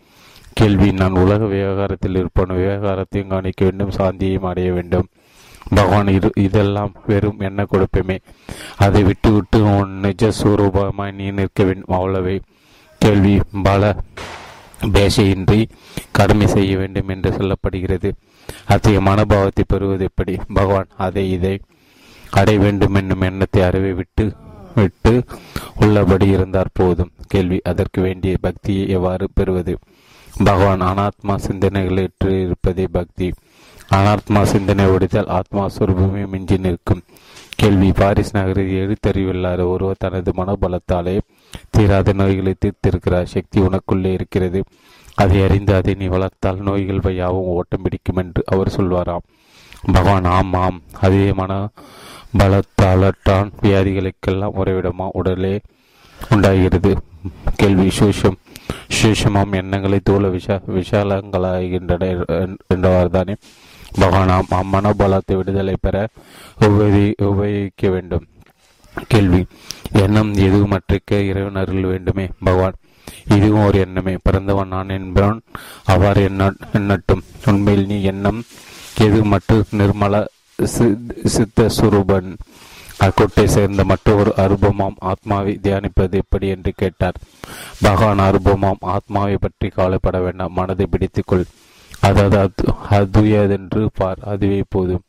[0.53, 3.89] கேள்வி நான் உலக விவகாரத்தில் இருப்பவன் விவகாரத்தையும் கவனிக்க வேண்டும்.
[3.89, 5.07] சாந்தியையும் அடைய வேண்டும்.
[5.69, 8.18] பகவான் இது இதெல்லாம் வெறும் என்ன கொடுப்பமே.
[8.77, 12.40] அதை விட்டு விட்டு உன் நிஜ சுரூபமாய் நீ நிற்க வேண்டும் அவ்வளவே.
[12.99, 13.95] கேள்வி பல
[14.81, 15.69] பேசையின்றி
[16.11, 18.11] கடமை செய்ய வேண்டும் என்று சொல்லப்படுகிறது.
[18.65, 20.40] அத்தகைய மனோபாவத்தை பெறுவது எப்படி?
[20.53, 21.60] பகவான் அதை இதை
[22.30, 24.34] அடைய வேண்டும் என்னும் எண்ணத்தை அறிவை விட்டு
[24.76, 25.23] விட்டு
[25.76, 27.11] உள்ளபடி இருந்தார் போதும்.
[27.27, 29.77] கேள்வி அதற்கு வேண்டிய பக்தியை எவ்வாறு பெறுவது?
[30.44, 33.34] பகவான் அனாத்மா சிந்தனைகளற்று இருப்பதே பக்தி.
[33.91, 37.01] அனாத்மா சிந்தனை ஒடித்தால் ஆத்மா சுரூபமே மிஞ்சி நிற்கும்.
[37.55, 37.91] கேள்வி.
[37.91, 41.19] பாரிஸ் நகரில் எழுத்தறிவில்லாத ஒருவர் தனது மனோபலத்தாலே
[41.69, 43.23] தீராத நோய்களை தீர்த்திருக்கிறார்.
[43.23, 44.64] சக்தி உனக்குள்ளே இருக்கிறது.
[45.14, 49.26] அதை அறிந்து அதை நீ வளர்த்தால் நோய்கள் யாவும் ஓட்டம் பிடிக்கும் என்று அவர் சொல்வாராம்.
[49.93, 51.69] பகவான் ஆம் ஆம் அதே மன
[52.38, 55.60] பலத்தாலற்றான் வியாதிகளுக்கெல்லாம் உறைவிடமா உடலே
[56.30, 56.97] உண்டாகிறது.
[57.55, 57.89] கேள்வி.
[57.89, 58.38] சூஷம்.
[59.01, 59.51] சூஷமாம்.
[59.51, 62.23] எண்ணங்களை தூள விஷ விஷாலங்களாகின்றன
[62.73, 63.35] என்றவாறுதானே
[63.99, 66.07] பகவானாம் அம்மனோபலத்தை விடுதலை பெற
[66.60, 68.26] உபயோகி உபயோகிக்க வேண்டும்.
[69.07, 69.45] கேள்வி.
[69.91, 72.76] எண்ணம் எதுவுமற்றிக்க இறைவனர்கள் வேண்டுமே பகவான்.
[73.30, 74.14] இதுவும் ஒரு எண்ணமே.
[74.22, 75.41] பிறந்தவன் நான் என்பவன்
[75.86, 77.24] அவ்வாறு எண்ண எண்ணட்டும்.
[77.45, 78.44] உண்மையில் நீ எண்ணம்
[78.98, 80.26] எது மற்ற நிர்மல
[81.26, 82.30] சித்த சுரூபன்.
[82.99, 87.18] அக்கூட்டை சேர்ந்த மற்றொரு அருபமாம் ஆத்மாவை தியானிப்பது எப்படி என்று கேட்டார்.
[87.82, 90.53] பகவான் அருபமாம் ஆத்மாவை பற்றி கவலைப்பட வேண்டாம்.
[90.53, 91.45] மனதை பிடித்துக்கொள்.
[92.08, 92.64] அதாவது
[92.98, 95.04] அதுயதென்று பார் அதுவே போதும்.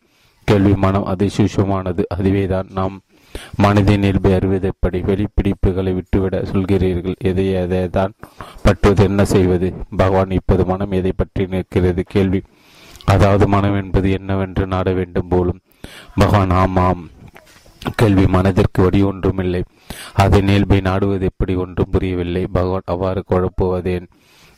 [0.48, 2.96] கேள்வி மனம் அதிசயஷுவமானது அதுவே தான் நாம்
[3.62, 4.98] மனதின் இயல்பை அறிவது எப்படி?
[5.02, 7.16] வெளிப்பிடிப்புகளை விட்டுவிட சொல்கிறீர்கள்.
[7.20, 8.12] எதை எதை தான்
[8.62, 9.02] பற்றுவது?
[9.04, 9.68] என்ன செய்வது?
[9.96, 12.04] பகவான் இப்போது மனம் எதை பற்றி நிற்கிறது?
[12.04, 12.40] கேள்வி.
[13.04, 15.60] அதாவது மனம் என்பது என்னவென்று நாட வேண்டும் போலும்.
[16.14, 17.02] பகவான் ஆமாம்.
[17.96, 19.62] கேள்வி மனதிற்கு வடி ஒன்றும் இல்லை
[20.14, 21.54] அதன் இயல்பை நாடுவது எப்படி?
[21.54, 22.44] ஒன்றும் புரியவில்லை.
[22.52, 24.06] பகவான் அவ்வாறு குழப்புவதேன்.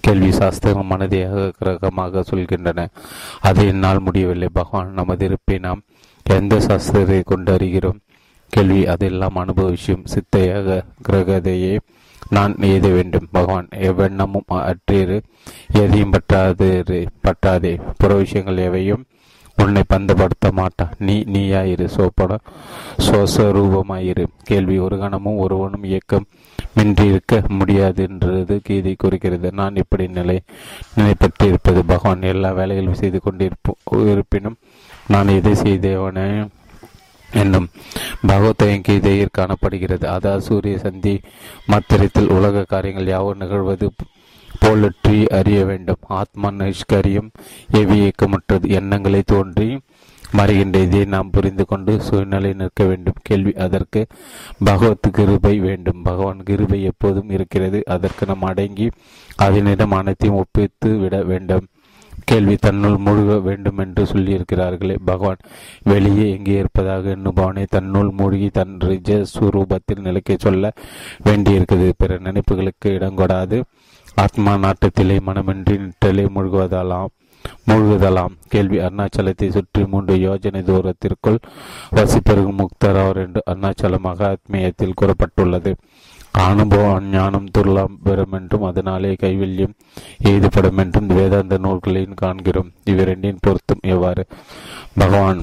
[0.07, 2.81] கேள்வி சாஸ்திரம் மனதையாக கிரகமாக சொல்கின்றன.
[3.41, 4.49] அது என்னால் முடியவில்லை.
[4.53, 5.81] பகவான் நமது இருப்பை நாம்
[6.25, 7.99] எந்த சாஸ்திரத்தை கொண்டு அறிகிறோம்?
[8.49, 10.05] கேள்வி அதெல்லாம் அனுபவ விஷயம்.
[10.13, 10.77] சித்தையாக
[11.09, 11.79] கிரகதையே
[12.31, 13.29] நான் எழுத வேண்டும்.
[13.31, 15.23] பகவான் எவ்வெண்ணமும் அற்றேறு
[15.73, 16.69] எதையும் பற்றாது
[17.27, 17.73] பற்றாதே.
[17.97, 19.05] புற விஷயங்கள் எவையும்
[19.57, 21.89] உன்னை பந்தப்படுத்த மாட்டான் நீ நீயாயிரு.
[21.97, 22.39] சோப்பட
[23.09, 24.27] சோசரூபமாயிரு.
[24.43, 26.27] கேள்வி ஒரு கணமும் ஒருவனும் இயக்கம்
[26.77, 30.37] மின்றிருக்க முடியாது என்றது கீதை குறிக்கிறது நான் இப்படி நிலை
[30.97, 31.81] நிலைப்பட்டிருப்பது.
[31.93, 34.59] பகவான் எல்லா வேலைகளும் செய்து கொண்டிருப்போம் இருப்பினும்
[35.15, 36.29] நான் எதை செய்தவனே
[37.31, 37.69] என்னும்
[38.27, 40.05] பகவத்தையும் கீதையில் காணப்படுகிறது.
[40.09, 41.15] அதாவது சூரிய சந்தி
[41.67, 43.89] மாத்திரத்தில் உலக காரியங்கள் யாவும் நிகழ்வது
[44.63, 46.03] போலற்றி அறிய வேண்டும்.
[46.21, 47.31] ஆத்மா நிஷ்கரியம்
[47.81, 49.69] எவி இயக்கமற்றது எண்ணங்களை தோன்றி
[50.33, 53.15] மறைகின்ற இதை நாம் புரிந்து கொண்டு சூழ்நிலை நிற்க வேண்டும்.
[53.23, 54.07] கேள்வி அதற்கு
[54.65, 56.03] பகவத் கிருபை வேண்டும்.
[56.03, 57.83] பகவான் கிருபை எப்போதும் இருக்கிறது.
[57.87, 58.91] அதற்கு நாம் அடங்கி
[59.37, 61.67] அதனிடம் அனைத்தையும் ஒப்பித்து விட வேண்டும்.
[62.25, 64.97] கேள்வி தன்னுள் மூழ்க வேண்டும் என்று சொல்லியிருக்கிறார்களே.
[65.05, 65.37] பகவான்
[65.83, 70.73] வெளியே எங்கே இருப்பதாக எண்ணுபவனை தன்னுள் மூழ்கி தன் ரிஜ சுரூபத்தில் நிலைக்க சொல்ல
[71.25, 71.95] வேண்டியிருக்கிறது.
[71.99, 73.63] பிற நினைப்புகளுக்கு இடங்கொடாது.
[74.15, 77.07] ஆத்மா நாட்டத்திலே மனமின்றி நிற்றலே மூழ்குவதாலாம்.
[77.67, 81.39] மூழ்குதலாம் கேள்வி அருணாச்சலத்தை சுற்றி மூன்று யோஜனை தூரத்திற்குள்
[81.95, 85.73] வசிப்பெருகும் முக்தராவர் என்று அருணாச்சலமாக ஆத்மீயத்தில் கூறப்பட்டுள்ளது.
[86.33, 89.77] அனுபவம் ஞானம் துர்லாம் பெறும் என்றும் அதனாலே கைவல்யம்
[90.25, 92.73] எய்துபடும் என்றும் வேதாந்த நூல்களையும் காண்கிறோம்.
[92.85, 94.25] இவ்விரண்டின் பொருத்தம் எவ்வாறு?
[94.99, 95.41] பகவான்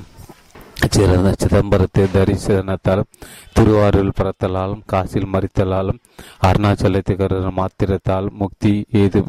[0.89, 3.11] சிறந்த சிதம்பரத்தை தரிசனத்தாலும்
[3.53, 5.99] திருவாரூரில் பறத்தலாலும் காசில் மறித்தலாலும்
[6.41, 9.21] அருணாச்சலத்தை அருணாச்சலத்துக்கு மாத்திரத்தால் முக்தி ஏது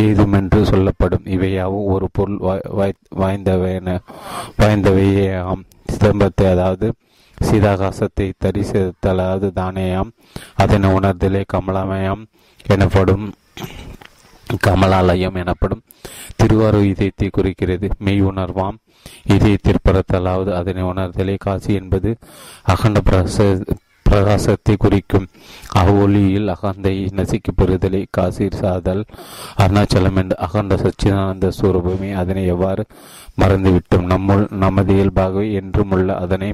[0.00, 1.26] ஏதுமென்று சொல்லப்படும்.
[1.26, 2.38] இவையாவும் ஒரு பொருள்
[3.16, 3.98] வாய்ந்தவையன
[4.58, 5.26] வாய்ந்தவையே
[5.92, 6.92] சிதம்பத்தை அதாவது
[7.38, 10.10] சீதாகாசத்தை தரிசித்தலாவது தானேயாம்.
[10.54, 12.24] அதனை உணர்தலே கமலமயம்
[12.66, 13.26] எனப்படும்.
[14.66, 15.82] கமலாலயம் எனப்படும்.
[16.36, 17.88] திருவாரூர் இதயத்தை குறிக்கிறது.
[17.98, 18.76] மெய் உணர்வாம்.
[19.28, 21.36] இதயத்திற்புறத்தலாவது அதனை உணர்தலே.
[21.38, 22.16] காசி என்பது
[22.62, 23.64] அகண்ட பிரச
[24.08, 25.26] பிரகாசத்தை குறிக்கும்.
[25.80, 29.02] அவ்வொலியில் அகந்தை நசுக்கி பெறுதலை காசீர் சாதல்
[29.62, 32.84] அருணாச்சலம் என்று அகண்ட சச்சிதானந்த சுரூபமே அதனை எவ்வாறு
[33.42, 34.06] மறந்துவிட்டோம்?
[34.12, 36.50] நம்முள் நமது இயல்பாகவே என்றும் உள்ள அதனை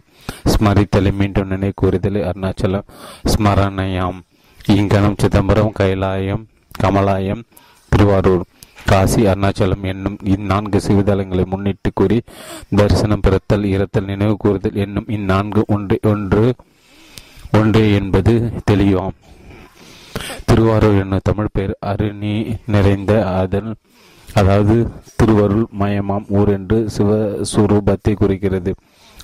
[0.54, 2.88] ஸ்மரித்தலை மீண்டும் நினை கூறுதலை அருணாச்சலம்
[3.34, 4.18] ஸ்மரணையாம்.
[4.78, 6.44] இங்கனம் சிதம்பரம் கைலாயம்
[6.82, 7.42] கமலாயம்
[7.92, 8.44] திருவாரூர்
[8.90, 12.18] காசி அருணாச்சலம் என்னும் இந்நான்கு சிவதலங்களை முன்னிட்டு கூறி
[12.78, 16.46] தரிசனம் பிறத்தல் இரத்தல் நினைவு கூறுதல் என்னும் இந்நான்கு ஒன்று ஒன்று
[17.58, 18.32] ஒன்றே என்பது
[18.70, 19.16] தெளிவாம்.
[20.46, 22.34] திருவாரூர் என்னும் தமிழ் பெயர் அருணி
[22.66, 23.70] நிறைந்த அதன்
[24.34, 24.76] அதாவது
[25.16, 28.74] திருவருள் மயமாம் ஊர் என்று சிவஸ்வரூபத்தை குறிக்கிறது.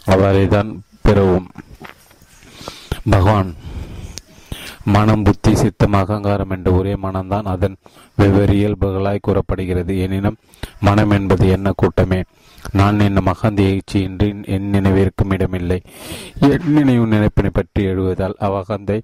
[0.04, 0.70] அவரை தான்
[1.02, 1.48] பெறவும்.
[3.10, 3.50] பகவான்
[4.84, 7.76] மனம் புத்தி சித்தம் அகங்காரம் என்ற ஒரே மனம்தான் அதன்
[8.16, 9.92] வெவ்வேறு இயல்புகளாய் கூறப்படுகிறது.
[9.98, 10.38] எனினும்
[10.80, 12.20] மனம் என்பது என்ன கூட்டமே?
[12.78, 13.98] நான் என் மகந்த எழுச்சி
[14.54, 15.78] என் நினைவிற்கும் இடமில்லை.
[16.48, 18.98] என் நினைவு நினைப்பினை பற்றி எழுவதால் அவகந்தை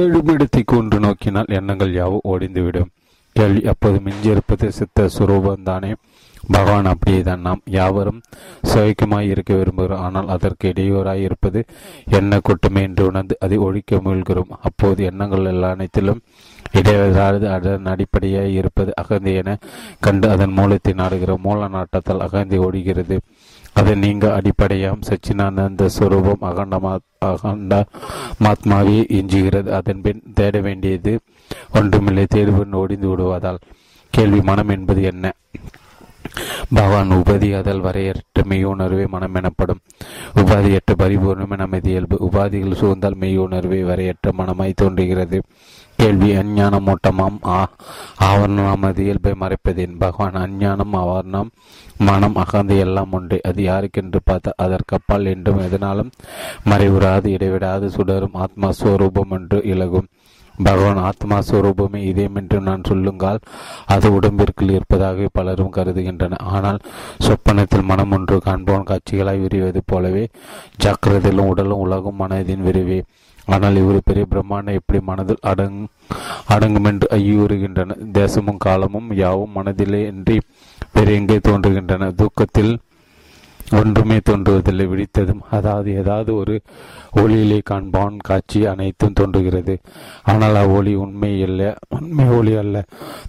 [0.00, 2.92] எழுமிடத்தை கொன்று நோக்கினால் எண்ணங்கள் யாவும் ஓடிந்துவிடும்
[3.36, 5.90] கேள்வி அப்போது மிஞ்சியிருப்பது சித்த சுரூபந்தானே
[6.54, 8.20] பகவான் அப்படியே தான் நாம் யாவரும்
[8.70, 10.02] சுவைக்குமாய் இருக்க விரும்புகிறோம்.
[10.06, 11.60] ஆனால் அதற்கு இடையூறாய் இருப்பது
[12.18, 14.52] என்ன கூட்டமே என்று உணர்ந்து அதை ஒழிக்க முயல்கிறோம்.
[14.68, 16.22] அப்போது எண்ணங்கள் எல்லா அனைத்திலும்
[16.72, 19.58] இடைவெளி அதன் அடிப்படையாக இருப்பது அகந்தி என
[20.00, 23.20] கண்டு அதன் மூலத்தை நாடுகிறோம் மூல நாட்டத்தால் அகந்தி ஓடுகிறது.
[23.72, 25.00] அதை நீங்க அடிப்படையாம்.
[25.08, 27.84] சச்சினானந்த சுரூபம் அகண்டமா அகண்ட
[28.44, 31.20] மாத்மாவே எஞ்சுகிறது அதன் பின் தேட வேண்டியது
[31.74, 32.26] ஒன்றுமில்லை.
[32.28, 33.58] தேடுவன் ஒடிந்து விடுவதால்.
[34.10, 35.32] கேள்வி மனம் என்பது என்ன?
[36.74, 39.78] பகவான் உபாதி அதல் வரையற்ற மெய்யுணர்வே மனம் எனப்படும்.
[40.34, 42.28] உபாதியற்ற பரிபூர்ணமே நமது இயல்பு.
[42.30, 45.42] உபாதிகள் சூழ்ந்தால் மெய்யுணர்வே வரையற்ற மனமாய் தோன்றுகிறது.
[45.98, 47.60] கேள்வி அஞ்ஞானம் மூட்டமாம் ஆ
[48.26, 49.96] ஆவரணம் நமது இயல்பை மறைப்பதேன்.
[49.98, 51.48] பகவான் அஞ்ஞானம் ஆவரணம்
[51.98, 53.40] மனம் அகந்து எல்லாம் உண்டு.
[53.48, 56.12] அது யாருக்கென்று பார்த்தா அதற்கப்பால் என்றும் எதனாலும்
[56.70, 58.38] மறைவுறாது இடைவிடாது சுடரும்.
[58.44, 60.08] ஆத்மா ஸ்வரூபம் என்று இலகும்.
[60.64, 63.38] பகவான் ஆத்மா ஸ்வரூபமே இதயம் என்று நான் சொல்லுங்கால்
[63.86, 66.80] அது உடம்பிற்குள் இருப்பதாக பலரும் கருதுகின்றன ஆனால்
[67.26, 70.24] சொப்பனத்தில் மனம் ஒன்று காண்பவன் காட்சிகளாய் விரிவது போலவே
[70.84, 73.00] ஜாக்கிரதையிலும் உடலும் உலகும் மனதின் விரிவே.
[73.54, 75.78] ஆனால் இவர் பெரிய பிரம்மாண்டம் எப்படி மனதில் அடங்
[76.54, 77.96] அடங்கும் என்று ஐயுறுகின்றன.
[78.18, 80.36] தேசமும் காலமும் யாவும் மனதிலே இன்றி
[80.94, 82.10] வேறு எங்கே தோன்றுகின்றன.
[82.20, 82.72] தூக்கத்தில்
[83.78, 84.84] ஒன்றுமே தோன்றுவதில்லை.
[84.92, 86.54] விழித்ததும் அதாவது ஏதாவது ஒரு
[87.20, 89.74] ஒளியிலே காண்பான் காட்சி அனைத்தும் தோன்றுகிறது.
[90.32, 92.76] ஆனால் அவ்வொளி உண்மை இல்லை உண்மை ஒளி அல்ல.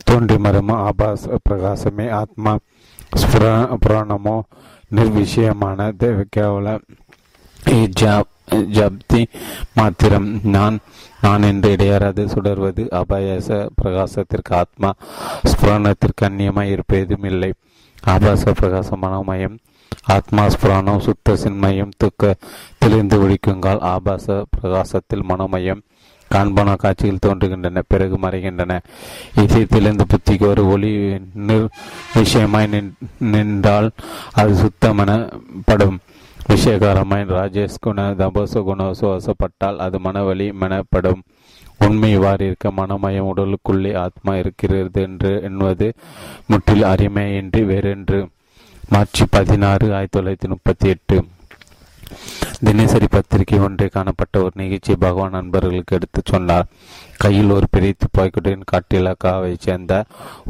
[0.10, 2.54] தோன்றி மரமோ ஆபாச பிரகாசமே ஆத்மா
[3.84, 4.38] புராணமோ
[4.98, 5.90] நிர்விஷயமான
[6.36, 6.78] கேவல
[7.66, 9.26] ஜப்தி
[9.74, 10.28] மாத்திரம்.
[10.44, 10.80] நான்
[11.22, 14.94] நான் என்று இடையறாது சுடர்வது அபாயச பிரகாசத்திற்கு ஆத்மா
[15.44, 17.54] ஸ்புரணத்திற்கு அந்நியமாய் இருப்பதும் இல்லை.
[18.04, 19.58] ஆபாச பிரகாசமான மனோமயம்
[20.06, 22.36] ஆத்மா ஸ்புராணம் சுத்த சின்மயம் துக்க
[22.78, 25.82] தெளிந்து ஒழிக்குங்கால் ஆபாச பிரகாசத்தில் மனோமயம்
[26.28, 28.80] காண்பன காட்சிகள் தோன்றுகின்றன பிறகு மறைகின்றன.
[29.36, 30.92] இதயத்திலிருந்து புத்திக்கு ஒரு ஒளி
[32.16, 33.90] விஷயமாய் நின்றால்
[34.32, 35.98] அது சுத்தமெனப்படும்.
[36.50, 41.22] விஷயகாரமாய் ராஜேஷ் குண தபோச குண சுவாசப்பட்டால் அது மனவழி மெனப்படும்.
[41.80, 45.94] உண்மை இவ்வாறு இருக்க மனமயம் உடலுக்குள்ளே ஆத்மா இருக்கிறது என்று என்பது
[46.48, 48.30] முற்றில் அருமையின்றி வேறென்று.
[48.90, 51.26] மார்ச் பதினாறு ஆயிரத்தி தொள்ளாயிரத்தி முப்பத்தி எட்டு.
[52.60, 56.66] தினசரி பத்திரிகை ஒன்றே காணப்பட்ட ஒரு நிகழ்ச்சி பகவான் நண்பர்களுக்கு எடுத்துச் சொன்னார்.
[57.18, 60.04] கையில் ஒரு பெரிய துப்பாக்கியுடன் காட்டிலக்காவை சேர்ந்த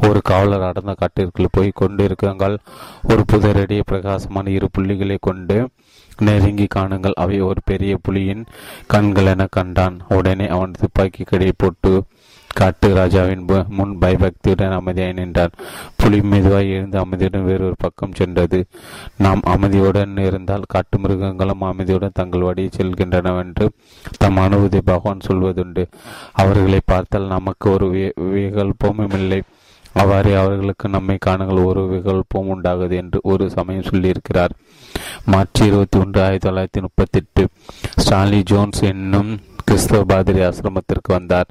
[0.08, 2.58] ஒரு காவலர் அடர்ந்த காட்டிற்குள் போய் கொண்டிருக்குங்கள்.
[3.10, 5.68] ஒரு புதரடிய பிரகாசமான இரு புள்ளிகளை கொண்டு
[6.20, 7.18] நெருங்கி காணுங்கள்.
[7.24, 8.44] அவை ஒரு பெரிய புலியின்
[8.86, 9.98] கண்கள் என கண்டான்.
[10.08, 11.92] உடனே அவன் துப்பாக்கி கடையை போட்டு
[12.54, 15.52] காட்டு ராஜாவின் முன் பயபக்தியுடன் அமைதியாய் நின்றார்
[15.96, 18.58] புலி மெதுவாய் எழுந்து அமைதியுடன் வேறொரு பக்கம் சென்றது.
[19.16, 23.68] நாம் அமைதியுடன் இருந்தால் காட்டு மிருகங்களும் அமைதியுடன் தங்கள் வழியை செல்கின்றனவென்று
[24.18, 25.84] தம் அனுபூதி பகவான் சொல்வதுண்டு.
[26.32, 27.88] அவர்களை பார்த்தால் நமக்கு ஒரு
[28.34, 29.42] விகல்பமும் இல்லை.
[29.92, 31.64] அவ்வாறே அவர்களுக்கு நம்மை காணுங்கள்.
[31.64, 34.50] ஒரு விகல்பம் உண்டாகுது என்று ஒரு சமயம் சொல்லியிருக்கிறார்.
[35.24, 37.48] மார்ச் இருபத்தி ஒன்று ஆயிரத்தி தொள்ளாயிரத்தி முப்பத்தி எட்டு
[38.02, 41.46] ஸ்டான்லி ஜோன்ஸ் என்னும் கிறிஸ்தவ பாதிரி ஆசிரமத்திற்கு வந்தார்.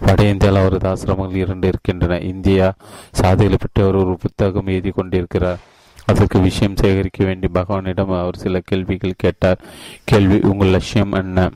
[0.00, 2.18] வட இந்தியாவில் அவரது ஆசிரமங்கள் இரண்டு இருக்கின்றன.
[2.18, 2.74] இந்தியா
[3.12, 5.58] சாதிகளை பற்றி அவர் ஒரு புத்தகம் எழுதி கொண்டிருக்கிறார்.
[6.04, 9.58] அதற்கு விஷயம் சேகரிக்க வேண்டி பகவானிடம் அவர் சில கேள்விகள் கேட்டார்.
[10.04, 11.50] கேள்வி உங்கள் லட்சியம் என்ன?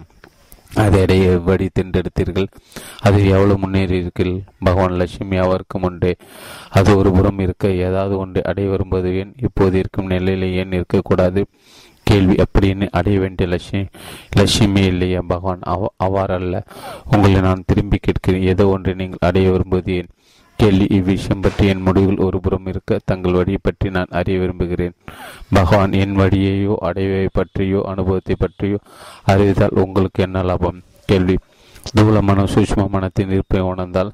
[0.74, 2.47] அதை அடைய எப்படி தின்றெடுத்தீர்கள்
[3.01, 6.16] அது எவ்வளவு முன்னேறியிருக்கீர்கள் பகவான் லட்சுமி அவருக்கும் உண்டு.
[6.70, 9.34] அது ஒரு புறம் இருக்க ஏதாவது ஒன்று அடைய வரும்போது ஏன்?
[9.43, 11.47] இப்போது இருக்கும் நிலையில் ஏன் இருக்கக்கூடாது
[12.02, 13.86] கேள்வி அப்படின்னு அடைய வேண்டிய லட்சுமி?
[14.36, 16.62] லட்சுமி இல்லையா பகவான் அவ அவ்வாறல்ல
[17.10, 18.43] உங்களை நான் திரும்பி கேட்கிறேன்.
[18.43, 20.09] ஏதோ ஒன்றை நீங்கள் அடைய விரும்புவது ஏன்?
[20.57, 24.95] கேள்வி இவ்விஷயம் பற்றி என் முடிவில் ஒருபுறம் இருக்க தங்கள் வழியை பற்றி நான் அறிய விரும்புகிறேன்.
[25.53, 28.78] பகவான் என் வழியையோ அடைவை பற்றியோ அனுபவத்தை பற்றியோ
[29.24, 30.81] அறிவித்தால் உங்களுக்கு என்ன லாபம்?
[31.07, 31.37] கேள்வி.
[31.95, 34.11] தூளமான சூஷ்ம மனத்தின் இருப்பை உணர்ந்தால்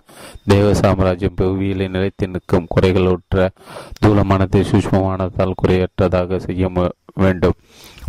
[0.46, 3.48] தேவ சாம்ராஜ்யம் புவியிலே நிலைத்து நிற்கும் குறைகளற்ற
[4.02, 6.68] தூளமானத்தை சூஷ்மமானத்தால் குறையற்றதாக செய்ய
[7.14, 7.56] வேண்டும்.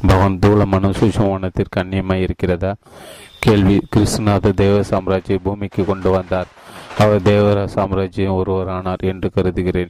[0.08, 2.76] பகவான் தூளமான சூஷ்மமானத்திற்கு அந்நியமாய் இருக்கிறதா
[3.40, 3.82] கேள்வி.
[3.96, 6.48] கிருஷ்ணநாத தேவ சாம்ராஜ்ய பூமிக்கு கொண்டு வந்தார்.
[6.98, 9.90] அவர் தேவர சாம்ராஜ்யம் ஒருவரானார் என்று கருதுகிறேன்.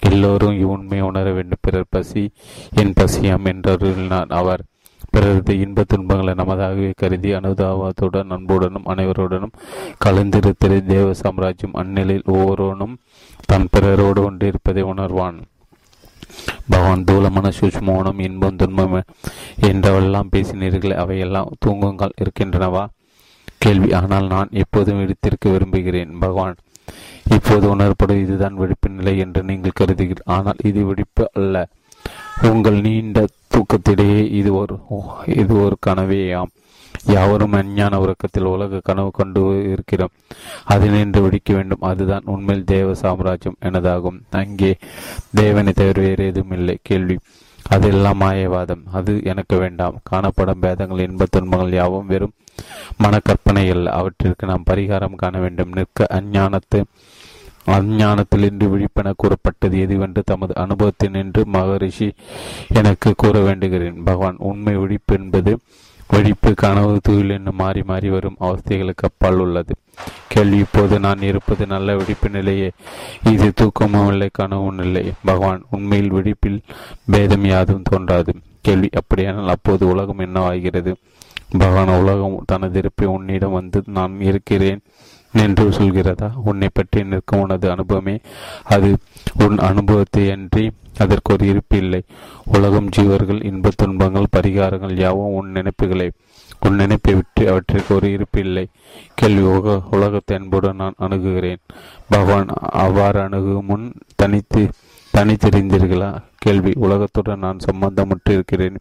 [0.00, 1.58] எல்லோரும் உண்மை உணர வேண்டும்.
[1.60, 2.30] பிறர் பசி
[2.74, 4.62] என் பசியாம் என்றருளினார் அவர்.
[5.10, 9.56] பிறரது இன்ப துன்பங்களை நமதாகவே கருதி அனுதாபத்துடன் அன்புடனும் அனைவருடனும்
[10.04, 12.96] கலந்திருத்திரை தேவ சாம்ராஜ்யம் அந்நிலையில் ஒவ்வொருவனும்
[13.46, 15.38] தன் பிறரோடு கொண்டிருப்பதை உணர்வான்.
[16.70, 18.94] பகவான் தூலமான சூஷ்மோனம் இன்பம் துன்பம்
[19.70, 22.84] என்றவெல்லாம் பேசினீர்கள் அவையெல்லாம் தூங்குங்கள் இருக்கின்றனவா?
[23.58, 23.92] கேள்வி.
[23.92, 26.12] ஆனால் நான் எப்போதும் விடுத்திருக்க விரும்புகிறேன்.
[26.18, 26.56] பகவான்
[27.30, 31.68] இப்போது உணரப்படும் இதுதான் வெடிப்பு நிலை என்று நீங்கள் கருதுகிறீர்கள் ஆனால் இது வெடிப்பு அல்ல.
[32.50, 33.24] உங்கள் நீண்ட
[33.54, 34.76] தூக்கத்திடையே இது ஒரு
[35.26, 36.52] இது ஒரு கனவேயாம்.
[37.06, 40.10] யாவரும் அஞ்ஞான உறக்கத்தில் உலக கனவு கொண்டு இருக்கிறோம்.
[40.64, 41.80] அதில் நின்று வெடிக்க வேண்டும்.
[41.80, 44.20] அதுதான் உண்மையில் தேவ சாம்ராஜ்யம் எனதாகும்.
[44.30, 44.76] அங்கே
[45.34, 46.78] தேவனை தவிர வேறு எதுவும் இல்லை.
[46.82, 47.18] கேள்வி.
[47.68, 48.82] அதெல்லாம் மாயவாதம்.
[48.92, 49.98] அது எனக்கு வேண்டாம்.
[50.02, 52.32] காணப்படும் பேதங்கள் இன்ப துன்பங்கள் யாவும் வெறும்
[52.96, 55.72] மனக்கற்பனைகள் அவற்றிற்கு நாம் பரிகாரம் காண வேண்டும்.
[55.72, 56.82] நிற்க அஞ்ஞானத்து
[57.66, 62.12] அஞ்ஞானத்திலிருந்து விழிப்பென கூறப்பட்டது எதுவென்று தமது அனுபவத்தினின்று மகரிஷி
[62.74, 64.04] எனக்கு கூற வேண்டுகிறேன்.
[64.04, 65.58] பகவான் உண்மை விழிப்பு என்பது
[66.14, 69.74] வெடிப்பு கனவு தூயில் என்று மாறி மாறி வரும் அவஸ்தைகளுக்கு அப்பால் உள்ளது.
[70.28, 72.70] கேள்வி இப்போது நான் இருப்பது நல்ல வெடிப்பு நிலையே.
[73.24, 75.12] இது தூக்கமும் இல்லை கனவும் இல்லை.
[75.24, 76.60] பகவான் உண்மையில் வெடிப்பில்
[77.06, 78.34] பேதம் யாதும் தோன்றாது.
[78.60, 80.94] கேள்வி அப்படியானால் அப்போது உலகம் என்னவாகிறது?
[81.58, 84.80] பகவான் உலகம் தனது இருப்பை உன்னிடம் வந்து நான் இருக்கிறேன்.
[85.36, 86.32] என்று சொல்கிறதா?
[86.44, 88.20] உன்னை பற்றி நிற்கும் உனது அனுபவமே.
[88.64, 88.96] அது
[89.38, 92.02] உன் அனுபவத்தை அன்றி அதற்கு ஒரு இருப்பு இல்லை.
[92.44, 96.10] உலகம் ஜீவர்கள் இன்ப துன்பங்கள் பரிகாரங்கள் யாவும் உன் நினைப்புகளை.
[96.60, 98.68] உன் நினைப்பை விட்டு அவற்றிற்கு ஒரு இருப்பு இல்லை.
[99.14, 101.60] கேள்வி உலக உலகத்தை அன்புடன் நான் அணுகுகிறேன்.
[102.08, 104.68] பகவான் அவ்வாறு அணுகும் முன் தனித்து
[105.14, 106.08] தனித்தெறிந்தீர்களா
[106.38, 106.72] கேள்வி.
[106.74, 108.76] உலகத்துடன் நான் சம்பந்தமுற்றிருக்கிறேன்.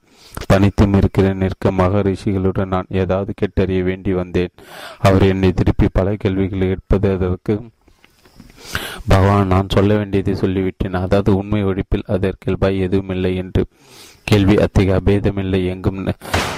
[0.45, 1.37] தனித்தும் இருக்கிறேன்.
[1.37, 4.53] நிற்க மகரிஷிகளுடன் நான் ஏதாவது கேட்டறிய வேண்டி வந்தேன்.
[4.99, 7.53] அவர் என்னை திருப்பி பல கேள்விகளை கேட்பது அதற்கு
[9.07, 10.99] பகவான் நான் சொல்ல வேண்டியதை சொல்லிவிட்டேன்.
[11.03, 13.65] அதாவது உண்மை ஒழிப்பில் அதற்கில்பாய் எதுவும் இல்லை என்று.
[14.23, 15.99] கேள்வி அத்தகைய அபேதமில்லை எங்கும்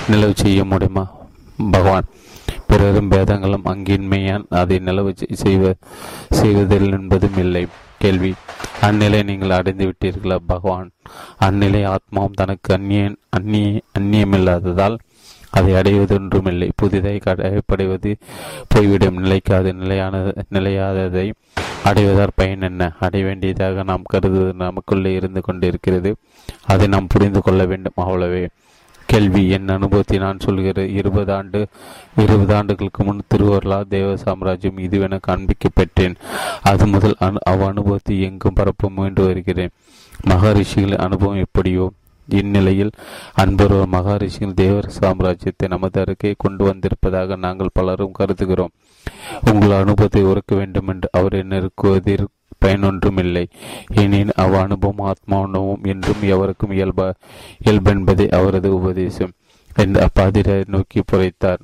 [0.07, 1.05] நிலவு செய்ய முடியுமா?
[1.71, 2.07] பகவான்
[2.67, 4.45] பிறரும் பேதங்களும் அங்கின்மையான்.
[4.49, 5.73] அதை நிலவு செய்வ
[6.29, 7.65] செய்வதில் என்பதும் இல்லை.
[8.05, 8.33] கேள்வி.
[8.81, 10.89] அந்நிலை நீங்கள் அடைந்து விட்டீர்களா பகவான்?
[11.45, 14.97] அந்நிலை ஆத்மாவும் தனக்கு அந்நியன் அந்நிய அந்நியமில்லாததால்
[15.49, 16.69] அதை அடைவதொன்றுமில்லை.
[16.75, 18.15] புதிதாக கடைப்படைவது
[18.67, 19.17] போய்விடும்.
[19.17, 19.73] நிலைக்காது.
[19.73, 21.31] நிலையான நிலையாததை
[21.85, 22.91] அடைவதால் பயன் என்ன?
[22.99, 26.15] அடைய வேண்டியதாக நாம் கருதுவது நமக்குள்ளே இருந்து கொண்டிருக்கிறது.
[26.65, 28.47] அதை நாம் புரிந்து கொள்ள வேண்டும் அவ்வளவே.
[29.07, 31.59] கேள்வி என் அனுபவத்தை நான் சொல்கிறேன் இருபது ஆண்டு
[32.23, 36.15] இருபது ஆண்டுகளுக்கு முன் திருவருளா தேவ சாம்ராஜ்யம் இதுவென காண்பிக்க பெற்றேன்
[36.63, 39.73] அது முதல் அனு அவ் அனுபவத்தை எங்கும் பரப்ப முயன்று வருகிறேன்.
[40.27, 41.85] மகரிஷிகளின் அனுபவம் எப்படியோ
[42.27, 42.91] இந்நிலையில்
[43.33, 48.73] அன்பர் மகாரிஷிகள் தேவர் சாம்ராஜ்யத்தை நமது அருகே கொண்டு வந்திருப்பதாக நாங்கள் பலரும் கருதுகிறோம்.
[49.51, 52.25] உங்கள் அனுபவத்தை உறக்க வேண்டும் என்று அவர் நெருக்குவதில்
[52.65, 53.45] பயனொன்றுமில்லை.
[53.93, 55.39] எனின் அவ் அனுபவம் ஆத்மா
[55.83, 57.13] என்றும் எவருக்கும் இயல்ப
[57.65, 59.31] இயல்பென்பதே அவரது உபதேசம்
[59.75, 61.59] என்று அப்பாதிரை நோக்கி புரைத்தார்.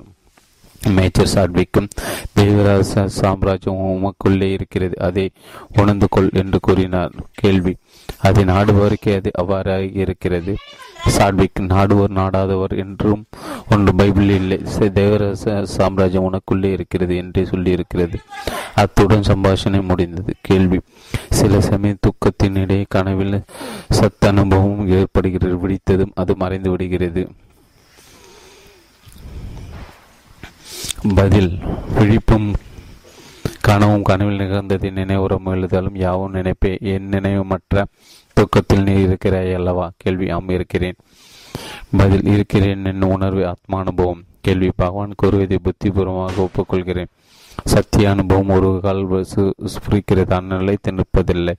[0.88, 1.88] மேஜர் சாட்விக்கும்
[2.34, 4.96] தேவராச சாம்ராஜ்யம் உமக்குள்ளே இருக்கிறது.
[5.00, 5.30] அதை
[5.76, 7.12] உணர்ந்து கொள் என்று கூறினார்.
[7.32, 7.76] கேள்வி
[8.18, 10.56] அதை நாடுபவருக்கே அது அவ்வாறாக இருக்கிறது.
[11.06, 13.26] சாட்விக் நாடுவோர் நாடாதவர் என்றும்
[13.70, 14.60] ஒன்று பைபிள் இல்லை.
[14.78, 18.14] தேவராச சாம்ராஜ்யம் உனக்குள்ளே இருக்கிறது என்றே சொல்லியிருக்கிறது.
[18.74, 20.34] அத்துடன் சம்பாஷணை முடிந்தது.
[20.40, 20.80] கேள்வி.
[21.30, 23.42] சில சமயம் துக்கத்தினிடையே கனவில்
[23.94, 27.28] சத்த அனுபவம் ஏற்படுகிறது விடித்ததும் அது மறைந்து விடுகிறது.
[31.14, 31.58] பதில்.
[31.98, 32.54] விழிப்பும்
[33.66, 34.90] கனவும் கனவில் நிகழ்ந்ததை.
[34.92, 36.72] நினைவுறம் எழுதாலும் யாவும் நினைப்பே.
[36.92, 37.84] என் நினைவு மற்ற
[38.32, 39.86] துக்கத்தில் நீ இருக்கிறாய் அல்லவா?
[39.96, 40.98] கேள்வி ஆம் இருக்கிறேன்.
[41.96, 44.22] பதில் இருக்கிறேன் என் உணர்வு ஆத்மானுபவம்.
[44.40, 47.10] கேள்வி பகவான் கூறுவதை புத்திபூர்வமாக ஒப்புக்கொள்கிறேன்.
[47.64, 49.02] சத்திய அனுபவம் ஒரு கால்
[49.72, 51.54] ஸ்புரிக்கிறது அந்நிலைத்து நிற்பதில்லை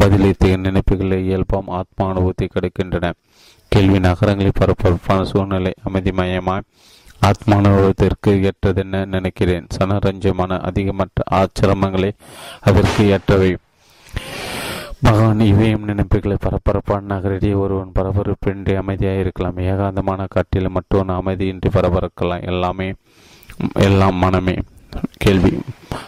[0.00, 3.12] பதிலீர்த்திய நினைப்புகளை இயல்பாம் ஆத்மா அனுபவத்தை கிடைக்கின்றன.
[3.68, 6.66] கேள்வி நகரங்களில் பரபரப்பான சூழ்நிலை அமைதிமயமாய்
[7.22, 9.66] ஆத்மானுபவத்திற்கு ஏற்றதென்ன நினைக்கிறேன்?
[9.78, 12.12] சனரஞ்சமான அதிகமற்ற ஆச்சிரமங்களே
[12.60, 13.56] அதற்கு ஏற்றவை.
[15.02, 22.46] பகவான் இவையும் நினைப்புகளை பரபரப்பான நகரிடையே ஒருவன் பரபரப்பின்றி அமைதியாக இருக்கலாம் ஏகாந்தமான காட்டில் மற்றொன்று அமைதியின்றி பரபரக்கலாம்.
[22.46, 22.92] எல்லாமே
[23.72, 24.58] எல்லாம் மனமே.
[25.16, 25.60] கேள்வி.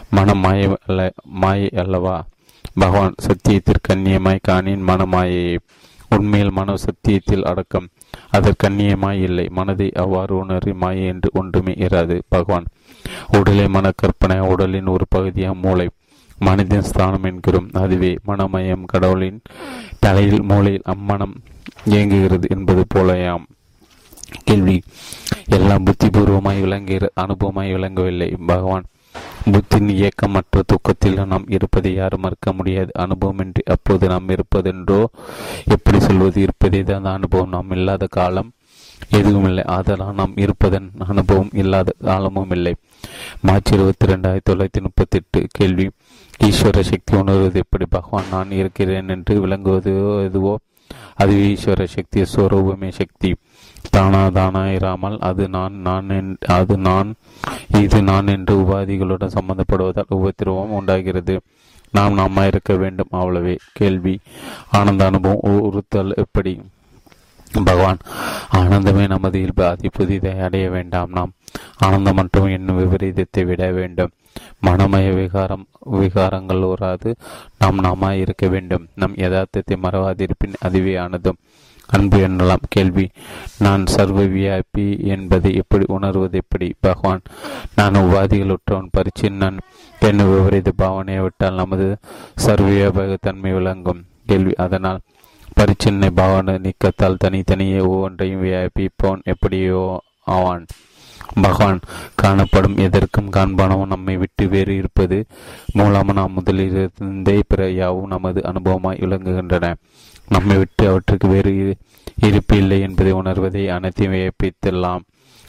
[0.09, 2.25] மனம் மாய அல்ல மாயை அல்லவா?
[2.73, 5.57] பகவான் சத்தியத்திற்கு அந்நியமாய் காணின் மனமாயை
[6.09, 7.87] உண்மையில் மன சத்தியத்தில் அடக்கம்.
[8.31, 9.47] அதற்கு அந்நியமாய் இல்லை.
[9.49, 12.21] மனதை அவ்வாறு உணரி மாயை என்று ஒன்றுமே இராது.
[12.27, 12.65] பகவான்
[13.37, 15.89] உடலை மனக்கற்பனை உடலின் ஒரு பகுதியாக மூளை
[16.37, 17.69] மனிதன் ஸ்தானம் என்கிறோம்.
[17.73, 18.85] அதுவே மனமயம்.
[18.85, 19.41] கடவுளின்
[19.99, 21.35] தலையில் மூளையில் அம்மனம்
[21.85, 23.45] இயங்குகிறது என்பது போலயாம்.
[24.43, 24.81] கேள்வி.
[25.45, 28.35] எல்லாம் புத்திபூர்வமாய் விளங்குகிற அனுபவமாய் விளங்கவில்லை.
[28.45, 28.83] பகவான்
[29.51, 32.91] புத்தின் இயக்கமற்ற துக்கத்தில் நாம் இருப்பதை யாரும் மறுக்க முடியாது.
[32.99, 35.05] அனுபவமின்றி அப்போது நாம் இருப்பதென்றோ
[35.65, 37.49] எப்படி சொல்வது இருப்பதே தான் அனுபவம்.
[37.49, 38.51] நாம் இல்லாத காலம்
[39.09, 39.63] எதுவும் இல்லை.
[39.63, 42.75] ஆதலால் நாம் இருப்பதன் அனுபவம் இல்லாத காலமும் இல்லை.
[43.41, 45.89] மார்ச் இருபத்தி ரெண்டு ஆயிரத்தி தொள்ளாயிரத்தி முப்பத்தி எட்டு கேள்வி.
[46.43, 47.85] ஈஸ்வர சக்தி உணர்வது எப்படி?
[47.89, 50.59] பகவான் நான் இருக்கிறேன் என்று விளங்குவது எதுவோ?
[51.15, 53.35] அது ஈஸ்வர சக்தி ஸ்வரூபமே சக்தி.
[53.91, 57.13] தானா தானா இராமல் அது நான் நான் அது நான்
[57.79, 61.41] இது நான் என்று உபாதிகளுடன் சம்பந்தப்படுவதால் உபத்திரவம் உண்டாகிறது.
[61.91, 63.57] நாம் நாம இருக்க வேண்டும் அவ்வளவே.
[63.73, 64.19] கேள்வி.
[64.69, 66.61] ஆனந்த அனுபவம் உறுத்தல் எப்படி?
[67.63, 67.97] பகவான்
[68.51, 71.31] ஆனந்தமே நமது இயல்பு அதி புதிதை அடைய வேண்டாம் நாம்.
[71.77, 74.09] ஆனந்தம் மற்றும் என்னும் விபரீதத்தை விட வேண்டும்.
[74.65, 77.15] மனமய விகாரம் விகாரங்கள் உறாது
[77.59, 78.87] நாம் நாம இருக்க வேண்டும்.
[78.95, 81.37] நம் யதார்த்தத்தை மறவாதிருப்பின் அதுவே ஆனதும்
[81.91, 83.09] அன்பு எனலாம் கேள்வி.
[83.59, 86.67] நான் சர்வ வியாபி என்பதை எப்படி உணர்வது எப்படி?
[86.79, 87.21] பகவான்
[87.75, 89.57] நான் உபாதிகளுற்றவன் பரிச்சின்னன்.
[89.99, 91.97] என் விபரீத பாவனையை விட்டால் நமது
[92.35, 94.03] சர்வ தன்மை விளங்கும்?
[94.25, 94.53] கேள்வி.
[94.57, 94.99] அதனால்
[95.57, 100.65] பரிச்சின்னை பாவனை நீக்கத்தால் தனித்தனியே ஒவ்வொன்றையும் வியாபிப்போன் எப்படியோ ஆவான்.
[101.41, 101.79] பகவான்
[102.15, 105.17] காணப்படும் எதற்கும் காண்பானவன் நம்மை விட்டு வேறு இருப்பது
[105.73, 109.73] மூலமாக நாம் முதலிலிருந்தே பிற யாவும் நமது அனுபவமாய் விளங்குகின்றன.
[110.29, 111.77] நம்மை விட்டு அவற்றுக்கு வேறு
[112.21, 115.01] இருப்பு இல்லை என்பதை உணர்வதை அனைத்தையும் வியப்பித்தெல்லாம்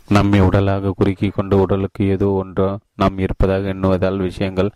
[0.09, 4.71] நம்மை உடலாக குறுக்கி கொண்டு உடலுக்கு ஏதோ ஒன்றோ நாம் இருப்பதாக எண்ணுவதால் விஷயங்கள்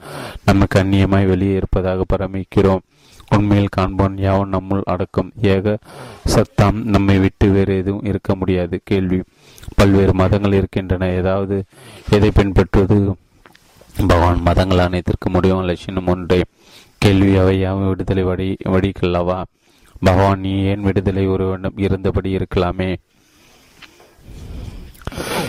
[0.44, 2.82] நமக்கு அந்நியமாய் வெளியே இருப்பதாக பரமிக்கிறோம்.
[3.30, 5.32] உண்மையில் காண்போன் யாவும் நம்முள் அடக்கும்.
[5.42, 5.78] ஏக
[6.24, 8.80] சத்தாம் நம்மை விட்டு வேறு எதுவும் இருக்க முடியாது.
[8.84, 9.22] கேள்வி.
[9.76, 11.08] பல்வேறு மதங்கள் இருக்கின்றன.
[11.10, 11.64] ஏதாவது
[12.10, 13.14] எதை பின்பற்றுவது?
[14.06, 16.44] பகவான் மதங்கள் அனைத்திற்கு முடியும் லட்சணம் ஒன்றே.
[16.98, 19.42] கேள்வி அவை யாவும் விடுதலை வடி வடிக்கல்லவா?
[20.00, 22.96] பகவான் நீ ஏன் விடுதலை ஒருவனும் இருந்தபடி இருக்கலாமே?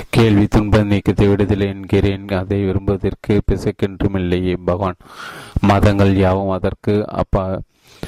[0.10, 2.28] கேள்வி துன்ப நீக்கத்தை விடுதலை என்கிறேன்.
[2.28, 4.96] அதை விரும்புவதற்கு பிசைக்கென்றும் இல்லையே பகவான்.
[5.62, 7.62] மதங்கள் யாவும் அதற்கு அப்பா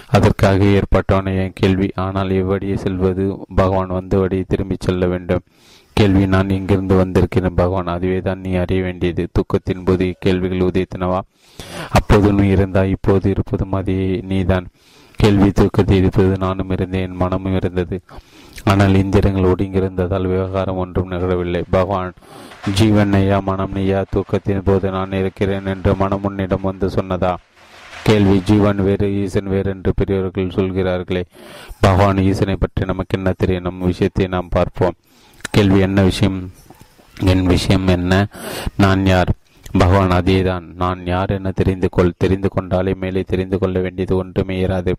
[0.07, 1.91] அதற்காக ஏற்பட்டவன என் கேள்வி.
[1.95, 5.43] ஆனால் எவ்வடியே செல்வது பகவான் வந்த வழியை திரும்பிச் செல்ல வேண்டும்.
[5.93, 7.85] கேள்வி நான் இங்கிருந்து வந்திருக்கிறேன் பகவான்.
[7.85, 9.27] அதுவே தான் நீ அறிய வேண்டியது.
[9.31, 11.19] தூக்கத்தின் போது கேள்விகள் உதயத்தினவா
[11.89, 14.67] அப்போது நீ இருந்தாய் இப்போது இருப்பதும் அதே நீதான்.
[15.17, 18.01] கேள்வி தூக்கத்தை இருப்பது நானும் இருந்தேன் என் மனமும் இருந்தது.
[18.63, 21.61] ஆனால் இந்திரங்கள் ஒடுங்கியிருந்ததால் விவகாரம் ஒன்றும் நிகழவில்லை.
[21.69, 22.13] பகவான்
[22.73, 27.33] ஜீவன் ஐயா மனம் நெய்யா தூக்கத்தின் போது நான் இருக்கிறேன் என்று மனம் உன்னிடம் வந்து சொன்னதா?
[28.03, 31.23] கேள்வி ஜீவன் வேறு ஈசன் வேறு என்று பெரியவர்கள் சொல்கிறார்களே.
[31.79, 33.63] பகவான் ஈசனை பற்றி நமக்கு என்ன தெரியும்?
[33.63, 34.95] நம் விஷயத்தை நாம் பார்ப்போம்.
[35.51, 36.51] கேள்வி என்ன விஷயம்?
[37.17, 38.27] என் விஷயம் என்ன?
[38.77, 39.31] நான் யார்?
[39.79, 40.65] பகவான் அதேதான்.
[40.75, 44.93] நான் யார் என தெரிந்து கொள் தெரிந்து கொண்டாலே மேலே தெரிந்து கொள்ள வேண்டியது ஒன்றுமே இராது.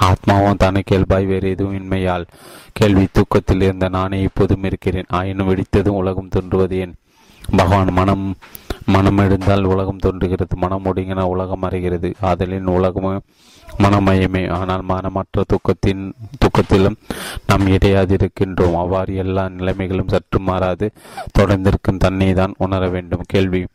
[0.00, 2.26] ஆத்மாவும் தானே கேள்பாய் வேறு எதுவும் இன்மையால்.
[2.72, 5.04] கேள்வி தூக்கத்தில் இருந்த நானே இப்போதும் இருக்கிறேன்.
[5.08, 6.94] ஆயினும் வெடித்ததும் உலகம் தோன்றுவது ஏன்?
[7.56, 8.36] பகவான் மனம்
[8.86, 10.56] மனம் எழுந்தால் உலகம் தோன்றுகிறது.
[10.56, 13.22] மனம் ஒடுங்கின உலகம் அறிகிறது ஆதலின் உலகமும்
[13.78, 14.42] மனமயமே.
[14.50, 16.02] ஆனால் மனமற்ற துக்கத்தின்
[16.38, 16.96] துக்கத்திலும்
[17.46, 18.76] நாம் இடையாதிருக்கின்றோம்.
[18.76, 20.90] அவ்வாறு எல்லா நிலைமைகளும் சற்று மாறாது.
[21.38, 23.24] தொடர்ந்திருக்கும் தன்னை தான் உணர வேண்டும்.
[23.26, 23.66] கேள்வி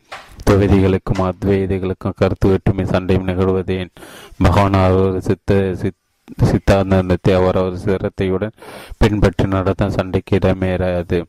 [0.48, 3.92] துவைதிகளுக்கும் அத்வைதிகளுக்கும் கருத்து வேற்றுமை சண்டையும் நிகழ்வதேன்
[4.44, 5.98] பகவான் அவர் சித்த சித்
[6.50, 8.58] சித்தாந்தத்தை அவரவர் சிரத்தையுடன்
[8.98, 11.20] பின்பற்றி நடத்த சண்டைக்கு இடமேறாது.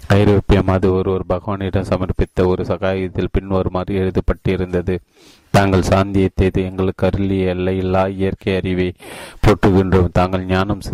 [0.00, 4.94] ஐரோப்பிய மது ஒருவர் பகவானிடம் சமர்ப்பித்த ஒரு சகாயத்தில் பின்வருமாறு எழுதப்பட்டிருந்தது.
[5.50, 8.88] தாங்கள் சாந்தியத்தை எங்களுக்கு அருளிய எல்லையில்லா இயற்கை அறிவை
[9.44, 10.84] போட்டுகின்றோம் தாங்கள் ஞானம்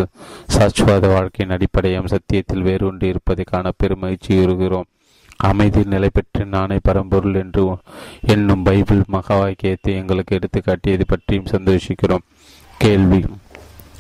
[0.55, 4.89] சாஸ்வாத வாழ்க்கையின் அடிப்படையும் சத்தியத்தில் வேறொன்று இருப்பதை காண பெருமகிழ்ச்சியுறுகிறோம்.
[5.49, 7.77] அமைதி நிலை பெற்று நானே பரம்பொருள் என்று
[8.27, 12.27] என்னும் பைபிள் மகா வாக்கியத்தை எங்களுக்கு எடுத்து காட்டியது பற்றியும் சந்தோஷிக்கிறோம்.
[12.79, 13.25] கேள்வி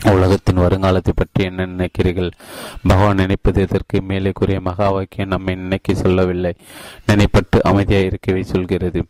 [0.04, 2.30] உலகத்தின் வருங்காலத்தை பற்றி என்ன நினைக்கிறீர்கள்?
[2.88, 6.54] பகவான் நினைப்பது இதற்கு மேலே கூறிய மகா வாக்கியம் நம்மை நினைக்க சொல்லவில்லை.
[7.06, 9.02] நினைப்பட்டு அமைதியாக இருக்கவே சொல்கிறது.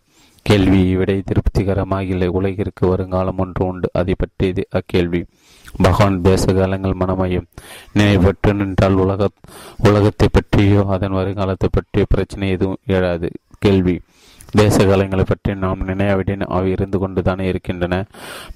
[0.43, 2.29] கேள்வி விடை திருப்திகரமாக இல்லை.
[2.29, 3.91] உலகிற்கு வருங்காலம் ஒன்று உண்டு.
[3.93, 5.25] அதை பற்றியது அக்கேள்வி.
[5.77, 7.47] பகவான் பேச காலங்கள் மனமையும்.
[7.95, 9.29] நினைவற்று நின்றால் உலக
[9.77, 13.31] உலகத்தை பற்றியோ அதன் வருங்காலத்தை பற்றியோ பிரச்சனை எதுவும் எழாது.
[13.59, 14.01] கேள்வி.
[14.51, 18.05] தேச காலங்களை பற்றி நாம் நினையாவிடன் அவை இருந்து கொண்டுதானே இருக்கின்றன.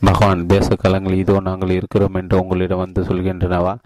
[0.05, 3.77] பகவான் தேச காலங்கள் இதோ நாங்கள் இருக்கிறோம் என்று உங்களிடம் வந்து சொல்கின்றனவா?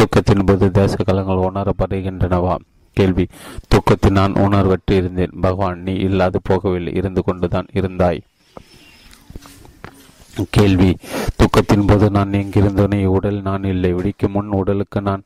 [0.00, 2.56] தூக்கத்தின் போது தேச காலங்கள் உணரப்படுகின்றனவா?
[2.92, 3.26] கேள்வி.
[3.68, 5.30] தூக்கத்தில் நான் உணர்வற்று இருந்தேன்.
[5.40, 6.96] பகவான் நீ இல்லாது போகவில்லை.
[6.96, 8.20] இருந்து கொண்டுதான் இருந்தாய்.
[10.50, 10.96] கேள்வி.
[11.36, 13.92] துக்கத்தின் போது நான் எங்கிருந்தனே உடல் நான் இல்லை.
[13.92, 15.22] விடிக்கும் முன் உடலுக்கு நான்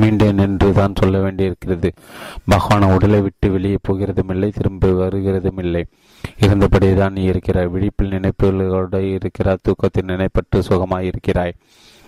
[0.00, 1.92] மீண்டேன் என்று தான் சொல்ல வேண்டியிருக்கிறது.
[2.50, 5.84] பகவான உடலை விட்டு வெளியே போகிறதும் இல்லை திரும்ப வருகிறதும் இல்லை
[6.40, 7.66] இருந்தபடியே தான் நீ இருக்கிறாய்.
[7.66, 9.56] விழிப்பில் நினைப்புகளோடு இருக்கிறாய்.
[9.62, 11.54] தூக்கத்தில் நினைப்பட்டு சுகமாய் இருக்கிறாய்.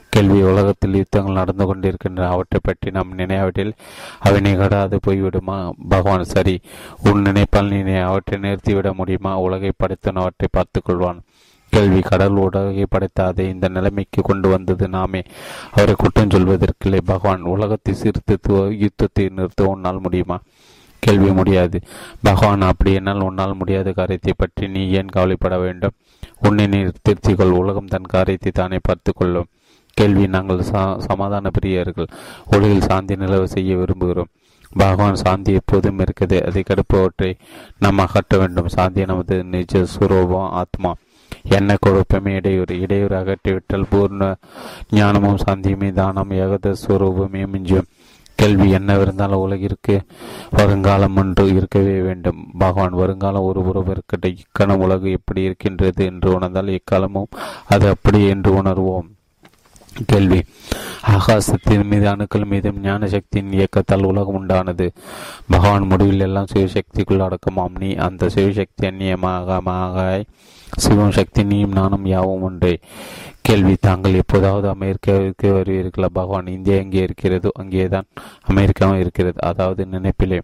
[0.08, 2.28] கேள்வி உலகத்தில் யுத்தங்கள் நடந்து கொண்டிருக்கின்றன.
[2.28, 3.72] அவற்றை பற்றி நாம் நினையாவிட்டில்
[4.18, 5.70] அவை நிகழாது போய்விடுமா?
[5.88, 6.60] பகவான் சரி.
[7.04, 9.38] உன் நினைப்பால் நீ அவற்றை நிறுத்திவிட முடியுமா?
[9.38, 11.20] உலகை படைத்தன் அவற்றை பார்த்துக் கொள்வான்
[11.72, 15.22] கேள்வி கடல் உலகை படைத்த அதை இந்த நிலைமைக்கு கொண்டு வந்தது நாமே.
[15.74, 17.00] அவரை குற்றம் சொல்வதற்கில்லை.
[17.12, 20.38] பகவான் உலகத்தை சீர்திருத்து யுத்தத்தை நிறுத்த உன்னால் முடியுமா?
[21.02, 21.78] கேள்வி முடியாது.
[22.26, 25.94] பகவான் அப்படி என்னால் உன்னால் முடியாத காரியத்தை பற்றி நீ ஏன் கவலைப்பட வேண்டும்?
[26.46, 29.48] உன்னை நீ திருத்திக்கொள் உலகம் தன் காரியத்தை தானே பார்த்து கொள்ளும்.
[29.96, 30.60] கேள்வி நாங்கள்
[31.08, 32.08] சமாதான பிரியர்கள்.
[32.54, 34.30] உலகில் சாந்தி நிலவு செய்ய விரும்புகிறோம்.
[34.78, 36.36] பகவான் சாந்தி எப்போதும் இருக்குது.
[36.48, 37.30] அதை கடுப்பவற்றை
[37.84, 38.70] நாம் அகற்ற வேண்டும்.
[38.76, 40.92] சாந்தி நமது நிஜ சுரூபம் ஆத்மா.
[41.42, 44.34] என்ன குழப்பமே இடையூறு இடையூறு அகற்றிவிட்டால் பூர்ண
[44.90, 47.88] ஞானமும் சாந்தியுமே தானம் ஏகத ஸ்வரூபமே மிஞ்சும்.
[48.34, 50.02] கேள்வி என்னவிருந்தாலும் உலகிற்கு
[50.50, 52.48] வருங்காலம் ஒன்று இருக்கவே வேண்டும்.
[52.58, 57.30] பகவான் வருங்காலம் ஒரு உறவிற்கிட்ட இக்கணம் உலகு எப்படி இருக்கின்றது என்று உணர்ந்தால் இக்காலமும்
[57.68, 59.10] அது அப்படி என்று உணர்வோம்.
[60.06, 60.42] கேள்வி.
[61.08, 64.90] ஆகாசத்தின் மீது அணுக்கள் மீதும் ஞான சக்தியின் இயக்கத்தால் உலகம் உண்டானது.
[65.50, 67.78] பகவான் முடிவில் எல்லாம் சிவசக்திக்குள் அடக்கமாம்.
[67.78, 70.24] நீ அந்த சிவசக்தி அந்நியமாக
[70.78, 72.78] சிவம் சக்தி நீயும் நானும் யாவும் ஒன்றே.
[73.40, 76.08] கேள்வி தாங்கள் எப்போதாவது அமெரிக்காவிற்கு வருவீர்களா?
[76.12, 78.08] பகவான் இந்தியா எங்கே இருக்கிறதோ அங்கேதான்
[78.46, 79.38] அமெரிக்காவும் இருக்கிறது.
[79.40, 80.40] அதாவது நினைப்பிலே.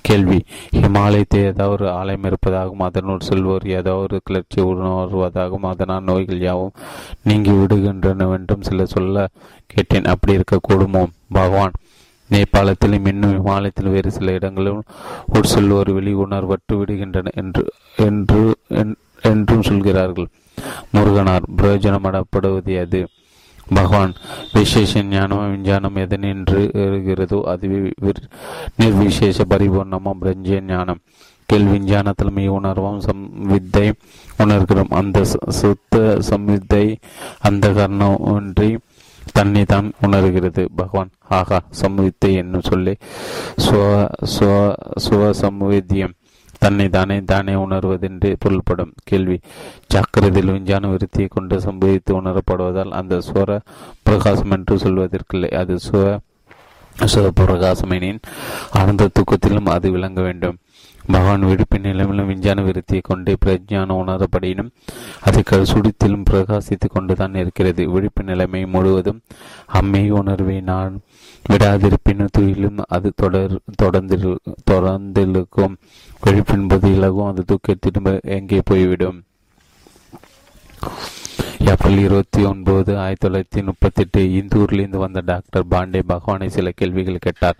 [0.00, 6.74] கேள்வி ஹிமாலயத்தில் ஏதாவது ஒரு ஆலயம் இருப்பதாகவும் அதனுள் செல்வோர் ஏதாவது ஒரு கிளர்ச்சி உணர்வதாகவும் அதனால் நோய்கள் யாவும்
[7.22, 9.28] நீங்கி விடுகின்றனவென்றும் சில சொல்ல
[9.66, 10.04] கேட்டேன்.
[10.04, 11.72] அப்படி இருக்கக்கூடுமோ பகவான்
[12.30, 14.86] நேபாளத்திலும் இன்னும் இமாலயத்தில் வேறு சில இடங்களிலும்
[15.28, 17.64] ஒரு செல்வோர் வெளி உணர்வற்று விடுகின்றன என்று
[17.96, 18.40] என்று
[19.32, 20.28] என்றும் சொல்கிறார்கள்.
[20.94, 23.00] முருகனார் பிரயோஜனமடப்படுவது அது
[23.76, 24.12] பகவான்
[24.56, 27.78] விசேஷ ஞானம் விஞ்ஞானம் எதனின்று இருக்கிறதோ அதுவே
[28.80, 31.00] நிர்விசேஷ பரிபூர்ணமும் பிரஞ்ச ஞானம்.
[31.48, 33.86] கேள்வி விஞ்ஞானத்தில் உணர்வும் சம் வித்தை
[34.42, 34.92] உணர்கிறோம்.
[35.00, 35.18] அந்த
[35.60, 35.96] சுத்த
[36.30, 36.84] சம்வித்தை
[37.48, 38.70] அந்த காரணமின்றி
[39.36, 40.62] தன்னை தான் உணர்கிறது.
[40.80, 42.94] பகவான் ஆகா சம்வித்தை என்னும் சொல்லி.
[43.66, 43.82] சுவ
[45.06, 46.14] சுவ சம்வேத்தியம்.
[46.58, 49.40] தன்னை தானே தானே உணர்வதென்று பொருள்படும் கேள்வி.
[49.86, 53.60] ஜாக்கிரதையில் விஞ்ஞான விருத்தியை கொண்டு சம்பவித்து உணரப்படுவதால் அந்த சுவர
[54.02, 55.50] பிரகாசம் என்று சொல்வதற்கில்லை.
[55.54, 56.18] அது சுவ
[57.14, 58.20] சுவபிரகாசமெனின்
[58.70, 60.56] ஆனந்த தூக்கத்திலும் அது விளங்க வேண்டும்.
[61.06, 64.70] பகவான் விடுப்பின் நிலைமையிலும் விஞ்ஞான விருத்தியை கொண்டு பிரஜானம் உணரப்படினும்
[65.20, 67.90] அது சுடித்திலும் பிரகாசித்துக் கொண்டுதான் இருக்கிறது.
[67.90, 69.20] விழிப்பு நிலைமை முழுவதும்
[69.66, 71.00] அம்மை உணர்வை நான்
[71.48, 74.38] விடாதிருப்பின் துயிலும் அது தொடர் தொடர்ந்து
[74.70, 75.76] தொடர்ந்திருக்கும்.
[76.22, 79.18] விழிப்பின் போது இலகும் அது தூக்கத்திலும் எங்கே போய்விடும்?
[81.64, 87.56] ஏப்ரல் இருபத்தி ஒன்பது ஆயிரத்தி தொள்ளாயிரத்தி முப்பத்தி எட்டு இந்தூரிலிருந்து வந்த டாக்டர் பாண்டே பகவானை சில கேள்விகள் கேட்டார்.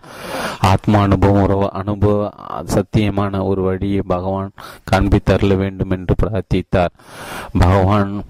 [0.59, 2.33] ஆத்மா அனுபவம் உறவு அனுபவ
[2.75, 4.51] சத்தியமான ஒரு வழியை பகவான்
[4.91, 6.93] காண்பித்தரல வேண்டும் என்று பிரார்த்தித்தார்.
[7.59, 8.23] பகவான்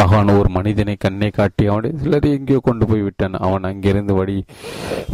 [0.00, 3.36] பகவான் ஒரு மனிதனை கண்ணை காட்டி அவனை சிலரை எங்கேயோ கொண்டு போய் விட்டான்.
[3.46, 4.36] அவன் அங்கிருந்து வழி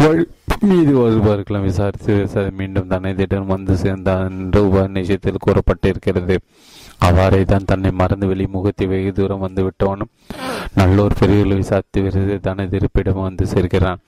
[0.05, 0.25] வழி
[0.71, 6.37] மீது வருபவர்களும் விசாரித்து மீண்டும் தன்னை திட்டம் வந்து சேர்ந்தான் என்று உபநிஷத்தில் கூறப்பட்டிருக்கிறது.
[7.07, 10.13] அவ்வாறே தான் தன்னை மறந்து வெளிமுகத்தை வெகு தூரம் வந்து விட்டவனும்
[10.79, 14.01] நல்லோர் பெரியவர்கள் விசாரித்து விருது தனது இருப்பிடம் வந்து சேர்கிறான்.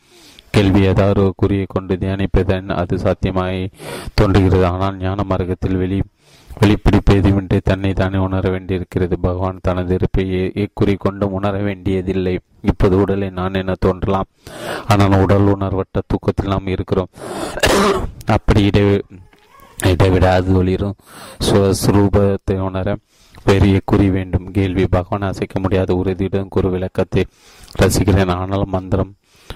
[0.54, 3.60] கேள்வி ஏதாவது குறியை கொண்டு தியானிப்பதன் அது சாத்தியமாய்
[4.18, 4.64] தோன்றுகிறது.
[4.72, 5.98] ஆனால் ஞான மார்க்கத்தில் வெளி
[6.60, 9.14] வெளிப்பிடிப்பேதுமின்றி தன்னை தானே உணர வேண்டியிருக்கிறது.
[9.26, 10.24] பகவான் தனது இருப்பை
[10.64, 12.34] இக்குறி கொண்டும் உணர வேண்டியதில்லை.
[12.70, 14.28] இப்போது உடலை நான் என தோன்றலாம்?
[14.92, 17.10] ஆனால் உடல் உணர்வட்ட தூக்கத்தில் நாம் இருக்கிறோம்.
[18.36, 18.84] அப்படி இடை
[19.92, 20.98] இடைவிடாது ஒளிரும்.
[21.82, 22.96] சுரூபத்தை உணர
[23.48, 24.46] பெரிய குறி வேண்டும்.
[24.56, 27.22] கேள்வி பகவான் அசைக்க முடியாத உறுதியுடன் குறு விளக்கத்தை
[27.80, 28.32] ரசிக்கிறேன்.
[28.40, 29.12] ஆனால் மந்திரம்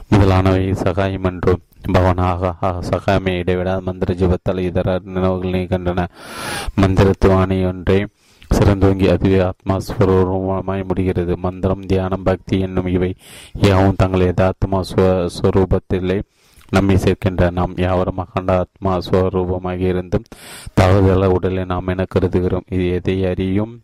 [0.08, 6.06] முதலானவை சகாயம் என்றும் பவனாக ஆகா சகாயமே மந்திர ஜீவத்தால் இதர நினைவுகள் நீக்கின்றன
[6.80, 8.06] மந்திரத்துவானி ஒன்றை
[8.50, 11.36] சிறந்தோங்கி அதுவே ஆத்மாஸ்வரூபமாய் முடிகிறது.
[11.36, 13.14] மந்திரம் தியானம் பக்தி என்னும் இவை
[13.52, 14.80] யாவும் தங்கள் யதாத்மா
[15.36, 16.18] ஸ்வரூபத்திலே
[16.70, 20.24] நம்மை சேர்க்கின்ற நாம் யாவரும் அகண்ட ஆத்மா ஸ்வரூபமாக இருந்தும்
[20.80, 22.66] தவறுதல உடலை நாம் என கருதுகிறோம்.
[22.68, 23.74] இது எதை அறியும்?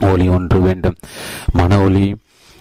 [0.00, 0.96] ஒளி ஒன்று வேண்டும்.
[1.52, 2.16] மன ஒளி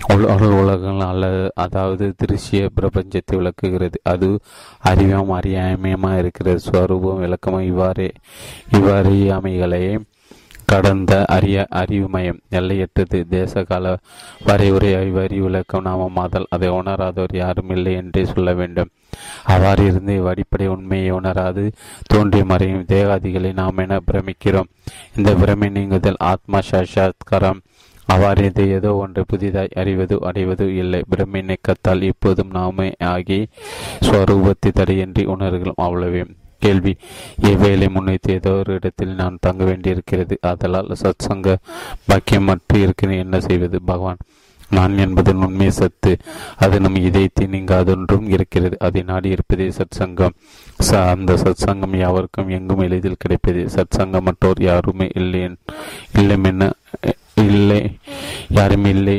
[0.06, 4.00] உலகங்கள் அல்லது அதாவது திருஷ்ய பிரபஞ்சத்தை விளக்குகிறது.
[4.04, 4.40] அது
[4.80, 6.60] அறிவம் அறியாமையமா இருக்கிறது.
[6.60, 8.12] ஸ்வரூபம் விளக்கமும் இவ்வாறே
[8.72, 10.00] இவ்வாறியாமைகளை
[10.66, 12.40] கடந்த அறிய அறிவுமயம்.
[12.50, 13.28] எல்லையற்றது.
[13.28, 13.98] தேச கால
[14.46, 18.90] வரைவுரை அறிவு விளக்கம் நாம மாதல் அதை உணராதவர் யாரும் இல்லை என்றே சொல்ல வேண்டும்.
[19.44, 21.72] அவ்வாறு இருந்து அடிப்படை உண்மையை உணராது
[22.08, 24.70] தோன்றிய மறையும் தேகாதிகளை நாம் என பிரமிக்கிறோம்.
[25.16, 27.60] இந்த பிரமை நீங்குதல் ஆத்மா சாட்சாத்காரம்.
[28.14, 31.00] அவ்வாறு இது ஏதோ ஒன்று புதிதாய் அறிவது அடைவது இல்லை.
[31.10, 33.40] பிரமை நீக்கத்தால் இப்போதும் நாமே ஆகி
[34.08, 36.22] ஸ்வரூபத்தை தடையின்றி உணர்கிறோம் அவ்வளவே.
[36.66, 36.94] கேள்வி
[37.50, 40.36] இவ்வேளை முன்வைத்து ஏதோ ஒரு இடத்தில் நான் தங்க வேண்டியிருக்கிறது.
[40.52, 41.50] அதனால் சத்சங்க
[42.08, 43.78] பாக்கியம் மற்ற இருக்கிறேன் என்ன செய்வது?
[43.92, 44.22] பகவான்
[44.76, 46.12] நான் என்பதன் உண்மை சத்து.
[46.64, 48.76] அது நம் இதயத்தை நீங்காதொன்றும் இருக்கிறது.
[48.88, 50.36] அதை நாடி இருப்பதே சத்சங்கம்.
[50.88, 53.64] ச அந்த சத்சங்கம் யாவருக்கும் எங்கும் எளிதில் கிடைப்பது.
[53.76, 55.42] சத்சங்கம் மற்றோர் யாருமே இல்லை
[56.22, 56.38] இல்லை
[57.46, 57.80] இல்லை
[58.58, 59.18] யாரும் இல்லை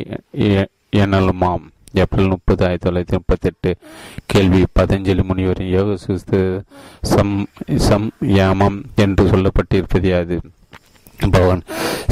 [1.03, 1.67] எனலுமாம்.
[2.03, 3.71] ஏப்ரல் முப்பது ஆயிரத்தி தொள்ளாயிரத்தி முப்பத்தி எட்டு
[4.33, 6.41] கேள்வி பதஞ்சலி முனிவரின் யோக சுஸ்து
[7.13, 7.33] சம்
[7.87, 10.37] சம் யாமம் என்று சொல்லப்பட்டிருப்பது அது
[11.31, 11.63] பவன்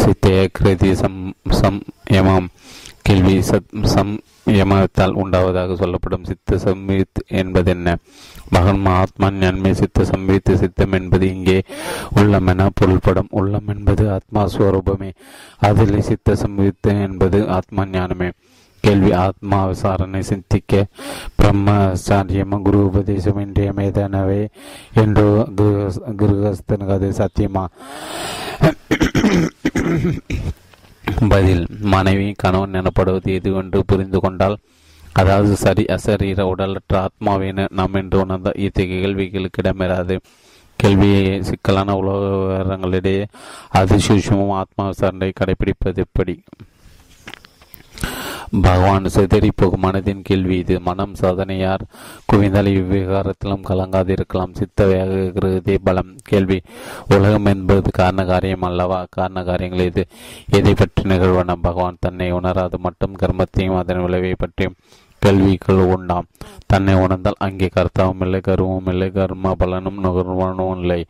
[0.02, 1.18] சித்த கிருதி சம்
[1.60, 1.80] சம்
[2.16, 2.48] யமம்.
[3.06, 4.14] கேள்வி சத் சம்
[4.50, 7.96] யமத்தால் உண்டாவதாக சொல்லப்படும் சித்த சம்வித் என்பது என்ன
[8.50, 11.58] மகன் ஆத்மன் நன்மை சித்த சம்வித்து சித்தம் என்பது இங்கே
[12.16, 13.30] உள்ளம் என பொருள்படும்.
[13.30, 15.10] உள்ளம் என்பது ஆத்மா ஸ்வரூபமே.
[15.68, 18.30] அதில் சித்த சம்வித்து என்பது ஆத்மா ஞானமே.
[18.80, 20.86] கேள்வி ஆத்மா விசாரணை சிந்திக்க
[21.38, 24.42] பிரம்மசாரியம் குரு உபதேசம் இன்றியமைதனவே
[24.94, 25.24] என்று
[26.18, 27.64] கிருகஸ்தனுக்கு அது சத்தியமா?
[31.28, 34.56] பதில் மனைவி கணவன் எனப்படுவது எது என்று புரிந்து கொண்டால்
[35.12, 40.18] அதாவது சரி அசரீர உடலற்ற ஆத்மாவின நாம் என்று உணர்ந்த இத்தகைய கேள்விகளுக்கு இடம்பெறாது.
[40.76, 43.24] கேள்வியை சிக்கலான உலக விவரங்களிடையே
[43.74, 46.42] அதிசூஷமும் ஆத்மா விசாரணை கடைபிடிப்பது எப்படி?
[48.50, 50.80] பகவான் சிதறி போகும் மனதின் கேள்வி இது.
[50.80, 51.80] மனம் சாதனையார்.
[52.32, 54.52] குவிந்தால் இவ்விவகாரத்திலும் கலங்காதிருக்கலாம்.
[54.52, 56.16] சித்த வேகதே பலம்.
[56.22, 56.62] கேள்வி.
[57.08, 59.06] உலகம் என்பது காரண காரியம் அல்லவா?
[59.10, 60.06] காரண காரியங்கள் இது
[60.50, 64.74] எதை பற்றி நிகழ்வன பகவான் தன்னை உணராது மட்டும் கர்மத்தையும் அதன் விளைவை பற்றியும்
[65.18, 66.26] கேள்விகள் உண்டாம்.
[66.66, 71.06] தன்னை உணர்ந்தால் அங்கே கர்த்தாவும் இல்லை கருவும் இல்லை கர்ம பலனும் நுகர்வனும் இல்லை.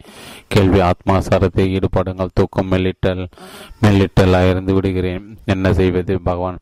[0.48, 0.80] கேள்வி.
[0.80, 3.26] ஆத்மாசாரத்தை ஈடுபாடுங்கள் தூக்கம் மெல்லிட்டல்
[3.82, 5.38] மெல்லிட்டலாக இருந்து விடுகிறேன்.
[5.44, 6.20] என்ன செய்வது?
[6.20, 6.58] பகவான்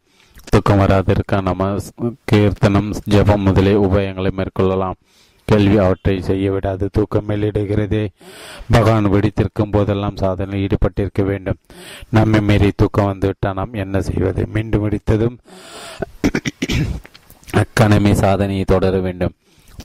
[0.51, 1.43] தூக்கம் வராதிருக்க?
[1.43, 1.77] நம்ம
[2.25, 4.99] கீர்த்தனம் ஜபம் முதலே உபயங்களை மேற்கொள்ளலாம்.
[5.45, 6.89] கேள்வி அவற்றை செய்ய விடாது.
[6.93, 8.09] தூக்கம் மேலிடுகிறதே.
[8.71, 11.59] பகவான் வெடித்திருக்கும் போதெல்லாம் சாதனையில் ஈடுபட்டிருக்க வேண்டும்.
[12.11, 14.47] நம்மை மீறி தூக்கம் வந்துவிட்டால் நாம் என்ன செய்வது?
[14.47, 15.39] மீண்டும் வெடித்ததும்
[17.53, 19.35] அக்கணமே சாதனையை தொடர வேண்டும்.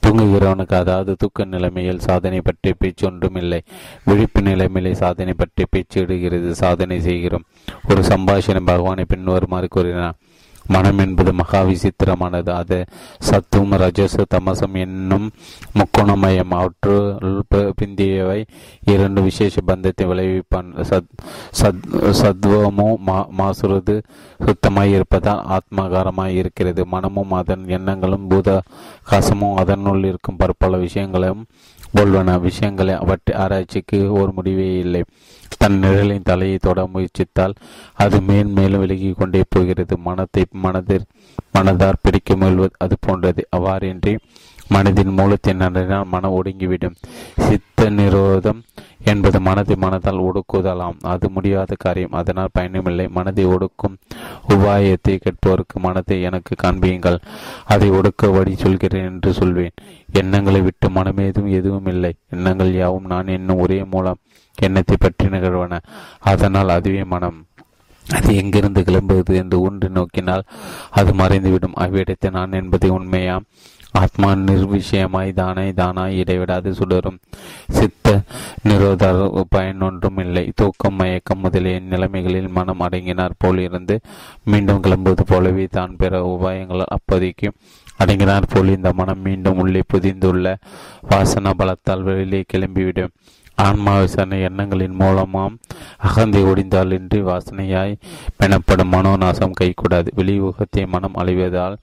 [0.06, 3.62] தூங்குகிறவனுக்கு அதாவது தூக்க நிலைமையில் சாதனை பற்றி பேச்சு ஒன்றும் இல்லை.
[4.06, 6.56] விழிப்பு நிலைமையிலே சாதனை பற்றி பேச்சு இடுகிறது.
[6.56, 7.46] சாதனை செய்கிறோம்.
[7.90, 10.18] ஒரு சம்பாஷணம் பகவானை பின்வருமாறு கூறினார்.
[10.74, 12.80] மனம் என்பது மகா விசித்திரமானது அது
[13.20, 15.28] சத்துவம் ரஜச தமசம் என்னும்
[15.74, 17.44] முக்கோணமயம் அவற்றுள்
[17.80, 18.40] பிந்தியவை
[18.86, 20.70] இரண்டு விசேஷ பந்தத்தை விளைவிப்பான்.
[20.90, 21.12] சத்
[21.62, 21.84] சத்
[22.22, 23.96] சத்வமோ மா மாசுறது
[24.40, 26.82] சுத்தமாய் இருப்பதால் ஆத்மகாரமாய் இருக்கிறது.
[26.86, 28.48] மனமும் அதன் எண்ணங்களும் பூத
[29.12, 31.42] காசமும் அதனுள் இருக்கும் பற்பல விஷயங்களும்
[31.98, 35.04] போல்வன விஷயங்களை அவற்றை ஆராய்ச்சிக்கு ஒரு முடிவே இல்லை.
[35.58, 37.56] தன் நிழலின் தலையை தொட முயற்சித்தால்
[37.94, 39.98] அது மேன்மேலும் விலகி கொண்டே போகிறது.
[39.98, 41.08] மனத்தை மனதில்
[41.58, 43.48] மனதார் பிடிக்க முயல்வது அது போன்றது.
[43.56, 44.14] அவ்வாறின்றி
[44.74, 46.98] மனதின் மூலத்தை நன்றினால் மனம் ஒடுங்கிவிடும்.
[47.48, 48.60] சித்த நிரோதம்
[49.04, 52.12] என்பது மனதை மனதால் ஒடுக்குதலாம் அது முடியாத காரியம்.
[52.12, 53.96] அதனால் பயனுமில்லை மனதை ஒடுக்கும்
[54.48, 57.20] உபாயத்தை கேட்பவருக்கு மனதை எனக்கு காண்பியுங்கள்.
[57.66, 59.76] அதை ஒடுக்க வழி சொல்கிறேன் என்று சொல்வேன்.
[60.14, 62.14] எண்ணங்களை விட்டு மனமேதும் எதுவும் இல்லை.
[62.30, 64.22] எண்ணங்கள் யாவும் நான் என்னும் ஒரே மூலம்
[64.58, 65.80] எண்ணத்தை பற்றி நிகழ்வன.
[66.20, 67.40] அதனால் அதுவே மனம்.
[68.06, 70.48] அது எங்கிருந்து கிளம்புவது என்று ஒன்று நோக்கினால்
[70.90, 71.76] அது மறைந்துவிடும்.
[71.78, 73.46] அவ்விடத்தை நான் என்பதை உண்மையாம்.
[73.92, 77.18] ஆத்மா நிர்விஷயமாய் தானே தானாய் இடைவிடாது சுடரும்.
[77.72, 78.22] சித்த
[78.68, 79.06] நிரோத
[79.56, 80.52] பயனொன்றும் இல்லை.
[80.56, 84.00] தூக்கம் மயக்கம் முதலிய நிலைமைகளில் மனம் அடங்கினார் போல் இருந்து
[84.44, 87.52] மீண்டும் கிளம்புவது போலவே தான் பிற உபாயங்கள் அப்போதைக்கு
[87.98, 90.56] அடங்கினார் போல் இந்த மனம் மீண்டும் உள்ளே புதிந்துள்ள
[91.02, 93.14] வாசன பலத்தால் வெளியே கிளம்பிவிடும்.
[93.56, 95.58] ஆன்மா விசாரணை எண்ணங்களின் மூலமாம்
[95.98, 98.00] அகந்தை ஒடிந்தால் இன்றி வாசனையாய்
[98.40, 100.10] பெணப்படும் மனோநாசம் கைகூடாது.
[100.16, 101.78] வெளியுகத்தை மனம் அழிவதால்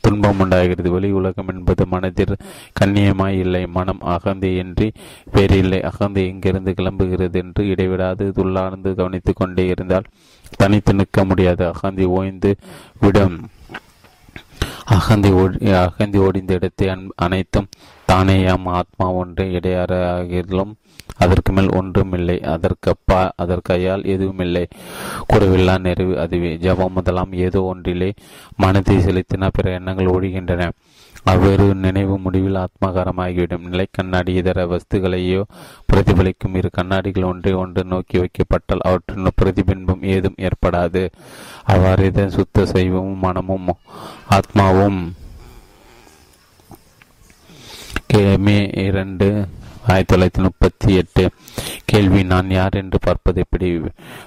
[0.00, 0.90] துன்பம் உண்டாகிறது.
[0.90, 2.36] வெளி உலகம் என்பது மனதில்
[2.80, 4.90] கண்ணியமாய் இல்லை மனம் அகந்தையின்றி
[5.32, 5.80] வேறில்லை.
[5.82, 10.10] அகந்தை எங்கிருந்து கிளம்புகிறது என்று இடைவிடாது துள்ளார்ந்து கவனித்துக் கொண்டே இருந்தால்
[10.56, 11.72] தனித்து நிற்க முடியாது.
[11.72, 12.56] அகந்தி ஓய்ந்து
[13.00, 13.48] விடும்.
[14.90, 17.68] அகந்தி ஓடி அகந்தி ஓடிந்த இடத்தை அனைத்தும்
[18.06, 20.72] தானே ஆத்மா ஒன்று இடையறாகிலும்
[21.16, 24.68] அதற்கு மேல் ஒன்றும் இல்லை அதற்கப்பா அதற்கையால் எதுவும் இல்லை
[25.26, 26.56] குறைவில்லா நிறைவு அதுவே.
[26.56, 28.14] ஜபம் முதலாம் ஏதோ ஒன்றிலே
[28.56, 30.68] மனதை செலுத்தினா பிற எண்ணங்கள் ஒழிகின்றன.
[31.24, 33.68] அவ்வேறு நினைவு முடிவில் ஆத்மாகாரமாகிவிடும்.
[33.68, 35.42] நிலை கண்ணாடி இதர வஸ்துகளையோ
[35.92, 41.10] பிரதிபலிக்கும் இரு கண்ணாடிகள் ஒன்றை ஒன்று நோக்கி வைக்கப்பட்டால் அவற்றின் பிரதிபிம்பம் ஏதும் ஏற்படாது.
[41.64, 43.76] அவ்வாறு இதன் சுத்த செய்வமும் மனமும்
[44.30, 45.12] ஆத்மாவும்.
[48.12, 49.46] கிழமே இரண்டு
[49.90, 51.22] ஆயிரத்தி தொள்ளாயிரத்தி முப்பத்தி எட்டு
[51.84, 53.68] கேள்வி நான் யார் என்று பார்ப்பது எப்படி?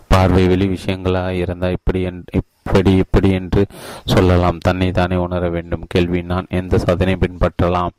[0.08, 2.01] பார்வை வெளி விஷயங்களாக இருந்தால் இப்படி
[2.40, 3.61] இப்படி இப்படி என்று
[4.06, 4.58] சொல்லலாம்.
[4.58, 5.83] தன்னை தானே உணர வேண்டும்.
[5.88, 7.93] கேள்வி நான் எந்த சாதனை பின்பற்றலாம்?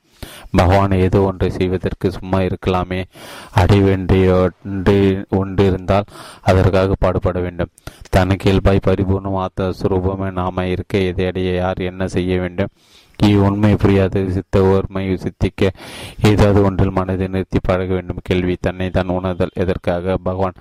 [0.51, 3.01] பகவான் ஏதோ ஒன்றை செய்வதற்கு சும்மா இருக்கலாமே.
[3.53, 4.27] அடை வேண்டிய
[4.65, 6.11] ஒன்று ஒன்று இருந்தால்
[6.43, 7.73] அதற்காக பாடுபட வேண்டும்.
[8.11, 10.33] தனக்கு இயல்பாய் பரிபூர்ணம் ஆத்த சுரூபமே.
[10.33, 12.73] நாம இருக்க எதை அடைய யார் என்ன செய்ய வேண்டும்?
[13.33, 15.69] உண்மை புரியாது சித்த ஓர்மை சித்திக்க
[16.23, 18.19] ஏதாவது ஒன்றில் மனதை நிறுத்தி பழக வேண்டும்.
[18.23, 19.51] கேள்வி தன்னை தான் உணர்தல்.
[19.55, 20.17] எதற்காக?
[20.23, 20.53] பகவான்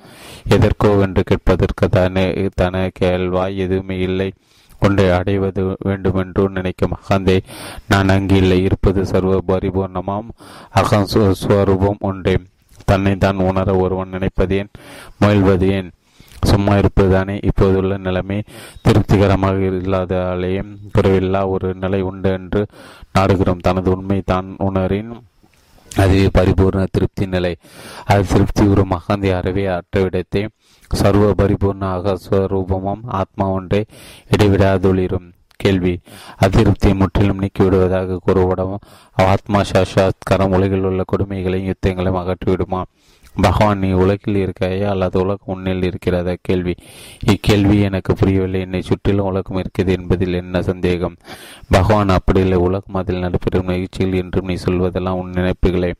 [0.49, 3.55] எதற்கோ என்று கேட்பதற்கு தானே தன கேள்வாய்?
[3.55, 4.33] எதுவுமே இல்லை.
[4.81, 7.41] ஒன்றை அடைவது வேண்டுமென்று நினைக்கும் அகந்தை.
[7.87, 8.63] நான் அங்கு இல்லை.
[8.63, 10.29] இருப்பது சர்வ பரிபூர்ணமாம்.
[10.69, 12.37] அகம் ஸ்வரூபம் ஒன்றே
[12.85, 14.67] தன்னை தான் உணர ஒருவன் நினைப்பதேன்
[15.21, 15.91] முயல்வது ஏன்?
[16.43, 17.35] சும்மா இருப்பதுதானே?
[17.45, 18.43] இப்போதுள்ள நிலைமை
[18.81, 20.63] திருப்திகரமாக இல்லாதாலேயே
[20.97, 22.65] குறைவில்லா ஒரு நிலை உண்டு என்று
[23.17, 23.59] நாடுகிறோம்.
[23.59, 25.13] தனது உண்மை தான் உணரின்
[25.95, 27.55] அதுவே பரிபூர்ண திருப்தி நிலை.
[28.05, 30.47] அது திருப்தி ஒரு மகந்தி அறவே அற்றவிடத்தை
[30.89, 33.85] சர்வ பரிபூர்ண அகஸ்வரூபமும் ஆத்மா ஒன்றை
[34.37, 35.99] இடைவிடாதொழிரும் கேள்வி.
[36.41, 38.79] அதிருப்தியை முற்றிலும் நீக்கிவிடுவதாக கூறுவடம்
[39.13, 42.81] ஆத்மா சாஷாத்காரம் உலகில் உள்ள கொடுமைகளையும் யுத்தங்களையும் அகற்றிவிடுமா?
[43.41, 46.33] பகவான் நீ உலகில் இருக்கையா அல்லது உலகம் உன்னில் இருக்கிறதா?
[46.41, 46.75] கேள்வி.
[47.25, 48.59] இக்கேள்வி எனக்கு புரியவில்லை.
[48.59, 51.15] என்னை சுற்றிலும் உலகம் இருக்கிறது என்பதில் என்ன சந்தேகம்?
[51.69, 55.93] பகவான் அப்படி இல்லை உலகம் அதில் நடைபெறும் நிகழ்ச்சிகள் என்றும் நீ சொல்வதெல்லாம் உன் நினைப்புகளே.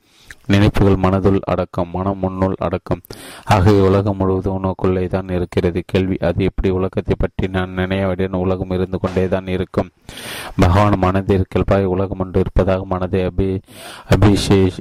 [0.48, 3.02] நினைப்புகள் மனதுள் அடக்கம் மனம் முன்னுள் அடக்கம்.
[3.46, 5.84] ஆகிய உலகம் முழுவதும் உனக்குள்ளே தான் இருக்கிறது.
[5.86, 9.92] கேள்வி அது எப்படி உலகத்தை பற்றி நான் நினையவுடன் உலகம் இருந்து கொண்டே தான் இருக்கும்.
[10.60, 13.62] பகவான் மனதிற்கல்பாய் உலகம் ஒன்று இருப்பதாக மனதை அபி
[14.10, 14.80] அபிஷேஷ்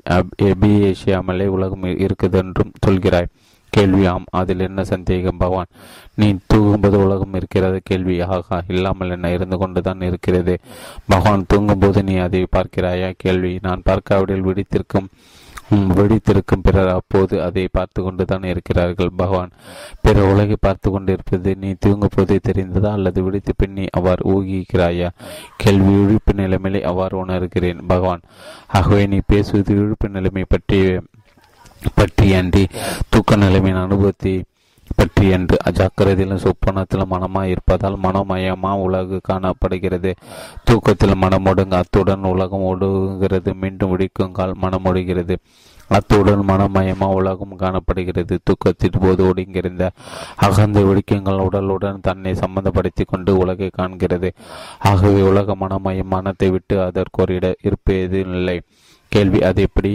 [0.50, 3.30] அபிஷேஷியாமலே உலகம் இருக்குது என்றும் சொல்கிறாய்.
[3.70, 5.70] கேள்வி ஆம் அதில் என்ன சந்தேகம் பகவான்?
[6.14, 7.80] நீ தூங்கும்போது உலகம் இருக்கிறது.
[7.84, 10.58] கேள்வி ஆகா இல்லாமல் என்ன இருந்து கொண்டுதான் இருக்கிறது?
[11.08, 13.12] பகவான் தூங்கும்போது நீ அதை பார்க்கிறாயா?
[13.16, 15.08] கேள்வி நான் பார்க்காவிடில் விடுத்திருக்கும்
[15.70, 19.10] வெடித்திருக்கும் பிறர் அப்போது அதை பார்த்து கொண்டுதான் இருக்கிறார்கள்.
[19.16, 19.52] பகவான்
[20.00, 25.08] பிற உலகை பார்த்து கொண்டிருப்பது நீ தூங்கும் போதே தெரிந்ததா அல்லது விடுத்து பின் நீ அவ்வாறு ஊகிக்கிறாயா?
[25.56, 27.80] கேள்வி விழிப்பு நிலைமையை அவ்வாறு உணர்கிறேன்.
[27.86, 28.22] பகவான்
[28.68, 30.80] ஆகவே நீ பேசுவது விழிப்பு நிலைமை பற்றி
[31.94, 32.64] பற்றி அன்றி
[33.08, 34.32] தூக்க நிலைமையின் அனுபவத்தை
[34.96, 40.14] பற்றி என்று அஜாக்கிரதையிலும் சொப்பனத்திலும் மனமாய் இருப்பதால் மனோமயமா உலகு காணப்படுகிறது.
[40.64, 45.36] தூக்கத்தில் மனம் ஒடுங்க அத்துடன் உலகம் ஒடுகிறது மீண்டும் விடிக்குங்கால் மனம் ஒடுகிறது.
[45.88, 48.38] அத்துடன் மனமயமா உலகம் காணப்படுகிறது.
[48.44, 49.90] தூக்கத்தின் போது ஒடுங்கிருந்த
[50.36, 54.30] அகந்த ஒடுக்கங்கள் உடலுடன் தன்னை சம்பந்தப்படுத்தி கொண்டு உலகை காண்கிறது.
[54.78, 58.62] ஆகவே உலக மனமயம் மனத்தை விட்டு அதற்கு ஒரு இட இருப்பது இல்லை.
[59.12, 59.92] கேள்வி அது எப்படி?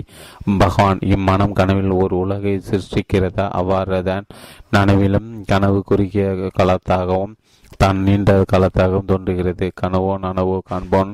[0.58, 3.46] பகவான் இம்மனம் கனவில் ஒரு உலகை சிருஷ்டிக்கிறதா?
[3.60, 4.26] அவ்வாறுதான்
[4.76, 6.26] நனவிலும் கனவு குறுகிய
[6.60, 7.36] காலத்தாகவும்
[7.78, 9.66] தான் நீண்ட காலத்தாகவும் தோன்றுகிறது.
[9.82, 11.12] கனவோ நனவோ காண்போன்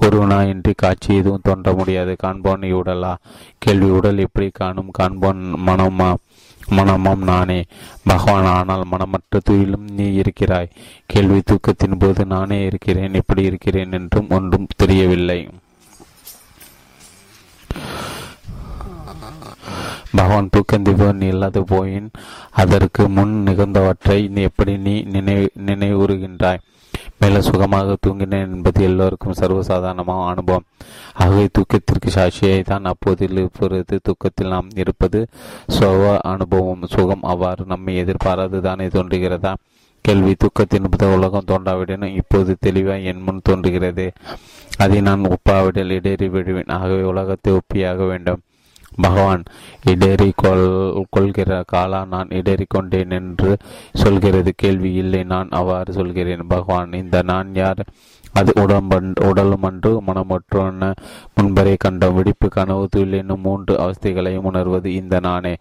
[0.00, 2.12] ஒருவனா இன்றி காட்சி எதுவும் தோன்ற முடியாது.
[2.24, 3.12] காண்போன் உடலா
[3.58, 4.90] கேள்வி உடல் எப்படி காணும்?
[4.98, 6.10] காண்போன் மனமா?
[6.76, 7.58] மனமாம் நானே.
[8.04, 10.72] பகவான் ஆனால் மனமற்ற துயிலும் நீ இருக்கிறாய்.
[11.06, 13.14] கேள்வி தூக்கத்தின் போது நானே இருக்கிறேன்.
[13.14, 15.40] எப்படி இருக்கிறேன் என்றும் ஒன்றும் தெரியவில்லை.
[20.14, 22.08] பகவான் தூக்கந்திபு நீ இல்லாது போயின்.
[22.50, 26.58] அதற்கு முன் நிகழ்ந்தவற்றை நீ எப்படி நீ நினைவு நினைவுறுகின்றாய்
[27.18, 30.64] மேல சுகமாக தூங்கினேன் என்பது எல்லோருக்கும் சர்வசாதாரணமான அனுபவம்.
[31.14, 35.26] ஆகவே தூக்கத்திற்கு சாட்சியை தான் அப்போதில் இருப்பது தூக்கத்தில் நாம் இருப்பது
[35.80, 36.82] சுவ அனுபவம்.
[36.86, 39.54] சுகம் அவ்வாறு நம்மை எதிர்பாராது தானே தோன்றுகிறதா?
[40.00, 40.34] கேள்வி.
[40.44, 44.12] தூக்கத்தின் உலகம் தோன்றாவிடனும் இப்போது தெளிவாய் என் முன் தோன்றுகிறது.
[44.78, 46.72] அதை நான் ஒப்பாவிடல் இடேறி விடுவேன்.
[46.78, 48.40] ஆகவே உலகத்தை ஒப்பியாக வேண்டும்.
[49.02, 49.42] பகவான்
[49.86, 50.66] இடேறி கொள்
[51.10, 53.56] கொள்கிற காலா நான் இடேறி கொண்டேன் என்று
[53.92, 54.52] சொல்கிறது.
[54.56, 56.46] கேள்வி இல்லை நான் அவ்வாறு சொல்கிறேன்.
[56.48, 57.82] பகவான் இந்த நான் யார்?
[58.32, 60.92] அது உடம்பன் உடலும் அன்று மனமற்றொன்ன
[61.36, 65.56] முன்பரை கண்ட வெடிப்பு கனவு துயில் என்னும் மூன்று அவஸ்தைகளையும் உணர்வது இந்த நானே.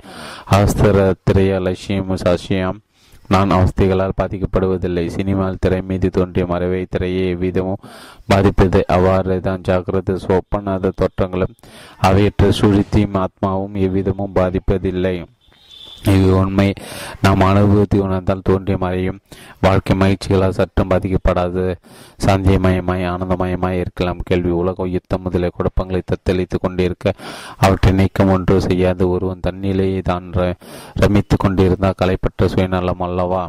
[0.51, 2.79] அவஸ்திர திரைய லட்சியம் சாட்சியம்
[3.27, 5.05] நான் அவஸ்தைகளால் பாதிக்கப்படுவதில்லை.
[5.07, 7.83] சினிமாவில் திரை மீது தோன்றிய மறைவை திரையை எவ்விதமும்
[8.27, 9.61] பாதிப்பது அவ்வாறு தான்.
[9.61, 11.55] ஜாக்கிரத சொப்பனாத தோற்றங்களும்
[11.97, 15.15] அவையற்ற சுழித்தியும் ஆத்மாவும் எவ்விதமும் பாதிப்பதில்லை.
[16.03, 16.73] இது உண்மை.
[17.21, 19.19] நாம் அனுபவித்து உணர்ந்தால் தோன்றிய மறையும்.
[19.61, 21.75] வாழ்க்கை மகிழ்ச்சிகளால் சற்றும் பாதிக்கப்படாது.
[22.25, 24.19] சாந்தியமயமாய் ஆனந்தமயமாய் இருக்கலாம்.
[24.23, 27.13] கேள்வி உலக யுத்தம் முதலிய குழப்பங்களை தத்தளித்துக் கொண்டிருக்க
[27.57, 29.09] அவற்றை நீக்கம் ஒன்று செய்யாது.
[29.09, 30.31] ஒருவன் தன்னிலையை தான்
[30.99, 33.47] ரமித்துக் கொண்டிருந்தால் கலைப்பற்ற சுயநலம் அல்லவா?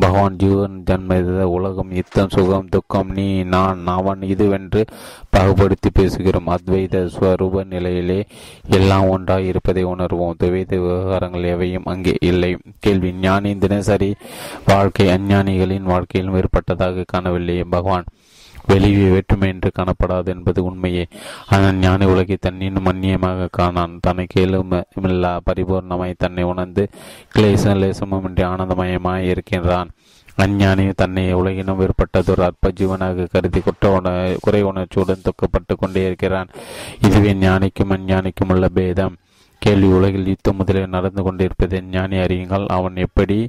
[0.00, 4.86] பகவான் ஜீவன் ஜன்மத உலகம் யுத்தம் சுகம் துக்கம் நீ நான் அவன் இதுவென்று
[5.36, 6.50] பாகுபடுத்தி பேசுகிறோம்.
[6.54, 8.26] அத்வைத ஸ்வரூப நிலையிலே
[8.68, 10.34] எல்லாம் ஒன்றாய் இருப்பதை உணர்வோம்.
[10.42, 12.56] துவைத விவகாரங்கள் எவையும் அங்கே இல்லை.
[12.78, 14.14] கேள்வி ஞானி தினசரி
[14.66, 17.64] வாழ்க்கை அஞ்ஞானிகளின் வாழ்க்கையிலும் ஏற்பட்டதாக காணவில்லையே.
[17.70, 18.04] பகவான்
[18.66, 21.04] வெளியே வேற்றுமை என்று காணப்படாது என்பது உண்மையே.
[21.46, 23.94] ஆனால் ஞானி உலகை தன்னின் மன்னியமாக காணான்.
[24.00, 26.84] தன்னை கேளுமில்லா பரிபூர்ணமாய் தன்னை உணர்ந்து
[27.34, 29.90] கிளேச லேசமுமின்றி ஆனந்தமயமாய் இருக்கின்றான்.
[30.36, 34.08] அஞ்ஞானி தன்னை உலகினும் வேறுபட்டதொரு அற்ப ஜீவனாக கருதி குற்ற உண
[34.40, 36.48] குறை உணர்ச்சியுடன் துக்கப்பட்டு கொண்டே இருக்கிறான்.
[37.00, 39.14] இதுவே ஞானிக்கும் அஞ்ஞானிக்கும் உள்ள பேதம்.
[39.58, 42.66] கேள்வி உலகில் யுத்தம் முதலில் நடந்து கொண்டிருப்பதை ஞானி அறியுங்கள்.
[42.66, 43.48] அவன் எப்படி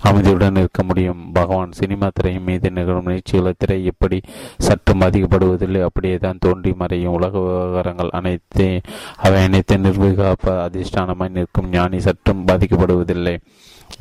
[0.00, 1.30] அமைதியுடன் இருக்க முடியும்?
[1.32, 4.20] பகவான் சினிமா திரையின் மீது நிகழும் நிகழ்ச்சிகளை திரை எப்படி
[4.58, 5.82] சற்றும் அதிகப்படுவதில்லை?
[5.82, 8.80] அப்படியே தான் தோன்றி மறையும் உலக விவகாரங்கள் அனைத்து
[9.16, 11.68] அவை அனைத்து நிர்விகாப்ப அதிஷ்டானமாய் நிற்கும்.
[11.68, 13.36] ஞானி சற்றும் பாதிக்கப்படுவதில்லை.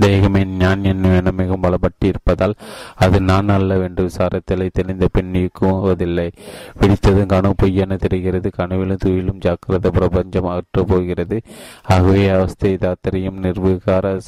[0.02, 2.56] தேகமே ஞான் என்ன மிகவும் பலப்பட்டு இருப்பதால்
[2.96, 6.32] அது நான் அல்லவென்று விசாரத்தில் தெளிந்த பெண் நீக்குவதில்லை.
[6.80, 8.50] பிடித்ததும் கனவு பொய்யென தெரிகிறது.
[8.50, 11.42] கனவிலும் துயிலும் ஜாக்கிரத பிரபஞ்சம் அற்று போகிறது.
[11.84, 14.20] ஆகவே அவஸ்தை தாத்திரியம் நிர்வீகார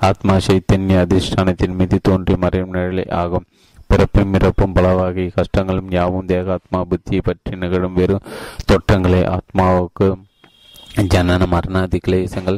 [0.00, 3.44] ஆத்மா சைத்தன்ய அதிஷ்டானத்தின் மீது தோன்றி மறையும் நிழலை ஆகும்.
[3.86, 8.26] பிறப்பும் இறப்பும் பல வகை கஷ்டங்களும் யாவும் தேகாத்மா புத்தியை பற்றி நிகழும் வெறும்
[8.64, 10.08] தோற்றங்களை ஆத்மாவுக்கு
[10.96, 12.56] ஜனன மரணாதி கிளேசங்கள்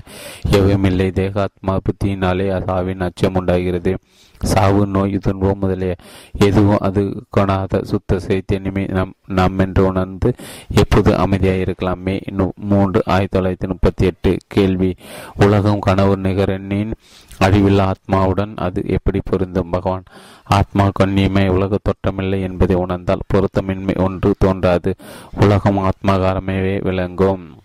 [0.50, 3.98] எவையுமில்லை தேகாத்மா புத்தியினாலே சாவின் அச்சம் உண்டாகிறது.
[4.42, 5.94] சாவு நோய் துன்பம் முதலிய
[6.38, 10.34] எதுவும் அது கொணாத சுத்த சைத்தன்யமே நம் நம் என்று உணர்ந்து
[10.74, 12.20] எப்போது அமைதியாக இருக்கலாம் மே
[12.56, 14.94] மூன்று ஆயிரத்தி தொள்ளாயிரத்தி முப்பத்தி எட்டு கேள்வி.
[15.36, 16.94] உலகம் கனவு நிகரனின்
[17.40, 19.70] அழிவில்லா ஆத்மாவுடன் அது எப்படி பொருந்தும்?
[19.70, 20.02] பகவான்
[20.44, 24.94] ஆத்மா கண்ணியமே உலக தோற்றமில்லை என்பதை உணர்ந்தால் பொருத்தமின்மை ஒன்று தோன்றாது.
[25.40, 27.61] உலகம் ஆத்மாகாரமே விளங்கும்.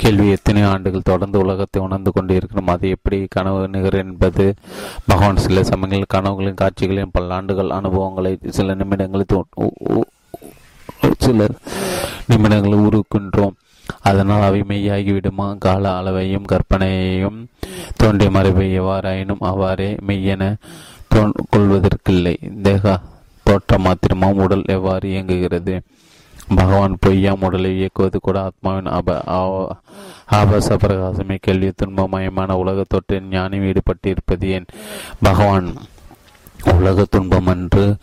[0.00, 4.46] கேள்வி எத்தனை ஆண்டுகள் தொடர்ந்து உலகத்தை உணர்ந்து கொண்டு இருக்கிறோம் அது எப்படி கனவு நிகர் என்பது?
[5.08, 9.26] பகவான் சில சமயங்களில் கனவுகளின் காட்சிகளின் பல ஆண்டுகள் அனுபவங்களை சில நிமிடங்களில்
[11.26, 11.46] சில
[12.30, 13.56] நிமிடங்களில் உருக்கின்றோம்.
[14.08, 15.46] அதனால் அவை மெய்யாகிவிடுமா?
[15.64, 17.38] கால அளவையும் கற்பனையையும்
[18.00, 20.42] தோன்றிய மறைவை எவ்வாறாயினும் அவ்வாறே மெய்யென
[21.54, 22.34] கொள்வதற்கில்லை.
[22.66, 22.84] தேக
[23.46, 25.74] தோற்றம் மாத்திரமாம் உடல் எவ்வாறு இயங்குகிறது?
[26.56, 29.16] பகவான் பொய்யாம் உடலை இயக்குவது கூட ஆத்மாவின் அப
[30.26, 31.36] ஆபாச பிரகாசமே.
[31.40, 34.66] கேள்வி துன்பமயமான உலக தொற்றின் ஞானி ஈடுபட்டிருப்பது ஏன்?
[35.22, 35.74] பகவான்
[36.76, 37.96] உலக துன்பம் என்று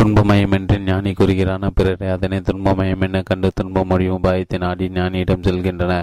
[0.00, 1.70] துன்பமயம் என்று ஞானி கூறுகிறான.
[1.70, 6.02] பிறரை அதனை துன்பமயம் என கண்டு துன்பம் மொழியும் உபாயத்தை நாடி ஞானியிடம் செல்கின்றன.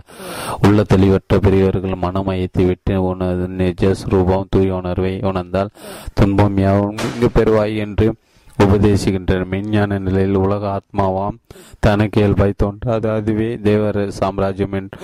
[0.62, 5.70] உள்ள தெளிவற்ற பெரியவர்கள் மனமயத்தை விட்டு உணர் நிஜ ரூபம் தூய உணர்வை உணர்ந்தால்
[6.14, 8.14] துன்பம் யாவும் இங்கு பெறுவாய் என்று
[8.64, 11.38] உபதேசிக்கின்றனர் மெய்ஞான நிலையில் உலக ஆத்மாவாம்
[11.80, 13.08] தனக்கு இயல்பாய் தோன்றாது.
[13.10, 15.00] அதுவே தேவர சாம்ராஜ்யம் என்று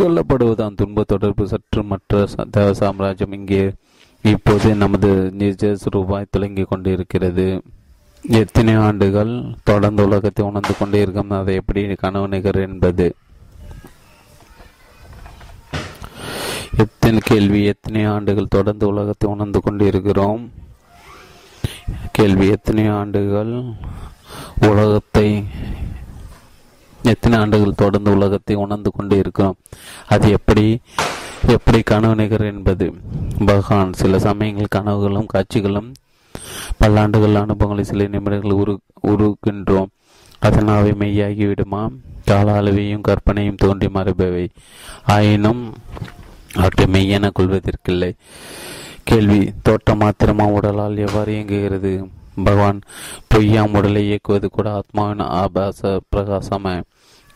[0.00, 3.64] சொல்லப்படுவதான் துன்ப தொடர்பு சற்று மற்ற தேவ சாம்ராஜ்யம் இங்கே
[4.24, 7.48] இப்போது நமது நிஜ ரூபாய் துளங்கி கொண்டிருக்கிறது.
[8.24, 9.32] எத்தனை ஆண்டுகள்
[9.64, 11.36] தொடர்ந்து உலகத்தை உணர்ந்து கொண்டே இருக்கும்.
[11.40, 13.06] அதை எப்படி கனவு நிகர் என்பது.
[16.84, 20.44] எத்தனை கேள்வி எத்தனை ஆண்டுகள் தொடர்ந்து உலகத்தை உணர்ந்து கொண்டு இருக்கிறோம்
[22.12, 23.64] கேள்வி எத்தனை ஆண்டுகள்
[24.68, 25.44] உலகத்தை
[27.02, 29.56] எத்தனை ஆண்டுகள் தொடர்ந்து உலகத்தை உணர்ந்து கொண்டு இருக்கிறோம்?
[30.06, 30.80] அது எப்படி
[31.48, 32.94] எப்படி கனவு நிகர் என்பது?
[33.46, 35.92] பகவான் சில சமயங்கள் கனவுகளும் காட்சிகளும்
[36.80, 39.92] பல்லாண்டுகள் அனுபவங்களை சில நிமிடங்கள் உரு உருகின்றோம்
[40.38, 41.88] அதனால் அவை மெய்யாகிவிடுமா?
[42.24, 44.48] கால அளவையும் கற்பனையும் தோன்றி மறைபவை.
[45.06, 45.74] ஆயினும்
[46.54, 48.14] அவற்றை மெய்யென கொள்வதற்கில்லை.
[49.04, 51.92] கேள்வி தோட்டம் மாத்திரமா உடலால் எவ்வாறு இயங்குகிறது?
[52.44, 52.80] பகவான்
[53.34, 56.82] பொய்யாம் உடலை இயக்குவது கூட ஆத்மாவின் ஆபாச பிரகாசம.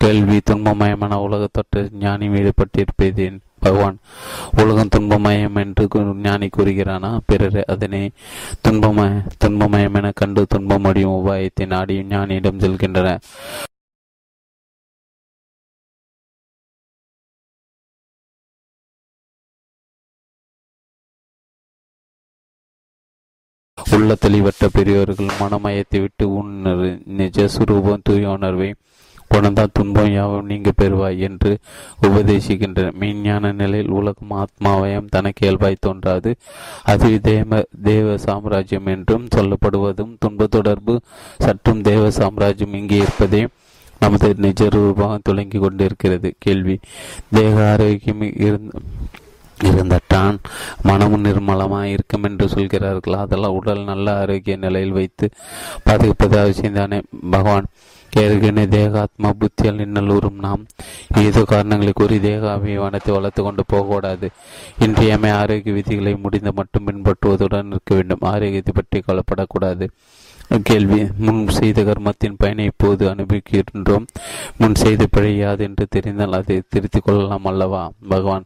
[0.00, 3.98] கேள்வி துன்பமயமான உலகத்தொற்று ஞானி ஈடுபட்டிருப்பேன் பகவான்
[4.62, 5.88] உலகம் துன்பமயம் என்று
[6.22, 7.18] ஞானி கூறுகிறானா?
[7.26, 8.10] பிறர் அதனை
[8.68, 13.18] துன்பமய துன்பமயம் என கண்டு துன்பமடியும் உபாயத்தை நாடியும் ஞானியிடம் செல்கின்றன.
[23.92, 28.74] உள்ள தெளிவற்ற பெரியவர்கள் மனமயத்தை விட்டு உன்னர் நிஜ சுரூபம் தூய உணர்வை
[29.34, 31.58] உணர்ந்தால் துன்பம் யாவும் நீங்க பெறுவாய் என்று
[32.02, 32.92] உபதேசிக்கின்றனர்.
[33.00, 36.36] மெய்ஞான நிலையில் உலகம் ஆத்மாவயம் தனக்கு இயல்பாய் தோன்றாது.
[36.84, 41.00] அது தேவ தேவ சாம்ராஜ்யம் என்றும் சொல்லப்படுவதும் துன்ப தொடர்பு
[41.38, 43.48] சற்றும் தேவ சாம்ராஜ்யம் இங்கே இருப்பதே
[44.00, 46.34] நமது நிஜ ரூபாக துளங்கி கொண்டிருக்கிறது.
[46.38, 46.78] கேள்வி.
[47.30, 48.78] தேக ஆரோக்கியம் இருந்த
[49.64, 50.36] இருந்தட்டான்
[50.82, 53.14] மனமும் நிர்மலமாக இருக்கும் என்று சொல்கிறார்கள்.
[53.14, 55.28] அதெல்லாம் உடல் நல்ல ஆரோக்கிய நிலையில் வைத்து
[55.84, 57.00] பாதுகாப்பது அவசியம்தானே
[57.30, 57.68] பகவான்
[58.12, 60.62] ஏற்கனவே தேகாத்மா புத்தியால் இன்னலூரும் நாம்.
[61.22, 64.28] ஏதோ காரணங்களை கூறி தேக அபிமானத்தை வளர்த்து கொண்டு போகக்கூடாது.
[64.78, 68.20] இன்றியமை ஆரோக்கிய விதிகளை முடிந்த மட்டும் பின்பற்றுவதுடன் இருக்க வேண்டும்.
[68.20, 69.86] ஆரோக்கியத்தை பற்றி கவலைப்படக்கூடாது.
[70.62, 74.06] கேள்வி முன் செய்த கர்மத்தின் பயனை இப்போது அனுபவிக்கின்றோம்.
[74.58, 77.90] முன் செய்த பிழை யாது என்று தெரிந்தால் அதை திருத்திக் கொள்ளலாம் அல்லவா?
[78.08, 78.44] பகவான்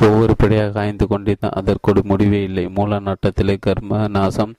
[0.00, 2.68] ஒவ்வொரு பிழையாக ஆய்ந்து கொண்டிருந்தால் அதற்கொடு முடிவே இல்லை.
[2.68, 4.54] மூல நாட்டத்திலே கர்ம நாசம்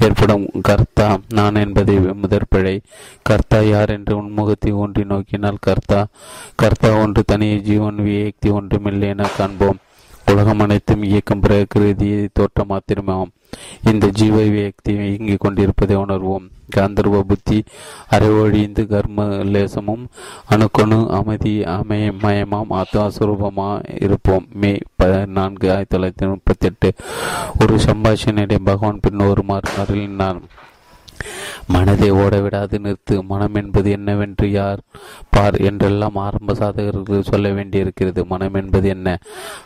[0.00, 0.50] ஏற்படும்.
[0.62, 2.80] கர்த்தா நான் என்பதை முதற் பிழை.
[3.22, 6.06] கர்த்தா யார் என்று உன்முகத்தை ஒன்றி நோக்கினால் கர்த்தா.
[6.54, 9.76] கர்த்தா ஒன்று தனியே ஜீவன் வியக்தி ஒன்றுமில்லை என காண்போம்.
[10.26, 13.32] உலகம் அனைத்தும் இயக்கம் பிரகிருதியை தோற்றம் மாத்திரமாகும்
[13.92, 16.52] இந்த ஜீவ வியக்தி இயங்கிக் கொண்டிருப்பதை உணர்வோம்.
[16.76, 17.64] காந்தர்வ புத்தி
[18.10, 20.06] அரைவழிந்து கர்ம லேசமும்
[20.50, 24.46] அணுக்கணு அமைதி அமைய மயமாம் ஆத்மாஸ்வரூபமா இருப்போம்.
[24.52, 26.92] மே பதினான்கு ஆயிரத்தி தொள்ளாயிரத்தி முப்பத்தி எட்டு
[27.60, 30.40] ஒரு சம்பாஷணையிட பகவான் பின் ஒரு அருளினார்
[31.66, 34.80] மனதை ஓடவிடாது நிறுத்து மனம் என்பது என்னவென்று யார்
[35.30, 35.54] பார்?
[35.54, 38.26] என்றெல்லாம் ஆரம்ப சாதகர்கள் சொல்ல வேண்டியிருக்கிறது.
[38.26, 39.18] மனம் என்பது என்ன?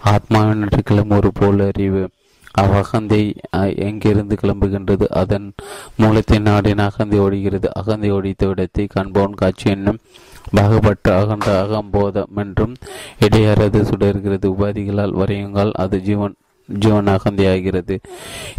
[0.04, 2.08] ஆத்மாவின் கிளம்பும் ஒரு போல் அறிவு
[2.60, 3.22] அவ்வகந்தை
[3.88, 5.06] எங்கிருந்து கிளம்புகின்றது?
[5.22, 5.46] அதன்
[6.02, 10.02] மூலத்தின் நாடின் அகந்தை ஓடுகிறது அகந்தை ஒடித்த விடத்தை காண்பவன் காட்சி என்னும்
[10.56, 12.74] பாகப்பட்ட அகன்ற அகம்போதம் என்றும்
[13.26, 14.46] இடையறது சுடர்கிறது.
[14.54, 16.36] உபாதிகளால் வரையுங்கள் அது ஜீவன்
[16.68, 17.98] ஜீவன் அகந்தியாகிறது.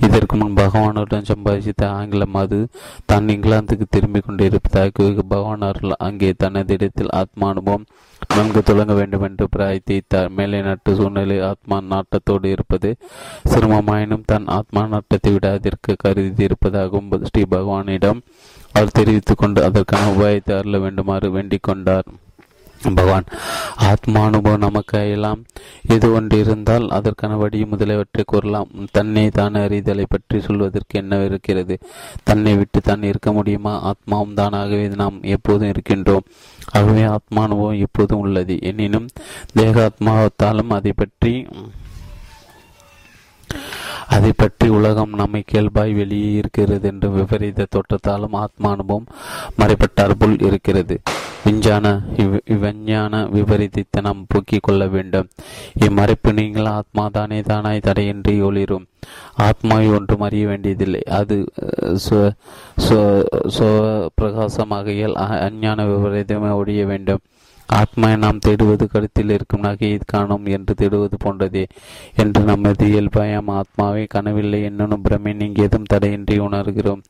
[0.01, 2.67] இதற்கு முன் பகவானுடன் சம்பாதித்த ஆங்கிலம் மது
[3.05, 7.85] தான் இங்கிலாந்துக்கு திரும்பிக் கொண்டிருப்பதாக பகவான் அருள் அங்கே தனது இடத்தில் ஆத்மா அனுபவம்
[8.35, 10.29] நன்கு தொடங்க வேண்டும் என்று பிரார்த்தித்தார்.
[10.29, 12.97] மேலே நட்டு சூழ்நிலை ஆத்மா நாட்டத்தோடு இருப்பது
[13.49, 18.21] சிரமமாயினும் தன் ஆத்மா நாட்டத்தை விடாதிருக்க கருதி இருப்பதாகவும் ஸ்ரீ பகவானிடம்
[18.73, 22.03] அவர் தெரிவித்துக் கொண்டு அதற்கான உபாயத்தை அருள வேண்டுமாறு வேண்டிக் கொண்டார்.
[22.83, 23.25] பகவான்
[23.77, 25.45] ஆத்மானுபவம் நமக்கு எல்லாம்
[25.87, 28.69] எது ஒன்று இருந்தால் அதற்கான வழி முதலியவற்றை கூறலாம்.
[28.91, 31.77] தன்னை தான் அறிதலை பற்றி சொல்வதற்கு என்ன இருக்கிறது?
[32.23, 33.73] தன்னை விட்டு தான் இருக்க முடியுமா?
[33.91, 36.27] ஆத்மாவும் தானாகவே நாம் எப்போதும் இருக்கின்றோம்.
[36.71, 38.57] ஆகவே ஆத்மானுபவம் எப்போதும் உள்ளது.
[38.61, 39.07] எனினும்
[39.55, 41.47] தேகாத்மாவத்தாலும் அதை பற்றி
[44.15, 49.09] அதை பற்றி உலகம் நம்மை கேள்பாய் வெளியே இருக்கிறது என்று விபரீத தோற்றத்தாலும் ஆத்மானுபவம்
[49.59, 50.95] மறைப்பட்டார் போல் இருக்கிறது.
[51.43, 51.85] விஞ்ஞான
[52.63, 55.27] விஞ்ஞான விபரீதத்தை நாம் போக்கிக் கொள்ள வேண்டும்.
[55.85, 58.87] இம்மறைப்பு நீங்கள் ஆத்மா தானே தானாய் தடையின்றி ஒளிரும்.
[59.47, 61.01] ஆத்மாவை ஒன்றும் அறிய வேண்டியதில்லை.
[61.19, 61.37] அது
[64.19, 67.23] பிரகாசமாகையால் அஞ்ஞான விபரீதமே ஒழிய வேண்டும்.
[67.73, 71.67] ஆத்மாவை நாம் தேடுவது கருத்தில் இருக்கும் நகையை காணும் என்று தேடுவது போன்றதே.
[72.15, 77.03] என்று நமது இயல்பாயம் ஆத்மாவை கனவில்லை என்னும் பிரமை நீங்கியதும் தடையின்றி உணர்கிறோம்.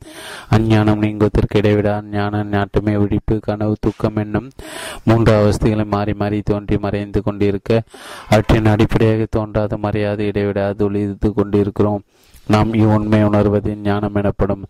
[0.50, 4.50] அஞ்ஞானம் நீங்குவதற்கு இடைவிட அஞ்ஞான நாட்டுமே விழிப்பு கனவு தூக்கம் என்னும்
[5.04, 7.82] மூன்று அவஸ்தைகளை மாறி மாறி தோன்றி மறைந்து கொண்டிருக்க
[8.30, 12.02] அவற்றின் அடிப்படையாக தோன்றாது மறையாது இடைவிடாது ஒளிந்து கொண்டிருக்கிறோம்.
[12.52, 14.62] நாம் இவ்வுண்மை உணர்வது ஞானம் எனப்படும்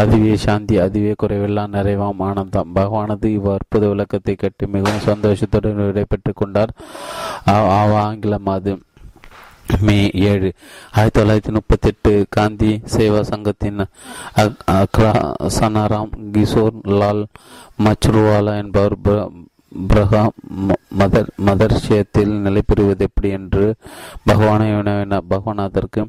[0.00, 2.70] அதுவே சாந்தி அதுவே குறைவெல்லாம் நிறைவாம் ஆனந்தம்.
[2.78, 6.74] பகவானது இவ் அற்புத விளக்கத்தை கட்டி மிகவும் சந்தோஷத்துடன் விடைபெற்றுக் கொண்டார்.
[8.02, 8.74] ஆங்கிலம் அது.
[9.86, 9.98] மே
[10.30, 10.48] ஏழு.
[10.96, 13.80] ஆயிரத்தி தொள்ளாயிரத்தி முப்பத்தி எட்டு காந்தி சேவா சங்கத்தின்
[14.80, 17.22] அக்ராசனாராம் கிஷோர் லால்
[17.84, 18.96] மச்ருவாலா என்பவர்
[19.92, 20.24] பிரகா
[20.98, 23.64] மதர் மதர்ஷயத்தில் நிலை பெறுவது எப்படி என்று
[24.24, 25.28] பகவானை வினவினார்.
[25.32, 26.02] பகவான் அதற்கு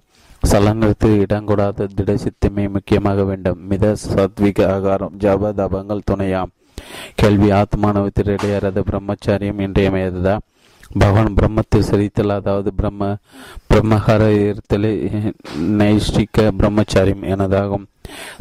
[0.51, 3.61] சலனத்தில் இடங்கூடாத திட சித்தமே முக்கியமாக வேண்டும்.
[3.69, 6.51] மித சத்விக ஆகாரம் ஜப தபங்கள் துணையாம்.
[7.19, 10.35] கேள்வி ஆத்மானவத்தில் இடையறது பிரம்மச்சாரியம் இன்றியமையாததா?
[10.99, 13.03] பகவான் பிரம்மத்தில் சிரித்தல் அதாவது பிரம்ம
[13.69, 14.91] பிரம்மஹர இருத்தலே
[15.80, 17.85] நைஷ்டிக பிரம்மச்சாரியம் எனதாகும்.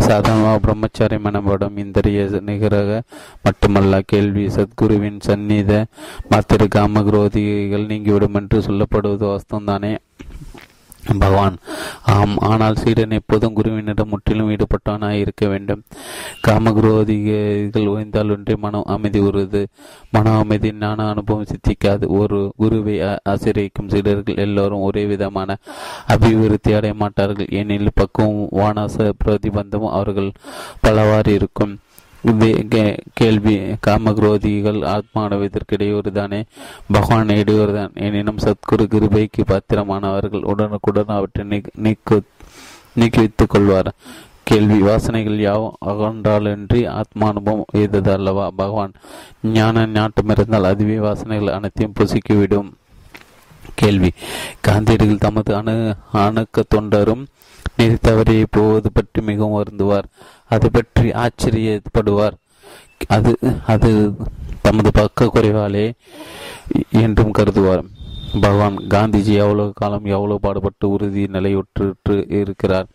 [0.07, 3.01] சாதாரணமாக பிரம்மச்சாரியம் எனப்படும் இந்திரிய நிகராக
[3.47, 5.73] மட்டுமல்ல கேள்வி சத்குருவின் சந்நித
[6.33, 9.93] மாத்திர காமகுரோதிகள் நீங்கிவிடும் என்று சொல்லப்படுவது வாஸ்தவம்தானே
[11.19, 11.57] பகவான்.
[12.03, 15.83] ஆம் ஆனால் சீடன் எப்போதும் குருவினிடம் முற்றிலும் ஈடுபட்டவனாய் இருக்க வேண்டும்.
[16.47, 19.67] காமகுரோதிகள் ஓய்ந்தால் ஒன்றே மனம் அமைதி வருவது
[20.11, 22.07] மன அமைதி ஞான அனுபவம் சித்திக்காது.
[22.07, 25.57] ஒரு குருவை ஆசிரியக்கும் சீடர்கள் எல்லோரும் ஒரே விதமான
[26.07, 27.47] அபிவிருத்தி அடைய மாட்டார்கள்.
[27.51, 30.33] ஏனெனில் பக்குவம் வானாச பிரதிபந்தமும் அவர்கள்
[30.81, 31.79] பலவாறு இருக்கும்.
[32.25, 36.41] கேள்வி காமக்ரோதிகள் ஆத்மானவத்திற்கு இடையூறுதானே
[36.93, 41.45] பகவான் இடையூறுதான் எனினும் சத்குரு கிருபைக்கு பாத்திரமானவர்கள் உடனுக்குடன் அவற்றை
[41.87, 42.19] நீக்கு
[42.95, 43.91] நீக்கி வைத்துக் கொள்வார்.
[44.43, 48.93] கேள்வி வாசனைகள் யாவும் அகன்றாலின்றி ஆத்மானுபவம் எய்தது அல்லவா பகவான்
[49.43, 52.71] ஞான ஞாட்டம் இருந்தால் அதுவே வாசனைகள் அனைத்தையும் புசிக்கிவிடும்.
[53.75, 54.11] கேள்வி
[54.67, 55.75] காந்தியடிகள் தமது அணு
[56.25, 57.25] அணுக்க தொண்டரும்
[57.77, 60.09] நிதி தவறி போவது பற்றி மிகவும் வருந்துவார்.
[60.51, 62.37] அது பற்றி ஆச்சரியப்படுவார்.
[63.07, 63.91] அது அது
[64.63, 65.87] தமது பக்க குறைவாலே
[66.91, 67.83] என்றும் கருதுவார்.
[68.41, 72.89] பகவான் காந்திஜி எவ்வளவு காலம் எவ்வளவு பாடுபட்டு உறுதி நிலையுற்று இருக்கிறார்?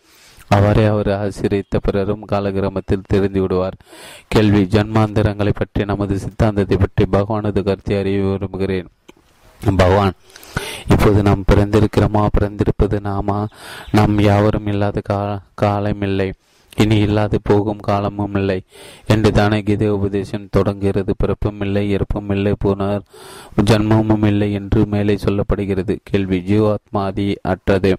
[0.48, 3.76] அவரை அவர் ஆசிரியத்த பிறரும் காலகிரமத்தில் தெரிந்து விடுவார்.
[4.28, 8.88] கேள்வி ஜன்மாந்திரங்களை பற்றி நமது சித்தாந்தத்தை பற்றி பகவானது கருத்தை அறிய விரும்புகிறேன்.
[9.76, 10.14] பகவான்
[10.88, 12.26] இப்போது நாம் பிறந்திருக்கிறோமா?
[12.38, 13.46] பிறந்திருப்பது நாமா?
[13.92, 15.18] நாம் யாவரும் இல்லாத கா
[15.62, 16.32] காலமில்லை.
[16.80, 18.58] இனி இல்லாது போகும் காலமும் இல்லை.
[19.06, 21.14] என்று தானே கீதை உபதேசம் தொடங்குகிறது.
[21.18, 23.04] பிறப்பும் இல்லை இறப்பும் இல்லை புனர்
[23.64, 25.96] ஜன்மமும் இல்லை என்று மேலே சொல்லப்படுகிறது.
[26.02, 27.92] கேள்வி ஜீவாத்மா ஆதி அற்றது.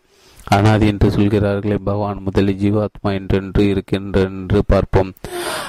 [0.48, 5.12] அனாதி என்று சொல்கிறார்களே பகவான் முதலில் ஜீவாத்மா என்றென்று இருக்கின்ற என்று பார்ப்போம்.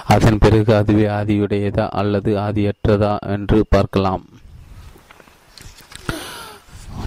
[0.07, 4.25] அதன் பிறகு அதுவே ஆதியுடையதா அல்லது ஆதியற்றதா என்று பார்க்கலாம்.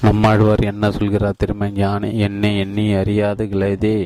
[0.07, 3.97] நம்மாழ்வார் என்ன சொல்கிறார் திரும்ப யானை என்னை எண்ணி அறியாது கிளைதே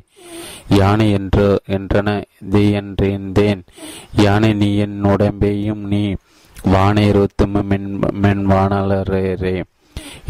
[0.80, 1.48] யானை என்று
[1.78, 2.10] என்றன.
[2.54, 3.64] தே என்றேன்
[4.26, 6.04] யானை நீ என் உடம்பையும் நீ
[6.56, 7.92] வானை ருத்தும் மென்
[8.24, 9.26] மென்வானலரே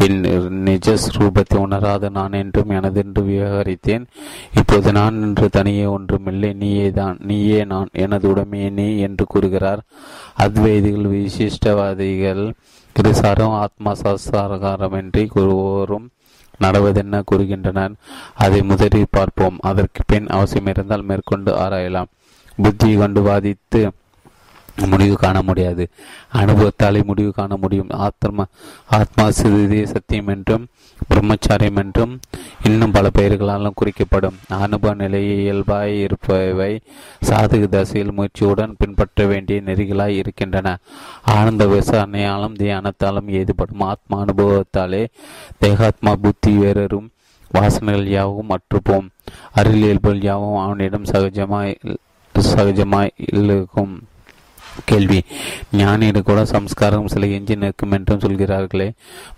[0.04, 0.18] என்
[0.66, 4.04] நிஜ ரூபத்தை உணராத நான் என்றும் எனதென்று விவகரித்தேன்.
[4.60, 6.50] இப்போது நான் என்று தனியே ஒன்றுமில்லை.
[6.62, 9.82] நீயே தான் நீயே நான் எனது உடமையே நீ என்று கூறுகிறார்.
[10.44, 12.44] அத்வைதிகள் விசிஷ்டவாதிகள்
[13.00, 16.06] கிருசாரம் ஆத்மா சாஸ்திரகாரமின்றி குருவோரும்
[16.58, 17.94] நடவதென்ன கூறுகின்றனர்?
[18.34, 19.58] அதை முதலில் பார்ப்போம்.
[19.60, 22.06] அதற்கு பின் அவசியம் இருந்தால் மேற்கொண்டு ஆராயலாம்.
[22.62, 23.90] புத்தியை கொண்டு வாதித்து
[24.86, 25.88] முடிவு காண முடியாது.
[26.32, 27.86] அனுபவத்தாலே முடிவு காண முடியும்.
[27.90, 28.46] ஆத்ம
[28.86, 30.66] ஆத்மா சிறிதே சத்தியம் என்றும்
[31.08, 32.20] பிரம்மச்சாரியம் என்றும்
[32.64, 34.38] இன்னும் பல பெயர்களாலும் குறிக்கப்படும்.
[34.48, 36.80] அனுபவ நிலையை இயல்பாய் இருப்பவை
[37.26, 40.78] சாதக தசையில் முயற்சியுடன் பின்பற்ற வேண்டிய நெறிகளாய் இருக்கின்றன.
[41.22, 45.06] ஆனந்த விசாரணையாலும் தியானத்தாலும் ஏதுபடும் ஆத்மா அனுபவத்தாலே
[45.58, 47.08] தேகாத்மா புத்தி வேறரும்
[47.54, 49.08] வாசனைகள் யாவும் அற்றுப்போம்.
[49.52, 51.76] அருள் இயல்புகள் யாவும் அவனிடம் சகஜமாய்
[52.38, 54.00] சகஜமாய் இருக்கும்.
[54.84, 55.20] கேள்வி.
[55.76, 58.88] ஞானியிடம் கூட சம்ஸ்காரம் சில எஞ்சி நிற்கும் என்றும் சொல்கிறார்களே.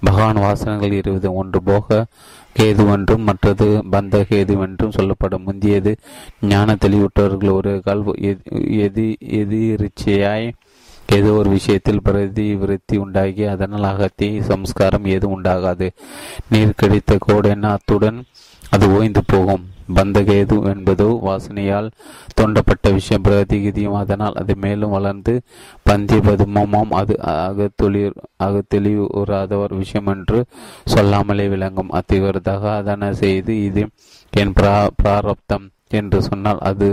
[0.00, 1.62] பகவான் வாசனங்கள் இருபது ஒன்று.
[1.62, 2.06] போக
[2.58, 5.46] கேது என்றும் மற்றது பந்த கேது என்றும் சொல்லப்படும்.
[5.46, 5.94] முந்தியது
[6.40, 8.02] ஞான தெளிவுற்றவர்கள் ஒரு கால்
[8.84, 9.08] எதி
[9.40, 10.52] எதிர்ச்சியாய்
[11.08, 15.88] ஏதோ ஒரு விஷயத்தில் பிரதி விருத்தி உண்டாகி அதனால் அகத்தி சம்ஸ்காரம் ஏதும் உண்டாகாது.
[16.50, 18.20] நீர் கிடைத்த கோடென அத்துடன்
[18.70, 19.64] அது ஓய்ந்து போகும்.
[19.98, 21.88] பந்தகேது என்பதோ வாசனையால்
[22.38, 23.24] தோண்டப்பட்ட விஷயம்.
[23.26, 25.34] பிரதிகிதியும் அதனால் அது மேலும் வளர்ந்து
[25.88, 30.40] பந்திய பதுமமாம் அது அகத்தொழில் அகத்தெளிவுறாதவர் விஷயம் என்று
[30.94, 31.92] சொல்லாமலே விளங்கும்.
[32.00, 33.84] அத்திவர் தகாதன செய்து இது
[34.32, 35.66] என் பிரா பிராரப்தம்
[35.98, 36.88] என்று சொன்னால் அது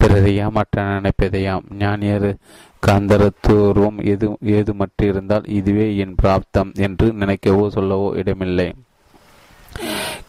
[0.00, 1.66] பிறரையா மற்ற நினைப்பதையாம்.
[1.82, 2.30] ஞானியர்
[2.82, 8.68] காந்தரத்துவம் எது ஏதுமற்று இருந்தால் இதுவே என் பிராப்தம் என்று நினைக்கவோ சொல்லவோ இடமில்லை.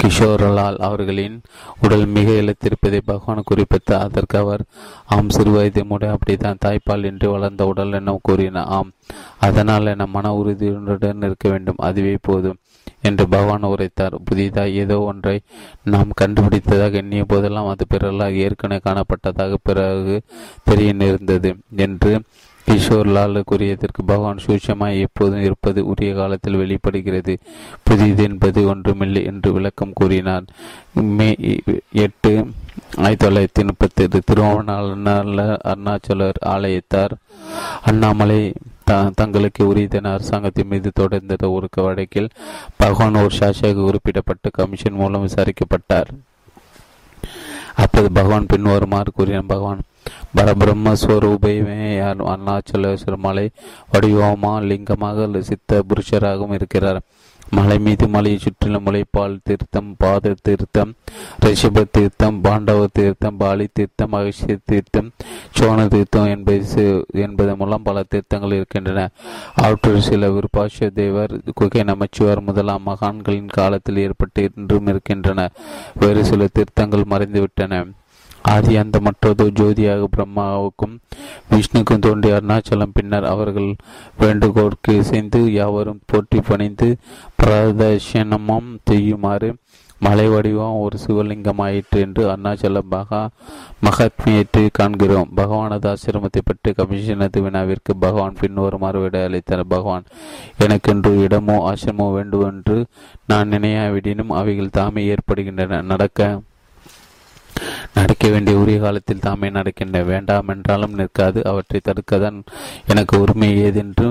[0.05, 1.41] கிஷோரலால் அவர்களின்
[1.81, 4.63] உடல் மிக இழத்திருப்பதை பகவான் குறிப்பிட்டு அதற்கு அவர்
[5.05, 8.91] ஆம் சிறு வயது முறை அப்படித்தான் தாய்ப்பால் இன்றி வளர்ந்த உடல் என கூறினார் ஆம்
[9.39, 12.59] அதனால் என மன உறுதியுடன் இருக்க வேண்டும் அதுவே போதும்
[13.01, 14.15] என்று பகவான் உரைத்தார்.
[14.25, 15.41] புதிதாக ஏதோ ஒன்றை
[15.83, 20.21] நாம் கண்டுபிடித்ததாக எண்ணிய போதெல்லாம் அது பிறலாக ஏற்கனவே காணப்பட்டதாக பிறகு
[20.63, 22.21] தெரிய நேர்ந்தது என்று
[22.67, 27.37] கிஷோர்லால் கூறியதற்கு பகவான் சூட்சமாய் எப்போதும் இருப்பது உரிய காலத்தில் வெளிப்படுகிறது.
[27.83, 30.45] புதியது என்பது ஒன்றுமில்லை என்று விளக்கம் கூறினார்.
[31.17, 31.29] மே
[31.91, 32.31] எட்டு
[32.97, 37.13] ஆயிரத்தி தொள்ளாயிரத்தி முப்பத்தி எட்டு திருவண்ணாமல அருணாச்சலர் ஆலயத்தார்
[37.81, 38.53] அண்ணாமலை
[38.83, 42.29] த தங்களுக்கு உரியதன அரசாங்கத்தின் மீது தொடர்ந்த ஒரு வழக்கில்
[42.75, 46.09] பகவான் ஒரு சாட்சியாக குறிப்பிடப்பட்டு கமிஷன் மூலம் விசாரிக்கப்பட்டார்.
[47.75, 49.51] அப்போது பகவான் பின்வருமாறு கூறினார்.
[49.53, 49.81] பகவான்
[50.35, 53.49] பரபிரம்மஸ்வரூபமே அருணாச்சலேஸ்வர மலை
[53.93, 56.99] வடிவமா லிங்கமாக சித்த புருஷராகவும் இருக்கிறார்.
[57.49, 60.93] மலை மீது மலையை சுற்றிலும் முளைப்பால் தீர்த்தம் பாத தீர்த்தம்
[61.45, 65.09] ரிஷப தீர்த்தம் பாண்டவ தீர்த்தம் பாலி தீர்த்தம் மகிழ்ச்சி தீர்த்தம்
[65.57, 69.09] சோன தீர்த்தம் என்பது என்பதன் மூலம் பல தீர்த்தங்கள் இருக்கின்றன.
[69.55, 75.49] அவற்றில் சில விருப்பாஷ தேவர் குகை நமச்சிவார் முதலாம் மகான்களின் காலத்தில் ஏற்பட்டு இன்றும் இருக்கின்றன.
[75.95, 77.83] வேறு சில தீர்த்தங்கள் மறைந்துவிட்டன.
[78.53, 80.95] ஆதி அந்த மற்றதோ ஜோதியாக பிரம்மாவுக்கும்
[81.51, 83.69] விஷ்ணுக்கும் தோன்றிய அருணாச்சலம் பின்னர் அவர்கள்
[84.23, 86.89] வேண்டுகோளுக்கு இசைந்து யாவரும் போட்டி பணிந்து
[87.41, 89.49] பிரதர்ஷனமும் செய்யுமாறு
[90.01, 93.21] மலை வடிவம் ஒரு சிவலிங்கம் ஆயிற்று என்று அருணாச்சல மகா
[93.85, 95.29] மகாத்மியத்தை காண்கிறோம்.
[95.35, 99.63] பகவானது ஆசிரமத்தை பற்றி கமிஷனது வினாவிற்கு பகவான் பின்வருமாறு விட அளித்தார்.
[99.67, 100.05] பகவான்
[100.65, 102.77] எனக்கென்று இடமோ ஆசிரமோ வேண்டுமென்று
[103.31, 105.81] நான் நினையாவிடினும் அவைகள் தாமே ஏற்படுகின்றன.
[105.91, 106.19] நடக்க
[107.93, 111.41] நடக்க வேண்டிய உரிய காலத்தில் தாமே நடக்கின்ற வேண்டாம் என்றாலும் நிற்காது.
[111.51, 112.39] அவற்றை தடுக்கதான்
[112.87, 114.09] எனக்கு உரிமை ஏதென்று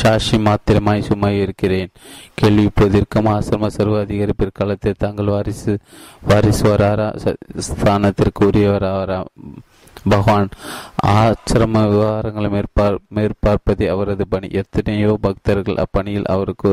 [0.00, 1.90] சாஷி மாத்திரமாய் சும்மா இருக்கிறேன்.
[2.34, 5.72] கேள்வி இப்போதிருக்கும் ஆசிரம சர்வ அதிகாரி பிற்காலத்தில் தாங்கள் வாரிசு
[6.28, 7.08] வாரிசுவராரா?
[7.68, 9.18] ஸ்தானத்திற்கு உரியவராரா
[10.08, 10.48] பகவான்
[11.06, 14.48] ஆசிரம விவகாரங்களை மேற்பார் மேற்பார்ப்பதே அவரது பணி.
[14.52, 16.72] எத்தனையோ பக்தர்கள் அப்பணியில் அவருக்கு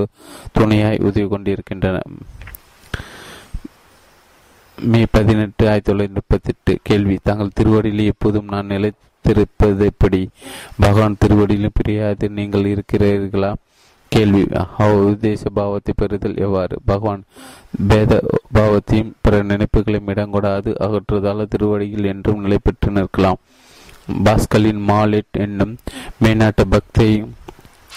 [0.52, 2.10] துணையாய் உதவி கொண்டிருக்கின்றனர்
[4.82, 7.18] மே பதினெட்டு ஆயிரத்தி தொள்ளாயிரத்தி முப்பத்தி எட்டு கேள்வி.
[7.24, 10.30] தாங்கள் திருவடியில் எப்போதும் நான் நிலைத்திருப்பது எப்படி?
[10.80, 13.54] பகவான் திருவடியிலும் பிரியாது நீங்கள் இருக்கிறீர்களா?
[14.08, 14.44] கேள்வி.
[14.80, 16.78] உத்தேச பாவத்தை பெறுதல் எவ்வாறு?
[16.86, 17.24] பகவான்
[17.88, 18.22] பேத
[18.54, 23.42] பாவத்தையும் பிற நினைப்புகளையும் இடங்கூடாது அகற்றுவதால் திருவடியில் என்றும் நிலை பெற்று நிற்கலாம்
[24.24, 25.78] பாஸ்கலின் மாலிட் என்னும்
[26.24, 27.34] மேநாட்டு பக்தியையும்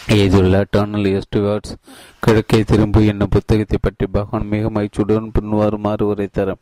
[0.08, 1.74] எழுதியுள்ள டர்னல் எஸ்டுவர்ட்ஸ்
[2.20, 6.56] கிழக்கே திரும்பு என்னும் புத்தகத்தை பற்றி பகவான் மிக மகிழ்ச்சியுடன் பின்வருமாறு உரைத்தார்.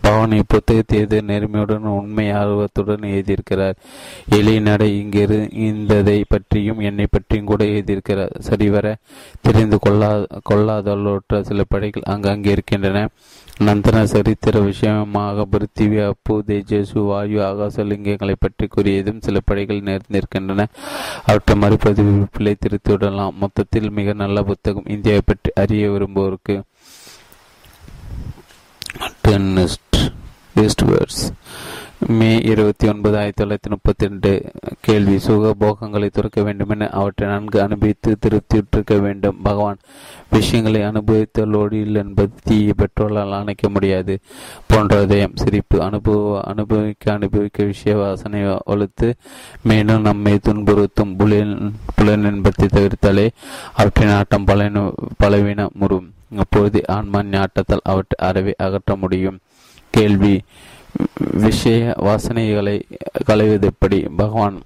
[0.00, 3.74] பவன் இப்புத்தகத்தை எது நேர்மையுடன் உண்மை ஆர்வத்துடன் எழுதியிருக்கிறார்.
[4.30, 8.30] எளிய நடை இங்கிரு இந்ததை பற்றியும் என்னை பற்றியும் கூட எழுதியிருக்கிறார்.
[8.38, 8.96] சரிவர
[9.40, 13.08] தெரிந்து கொள்ளா கொள்ளாதவற்ற சில படைகள் அங்கங்கே இருக்கின்றன.
[13.64, 20.66] நந்தன சரித்திர விஷயமாக பிருத்திவி அப்பு தேஜசு வாயு ஆகாசலிங்கங்களை பற்றி கூறியதும் சில படைகள் நேர்ந்திருக்கின்றன.
[21.26, 23.34] அவற்றை மறுபதிப்பிலை திருத்தி விடலாம்.
[23.40, 26.60] மொத்தத்தில் மிக நல்ல புத்தகம் இந்தியாவை பற்றி அறிய விரும்புவோருக்கு.
[32.06, 35.18] மே இருபத்தி ஒன்பது ஆயிரத்தி தொள்ளாயிரத்தி முப்பத்தி ரெண்டு கேள்வி.
[35.18, 39.36] சுக போகங்களை துறக்க வேண்டுமென அவற்றை நன்கு அனுபவித்து திருப்தியுற்றிருக்க வேண்டும்.
[39.42, 39.76] பகவான்
[40.30, 44.18] விஷயங்களை அனுபவித்தலோடு என்பது தீயை பெற்றோரால் அணைக்க முடியாது.
[44.72, 49.12] போன்றதயம் சிரிப்பு அனுபவ அனுபவிக்க அனுபவிக்க விஷய வாசனை வலுத்து
[49.62, 53.28] மேலும் நம்மை துன்புறுத்தும் புலன் புலன் என்பத்தை தவிர்த்தாலே
[53.74, 59.38] அவற்றின் ஆட்டம் பலன பலவீனம் முறும் அப்பொழுது ஆன்மா ஆட்டத்தால் அவற்றை அறவே அகற்ற முடியும்.
[59.90, 60.42] கேள்வி.
[61.32, 62.82] விஷய வாசனைகளை
[63.24, 64.62] களைவது எப்படி பகவான்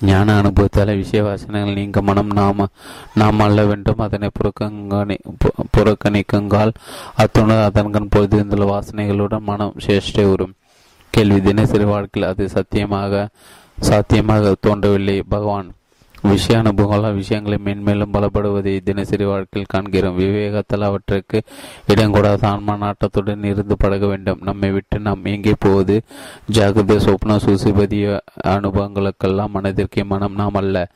[0.00, 2.66] ஞான அனுபவத்தால் விஷய வாசனைகள் நீங்க மனம் நாம
[3.14, 3.98] நாம் அல்ல வேண்டும்.
[3.98, 5.16] அதனை புறக்கணி
[5.76, 6.72] புறக்கணிக்குங்கால்
[7.18, 10.54] அத்துணர் அதன்கண் பொழுது இருந்துள்ள வாசனைகளுடன் மனம் சேஷ்டை வரும்
[11.10, 11.40] கேள்வி.
[11.40, 13.28] தினசரி வாழ்க்கையில் அது சத்தியமாக
[13.80, 15.22] சாத்தியமாக தோன்றவில்லை.
[15.22, 15.72] பகவான்
[16.22, 20.18] விஷய அனுபவங்களால் விஷயங்களை மென்மேலும் பலப்படுவதை தினசரி வாழ்க்கையில் காண்கிறோம்.
[20.18, 21.42] விவேகத்தால் அவற்றுக்கு
[21.88, 24.40] இடங்கூடாத ஆன்மா நாட்டத்துடன் இருந்து பழக வேண்டும்.
[24.42, 26.02] நம்மை விட்டு நாம் எங்கே போவது?
[26.52, 30.88] ஜாகிரத சொப்ன சுசிபதிய அனுபவங்களுக்கெல்லாம் மனதிற்கு மனம் நாம் அல்ல.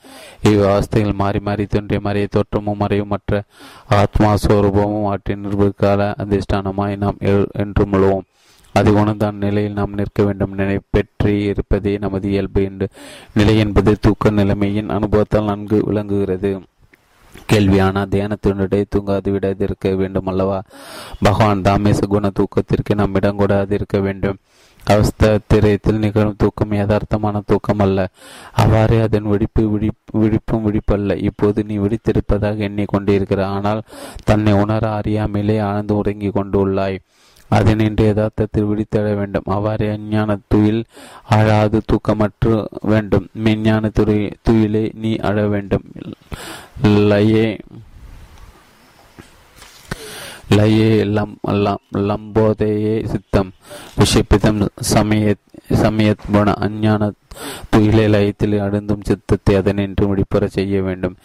[0.42, 3.42] இவ்வாஸ்தைகள் மாறி மாறி தோன்றிய மறைய தோற்றமும் மறையும் மற்ற
[3.88, 7.16] ஆத்மா ஸ்வரூபமும் அவற்றின் நிர்வகிக்கால அதிஷ்டானமாய் நாம்
[7.52, 8.26] என்றும் உள்ளோம்.
[8.72, 10.54] அது உணர்ந்தான் நிலையில் நாம் நிற்க வேண்டும்.
[10.54, 12.88] நிலை பெற்றி இருப்பதே நமது இயல்பு என்று.
[13.34, 16.52] நிலை என்பது தூக்க நிலைமையின் அனுபவத்தால் நன்கு விளங்குகிறது.
[17.50, 20.58] கேள்வியான தியானத்தினுடைய தூங்காது விடாதிருக்க வேண்டும் அல்லவா
[21.22, 24.38] பகவான் தாமேச குண தூக்கத்திற்கு நாம் இடம் கூடாது இருக்க வேண்டும்
[24.82, 28.08] அவஸ்திரத்தில் நிகழும் தூக்கம் யதார்த்தமான தூக்கம் அல்ல
[28.52, 31.16] அவ்வாறே அதன் விழிப்பு விழிப்பு விழிப்பும் விழிப்பல்ல.
[31.28, 33.82] இப்போது நீ விழித்திருப்பதாக எண்ணிக்கொண்டிருக்கிற ஆனால்
[34.24, 36.98] தன்னை உணர அறியாமலே ஆழ்ந்து உறங்கி கொண்டுள்ளாய்.
[37.50, 39.42] அதை நின்று யதார்த்தத்தில் விழித்தட வேண்டும்.
[39.46, 40.84] அவ்வாறு அஞ்ஞான துயில்
[41.28, 43.28] அழாது தூக்கமற்று வேண்டும்.
[43.44, 45.84] மெஞ்ஞான துறை துயிலே நீ அழ வேண்டும்.
[46.82, 47.58] லயே
[50.50, 53.52] லயே லம் லம் லம்போதையே சித்தம்.
[53.96, 55.34] விஷப்பிதம் சமய
[55.72, 57.12] சமயத் குண அஞ்ஞான
[57.70, 61.16] துயிலை லயத்தில் அழுந்தும் சித்தத்தை அதனின்று முடிப்புற செய்ய வேண்டும்.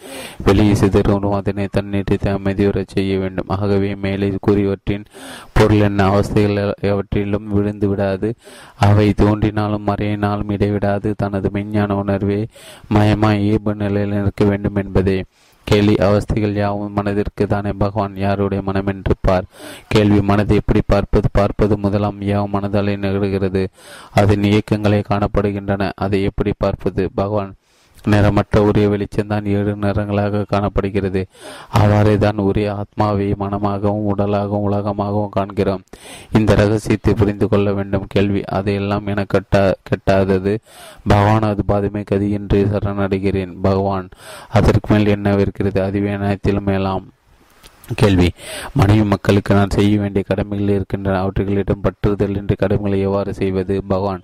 [0.44, 3.44] வெளியே சிதறும் அதனை தண்ணீரை அமைதியுற செய்ய வேண்டும்.
[3.48, 5.04] ஆகவே மேலே கூறியவற்றின்
[5.52, 6.08] பொருள் என்ன?
[6.08, 8.34] அவஸ்தைகள் எவற்றிலும் விழுந்து விடாது.
[8.76, 11.14] அவை தோன்றினாலும் மறையினாலும் இடைவிடாது.
[11.16, 12.46] தனது மெஞ்ஞான உணர்வே
[12.94, 15.24] மயமாய் இயல்பு நிலையில் நிற்க வேண்டும் என்பதே.
[15.66, 17.70] கேள்வி அவஸ்தைகள் யாவும் மனதிற்கு தானே?
[17.72, 19.14] பகவான் யாருடைய மனம் என்று
[19.88, 21.28] கேள்வி மனதை எப்படி பார்ப்பது?
[21.32, 23.62] பார்ப்பது முதலாம் யாவும் மனதாலே நிகழ்கிறது.
[24.10, 25.90] அதன் இயக்கங்களே காணப்படுகின்றன.
[25.96, 27.10] அதை எப்படி பார்ப்பது?
[27.14, 27.54] பகவான்
[28.06, 31.26] நிறமற்ற உரிய வெளிச்சம்தான் ஏழு நிறங்களாக காணப்படுகிறது.
[31.68, 35.82] அவ்வாறே தான் உரிய ஆத்மாவை மனமாகவும் உடலாகவும் உலகமாகவும் காண்கிறோம்.
[36.32, 38.06] இந்த ரகசியத்தை புரிந்து கொள்ள வேண்டும்.
[38.08, 38.42] கேள்வி.
[38.44, 40.58] அதையெல்லாம் என கட்டா கெட்டாதது.
[41.08, 43.54] பகவான் அது பாதுமை கதி என்று சரணடைகிறேன்.
[43.62, 44.08] பகவான்
[44.48, 45.78] அதற்கு மேல் என்னவிருக்கிறது?
[45.80, 47.06] அதுவே அனைத்திலும் மேலாம்.
[47.94, 48.32] கேள்வி.
[48.74, 51.18] மனைவி மக்களுக்கு நான் செய்ய வேண்டிய கடமைகள் இருக்கின்றன.
[51.20, 53.82] அவற்றுகளிடம் பற்றுதல் என்று கடமைகளை எவ்வாறு செய்வது?
[53.88, 54.22] பகவான்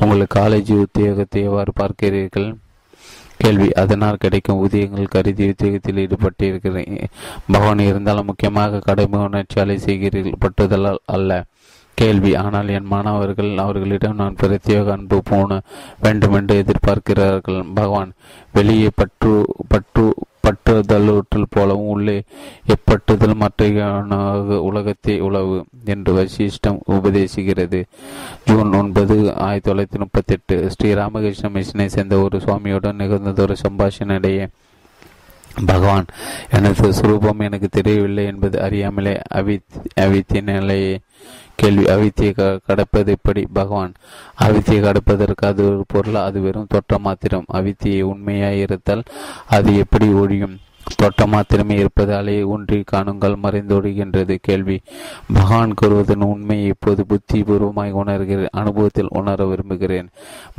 [0.00, 2.54] உங்கள் காலேஜ் உத்தியோகத்தை எவ்வாறு பார்க்கிறீர்கள்?
[3.44, 3.68] கேள்வி.
[3.72, 7.04] அதனால் கிடைக்கும் ஊதியங்கள் கருதி உத்தியோகத்தில் ஈடுபட்டிருக்கிறேன்.
[7.52, 10.40] பகவான் இருந்தாலும் முக்கியமாக கடமை உணர்ச்சியாலை செய்கிறீர்கள்.
[10.40, 11.44] பட்டுதலால் அல்ல.
[11.98, 12.30] கேள்வி.
[12.34, 15.60] ஆனால் என் மாணவர்கள் அவர்களிடம் நான் பிரத்யேக அன்பு போன
[16.02, 17.60] வேண்டும் என்று எதிர்பார்க்கிறார்கள்.
[17.74, 18.12] பகவான்
[18.52, 19.32] வெளியே பற்று
[19.68, 20.06] பற்று
[20.44, 22.22] பற்றுதலூற்றல் போலவும் உள்ளே
[22.66, 27.84] எப்பட்டுதல் மற்ற உலகத்தை உழவு என்று வசிஷ்டம் உபதேசிக்கிறது.
[28.44, 34.46] ஜூன் ஒன்பது ஆயிரத்தி தொள்ளாயிரத்தி முப்பத்தி எட்டு ஸ்ரீ ராமகிருஷ்ண மிஷனை சேர்ந்த ஒரு சுவாமியுடன் நிகழ்ந்ததொரு சம்பாஷணையிடையே
[35.66, 36.04] பகவான்
[36.50, 41.00] எனது சுரூபம் எனக்கு தெரியவில்லை என்பது அறியாமலே அவித் அவித்தின் நிலையை
[41.56, 43.46] கேள்வி அவித்தியை கடப்பது எப்படி?
[43.52, 43.92] பகவான்
[44.40, 46.14] அவித்தியை கடப்பதற்கு அது ஒரு பொருள்?
[46.14, 47.44] அது வெறும் தோற்ற மாத்திரம்.
[47.52, 49.02] அவித்தியை உண்மையாய் இருத்தால்
[49.48, 50.56] அது எப்படி ஒழியும்?
[50.96, 54.80] தோட்ட மாத்திரமே இருப்பதாலே ஒன்றி காணுங்கள் மறைந்தோடுகின்றது கேள்வி.
[55.34, 60.08] பகவான் கூறுவதன் உண்மையை இப்போது புத்தி பூர்வமாய் உணர்கிறேன் அனுபவத்தில் உணர விரும்புகிறேன்.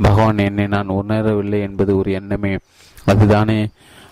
[0.02, 2.58] பகவான் என்னை நான் உணரவில்லை என்பது ஒரு எண்ணமே.
[3.04, 3.68] அதுதானே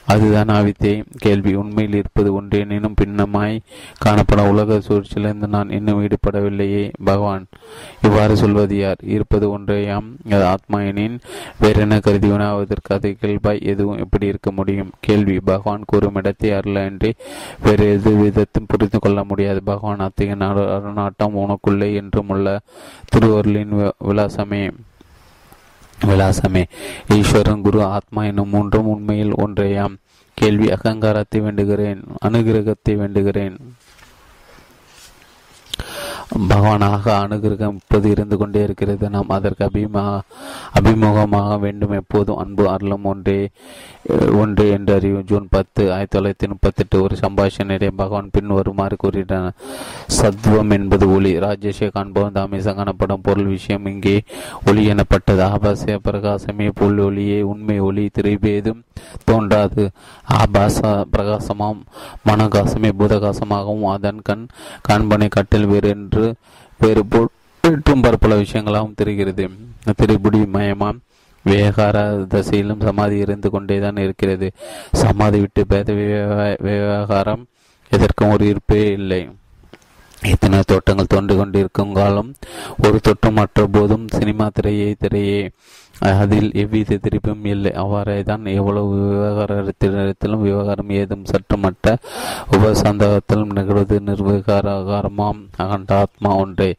[0.07, 1.55] அதுதான் ஆவித்தை கேள்வி.
[1.55, 3.61] உண்மையில் இருப்பது ஒன்றேனும் பின்னமாய்
[3.99, 7.47] காணப்படும் உலக சூழ்ச்சியிலிருந்து நான் இன்னும் ஈடுபடவில்லையே பகவான்.
[8.03, 8.97] இவ்வாறு சொல்வது யார்?
[9.03, 10.09] இருப்பது ஒன்றையாம்.
[10.29, 11.19] ஆத்மாயனின்
[11.63, 14.91] வேறென கருதி உணாவதற்கு அது கேள்பாய் எதுவும் எப்படி இருக்க முடியும்?
[15.01, 15.41] கேள்வி.
[15.41, 17.15] பகவான் கூறும் இடத்தை அருள என்று
[17.63, 19.63] வேறு எது விதத்தும் புரிந்து கொள்ள முடியாது.
[19.63, 22.61] பகவான் அத்தகைய அருநாட்டம் உனக்குள்ளே என்றும் உள்ள
[23.15, 24.71] திருவருளின் விலாசமே.
[26.05, 26.65] விலாசமே.
[27.09, 29.95] ஈஸ்வரன் குரு ஆத்மா என்னும் மூன்றும் உண்மையில் ஒன்றையாம்.
[30.35, 33.57] கேள்வி அகங்காரத்தை வேண்டுகிறேன் அனுகிரகத்தை வேண்டுகிறேன்.
[36.51, 39.05] பகவானாக அனுகிரகம் இப்போது இருந்து கொண்டே இருக்கிறது.
[39.15, 40.05] நாம் அதற்கு அபிமா
[40.79, 41.95] அபிமுகமாக வேண்டும்.
[42.01, 43.39] எப்போதும் அன்பு அருளும் ஒன்றே
[44.41, 49.55] ஒன்று என்று அறியும் ஜூன் பத்து ஆயிரத்தி தொள்ளாயிரத்தி முப்பத்தி எட்டு ஒரு சம்பாஷணையிடையே பகவான் பின் வருமாறு கூறினார்
[50.19, 51.33] சத்வம் என்பது ஒளி.
[51.47, 54.17] ராஜேஷை காண்பவன் தாமே காணப்படும் பொருள் விஷயம் இங்கே
[54.69, 55.43] ஒளி எனப்பட்டது.
[55.53, 58.83] ஆபாச பிரகாசமே பொருள் ஒளியே உண்மை ஒளி திரைபேதும்
[59.29, 59.85] தோன்றாது.
[60.41, 60.81] ஆபாச
[61.15, 61.81] பிரகாசமாம்
[62.29, 64.45] மனகாசமே பூதகாசமாகவும் அதன் கண்
[64.89, 66.14] காண்பனை கட்டில் வேறு என்று
[66.79, 69.51] வேறு போற்றும் பற்பல விஷயங்களாகவும் தெரிகிறது.
[70.03, 70.99] திரைபுடி மயமாம்
[71.43, 74.53] விவகார தசையிலும் சமாதி இருந்து கொண்டேதான் இருக்கிறது.
[74.93, 75.93] சமாதி விட்டு பேத
[76.59, 77.47] விவகாரம்
[77.91, 79.31] எதற்கும் ஒரு இருப்பே இல்லை.
[80.23, 82.35] எத்தனை தோட்டங்கள் தோன்று கொண்டிருக்கும் காலம்
[82.85, 85.51] ஒரு தொட்டம் மற்ற போதும் சினிமா திரையே திரையே.
[86.01, 87.73] அதில் எவ்வித திருப்பும் இல்லை.
[87.73, 91.97] அவ்வாறே தான் எவ்வளவு விவகாரத்திலும் விவகாரம் ஏதும் சற்றுமட்ட
[92.51, 95.41] உபசந்தகத்திலும் நிகழ்வது நிர்விகாரகாரமாம்.
[95.57, 96.75] அகண்ட ஆத்மா ஒன்றே.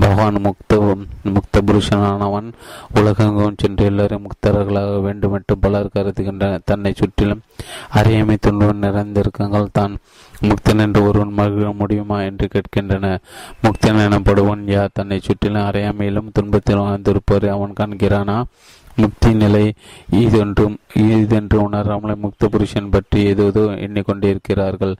[0.00, 0.80] பகவான் முக்த
[1.24, 2.52] முக்த புருஷனானவன்
[2.94, 6.60] உலகெங்கும் சென்று எல்லாரும் முக்தர்களாக வேண்டுமென்று பலர் கருதுகின்றனர்.
[6.64, 7.42] தன்னை சுற்றிலும்
[7.90, 9.96] அறியாமை துன்பம் நிறைந்திருக்கங்கள் தான்.
[10.42, 13.18] முக்தன் என்று ஒருவன் மகிழ முடியுமா என்று கேட்கின்றன.
[13.62, 14.90] முக்தன் எனப்படுவன் யார்?
[14.92, 18.42] தன்னை சுற்றிலும் அறையாமையிலும் துன்பத்திலும் வாழ்ந்திருப்பவரை அவன் காண்கிறானா?
[18.96, 19.72] முக்தி நிலை
[20.10, 23.44] இதென்றும் இதென்று உணராமலே முக்த புருஷன் பற்றி ஏதோ
[23.86, 24.94] எண்ணிக்கொண்டிருக்கிறார்கள்.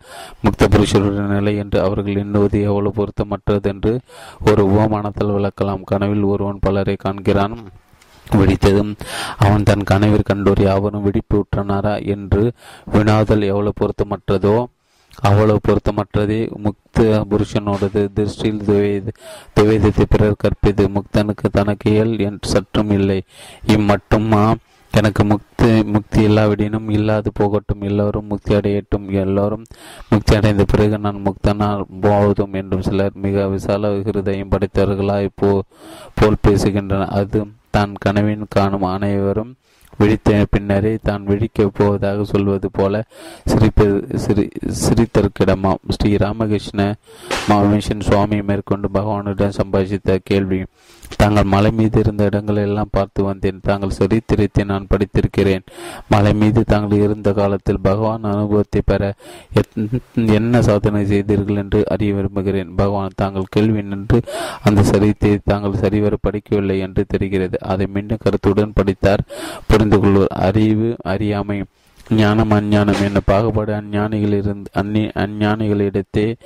[0.44, 4.00] முக்த புருஷருடைய நிலை என்று அவர்கள் எண்ணுவது எவ்வளவு பொருத்தமற்றது என்று
[4.46, 5.82] ஒரு உபமானத்தால் விளக்கலாம்.
[5.84, 7.56] கனவில் ஒருவன் பலரை காண்கிறான்.
[8.38, 8.94] வெடித்ததும்
[9.38, 12.04] அவன் தன் கனவில் கண்டோர் யாவரும் வெடிப்பு உற்றனாரா?
[12.04, 12.52] என்று
[12.92, 14.66] வினாதல் எவ்வளவு பொருத்தமற்றதோ
[15.20, 16.40] அவ்வளவு பொருத்தமற்றதே.
[16.64, 17.00] முக்த
[17.30, 19.12] புருஷனோடது திருஷ்டியில்
[19.54, 23.22] துவேதத்தை பிறர் கற்பிது முக்தனுக்கு தனக்கு இயல் என்று சற்றும் இல்லை.
[23.66, 24.54] இம்மட்டுமா?
[24.94, 27.82] எனக்கு முக்தி முக்தி இல்லாவிடினும் இல்லாது போகட்டும்.
[27.82, 29.06] எல்லோரும் முக்தி அடையட்டும்.
[29.10, 29.64] எல்லோரும்
[30.08, 35.62] முக்தி அடைந்த பிறகு நான் முக்தனால் போவதும் என்றும் சிலர் மிக விசால ஹிருதயம் படைத்தவர்களாய் போ
[36.14, 37.14] போல் பேசுகின்றனர்.
[37.20, 39.54] அது தான் கனவின் காணும் அனைவரும்
[39.98, 43.04] விழித்த பின்னரே தான் விழிக்கப் போவதாக சொல்வது போல
[43.50, 44.48] சிரிப்பது சிரி
[44.84, 45.82] சிரித்தற்கிடமாம்.
[45.88, 46.94] ஸ்ரீ ராமகிருஷ்ண
[47.48, 50.64] மாமிஷன் சுவாமி மேற்கொண்டு பகவானுடன் சம்பாதித்த கேள்வி
[51.16, 53.60] தாங்கள் மலை மீது இருந்த இடங்களை எல்லாம் பார்த்து வந்தேன்.
[53.62, 55.64] தாங்கள் சரித்திரத்தை நான் படித்திருக்கிறேன்.
[56.08, 59.12] மலை மீது தாங்கள் இருந்த காலத்தில் பகவான் அனுபவத்தை பெற
[60.38, 62.72] என்ன சாதனை செய்தீர்கள் என்று அறிய விரும்புகிறேன்.
[62.74, 64.20] பகவான் தாங்கள் கேள்வி நின்று
[64.62, 67.58] அந்த சரித்தை தாங்கள் சரிவர படிக்கவில்லை என்று தெரிகிறது.
[67.60, 69.24] அதை மீண்டும் கருத்துடன் படித்தார்.
[69.66, 71.58] புரிந்து கொள்வோர் அறிவு அறியாமை
[72.10, 76.36] ஞானம் அஞ்ஞானம் என்ன பாகுபாடு அஞ்ஞானிகளிலிருந்து அந்நி அஞ்ஞானிகளிடத்தே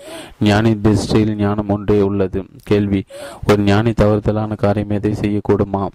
[0.41, 2.45] ஞானி திருஷ்டியில் ஞானம் ஒன்றே உள்ளது.
[2.65, 3.05] கேள்வி
[3.47, 5.87] ஒரு ஞானி தவறுதலான காரியம் எதை செய்யக்கூடுமா?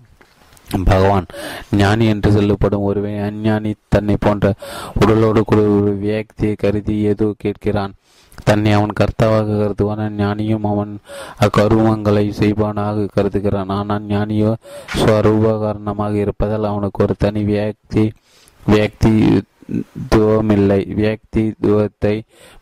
[0.85, 1.25] பகவான்
[1.71, 4.53] ஞானி என்று சொல்லப்படும் ஒருவன் அஞ்ஞானி தன்னை போன்ற
[5.01, 7.93] உடலோடு கூட ஒரு வியக்தியை கருதி ஏதோ கேட்கிறான்.
[8.43, 10.99] தன்னை அவன் கர்த்தாவாக கருதுவான் ஞானியும் அவன்
[11.39, 13.67] அக்கருமங்களை செய்வானாக கருதுகிறான்.
[13.67, 14.53] ஆனால் ஞானியோ
[14.97, 18.11] ஸ்வரூப காரணமாக இருப்பதால் அவனுக்கு ஒரு தனி வியக்தி
[18.63, 19.11] வியக்தி
[20.13, 20.79] துவமில்லை.
[20.97, 22.13] வியக்தி துவத்தை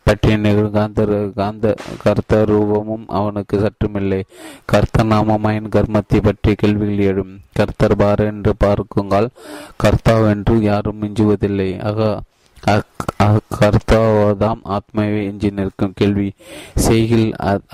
[0.08, 1.06] பற்றிய நிகழ்வு காந்த
[1.40, 1.74] காந்த
[2.04, 4.22] கர்த்த ரூபமும் அவனுக்கு சற்றுமில்லை.
[4.72, 7.34] கர்த்த நாமமாயின் கர்மத்தை பற்றிய கேள்விகள் எழும்.
[7.60, 9.30] கர்த்தர் பார் என்று பார்க்குங்கால்
[9.84, 11.70] கர்த்தாவென்று யாரும் மிஞ்சுவதில்லை.
[11.90, 12.10] ஆக
[13.60, 16.28] கர்த்தாவதாம் ஆத்மாவே எஞ்சி நிற்கும் கேள்வி.
[16.86, 17.30] செய்கில்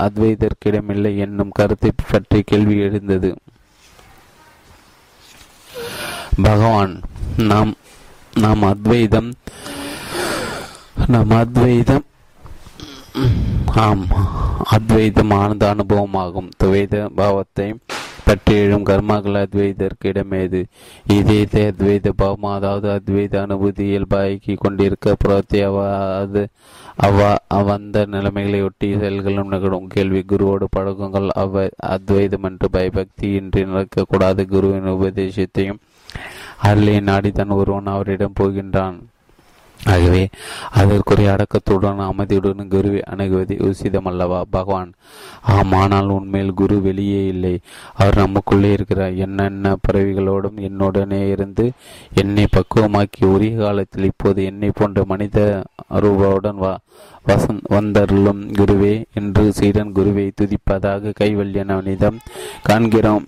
[0.05, 3.31] அத்வைதற்கிடமில்லை என்னும் கருத்தை பற்றி கேள்வி எழுந்தது.
[6.47, 6.93] பகவான்
[7.49, 7.71] நாம்
[8.43, 9.27] நாம் அத்வைதம்
[11.13, 12.05] நம் அத்வைதம்
[13.83, 14.03] ஆம்
[14.75, 16.49] அத்வைதம் ஆனந்த அனுபவமாகும்.
[16.63, 17.67] துவைத பாவத்தை
[18.27, 20.61] பற்றி எழும் கர்மாக்கள் அத்வைதற்கு இடமேது.
[21.17, 26.43] இதே அத்வைத பாவம் அதாவது அத்வைத அனுபூதி இயல்பாக்கி கொண்டிருக்க புறத்தை அவ்வாது
[27.07, 29.89] அவ்வா அவ்வந்த நிலைமைகளை ஒட்டி செயல்களும் நிகழும்.
[29.95, 34.43] கேள்வி குருவோடு பழக்கங்கள் அவ அத்வைதம் என்று பயபக்தி இன்றி நடக்கக்கூடாது.
[34.55, 35.81] குருவின் உபதேசத்தையும்
[36.57, 38.97] அருளை நாடித்தான் ஒருவன் அவரிடம் போகின்றான்.
[39.85, 40.27] ஆகவே
[40.71, 44.93] அதற்குரிய அடக்கத்துடன் அமைதியுடன் குருவை அணுகுவது உசிதம் அல்லவா பகவான்?
[45.41, 47.59] ஆம் ஆனால் உண்மையில் குரு வெளியே இல்லை.
[47.93, 49.15] அவர் நமக்குள்ளே இருக்கிறார்.
[49.15, 51.71] என்னென்ன பறவைகளோடும் என்னுடனே இருந்து
[52.13, 56.77] என்னை பக்குவமாக்கி உரிய காலத்தில் இப்போது என்னை போன்ற மனித ரூபாவுடன் வா
[57.27, 62.17] வசந் வந்தருளும் குருவே என்று சீடன் குருவை துதிப்பதாக கைவல்யனிடம்
[62.63, 63.25] காண்கிறோம்.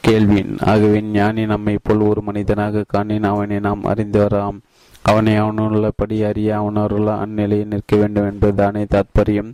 [0.00, 4.58] கேள்வி ஆகவே ஞானி நம்மை போல் ஒரு மனிதனாக காணின் அவனை நாம் அறிந்தவராம்.
[5.02, 9.52] அவனை அவனுள்ளபடி அறிய அவனருள்ள அந்நிலையில் நிற்க வேண்டும் என்பதுதானே தாத்பரியம்.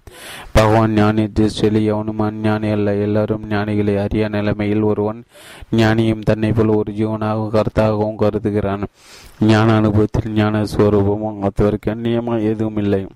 [0.53, 2.95] பகவான் ஞானி திருஷ்டியில் அவனும் அஞ்ஞானி அல்ல.
[2.95, 5.25] எல்லாரும் ஞானிகளை அறிய நிலைமையில் ஒருவன்
[5.77, 8.85] ஞானியும் தன்னை போல் ஒரு ஜீவனாகவும் கருத்தாகவும் கருதுகிறான்.
[9.41, 13.07] ஞான அனுபவத்தில் ஞான ஸ்வரூபமும் அத்தவருக்கு அந்நியமாக எதுவும் இல்லை.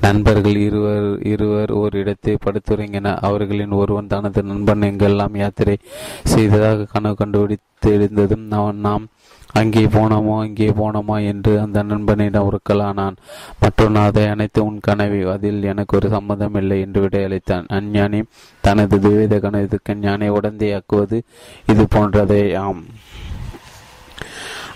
[0.00, 5.76] நண்பர்கள் இருவர் இருவர் ஒரு இடத்தை படுத்துறங்கினர் அவர்களின் ஒருவன் தனது நண்பன் எங்கெல்லாம் யாத்திரை
[6.24, 9.06] செய்ததாக கனவு கண்டுபிடித்து எழுந்ததும் அவன் நாம்
[9.54, 11.16] அங்கே போனோமோ அங்கே போனோமா?
[11.24, 13.14] என்று அந்த நண்பனிடம் உருக்கலானான்.
[13.60, 17.66] மற்றொன்று அதை அனைத்து உன் கனவி அதில் எனக்கு ஒரு சம்மதம் இல்லை என்று விடையளித்தான்.
[17.70, 18.20] அஞ்ஞானி
[18.64, 21.18] தனது துவேத கணத்துக்கு ஞானை உடந்தையாக்குவது
[21.66, 22.82] இது போன்றதே ஆம்.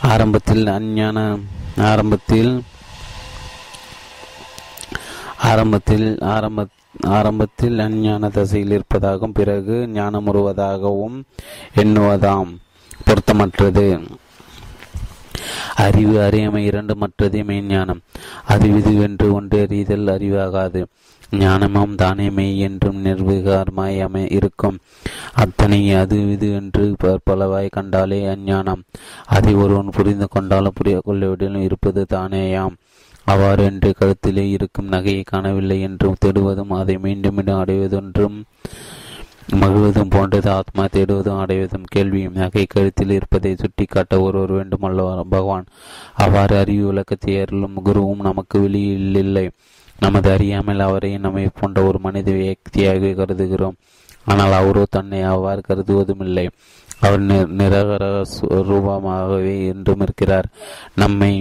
[0.09, 1.19] ஆரம்பத்தில் அஞ்ஞான
[1.87, 2.53] ஆரம்பத்தில்
[5.43, 6.67] ஆரம்பத்தில் ஆரம்ப
[7.07, 11.23] ஆரம்பத்தில் அஞ்ஞான தசையில் இருப்பதாகவும் பிறகு ஞானம் வருவதாகவும்
[11.77, 12.51] எண்ணுவதாம்.
[13.07, 14.07] பொருத்தமற்றது.
[15.75, 18.01] அறிவு அறியாமை இரண்டு மற்றதே மெய்ஞானம்
[18.49, 20.85] அறிவிதுவென்று ஒன்று அறிதல் அறிவாகாது.
[21.31, 24.79] ஞானமும் தானே மெய் என்றும் நிர்விகாரமாய் அமை இருக்கும்.
[25.33, 26.97] அத்தனை அது இது என்று
[27.31, 28.83] பலவாய் கண்டாலே அஞ்ஞானம்.
[29.27, 32.75] அதை ஒருவன் புரிந்து கொண்டாலும் புரிய கொள்ளவிடலும் இருப்பது தானேயாம்.
[33.27, 38.39] அவ்வாறு என்று கழுத்திலே இருக்கும் நகையை காணவில்லை என்றும் தேடுவதும் அதை மீண்டும் மீண்டும் அடைவதென்றும்
[39.61, 40.49] மகிழ்வதும் போன்றது.
[40.51, 45.67] ஆத்மா தேடுவதும் அடைவதும் கேள்வியும் நகை கழுத்தில் இருப்பதை சுட்டிக்காட்ட ஒருவர் வேண்டும் அல்லவா பகவான்
[46.25, 49.47] அவ்வாறு அறிவு விளக்கத்தை அருளும் குருவும் நமக்கு வெளியில் இல்லை
[49.99, 53.77] நமது அறியாமல் அவரை நம்மை போன்ற ஒரு மனித வியக்தியாக கருதுகிறோம்.
[54.25, 56.47] ஆனால் அவரோ தன்னை அவ்வாறு கருதுவதும் இல்லை
[57.01, 57.23] அவர்
[57.61, 58.05] நிரகர
[58.69, 60.49] ரூபமாகவே என்றும் இருக்கிறார்
[60.95, 61.33] நம்மை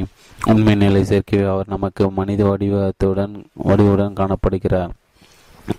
[0.46, 4.90] உண்மை நிலை சேர்க்கவே அவர் நமக்கு மனித வடிவத்துடன் வடிவுடன் காணப்படுகிறார்.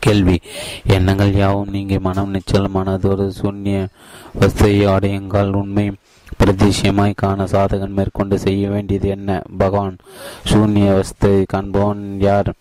[0.01, 0.41] கேள்வி
[0.87, 3.87] எண்ணங்கள் யாவும் நீங்க மனம் நிச்சலமானதொரு சூன்ய
[4.33, 5.53] வசதியை அடையுங்கள்.
[5.53, 5.93] உண்மை
[6.39, 9.43] பிரதிஷயமாய் காண சாதகன் மேற்கொண்டு செய்ய வேண்டியது என்ன?
[9.59, 9.97] பகவான்
[10.45, 12.53] சூன்ய வஸ்தை காண்பவன் யார்?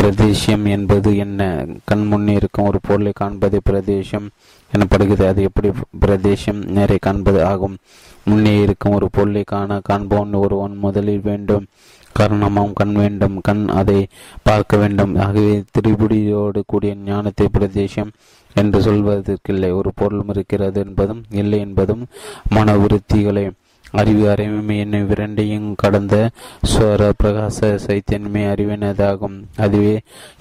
[0.00, 1.66] பிரதேசியம் என்பது என்ன?
[1.84, 4.28] கண் முன்னே இருக்கும் ஒரு பொருளை காண்பது பிரதேசம்
[4.72, 5.26] எனப்படுகிறது.
[5.26, 7.76] அது எப்படி பிரதேசம் நேரை காண்பது ஆகும்.
[8.24, 11.66] முன்னே இருக்கும் ஒரு பொருளை காண காண்பவன் ஒருவன் முதலில் வேண்டும்.
[12.12, 13.40] காரணமாம் கண் வேண்டும்.
[13.40, 14.06] கண் அதை
[14.42, 15.16] பார்க்க வேண்டும்.
[15.16, 18.10] ஆகவே திரிபுடியோடு கூடிய ஞானத்தை பிரதேசம்
[18.54, 19.72] என்று சொல்வதற்கில்லை.
[19.72, 22.06] ஒரு பொருளும் இருக்கிறது என்பதும் இல்லை என்பதும்
[22.48, 23.50] மன விருத்திகளை.
[23.92, 26.30] அறிவு அறிவுமை என்னும் இரண்டையும் கடந்த
[26.62, 29.42] ஸ்வர பிரகாச சைத்தன்மை அறிவினதாகும்.
[29.56, 30.00] அதுவே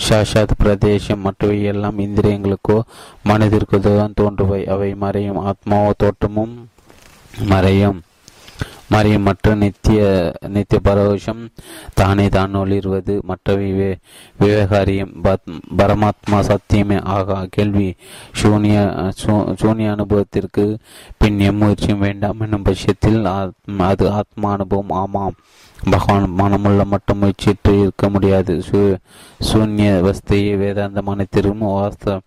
[0.10, 2.82] சாஷாத் பிரதேசம் மற்றவை எல்லாம் இந்திரியங்களுக்கோ
[3.26, 6.70] மனதிற்கோ தான் தோன்றுவை அவை மறையும் ஆத்மாவோ தோற்றமும்
[7.46, 8.02] மறையும்.
[8.92, 10.00] மறியும் மற்ற நித்திய
[10.48, 11.42] நித்திய பரவசம்
[11.94, 13.92] தானே தான் ஒளிர்வது மற்றவை விவே
[14.40, 15.12] விவேகாரியம்
[15.78, 17.46] பரமாத்மா சத்தியமே ஆகா.
[17.50, 17.96] கேள்வி
[18.34, 18.78] சூனிய
[19.56, 20.66] சூனிய அனுபவத்திற்கு
[21.18, 23.26] பின் எம்முயற்சியும் வேண்டாம் என்னும் பட்சத்தில்
[23.90, 25.36] அது ஆத்மா அனுபவம் ஆமாம்.
[25.90, 28.54] பகவான் மனமுள்ள மட்டும் முயற்சிட்டு இருக்க முடியாது.
[29.50, 32.20] சூன்ய வஸ்தையை வேதாந்த மனத்திற்கும் வாஸ்த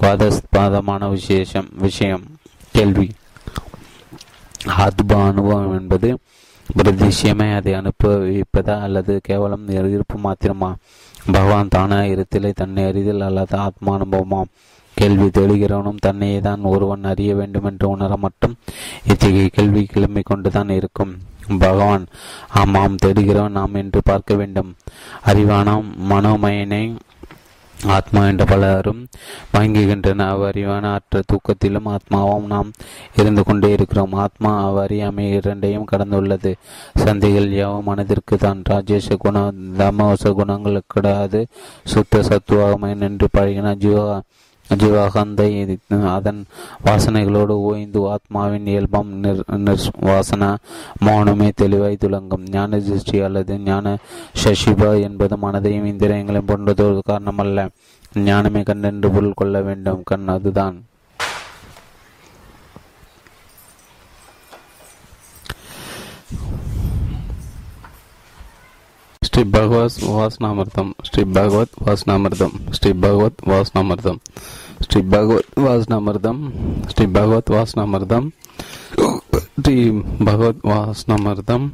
[0.00, 2.22] வாதஸ்பாதமான விசேஷம் விஷயம்.
[2.72, 3.08] கேள்வி.
[4.66, 6.18] ஆத்ம அனுபவம் என்பது
[6.78, 10.74] பிரதிஷியமே அதை அனுபவிப்பதா அல்லது கேவலம் இருப்பு மாத்திரமா?
[11.32, 14.48] பகவான் தானா இருத்தலை தன்னை அறிதல் அல்லது ஆத்மா அனுபவமாம்
[14.94, 18.56] கேள்வி தெளிகிறவனும் தன்னையே தான் ஒருவன் அறிய வேண்டும் என்று உணர மட்டும்
[19.06, 21.16] இத்தகைய கேள்வி கிளம்பி கொண்டுதான் இருக்கும்.
[21.58, 22.06] பகவான்
[22.48, 24.74] ஆமாம் தேடுகிறவன் நாம் என்று பார்க்க வேண்டும்.
[25.26, 26.96] அறிவான மனோமயனை
[27.86, 29.06] ஆத்மா என்ற பலரும்
[29.54, 32.70] வாங்குகின்றன அவ்வறிவான அற்ற தூக்கத்திலும் ஆத்மாவும் நாம்
[33.16, 34.12] இருந்து கொண்டே இருக்கிறோம்.
[34.12, 36.54] ஆத்மா அவ்வறியாமை இரண்டையும் கடந்துள்ளது.
[36.98, 38.62] சந்தைகள் யாவும் மனதிற்கு தான்.
[38.70, 41.46] ராஜேஷ குண தமோச குணங்களுக்கு
[41.84, 44.20] சுத்த சத்துவாகமன் என்று பழகின ஜீவா
[44.74, 45.76] ஜீவாகந்தை
[46.06, 46.44] அதன்
[46.84, 49.44] வாசனைகளோடு ஓய்ந்து ஆத்மாவின் இயல்பம் நிர்
[50.00, 50.56] வாசன
[51.04, 52.44] மௌனமே தெளிவாய் துலங்கும்.
[52.50, 53.96] ஞான திருஷ்டி அல்லது ஞான
[54.44, 57.68] சசிபா என்பது மனதையும் இந்திரியங்களையும் போன்றதொரு காரணமல்ல.
[58.14, 60.02] ஞானமே கண்டென்று பொருள் கொள்ள வேண்டும்.
[60.04, 60.78] கண் அதுதான்.
[69.22, 70.90] ஸ்ரீ பகவத் வாசனாமிர்தம்.
[71.02, 72.52] ஸ்ரீ பகவத் வாசனாமிர்தம்.
[72.70, 74.18] ஸ்ரீ பகவத் வாசனாமிர்தம்.
[74.78, 76.38] ஸ்ரீ பகவத் வாசனாமிர்தம்.
[76.86, 78.28] ஸ்ரீ பகவத் வாசனாமிர்தம்.
[79.62, 79.90] ஸ்ரீ
[80.24, 81.70] பகவத் வாசனாமிர்தம்.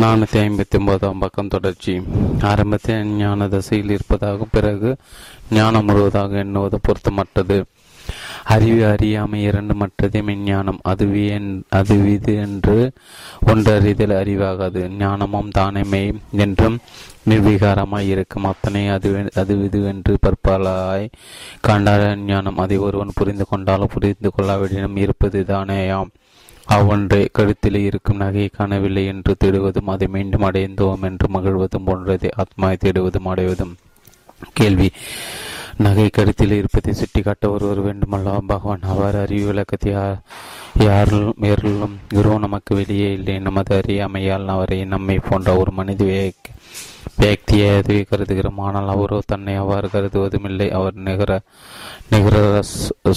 [0.00, 2.02] நானூற்றி ஐம்பத்தி ஒன்பதாம் பக்கம் தொடர்ச்சி.
[2.40, 4.96] ஆரம்பத்தில் ஞான தசையில் இருப்பதாக பிறகு
[5.50, 7.64] ஞானம் முழுவதாக எண்ணுவது பொருத்தமற்றது.
[8.44, 10.78] அறிவு அறியாமை இரண்டு மற்றதே மெஞ்ஞானம்.
[10.82, 12.92] அதுவே அது இது என்று
[13.46, 14.88] ஒன்றறிதல் அறிவாகாது.
[14.88, 16.78] ஞானமும் தானமே என்றும்
[17.28, 18.44] நிர்வீகாரமாய் இருக்கும்.
[18.44, 21.08] அத்தனை அது அது இதுவென்று பற்பலாய்
[21.68, 22.58] கண்டார ஞானம்.
[22.58, 26.10] அதை ஒருவன் புரிந்து கொண்டாலும் புரிந்து கொள்ளாவிடனும் இருப்பது தானேயாம்.
[26.68, 32.28] அவ்வொன்றை கழுத்தில் இருக்கும் நகையை காணவில்லை என்று தேடுவதும் அதை மீண்டும் அடைந்தோம் என்று மகிழ்வதும் போன்றது.
[32.36, 33.74] ஆத்மாவை தேடுவதும் அடைவதும்.
[34.52, 34.90] கேள்வி.
[35.78, 39.92] நகை கருத்தில் இருப்பதை சுட்டிக்காட்ட ஒருவர் வேண்டுமல்லவா பகவான் அவர் அறிவு விளக்கத்தை
[40.86, 43.34] யாரும் யாரிலும் குரு நமக்கு வெளியே இல்லை.
[43.38, 46.02] நமது அறியாமையால் அவரை நம்மை போன்ற ஒரு மனித
[47.20, 48.60] வியக்தியை அதுவே கருதுகிறோம்.
[48.66, 51.32] ஆனால் அவரோ தன்னை அவ்வாறு கருதுவதும் இல்லை அவர் நிகர
[52.10, 52.36] நிகர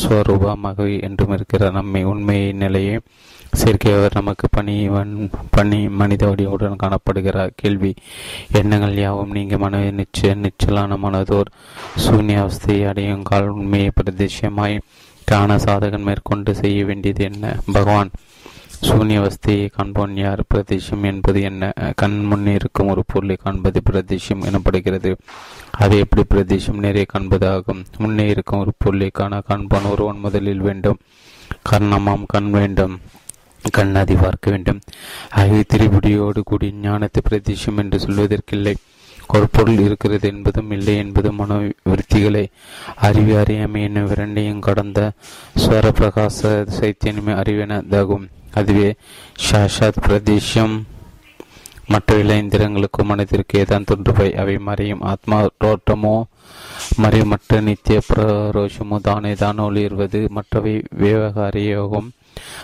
[0.03, 1.77] ஸ்வரூபமாகவே என்றும் இருக்கிறார்.
[1.80, 2.95] நம்மை உண்மையின் நிலையை
[3.61, 4.90] செயற்கையவர் நமக்கு பணி
[5.50, 7.93] பணி மனித வடிவுடன் காணப்படுகிறார் கேள்வி
[8.51, 11.51] எண்ணங்கள் யாவும் நீங்கள் மன நிச்சய நிச்சலான மனதோர்
[12.06, 14.77] சூன்யாவஸ்தையை அடையும் கால் உண்மையை பிரதிஷ்யமாய்
[15.25, 17.59] காண சாதகன் மேற்கொண்டு செய்ய வேண்டியது என்ன?
[17.74, 18.11] பகவான்
[18.82, 20.42] சூன்யவஸ்தையை காண்போன் யார்?
[20.48, 21.74] பிரதேசம் என்பது என்ன?
[21.95, 25.16] கண் முன்னே இருக்கும் ஒரு பொருளை காண்பது பிரதேசம் எனப்படுகிறது.
[25.72, 27.85] அது எப்படி பிரதேசம் நிறைய காண்பதாகும்?
[27.98, 31.00] முன்னே இருக்கும் ஒரு பொருளை காண காண்பான் ஒருவன் முதலில் வேண்டும்.
[31.72, 33.00] கர்ணமாம் கண் வேண்டும்.
[33.71, 34.81] கண்ணாதி பார்க்க வேண்டும்.
[35.29, 38.75] ஆகிய திரிபுடியோடு கூடிய ஞானத்தை பிரதிஷம் என்று சொல்வதற்கில்லை.
[39.27, 42.45] கொற்பொருள் இருக்கிறது என்பதும் இல்லை என்பதும் மனோவிருத்திகளை.
[42.95, 45.11] அறிவு அறியாமை என்னும் இரண்டையும் கடந்த
[45.57, 48.27] ஸ்வர பிரகாச சைத்தியமே அறிவெனதாகும்.
[48.53, 48.95] அதுவே
[49.51, 50.85] ஷாஷாத் பிரதேசம்
[51.87, 56.23] மற்ற இளைந்திரங்களுக்கும் மனதிற்கே தான் தோன்றுவை அவை மறையும் ஆத்மா தோற்றமோ
[56.97, 60.29] மறைமற்ற நித்திய பிரரோஷமோ தானே தான் ஒளிர்வது.
[60.29, 62.09] மற்றவை விவகாரியோகம்.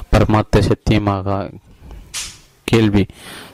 [0.09, 1.49] பரமார்த்த சத்தியமாக
[2.63, 3.05] கேள்வி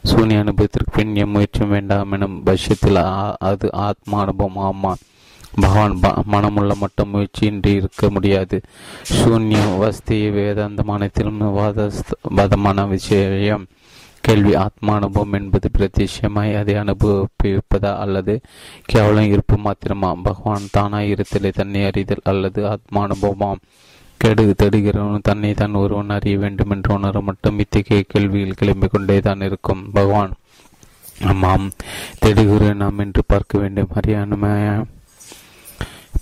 [0.03, 4.93] சூனிய அனுபவத்திற்கு பின் எம் முயற்சியும் வேண்டாம் எனும் பட்சத்தில் அது ஆத்மா அனுபவம் ஆமா.
[5.61, 5.99] பகவான்
[6.31, 8.61] மனமுள்ள மட்டும் முயற்சியின்றி இருக்க முடியாது.
[9.03, 11.39] சூன்ய வஸ்திய வேதாந்த மானத்திலும்
[12.35, 13.65] வாதமான விஷயம்.
[14.21, 18.33] கேள்வி ஆத்மா அனுபவம் என்பது பிரத்யட்சமாய் அதை அனுபவிப்பதா அல்லது
[18.85, 20.09] கேவலம் இருப்பு மாத்திரமா?
[20.23, 23.61] பகவான் தானாய் இருத்தலை தன்னை அறிதல் அல்லது ஆத்மா அனுபவமாம்.
[24.21, 29.41] கெடு தேடுகிறவன் தன்னை தான் ஒருவன் அறிய வேண்டும் என்று உணர மட்டும் இத்தகைய கேள்வியில் கிளம்பிக் கொண்டே தான்
[29.41, 29.81] இருக்கும்.
[29.93, 30.33] பகவான்
[31.31, 31.67] ஆமாம்
[32.19, 33.93] தேடுகிறேன் நாம் என்று பார்க்க வேண்டும்.
[33.99, 34.53] அறியானுமே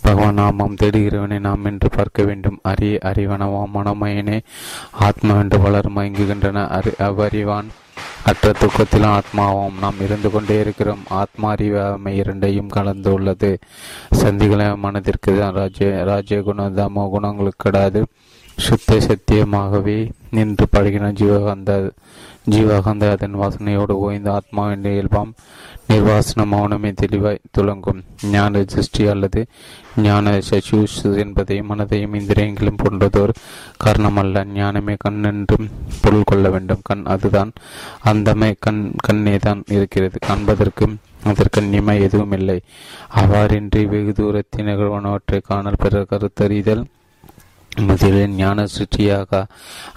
[0.02, 2.60] பகவான் ஆமாம் தேடுகிறவனை நாம் என்று பார்க்க வேண்டும்.
[2.72, 4.38] அறிய அறிவனவாம் மனமயனே
[5.08, 6.68] ஆத்மா என்று வளரும் மயங்குகின்றன.
[6.78, 7.70] அறி அவ்வறிவான்
[8.24, 11.04] அற்ற துக்கத்திலும் ஆத்மாவும் நாம் இருந்து கொண்டே இருக்கிறோம்.
[11.10, 13.52] ஆத்மா அறிவாமை இரண்டையும் கலந்து உள்ளது
[14.24, 18.02] சந்திகளை மனதிற்கு தான் ராஜ்ய ராஜ்ய குண தமோ குணங்களுக்கிடாது
[18.58, 21.92] சுத்த சத்தியமாகவே நின்று பழகின ஜீவகாந்த
[22.50, 25.34] ஜீவகாந்த அதன் வாசனையோடு ஓய்ந்த ஆத்மாவின் இயல்பாம்
[25.90, 28.04] நிர்வாசன மௌனமே தெளிவாய் துளங்கும்.
[28.32, 29.46] ஞான திருஷ்டி அல்லது
[29.98, 33.34] ஞான சசூஷ் என்பதையும் மனதையும் இந்திரியங்களும் போன்றதோர்
[33.86, 34.46] காரணமல்ல.
[34.46, 35.70] ஞானமே கண் என்றும்
[36.02, 36.80] பொருள் கொள்ள வேண்டும்.
[36.84, 37.52] கண் அதுதான்.
[38.04, 40.20] அந்தமே கண் கண்ணே தான் இருக்கிறது.
[40.20, 42.62] காண்பதற்கு அதற்கு நிமை எதுவும் இல்லை.
[43.16, 46.86] அவ்வாறின்றி வெகு தூரத்தில் நிகழ்வனவற்றை காணல் பிற கருத்தறிதல்
[47.76, 49.46] முதலில் ஞான சுற்றியாக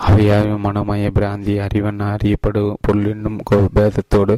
[0.08, 3.38] அவையாவை மனமய பிராந்தி அறிவன் அறியப்படும் பொருளினும்
[3.74, 4.36] பேதத்தோடு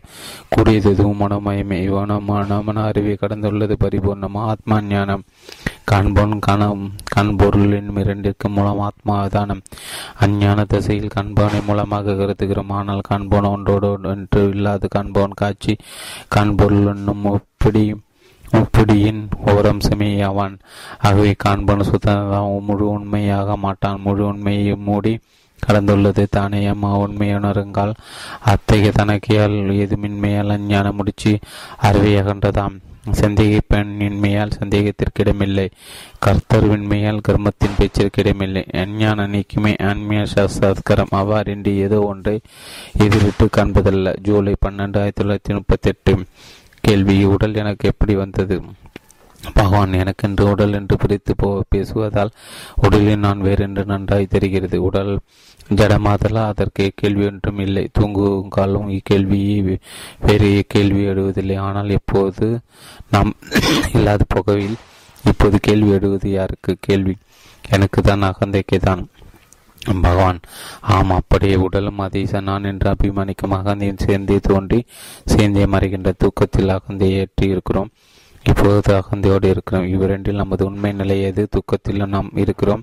[0.56, 1.78] கூடியதும் மனமயமே.
[1.88, 5.24] இவன மன அறிவை கடந்துள்ளது பரிபூர்ணம் ஆத்மா ஞானம்.
[5.84, 9.62] காண்போன் கணம் கண்பொருளின் இரண்டிற்கு மூலம் ஆத்மாதானம்
[10.18, 15.76] அஞ்ஞான திசையில் கண்பானை மூலமாக கருத்துகிறோம் ஆனால் காண்போன் ஒன்றோடு ஒன்று இல்லாது காண்போன் காட்சி
[16.36, 18.04] காண்பொருள் என்னும் ஒப்பிடியும்
[18.52, 20.58] முப்பிடியின் ஓரம்சமே அவன்.
[20.98, 24.00] ஆகவே காண்பன் சுதந்திரம் முழு உண்மையாக மாட்டான்.
[24.04, 25.18] முழு உண்மையை மூடி
[25.66, 26.66] கடந்துள்ளது தானே.
[26.66, 27.94] அம்மா உண்மையுணருங்கால்
[28.40, 31.38] அத்தகைய தனக்கையால் எதுமின்மையால் அஞ்ஞான முடிச்சு
[31.76, 32.76] அறிவை அகன்றதாம்.
[33.10, 35.70] சந்தேக சந்தேகத்திற்கு சந்தேகத்திற்கிடமில்லை.
[36.26, 38.80] கர்த்தர்வின்மையால் கர்மத்தின் பேச்சிற்கிடமில்லை.
[38.80, 42.40] அஞ்ஞான நீக்குமே ஆன்மீக சாஸ்திரம் அவ்வாறின்றி ஏதோ ஒன்றை
[42.98, 44.16] எதிரிட்டு காண்பதல்ல.
[44.20, 46.24] ஜூலை பன்னெண்டு ஆயிரத்தி தொள்ளாயிரத்தி முப்பத்தி எட்டு
[46.84, 48.56] கேள்வி உடல் எனக்கு எப்படி வந்தது?
[49.54, 52.32] பகவான் எனக்கென்று உடல் என்று பிரித்து போ பேசுவதால்
[52.76, 54.78] உடலில் நான் வேறென்று நன்றாய் தெரிகிறது.
[54.78, 55.12] உடல்
[55.74, 57.90] ஜடமாதலா அதற்கு கேள்வி ஒன்றும் இல்லை.
[57.92, 59.78] தூங்கும் காலம் இக்கேள்வியை
[60.20, 61.56] வேறு கேள்வி எழுவதில்லை.
[61.58, 62.48] ஆனால் எப்போது
[63.10, 63.32] நாம்
[63.94, 64.76] இல்லாத புகவில்
[65.24, 66.76] இப்போது கேள்வி எழுவது யாருக்கு?
[66.80, 67.14] கேள்வி
[67.64, 69.02] எனக்கு தான் அகந்தைக்கு தான்.
[69.84, 70.40] பகவான்
[70.80, 74.84] ஆம் அப்படியே உடலும் அதீச நான் என்று அபிமானிக்கும் அகந்தையும் சேர்ந்தே தோன்றி
[75.24, 77.90] சேர்ந்தே மறைகின்ற தூக்கத்தில் அகந்தையை ஏற்றி இருக்கிறோம்.
[78.44, 79.86] இப்போது அகந்தையோடு இருக்கிறோம்.
[79.86, 81.48] இவ்விரண்டில் நமது உண்மை நிலை எது?
[81.50, 82.82] துக்கத்தில் நாம் இருக்கிறோம்.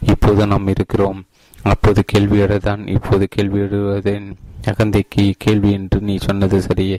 [0.00, 1.24] இப்போது நாம் இருக்கிறோம்.
[1.62, 2.88] அப்போது கேள்வியிடதான்.
[2.88, 4.34] இப்போது கேள்வியிடுவதேன்
[4.66, 6.98] அகந்தைக்கு கேள்வி என்று நீ சொன்னது சரியே.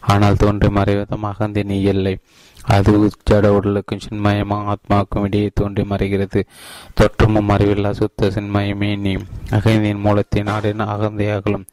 [0.00, 2.18] ஆனால் தோன்றி மறைவதும் அகந்தை நீ இல்லை.
[2.66, 6.42] அது ஜட உடலுக்கும் சின்மயமாக ஆத்மாவுக்கும் இடையே தோன்றி மறைகிறது.
[6.94, 9.16] தொற்றமும் அறிவில்லா சுத்த சின்மயமே நீ.
[9.50, 11.66] அகந்தியின் மூலத்தை நாடின அகந்தையாகலும்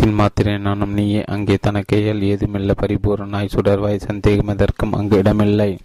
[0.00, 1.24] சின்மாத்திரை நானும் நீயே.
[1.24, 2.74] அங்கே தனக்கையால் ஏதுமில்ல.
[2.82, 5.78] பரிபூர்ணாய் சுடர்வாய் சந்தேகம் எதற்கும் அங்கு இடமில்லை.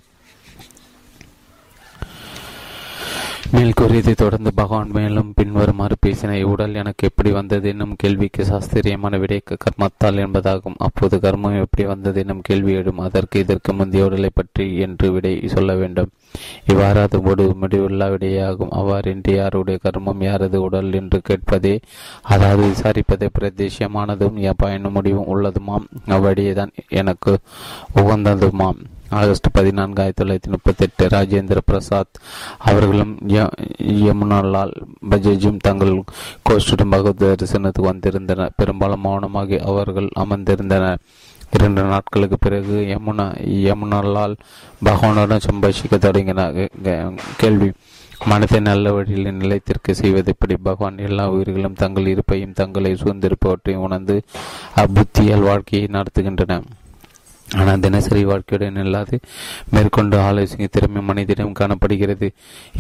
[3.54, 9.42] மேல் கூறியதை தொடர்ந்து பகவான் மேலும் பின்வருமாறு பேசின உடல் எனக்கு எப்படி வந்தது என்னும் கேள்விக்கு சாஸ்திரியமான விடை
[9.48, 10.78] கர்மத்தால் என்பதாகும்.
[10.78, 13.00] அப்போது கர்மம் எப்படி வந்தது என்னும் கேள்வி எழும்.
[13.00, 16.10] அதற்கு இதற்கு முந்தைய உடலை பற்றி என்று விடை சொல்ல வேண்டும்.
[16.66, 18.74] இவ்வாறு அது ஒரு முடிவுள்ள விடையாகும்.
[18.80, 21.80] அவ்வாறின்றி யாருடைய கர்மம் யாரது உடல் என்று கேட்பதே?
[22.22, 25.88] அதாவது விசாரிப்பதே பிரதேசியமானதும் பயனும் முடிவும் உள்ளதுமாம்.
[26.08, 27.38] அவ்வழியேதான் எனக்கு
[27.96, 28.82] உகந்ததுமாம்.
[29.16, 32.20] ஆகஸ்ட் பதினான்கு ஆயிரத்தி தொள்ளாயிரத்தி முப்பத்தி எட்டு ராஜேந்திர பிரசாத்
[32.58, 33.18] அவர்களும்
[34.06, 34.72] யமுனாலால்
[35.10, 36.04] பஜேஜும் தங்கள்
[36.50, 38.52] கோஷ்டுடன் பகவத் தரிசனத்துக்கு வந்திருந்தனர்.
[38.56, 40.98] பெரும்பாலும் மௌனமாக அவர்கள் அமர்ந்திருந்தனர்.
[41.52, 43.28] இரண்டு நாட்களுக்கு பிறகு யமுனா
[43.68, 44.36] யமுனாலால்
[44.86, 46.54] பகவானுடன் சம்பாஷிக்க தொடங்கினார்.
[47.38, 47.72] கேள்வி.
[48.26, 50.56] மனதை நல்ல வழியில் நிலைத்திற்கு செய்வது எப்படி?
[50.64, 54.22] பகவான் எல்லா உயிர்களும் தங்கள் இருப்பையும் தங்களை சூழ்ந்திருப்பவற்றையும் உணர்ந்து
[54.76, 56.62] அப்புத்தியால் வாழ்க்கையை நடத்துகின்றன
[57.48, 59.20] ஆனால் தினசரி வாழ்க்கையுடன் இல்லாது
[59.70, 62.28] மேற்கொண்டு ஆலோசனை திறமை மனிதனிடம் காணப்படுகிறது.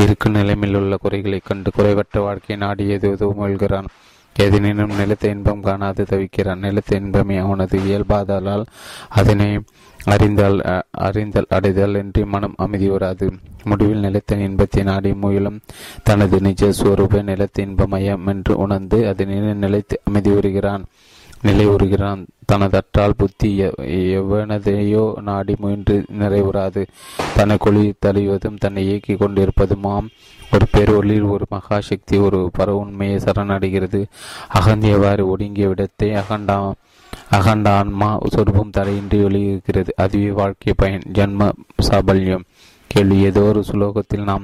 [0.03, 3.89] இருக்கும் நிலைமையில் உள்ள குறைகளை கண்டு குறைவற்ற வாழ்க்கையை நாடி எதுவதோ முயல்கிறான்
[4.35, 6.63] எதனினும் நிலத்த இன்பம் காணாது தவிக்கிறான்.
[6.65, 8.65] நிலத்தை இன்பமே அவனது இயல்பாதலால்
[9.09, 9.59] அதனை
[9.99, 10.57] அறிந்தால்
[10.91, 13.27] அறிந்தல் அடைதல் என்று மனம் அமைதி வராது.
[13.63, 15.61] முடிவில் நிலத்தின் இன்பத்தை நாடி முயலும்.
[16.03, 20.85] தனது நிஜ சுவரூப நிலத்தின் இன்பமயம் என்று உணர்ந்து அதனை நிலைத்து அமைதி வருகிறான்.
[21.45, 23.49] நிலை உறுகிறான் தனதற்றால் புத்தி
[24.17, 26.81] எவ்வனதையோ நாடி முயன்று நிறைவுறாது.
[27.37, 30.07] தனக்குழி தழுவதும் தன்னை இயக்கி கொண்டிருப்பதுமாம்.
[30.51, 34.01] ஒரு பேரொழில் ஒரு மகாசக்தி ஒரு பர உண்மையை சரணடைகிறது.
[34.53, 36.57] அகந்தியவாறு ஒடுங்கிய விடத்தை அகண்டா
[37.31, 39.91] அகண்டான்மா சொருபம் தடையின்றி வெளியிருக்கிறது.
[39.95, 41.49] அதுவே வாழ்க்கை பயன் ஜன்ம
[41.87, 42.45] சாபல்யம்.
[42.91, 44.43] கேள்வி ஏதோ ஒரு சுலோகத்தில் நாம்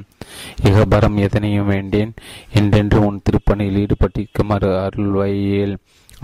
[0.63, 2.11] இகபரம் எதனையும் வேண்டேன்?
[2.53, 5.75] என்றென்று உன் திருப்பணியில் ஈடுபட்டிருக்கும் அருள்வையில்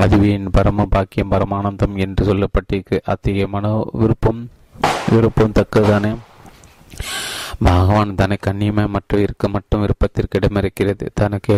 [0.03, 2.98] அதுவே என் பரம பாக்கியம் பரமானந்தம் என்று சொல்லப்பட்டிருக்கு.
[3.14, 4.42] அத்தகைய மன விருப்பம்
[5.14, 6.11] விருப்பம் தக்கதானே
[7.66, 11.06] பகவான் தனக்கு அந்நியமாய் மற்றும் இருக்க மட்டும் விருப்பத்திற்கு இடமிருக்கிறது.
[11.14, 11.56] தனக்கு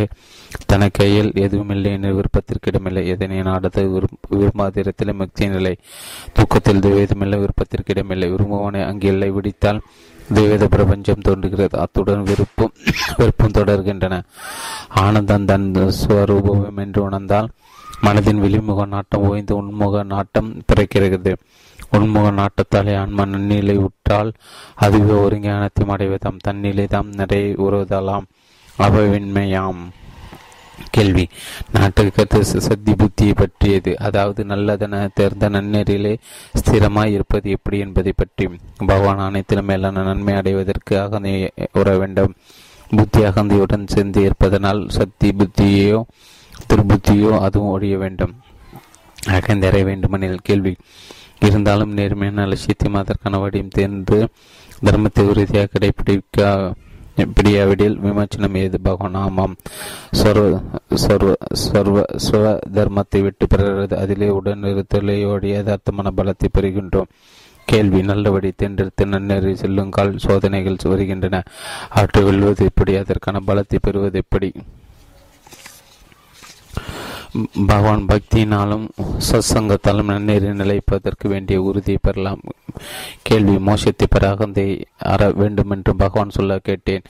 [0.65, 3.03] தனக்கு கையில் எதுவும் இல்லை என்று விருப்பத்திற்கு இடமில்லை.
[3.07, 3.83] எதனை நாடத்தை
[4.33, 5.73] விரும்பாதிரத்தில் முக்தி நிலை.
[6.33, 8.29] தூக்கத்தில் துவேதமில்லை விருப்பத்திற்கு இடமில்லை.
[8.33, 9.81] விரும்புவனை அங்கு இல்லை விடித்தால்
[10.33, 11.75] துவேத பிரபஞ்சம் தோன்றுகிறது.
[11.79, 12.73] அத்துடன் விருப்பம்
[13.17, 14.17] விருப்பம் தொடர்கின்றன.
[15.05, 15.69] ஆனந்தம் தன்
[16.01, 17.49] ஸ்வரூபம் என்று உணர்ந்தால்
[18.01, 21.35] மனதின் வெளிமுக நாட்டம் ஓய்ந்து உன்முக நாட்டம் பிறக்கிறது
[21.91, 24.33] உன்முக நாட்டத்தாலே ஆன்ம நன்னிலை உற்றால்
[24.75, 26.37] அதுவே ஒருங்கியானத்தையும் அடைவதாம்.
[26.39, 28.25] தன்னிலை தாம் நிறை உறுதலாம்
[28.77, 29.81] அவவின்மையாம்.
[30.89, 31.27] கேள்வி.
[31.73, 33.97] நாட்டுக்கு சத்தி புத்தியை பற்றியது.
[33.99, 36.17] அதாவது நல்லதென தேர்ந்த நன்னெறியிலே
[36.53, 38.49] ஸ்திரமாய் இருப்பது எப்படி என்பதை பற்றி.
[38.77, 42.33] பகவான் அனைத்திலும் மேலான நன்மை அடைவதற்கு அகந்தை உற வேண்டும்
[42.89, 46.03] புத்தி அகந்தையுடன் சேர்ந்து இருப்பதனால் சக்தி புத்தியையோ
[46.67, 48.33] திருபுத்தியோ அதுவும் ஒழிய வேண்டும்.
[49.27, 50.75] அகந்தற வேண்டுமெனில் கேள்வி
[51.39, 54.19] இருந்தாலும் நேர்மையான லட்சியத்தையும் அதற்கான வடியும் தேர்ந்து
[54.85, 56.73] தர்மத்தை உறுதியாக கடைபிடிக்க
[57.35, 58.77] பிடியாவிடில் விமர்சனம் ஏது?
[58.79, 59.55] பகவான் ஆமாம்.
[60.11, 60.61] சர்வ
[60.95, 62.43] சர்வ சர்வ ஸ்வ
[62.77, 67.11] தர்மத்தை விட்டு பெறுகிறது அதிலே உடனிருத்தலையோடைய யதார்த்தமான பலத்தை பெறுகின்றோம்.
[67.65, 71.43] கேள்வி நல்லபடி தேர்ந்தெடுத்து நன்னறி செல்லுங்கால் சோதனைகள் வருகின்றன.
[71.89, 72.95] அவற்றை வெல்வது எப்படி?
[72.95, 74.51] அதற்கான பலத்தை பெறுவது எப்படி?
[77.69, 78.85] பகவான் பக்தியினாலும்
[79.29, 82.41] சத்சங்கத்தாலும் நன்னேறி நிலைப்பதற்கு வேண்டிய உறுதியை பெறலாம்.
[83.21, 84.35] கேள்வி மோசத்தை பெற
[84.97, 87.03] அற வேண்டும் என்று பகவான் சொல்ல கேட்டேன்.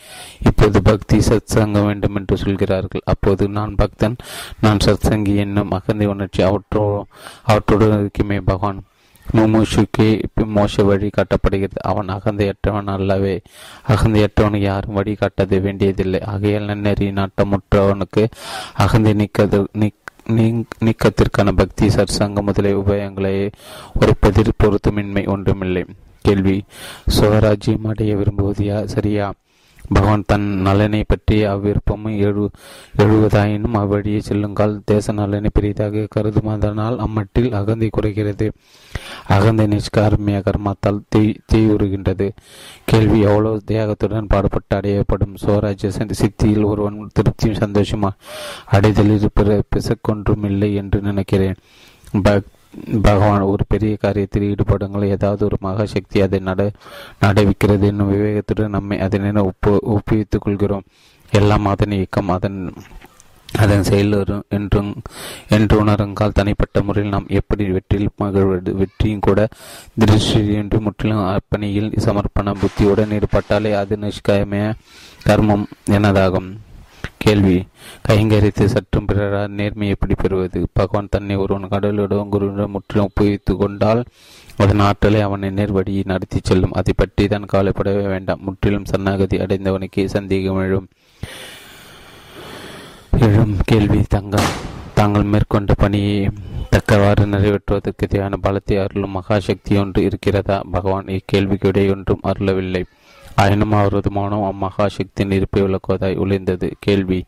[0.46, 3.02] இப்போது பக்தி சத் சங்கம் வேண்டும் என்று சொல்கிறார்கள்.
[3.06, 4.18] அப்போது நான் பக்தன்
[4.62, 6.86] நான் சத்சங்கி என்னும் அகந்தை உணர்ச்சி அவற்றோ
[7.44, 8.84] அவற்றுடன் இருக்குமே பகவான்
[9.26, 10.06] முமுஷுக்கு
[10.56, 11.80] மோச வழி காட்டப்படுகிறது.
[11.82, 13.42] அவன் அகந்தையற்றவன் அல்லவே.
[13.88, 16.22] அகந்தையற்றவனுக்கு யாரும் வழி காட்டது வேண்டியதில்லை.
[16.22, 18.26] ஆகையால் நன்னறி நாட்டமுற்றவனுக்கு
[18.86, 19.60] அகந்தை நீக்கது
[20.28, 23.52] நீக்கத்திற்கான பக்தி சற்சங்கம் முதலிய உபயங்களை
[23.94, 25.86] உரைப்பதில் பொருத்தமின்மை ஒன்றுமில்லை.
[26.22, 26.64] கேள்வி
[27.20, 29.34] சுவராஜ்யம் அடைய விரும்புவது சரியா?
[29.94, 32.44] பகவான் தன் நலனை பற்றி அவ்விருப்பமும் எழு
[32.98, 38.48] எழுவதாயினும் அவ்வழியே செல்லுங்கால் தேச நலனை பெரிதாக கருதுமதனால் அம்மட்டில் அகந்தை குறைகிறது.
[39.28, 42.28] அகந்தை நிஷ்காரமிய கர்மத்தால் தீ தீவுறுகின்றது
[42.86, 45.34] கேள்வி எவ்வளவு தியாகத்துடன் பாடுபட்டு அடையப்படும்?
[45.46, 48.12] சுவராஜ்ய சித்தியில் ஒருவன் திருப்தியும் சந்தோஷமா?
[48.66, 51.60] அடைதலில் பிற பிசக்கொன்றும் இல்லை என்று நினைக்கிறேன்.
[52.24, 52.48] பக்
[53.02, 55.06] பகவான் ஒரு பெரிய காரியத்தில் ஈடுபடுங்கள்.
[55.06, 56.72] ஏதாவது ஒரு மகாசக்தி அதை நட
[57.20, 60.88] நடவிக்கிறது என்னும் விவேகத்துடன் நம்மை அதனை ஒப்பு ஒப்புவித்துக் கொள்கிறோம்.
[61.32, 62.74] எல்லாம் அதன் இயக்கம் அதன்
[63.50, 64.90] அதன் செயல் என்றும்
[65.50, 69.48] என்று உணருங்கால் தனிப்பட்ட முறையில் நாம் எப்படி வெற்றியில் மகிழ்வது வெற்றியும் கூட
[70.00, 74.74] திருஷ்டியின்றி முற்றிலும் அப்பணியில் சமர்ப்பண புத்தியுடன் ஈடுபட்டாலே அது நிஷ்காயமே
[75.26, 76.50] கர்மம் எனதாகும்.
[77.24, 77.58] கேள்வி.
[78.08, 84.02] கைங்கரித்து சற்றும் பிறரார் நேர்மையை எப்படி பெறுவது பகவான் தன்னை ஒருவன் கடலிடம் குருவிடம் முற்றிலும் ஒப்புவித்து கொண்டால்
[84.58, 86.74] அதன் ஆற்றலை அவனை நேர்வழியை நடத்தி செல்லும்.
[86.74, 88.42] அதை பற்றி தான் கவலைப்படவே வேண்டாம்.
[88.42, 90.88] முற்றிலும் சன்னாகதி அடைந்தவனுக்கு சந்தேகம் எழும்.
[93.20, 94.02] எழும் கேள்வி.
[94.10, 94.50] தங்கள்
[94.94, 96.30] தாங்கள் மேற்கொண்ட பணியை
[96.70, 100.58] தக்கவாறு நிறைவேற்றுவதற்கு தேவையான பலத்தை அருளும் மகாசக்தி ஒன்று இருக்கிறதா?
[100.72, 102.84] பகவான் இக்கேள்விக்கு இடையொன்றும் அருளவில்லை.
[103.42, 107.20] ஆயினும் அவரது மௌனம் அம்மகா சக்தியின் இருப்பை விளக்குவதாய் ஒளிந்தது கேள்வி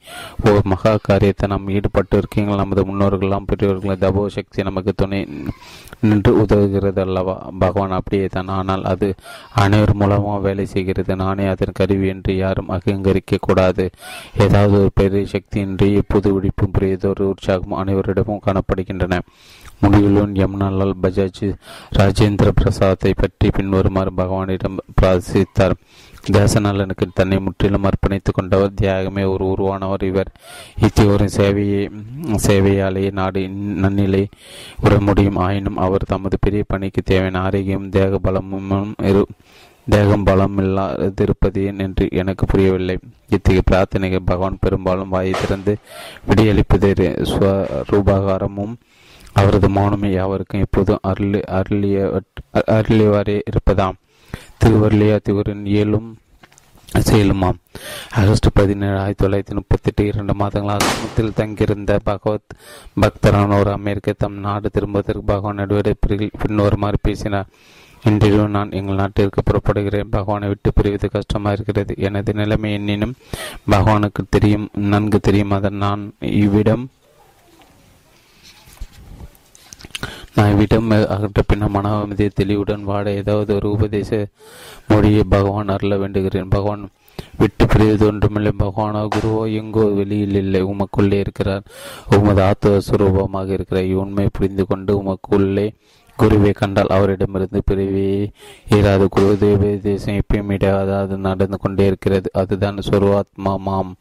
[0.47, 5.19] ஓ மகா காரியத்தை நாம் ஈடுபட்டு இருக்கீங்கள் நமது முன்னோர்கள்லாம் பெரியவர்கள் தபோ சக்தி நமக்கு துணை
[6.09, 8.51] நின்று உதவுகிறது அல்லவா பகவான் அப்படியே தான்.
[8.57, 9.07] ஆனால் அது
[9.63, 11.15] அனைவர் மூலமாக வேலை செய்கிறது.
[11.23, 13.85] நானே அதன் கருவி என்று யாரும் அகங்கரிக்க கூடாது
[14.45, 19.19] ஏதாவது ஒரு பெரிய சக்தியின்றி புது விழிப்பும் பெரியதொரு உற்சாகமும் அனைவரிடமும் காணப்படுகின்றன.
[19.81, 21.45] முடிவிலும் யமுனாலால் பஜாஜ்
[21.97, 25.75] ராஜேந்திர பிரசாத்தை பற்றி பின்வருமாறு பகவானிடம் பிரார்த்தித்தார்.
[26.31, 30.29] தேசநலனுக்கு தன்னை முற்றிலும் அர்ப்பணித்துக் கொண்டவர் தியாகமே ஒரு உருவானவர் இவர்.
[30.87, 31.81] இத்தியோரின் சேவையை
[32.47, 33.41] சேவையாலேயே நாடு
[33.83, 34.23] நன்னிலை
[34.83, 35.35] உற முடியும்.
[35.35, 39.23] ஆயினும் அவர் தமது பெரிய பணிக்கு தேவையான ஆரோக்கியம் தேக பலமும் இரு
[39.89, 42.97] தேகம் பலம் இல்லாதிருப்பது என்று எனக்கு புரியவில்லை.
[43.29, 45.73] இத்தகைய பிரார்த்தனைகள் பகவான் பெரும்பாலும் வாயை திறந்து
[46.29, 46.89] விடியளிப்பது
[47.31, 48.75] ஸ்வரூபகாரமும்
[49.33, 52.21] அவரது மௌனமே யாவருக்கும் எப்போதும் அருள் அருளிய
[52.67, 53.95] அருளியவாறே இருப்பதாம்.
[54.63, 56.17] திருவருளியா திருவரின் இயலும்
[56.97, 57.57] செயலுமாம்.
[58.11, 62.55] ஆகஸ்ட் பதினேழு ஆயிரத்தி தொள்ளாயிரத்தி முப்பத்தி எட்டு இரண்டு மாதங்கள் ஆசிரமத்தில் தங்கியிருந்த பகவத்
[63.01, 65.93] பக்தரான ஒரு அமெரிக்க தம் நாடு திரும்புவதற்கு பகவான் நடுவரை
[66.45, 67.47] பின்வருமாறு பேசினார்.
[68.03, 70.09] இன்றிரவு நான் எங்கள் நாட்டிற்கு புறப்படுகிறேன்.
[70.09, 71.93] பகவானை விட்டு பிரிவது கஷ்டமாக இருக்கிறது.
[71.97, 73.13] எனது நிலைமை எண்ணினும்
[73.71, 75.51] பகவானுக்கு தெரியும் நன்கு தெரியும்.
[75.51, 76.89] அதன் நான் இவ்விடம்
[80.35, 84.27] நான் விடம் அகற்ற பின்ன மனவமதிய தெளிவுடன் வாட ஏதாவது ஒரு உபதேச
[84.87, 86.49] மொழியை பகவான் அருள வேண்டுகிறேன்.
[86.49, 86.89] பகவான்
[87.37, 88.51] விட்டு பிரிவது ஒன்றுமில்லை.
[88.59, 90.63] பகவானோ குருவோ எங்கோ வெளியில் இல்லை.
[90.63, 91.63] உமக்குள்ளே இருக்கிறார்.
[92.17, 95.73] உமது ஆத்துவ சுரூபமாக இருக்கிற உண்மை புரிந்து கொண்டு உமக்குள்ளே
[96.17, 98.29] குருவை கண்டால் அவரிடமிருந்து பிரிவே
[98.69, 102.29] இராது குரு தேவதேசம் எப்பயும் இடாது நடந்து கொண்டே இருக்கிறது.
[102.33, 103.95] அதுதான் சுருவாத்மா மாம்.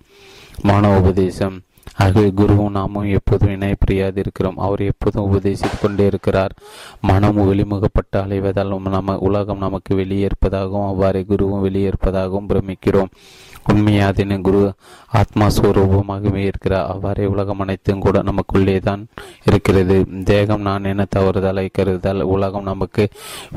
[0.62, 1.60] மான உபதேசம்
[1.96, 3.74] ஆகவே குருவும் நாமும் எப்போதும் இணை
[4.14, 6.52] இருக்கிறோம் அவர் எப்போதும் உபதேசித்துக் கொண்டே இருக்கிறார்.
[7.00, 13.12] மனம் வெளிமுகப்பட்டு அலைவதால் நம்ம உலகம் நமக்கு வெளியேற்பதாகவும் அவ்வாறே குருவும் வெளியேற்பதாகவும் பிரமிக்கிறோம்.
[13.72, 14.72] உண்மையாதின குரு
[15.08, 16.86] ஆத்மா ஸ்வரூபமாகவே இருக்கிறார்.
[16.86, 19.06] அவ்வாறே உலகம் அனைத்தும் கூட நமக்குள்ளே தான்
[19.44, 20.06] இருக்கிறது.
[20.24, 23.08] தேகம் நான் என்ன தவறுதலை கருதால் உலகம் நமக்கு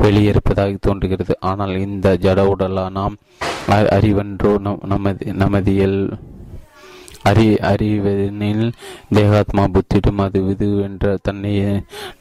[0.02, 1.36] வெளியேற்பதாக தோன்றுகிறது.
[1.40, 3.18] ஆனால் இந்த ஜட உடலா நாம்
[4.60, 6.00] நம் நமது நமதியல்
[7.24, 8.66] அறி அறிவெனில்
[9.14, 11.54] தேகாத்மா புத்திடும் அது விது என்ற தன்னை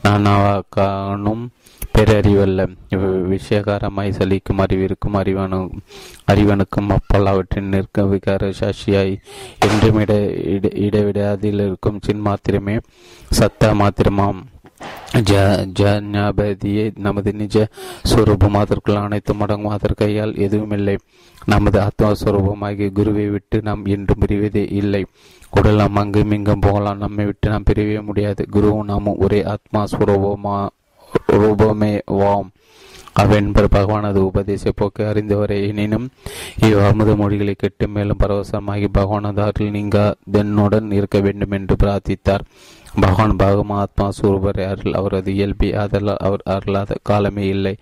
[0.05, 1.45] நானாக்கானும்
[1.95, 2.61] பேரறிவல்ல.
[3.33, 5.59] விஷயகாரமாய் சலிக்கும் அறிவிற்கும் அறிவனு
[6.33, 9.15] அறிவனுக்கும் அப்பால் அவற்றின் நிற்க விகார சாட்சியாய்
[9.67, 10.15] என்றும் இட
[10.87, 12.77] இடைவிடாதில் இருக்கும் சின் மாத்திரமே
[13.39, 14.41] சத்த மாத்திரமாம்.
[15.13, 17.69] ஜாபதியே நமது நிஜ
[18.09, 20.99] சுரூபம் அதற்குள் அனைத்தும் அடங்கும் அதற்கையால் எதுவுமில்லை.
[21.45, 25.07] நமது ஆத்மஸ்வரூபமாகிய குருவை விட்டு நாம் என்றும் பிரிவதே இல்லை.
[25.51, 26.99] உடல் நாம் அங்கும் இங்கும் போகலாம்.
[26.99, 28.47] நம்மை விட்டு நாம் பிரிவே முடியாது.
[28.53, 30.69] குருவும் நாமும் ஒரே ஆத்மா சுரூபமா
[31.27, 32.51] ரூபமே வாம்.
[33.13, 35.67] அவென்பர் பகவானது உபதேச போக்கு அறிந்தவரை.
[35.67, 36.09] எனினும்
[36.61, 42.41] இவ் அமுத மொழிகளை கெட்டு மேலும் பரவசமாகி பகவானது அருள் நீங்க தென்னுடன் இருக்க வேண்டும் என்று பிரார்த்தித்தார்.
[43.01, 47.77] பகவான் பகமாத்மா ஆத்மா அருள் அவரது இயல்பி அதெல்லாம் அவர் அருளாத காலமே இல்லை.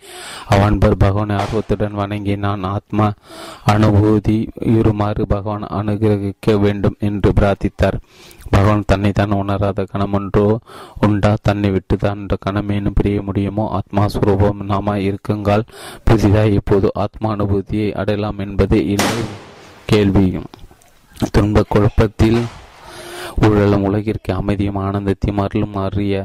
[0.47, 3.12] அவன்பர் பகவானை ஆர்வத்துடன் வணங்கி நான் ஆத்மா
[3.66, 7.98] அனுபூதி இருமாறு பகவான் அனுகிரகிக்க வேண்டும் என்று பிரார்த்தித்தார்.
[8.50, 10.58] பகவான் தன்னை தான் உணராத கணம் ஒன்றோ
[11.00, 11.36] உண்டா?
[11.42, 13.68] தன்னை விட்டு தான் என்ற கணமேனும் பிரிய முடியுமோ?
[13.68, 15.68] ஆத்மா சுரூபம் நாம இருக்குங்கால்
[16.05, 19.24] புதிதாக இப்போது ஆத்மா அனுபூதியை அடையலாம் என்பதே இல்லை.
[19.86, 20.48] கேள்வியும்
[21.32, 22.40] துன்ப குழப்பத்தில்
[23.47, 26.25] ஊழலும் உலகிற்கு அமைதியும் ஆனந்தத்தையும் அருளும் அறிய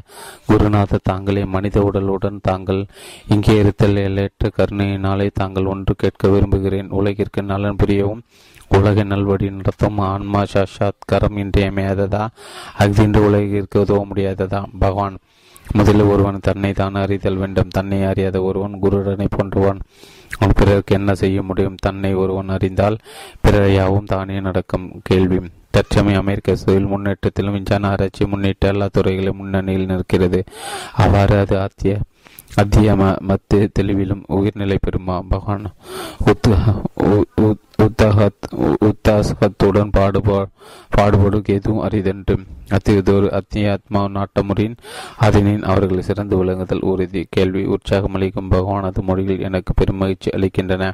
[0.49, 2.81] குருநாத தாங்களே மனித உடலுடன் தாங்கள்
[3.27, 6.89] இங்கே இருத்தல் எல்லையற்ற கருணையினாலே தாங்கள் ஒன்று கேட்க விரும்புகிறேன்.
[6.89, 8.23] உலகிற்கு நலன் புரியவும்.
[8.67, 12.23] உலக நல்வழி நடத்தும் ஆன்மா சாஷாத்காரம் இன்றியமையாததா
[12.79, 14.61] அஃதின்றி உலகிற்கு உதவ முடியாததா?
[14.79, 15.17] பகவான்
[15.73, 17.73] முதலில் ஒருவன் தன்னை தான் அறிதல் வேண்டும்.
[17.77, 19.79] தன்னை அறியாத ஒருவன் குருடனை போன்றவன்.
[20.57, 21.77] பிறருக்கு என்ன செய்ய முடியும்?
[21.81, 22.97] தன்னை ஒருவன் அறிந்தால்
[23.43, 25.39] பிறரையாவும் தானே நடக்கும் கேள்வி.
[25.75, 30.41] தற்சமயம் அமெரிக்க தொழில் முன்னேற்றத்திலும் விஞ்ஞான ஆராய்ச்சி முன்னிட்டு எல்லா துறைகளும் முன்னணியில் நிற்கிறது.
[31.03, 31.93] அவ்வாறு அது ஆத்திய
[32.61, 32.89] அத்திய
[33.29, 35.65] மத்து தெளிவிலும் உயிர்நிலை பெறுமா பகவான்
[38.87, 40.37] உத்தாசகத்துடன் பாடுபா
[40.95, 42.35] பாடுபடும் எதுவும் அரிதென்று
[42.75, 44.75] அத்தியதோர் அத்திய ஆத்மா நாட்டமுறின்
[45.25, 47.23] அதனின் அவர்கள் சிறந்து விளங்குதல் உறுதி.
[47.29, 50.91] கேள்வி உற்சாகம் அளிக்கும் பகவானது மொழிகள் எனக்கு பெருமகிழ்ச்சி அளிக்கின்றன.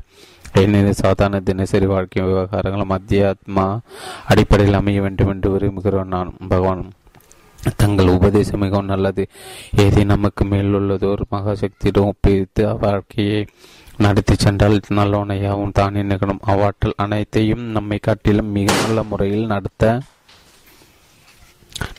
[0.54, 3.80] ஏனெனில் சாதாரண தினசரி வாழ்க்கை விவகாரங்கள் மத்திய ஆத்மா
[4.28, 6.92] அடிப்படையில் அமைய வேண்டும் என்று விரும்புகிறோம் நான் பகவான்.
[7.78, 9.28] தங்கள் உபதேசம் மிகவும் நல்லது.
[9.76, 13.46] எதை நமக்கு மேலுள்ளதோர் மகாசக்தியிடம் ஒப்பித்து வாழ்க்கையை
[13.98, 16.40] நடத்தி சென்றால் நல்லவனையாகவும் தானே நிகழும்.
[16.48, 20.00] அவ்வாற்றல் அனைத்தையும் நம்மை காட்டிலும் மிக நல்ல முறையில் நடத்த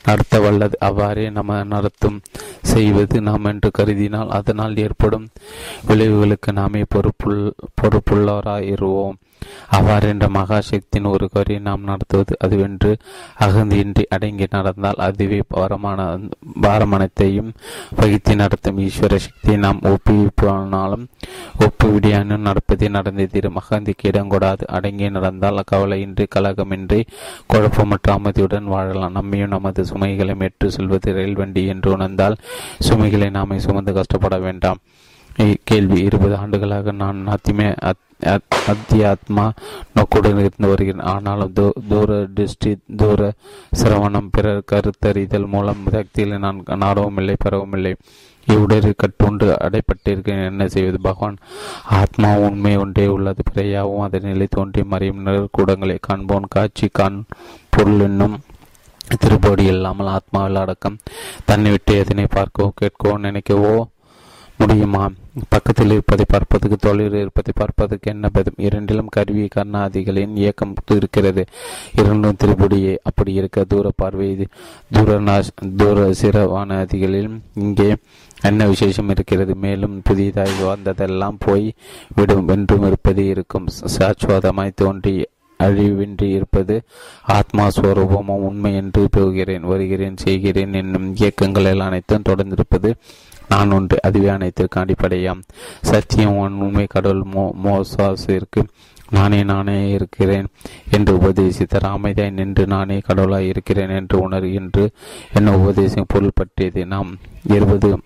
[0.05, 2.20] நடத்த வல்லது அவ்வாறே நம்ம நடத்தும்
[2.62, 5.28] செய்வது நாம் என்று கருதினால் அதனால் ஏற்படும்
[5.89, 7.52] விளைவுகளுக்கு நாமே பொறுப்புள்
[7.83, 9.19] பொறுப்புள்ளவராயிருவோம்.
[9.71, 12.91] அவ்வாறென்ற மகாசக்தியின் ஒரு குறையை நாம் நடத்துவது அதுவென்று
[13.41, 16.01] அகந்தியின்றி அடங்கி நடந்தால் அதுவே பாரமான
[16.62, 17.51] பாரமனத்தையும்
[17.97, 21.07] வகித்து நடத்தும் ஈஸ்வர சக்தியை நாம் ஒப்புவிப்பானாலும்
[21.61, 23.59] ஒப்புவிடியானும் நடப்பதே நடந்தே தீரும்.
[23.62, 27.01] அகந்திக்கு இடங்கூடாது அடங்கி நடந்தால் கவலையின்றி கலகமின்றி
[27.53, 29.12] குழப்பமற்ற அமைதியுடன் வாழலாம்.
[29.12, 32.37] நம்மையும் நமது சுமைகளை ஏற்று செல்வது ரயில் வண்டி என்று உணர்ந்தால்
[32.79, 34.81] சுமைகளை நாமே சுமந்து கஷ்டப்பட வேண்டாம்.
[35.70, 37.69] கேள்வி இருபது ஆண்டுகளாக நான் அத்திமே
[38.73, 39.44] அத்தியாத்மா
[39.94, 41.07] நோக்குடன் இருந்து வருகிறேன்.
[41.12, 41.55] ஆனாலும்
[41.93, 43.31] தூர திருஷ்டி தூர
[43.81, 47.93] சிரவணம் பிறர் கருத்தறிதல் மூலம் சக்திகளை நான் நாடவும் இல்லை பெறவும் இல்லை.
[48.47, 50.99] இவ்வுடலில் கட்டுண்டு அடைப்பட்டிருக்கேன் என்ன செய்வது?
[51.01, 51.36] பகவான்
[52.01, 53.43] ஆத்மா உண்மை ஒன்றே உள்ளது.
[53.51, 55.23] பிறையாவும் அதன் நிலை தோன்றி மறையும்
[55.59, 55.97] கூடங்களை.
[56.09, 57.19] காண்போன் காட்சி காண்
[57.77, 58.36] பொருள் என்னும்
[59.23, 61.01] திருப்படி இல்லாமல் ஆத்மாவில் அடக்கம்.
[61.49, 63.75] தன்னை விட்டு எதனை பார்க்கவோ கேட்கவோ நினைக்கவோ
[64.59, 65.11] முடியுமா?
[65.49, 71.45] பக்கத்தில் இருப்பதை பார்ப்பதற்கு தொழில் இருப்பதை பார்ப்பதற்கு என்ன பதம் இரண்டிலும் கருவி கர்ணாதிகளின் இயக்கம் இருக்கிறது
[71.97, 72.97] இரண்டும் திருப்படியே.
[73.03, 74.49] அப்படி இருக்க தூர பார்வை
[74.93, 75.19] தூர
[75.77, 77.97] தூர சிறவானதிகளில் இங்கே
[78.43, 79.55] என்ன விசேஷம் இருக்கிறது?
[79.57, 81.75] மேலும் புதியதாய் வந்ததெல்லாம் போய்
[82.15, 83.69] விடும் என்றும் இருப்பது இருக்கும்.
[83.99, 85.25] சாஸ்வதமாய் தோன்றி
[85.61, 86.83] அழிவின்றி இருப்பது
[87.23, 92.95] ஆத்மா ஸ்வரூபமும் உண்மை என்று போகிறேன் வருகிறேன் செய்கிறேன் என்னும் இயக்கங்கள் அனைத்தும் தொடர்ந்திருப்பது
[93.49, 95.43] நான் ஒன்று அதுவே அனைத்திற்கு அடிப்படையாம்.
[95.83, 98.62] சத்தியம் உண்மை கடவுள் மோ மோசாசிற்கு
[99.11, 100.47] நானே நானே இருக்கிறேன்
[100.91, 101.93] என்று உபதேசித்தார்.
[101.97, 104.91] அமைதியாய் நின்று நானே கடவுளாய் இருக்கிறேன் என்று உணர் என்று
[105.35, 107.17] என்ன உபதேசம் பொருள் பற்றியது நாம்
[107.49, 107.99] இருபது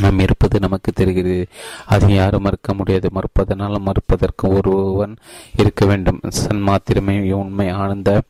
[0.00, 1.46] நாம் இருப்பது நமக்கு தெரிகிறது.
[1.86, 3.10] அதை யாரும் மறுக்க முடியாது.
[3.14, 5.16] மறுப்பதனால் மறுப்பதற்கு ஒருவன்
[5.56, 6.20] இருக்க வேண்டும்.
[6.28, 8.20] சன் மாத்திரமே உண்மை ஆனந்த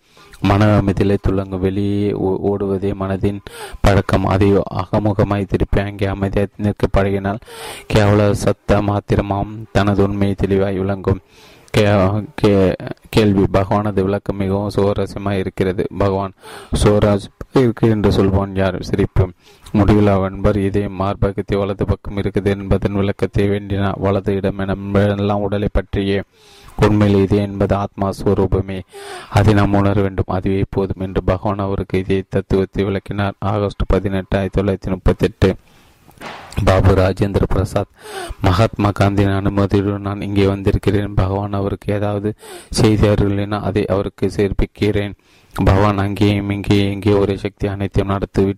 [0.49, 2.09] மன அமைதியிலே துளங்கும் வெளியே
[2.51, 3.41] ஓடுவதே மனதின்
[3.81, 4.27] பழக்கம்.
[4.35, 4.49] அதை
[4.83, 7.41] அகமுகமாய் திருப்பி அங்கே அமைதியாக நிற்க பழகினால்
[7.95, 11.23] கேவல சத்த மாத்திரமாம் தனது உண்மையை தெளிவாய் விளங்கும்.
[13.15, 13.45] கேள்வி.
[13.57, 15.83] பகவானது விளக்கம் மிகவும் சுவாரஸ்யமாக இருக்கிறது.
[16.03, 16.35] பகவான்
[16.83, 17.27] சுவராஜ்
[17.63, 18.79] இருக்கு என்று சொல்வான் யார்?
[18.89, 19.25] சிரிப்பு.
[19.73, 24.63] முடிவில் அவன்பர் இதே மார்பகத்தை வலது பக்கம் இருக்குது என்பதன் விளக்கத்தை வேண்டினார் வலது இடம்
[25.17, 26.19] எல்லாம் உடலை பற்றியே
[26.87, 28.81] உண்மையில் இது என்பது ஆத்மா ஸ்வரூபமே.
[29.31, 30.33] அதை நாம் உணர வேண்டும்.
[30.37, 33.35] அதுவே போதும் என்று பகவான் அவருக்கு இதே தத்துவத்தை விளக்கினார்.
[33.39, 35.55] ஆகஸ்ட் பதினெட்டு ஆயிரத்தி தொள்ளாயிரத்தி முப்பத்தி எட்டு
[36.65, 37.93] பாபு ராஜேந்திர பிரசாத்
[38.41, 41.15] மகாத்மா காந்தியின் அனுமதியுடன் நான் இங்கே வந்திருக்கிறேன்.
[41.15, 42.35] பகவான் அவருக்கு ஏதாவது
[42.83, 45.15] செய்தார்களேனா அதை அவருக்கு சேர்ப்பிக்கிறேன்.
[45.55, 48.55] பகவான் அங்கேயும் இங்கே இங்கே ஒரே சக்தி அனைத்தையும் நடத்தி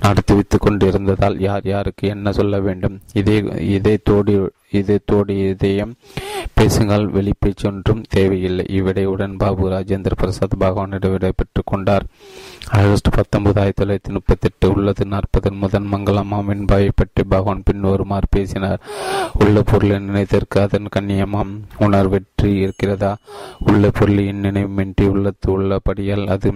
[0.00, 3.00] நடத்தி வைத்துக் கொண்டிருந்ததால் யார் யாருக்கு என்ன சொல்ல வேண்டும்?
[3.12, 3.36] இதே
[3.76, 4.34] இதே தோடி
[4.70, 5.94] இதே தோடி இதயம்
[6.54, 8.64] பேசுங்கள் வெளிப்பேச்சொன்றும் தேவையில்லை.
[8.68, 12.04] இவ்விடையுடன் பாபு ராஜேந்திர பிரசாத் பகவானிடம் விடை பெற்றுக் கொண்டார்.
[12.68, 18.80] ஆகஸ்ட் பத்தொன்பது ஆயிரத்தி தொள்ளாயிரத்தி முப்பத்தி எட்டு உள்ளது நாற்பது முதன் மங்களமாம் பாயை பற்றி பகவான் பின்வருமாறு பேசினார்
[19.34, 23.12] உள்ள பொருளை நினைத்திற்கு அதன் கண்ணியமாம் உணர்வெற்றி இருக்கிறதா
[23.64, 26.50] உள்ள பொருளின் நினைவுமின்றி உள்ளத்து உள்ளபடியால் அது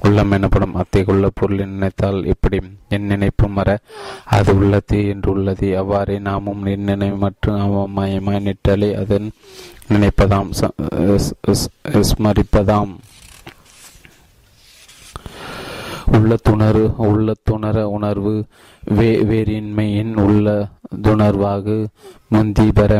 [0.00, 3.68] உள்ளம் எனப்படும் அத்தை உள்ள பொருளை நினைத்தால் எப்படி என் நினைப்பு மற
[4.30, 9.28] அது உள்ளது என்று உள்ளது அவ்வாறே நாமும் என் நினைவு மற்றும் அவமயமாய் நிற்றலை அதன்
[9.92, 10.50] நினைப்பதாம்
[12.02, 12.94] ஸ்மரிப்பதாம்
[16.16, 18.34] உள்ளத்துணர்வு உள்ளத்துணர உணர்வு
[18.98, 20.46] வே வேறின்மையின் உள்ள
[21.06, 21.76] துணர்வாக
[22.28, 22.92] முந்தி பெற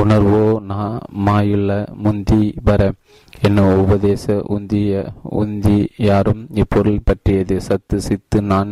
[0.00, 0.84] உணர்வோ நா
[1.26, 1.70] மாயுள்ள
[2.04, 2.80] முந்தி பெற
[3.46, 4.92] என்ன உபதேச உந்திய
[5.40, 7.56] உந்தி யாரும் இப்பொருள் பற்றியது.
[7.60, 8.70] சத்து சித்து நான்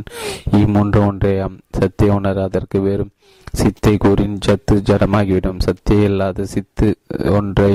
[0.61, 1.57] இம்மூன்று ஒன்றையாம்.
[1.79, 3.13] சத்தை உணர அதற்கு வெறும்
[3.55, 5.61] சித்தை கூறின் சத்து ஜடமாகிவிடும்.
[5.67, 6.89] சத்திய இல்லாத சித்து
[7.39, 7.73] ஒன்றை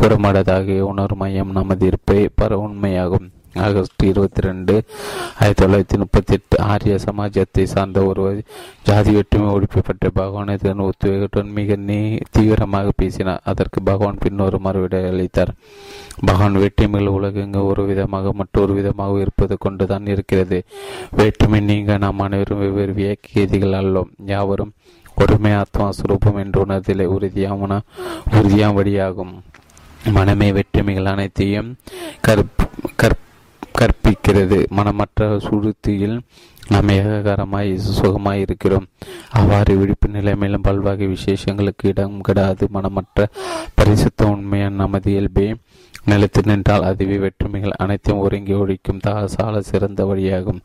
[0.00, 3.28] கூறமாடதாக உணர் மையம் நமது இருப்பை பர உண்மையாகும்.
[3.56, 4.84] ஆகஸ்ட் இருபத்தி ரெண்டு
[5.40, 8.40] ஆயிரத்தி தொள்ளாயிரத்தி முப்பத்தி எட்டு ஆரிய சமாஜத்தை சார்ந்த ஒருவர்
[8.82, 13.40] ஜாதி வெற்றுமை ஒழிக்கப்பட்ட பகவானை தன் ஒத்துழைப்புடன் மிக நீ தீவிரமாக பேசினார்.
[13.44, 15.52] அதற்கு பகவான் பின்னொரு மறுவிடை அளித்தார்.
[16.26, 20.64] பகவான் வேற்றுமைகள் உலகெங்கு ஒரு விதமாக மற்றொரு விதமாக இருப்பது கொண்டுதான் இருக்கிறது.
[21.10, 24.12] வேற்றுமை நீங்க நாம் அனைவரும் வெவ்வேறு வியக்கியதிகள் அல்லோம்.
[24.24, 24.72] யாவரும்
[25.16, 27.80] ஒருமை ஆத்மா சுரூபம் என்று உணர்தலை உறுதியான
[28.32, 29.34] உறுதியாம் வழியாகும்
[30.12, 31.76] மனமே வெற்றுமைகள் அனைத்தையும்
[32.20, 33.24] கற்ப கற்ப
[33.78, 34.58] கற்பிக்கிறது.
[34.78, 36.16] மனமற்ற சுருத்தியில்
[36.72, 38.86] நாம் ஏககாரமாய் சுகமாய் இருக்கிறோம்.
[39.38, 42.64] அவ்வாறு விழிப்பு நிலைமையிலும் பல்வகை விசேஷங்களுக்கு இடம் கிடாது.
[42.76, 43.28] மனமற்ற
[43.74, 45.46] பரிசுத்த உண்மையான நமது இயல்பே
[46.10, 49.00] நிலைத்து நின்றால் அதுவே வெற்றுமைகள் அனைத்தையும் ஒருங்கி ஒழிக்கும்.
[49.06, 50.60] தாசால சிறந்த வழியாகும்.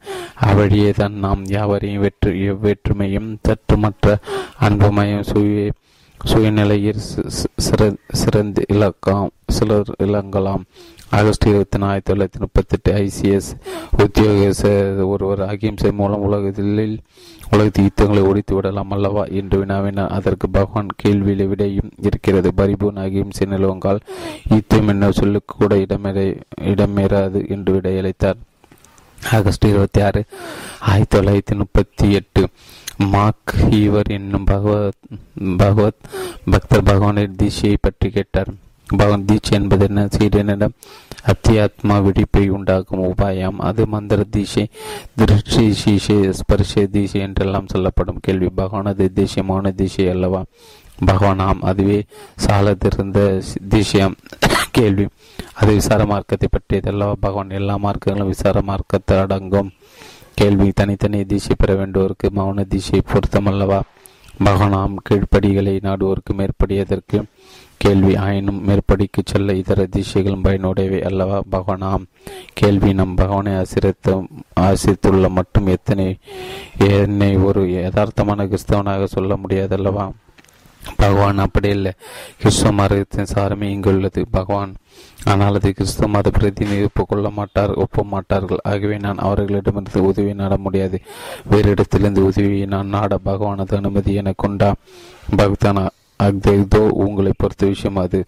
[0.48, 4.17] அவ்வழியே தான் நாம் யாவரையும் வெற்று எவ்வேற்றுமையும் சற்றுமற்ற
[4.67, 5.72] அன்புமயம் சுய
[6.31, 7.03] சுயநிலையில்
[8.22, 10.64] சிறந்து இழக்கலாம் சிலர் இழங்கலாம்.
[11.11, 13.49] ஆகஸ்ட் இருபத்தி நாலு ஆயிரத்தி தொள்ளாயிரத்தி முப்பத்தி எட்டு ஐசிஎஸ்
[13.98, 16.99] உத்தியோக ஒருவர் அகிம்சை மூலம் உலகத்தில்
[17.51, 20.07] உலகத்து யுத்தங்களை ஒழித்து விடலாம் அல்லவா என்று வினாவினார்.
[20.07, 22.51] அதற்கு பகவான் கேள்வியில் விடையும் இருக்கிறது.
[22.57, 23.99] பரிபூன் அகிம்சை நிலவங்கால்
[24.49, 28.40] யுத்தம் என்ன சொல்லுக்கு கூட இடமேற இடமேறாது என்று விடையளித்தார்.
[29.31, 30.23] ஆகஸ்ட் இருபத்தி ஆறு
[30.80, 32.48] ஆயிரத்தி தொள்ளாயிரத்தி முப்பத்தி எட்டு
[32.98, 34.93] மாக் ஈவர் என்னும் பகவத்
[35.57, 36.01] பகவத்
[36.51, 38.48] பக்தர் பகவானின் திசையை பற்றி கேட்டார்.
[38.98, 40.02] பகவான் தீட்சை என்பது என்ன?
[40.18, 40.76] சீடனிடம்
[41.32, 43.58] அத்தியாத்மா விழிப்பை உண்டாக்கும் உபாயம்.
[43.70, 44.66] அது மந்திர தீஷை
[45.16, 48.50] திருஷ்டி சீஷை ஸ்பர்ஷ தீஷை என்றெல்லாம் சொல்லப்படும் கேள்வி.
[48.58, 50.44] பகவானது தேசியமான தீஷை அல்லவா?
[51.06, 52.00] பகவானாம் அதுவே
[52.45, 53.20] சாலத்திருந்த
[53.70, 54.16] திசையம்
[54.72, 55.06] கேள்வி.
[55.53, 59.72] அது விசார மார்க்கத்தை பற்றியதல்லவா பகவான் எல்லா மார்க்கங்களும் விசார மார்க்கத்தை அடங்கும்
[60.34, 60.68] கேள்வி.
[60.72, 63.80] தனித்தனி திசை பெற வேண்டுவோருக்கு மௌன திசை பொருத்தமல்லவா
[64.44, 67.18] பகவானாம் கீழ்ப்படிகளை நாடுவோருக்கு மேற்படியதற்கு
[67.84, 71.38] கேள்வி ஆயினும் மேற்படிக்கு செல்ல இதர திசைகளும் பயனுடையவை அல்லவா?
[71.51, 72.03] பகவானாம்
[72.53, 74.26] கேள்வி நம் பகவானை ஆசிரித்த
[74.60, 76.18] ஆசிரித்துள்ள மட்டும் எத்தனை
[76.88, 80.06] என்னை ஒரு யதார்த்தமான கிறிஸ்தவனாக சொல்ல முடியாதல்லவா?
[80.95, 81.92] பகவான் அப்படி இல்லை.
[82.38, 84.72] கிறிஸ்துவ மதத்தின் சாரமே இங்குள்ளது பகவான்
[85.24, 88.61] ஆனால் அது கிறிஸ்துவ மத பிரதிநிதிப்பு கொள்ள மாட்டார் ஒப்ப மாட்டார்கள்.
[88.64, 91.00] ஆகவே நான் அவர்களிடமிருந்து உதவி நாட முடியாது.
[91.45, 94.69] வேறு இடத்திலிருந்து உதவியை நான் நாட பகவானது அனுமதி எனக்கு உண்டா
[95.38, 95.85] பக்தனா
[96.25, 98.19] அக்தேதோ உங்களை பொறுத்த விஷயம் அது.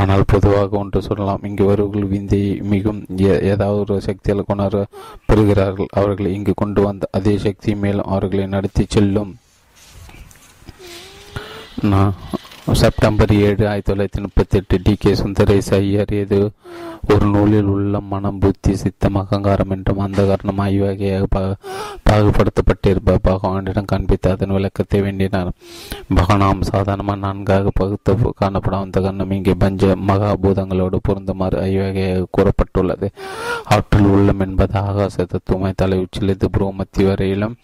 [0.00, 3.04] ஆனால் பொதுவாக ஒன்று சொல்லலாம் இங்கு வருவர்கள் விந்தை மிகவும்
[3.52, 4.82] ஏதாவது ஒரு சக்தியால் கொணர
[5.28, 9.32] பெறுகிறார்கள் அவர்களை இங்கு கொண்டு வந்த அதே சக்தி மேலும் அவர்களை நடத்தி செல்லும்.
[12.80, 16.40] செப்டம்பர் ஏழு ஆயிரத்தி தொள்ளாயிரத்தி முப்பத்தி எட்டு டி கே சுந்தரேஸ் ஐயர் ஏதோ
[17.08, 21.26] ஒரு நூலில் உள்ள மனம் புத்தி சித்தம் அகங்காரம் என்றும் அந்த காரணம் ஆய்வகையாக
[22.08, 25.50] பாகுபடுத்தப்பட்டிருப்ப பகவானிடம் காண்பித்து அதன் விளக்கத்தை வேண்டினார்.
[26.14, 33.08] பகவானாம் சாதாரணமாக நான்காக பகுத்து காணப்படும் அந்த கண்ணம் இங்கே பஞ்ச மகாபூதங்களோடு பொருந்துமாறு ஐவகையாக கூறப்பட்டுள்ளது.
[33.64, 37.56] ஆற்றல் உள்ளம் என்பது ஆகாச தத்துவமாய் தலை உச்சிலிருந்து புருவமத்தி வரையிலும்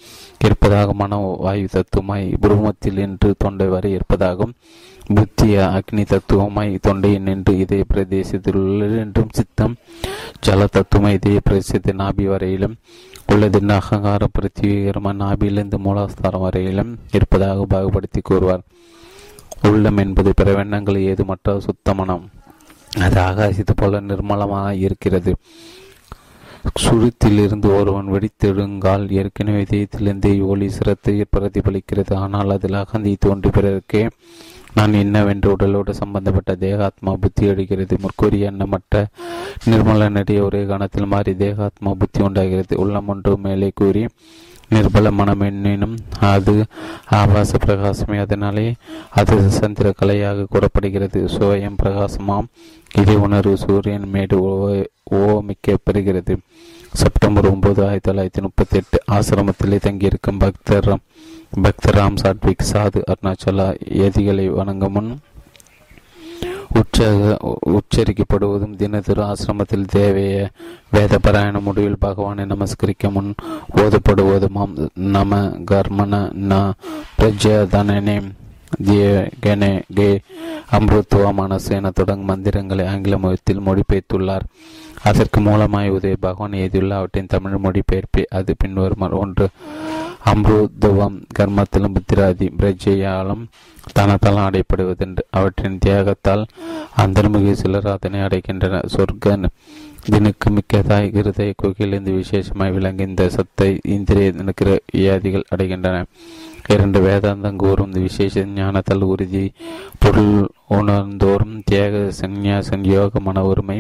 [0.45, 4.57] இருப்பதாக மன வாயு தத்துவமாய் புருவமத்தில் என்று தொண்டை வரை இருப்பதாகவும்
[5.15, 9.77] புத்திய அக்னி தத்துவமாய் தொண்டையின் நின்று இதய பிரதேசத்தில் உள்ளது என்றும் சித்தம்.
[10.47, 12.77] ஜல தத்துவமாய் இதய பிரதேசத்தின் நாபி வரையிலும்
[13.27, 13.61] உள்ளது.
[13.69, 18.61] அகங்கார பிரத்திகரமான நாபியிலிருந்து மூலாஸ்தாரம் வரையிலும் இருப்பதாக பாகுபடுத்தி கூறுவார்.
[19.63, 22.31] உள்ளம் என்பது பிறவெண்ணங்கள் ஏதுமற்ற சுத்தமனம்.
[23.01, 25.37] அது ஆகாசித்து போல நிர்மலமாக இருக்கிறது.
[26.83, 34.03] சுருத்திலிருந்து ஒருவன் வெடித்தெடுங்கால் ஏற்கனவே இதயத்திலிருந்து ஒளி சிரத்தை பிரதிபலிக்கிறது ஆனால் அதில் அகந்தி தோன்றி பிறருக்கே
[34.75, 38.97] நான் என்னவென்று உடலோடு சம்பந்தப்பட்ட தேகாத்மா புத்தி அடைகிறது முற்கூறிய எண்ணமற்ற
[39.67, 44.03] நிர்மல நடிகை ஒரே கணத்தில் மாறி தேகாத்மா புத்தி உண்டாகிறது உள்ளம் ஒன்று மேலே கூறி
[44.71, 45.97] நிர்பல மனம் என்னினும்
[46.29, 46.55] அது
[47.17, 48.67] ஆபாச பிரகாசமே அதனாலே
[49.13, 52.49] அது சந்திர கலையாக கூறப்படுகிறது சுவயம் பிரகாசமாம்
[52.95, 54.39] இதை உணர்வு சூரியன் மேடு
[55.17, 56.35] ஓமிக்க பெறுகிறது
[56.97, 60.99] செப்டம்பர் ஒன்பது ஆயிரத்தி தொள்ளாயிரத்தி முப்பத்தி எட்டு ஆசிரமத்திலே தங்கியிருக்கும் பக்தர்
[61.63, 62.19] பக்தர் ராம்
[62.73, 65.11] சாது அருணாச்சலா எதிகளை வணங்கும் முன்
[66.69, 67.37] உற்சாக
[67.71, 70.49] உச்சரிக்கப்படுவதும் தினதொரு ஆசிரமத்தில் தேவைய
[70.91, 73.35] வேத பாராயண முடிவில் பகவானை நமஸ்கரிக்க முன்
[73.75, 74.89] ஓதப்படுவதுமாம்.
[74.95, 75.37] நம
[75.71, 76.73] கர்மன ந
[77.19, 78.17] பிரஜதனே
[78.85, 80.23] கே கே
[80.71, 84.45] அம்ருத்துவ மனசு என தொடங்கும் மந்திரங்களை ஆங்கில மொழியத்தில் மொழிபெய்த்துள்ளார்
[85.09, 89.47] அதற்கு மூலமாய் உதய பகவான் எழுதியுள்ள அவற்றின் தமிழ் மொழிபெயர்ப்பை அது பின்வருமாறு ஒன்று.
[90.31, 93.45] அம்ருதுவம் கர்மத்திலும் புத்திராதி பிரஜையாலும்
[93.97, 95.23] தனத்தாலும் அடைப்படுவதென்று.
[95.31, 96.45] அவற்றின் தியாகத்தால்
[97.05, 99.53] அந்தர்முகி சிலர் அதனை அடைக்கின்றனர் சொர்க்க
[100.07, 105.97] தினுக்கு மிக்கதாய் இருதய குகையிலிருந்து விசேஷமாய் விளங்கி இந்த சத்தை இந்திரிய நிற்கிற வியாதிகள் அடைகின்றன.
[106.69, 109.45] இரண்டு வேதாந்தம் கூறும் விசேஷ ஞானத்தால் உறுதி.
[109.99, 110.37] பொருள்
[110.77, 113.79] உணர்ந்தோறும் தியாக சந்நியாசன் யோக மன உரிமை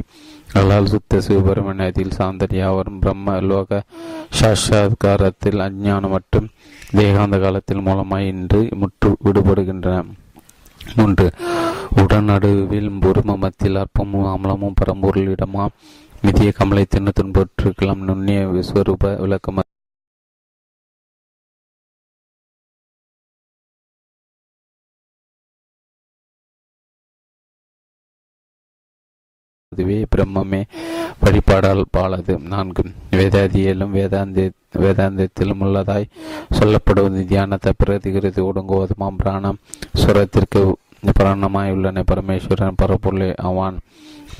[0.48, 1.80] அல்லால் சுத்த சிவபெருமன்
[2.18, 3.82] சாந்தர்யா வரும் பிரம்ம லோக
[4.40, 6.48] சாட்சாத்காரத்தில் அஞ்ஞானம் மற்றும்
[6.96, 10.04] தேகாந்த காலத்தில் மூலமாய் இன்று முற்று விடுபடுகின்றன.
[10.96, 11.32] மூன்று
[12.02, 15.66] உடனடுவில் பொறும மத்தியில் அற்பமும் அமலமும் பரம்பொருள் இடமா
[16.22, 18.04] மிதிய கமலை தின்னு துன்பற்றிருக்கலாம்.
[18.08, 19.58] நுண்ணிய விஸ்வரூப விளக்கம்
[29.76, 30.60] அதுவே பிரம்மமே
[31.22, 32.34] வழிபாடால் பாலது.
[32.52, 32.82] நான்கு
[33.16, 34.44] வேதாதியிலும் வேதாந்தி
[34.82, 36.06] வேதாந்தத்திலும் உள்ளதாய்
[36.58, 38.40] சொல்லப்படுவது தியானத்தை பிரதிகிறது.
[38.48, 39.58] ஒடுங்குவதுமாம் பிராணம்.
[40.02, 40.62] சுரத்திற்கு
[41.18, 43.76] பிராணமாய் உள்ளன பரமேஸ்வரன் பரப்புள்ளே அவான்.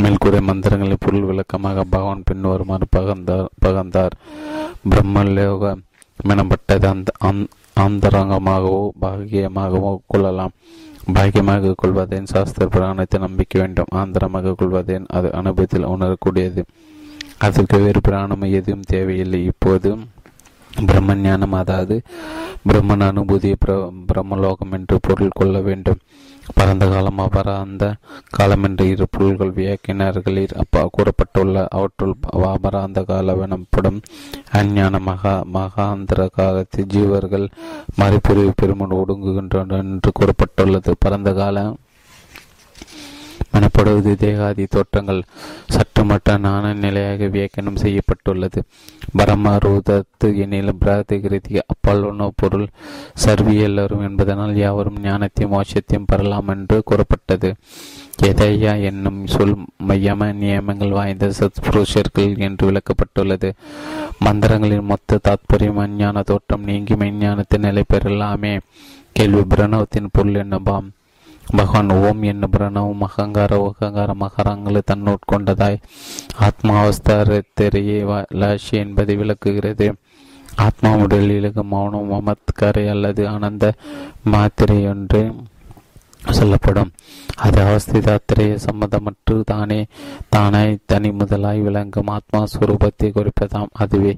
[0.03, 4.17] மேல்கூடிய மந்திரங்களை பொருள் விளக்கமாக பகவான் பின்வருமாறு பகந்தார் பகந்தார்.
[4.91, 5.75] பிரம்மலோக
[6.29, 7.11] மெனப்பட்டது அந்த
[7.85, 10.57] அந்தரங்கமாகவோ பாகியமாகவோ கொள்ளலாம்.
[11.15, 13.91] பாக்கியமாக கொள்வதேன் சாஸ்திர புராணத்தை நம்பிக்க வேண்டும்.
[14.01, 16.63] ஆந்திரமாக கொள்வதேன் அது அனுபவத்தில் உணரக்கூடியது.
[17.47, 19.41] அதற்கு வேறு பிராணம் எதுவும் தேவையில்லை.
[19.45, 19.91] இப்போது
[20.89, 21.97] பிரம்மஞானம் அதாவது
[22.69, 23.51] பிரம்மன் அனுபூதி
[24.13, 26.01] பிரம்மலோகம் என்று பொருள் கொள்ள வேண்டும்.
[26.55, 27.95] பரந்த காலம் அபராந்த
[28.31, 34.01] காலம் என்ற இரு பொருள்கள் வியாக்கினர்களில் அப்பா கூறப்பட்டுள்ள அவற்றுள் அபராந்த காலம் எனப்படும்
[34.53, 37.49] அஞ்ஞான மகா மகாந்திர காலத்தில் ஜீவர்கள்
[38.01, 40.93] மறுபிரிவு பெருமன் ஒடுங்குகின்றனர் என்று கூறப்பட்டுள்ளது.
[40.99, 41.77] பரந்த காலம்
[43.57, 45.21] எனப்படுவது தேகாதி தோற்றங்கள்
[45.75, 48.61] சற்றுமட்ட நாண நிலையாக வியாக்கியம் செய்யப்பட்டுள்ளது.
[49.19, 52.67] பரமருதத்து எனில் பிராதிகிருதி அப்பால் உணவு பொருள்
[53.25, 57.51] சர்வியல்லரும் என்பதனால் யாவரும் ஞானத்தையும் மோட்சத்தையும் பெறலாம் என்று கூறப்பட்டது.
[58.23, 59.57] எதையா என்னும் சொல்
[59.89, 63.51] மையம நியமங்கள் வாய்ந்த சத்புருஷர்கள் என்று விளக்கப்பட்டுள்ளது.
[64.25, 68.55] மந்திரங்களின் மொத்த தாத்பரியம் அஞ்ஞான தோற்றம் நீங்கி மெஞ்ஞானத்தை நிலை பெறலாமே
[69.13, 70.89] கேள்வி பிரணவத்தின் பொருள் என்னபாம்
[71.51, 75.83] பகவான் ஓம் என்ன பிரணவம் அகங்கார அகங்கார மகரங்களை தன்னுட்கொண்டதாய்
[76.41, 79.95] ஆத்மாவஸ்தாரத்திரையே லாஷி என்பதை விளக்குகிறது.
[80.57, 83.73] ஆத்மா உடலிலுக்கு மௌனம் மமத்கரை அல்லது ஆனந்த
[84.33, 85.23] மாத்திரையொன்று.
[86.31, 86.91] சொல்லப்படும்.
[87.37, 89.87] அது அவஸ்திதாத்திரைய சம்மதமற்று தானே
[90.37, 93.67] தானாய் தனி முதலாய் விளங்கும் ஆத்மா சுரூபத்தை குறிப்பதாம்.
[93.73, 94.17] அதுவே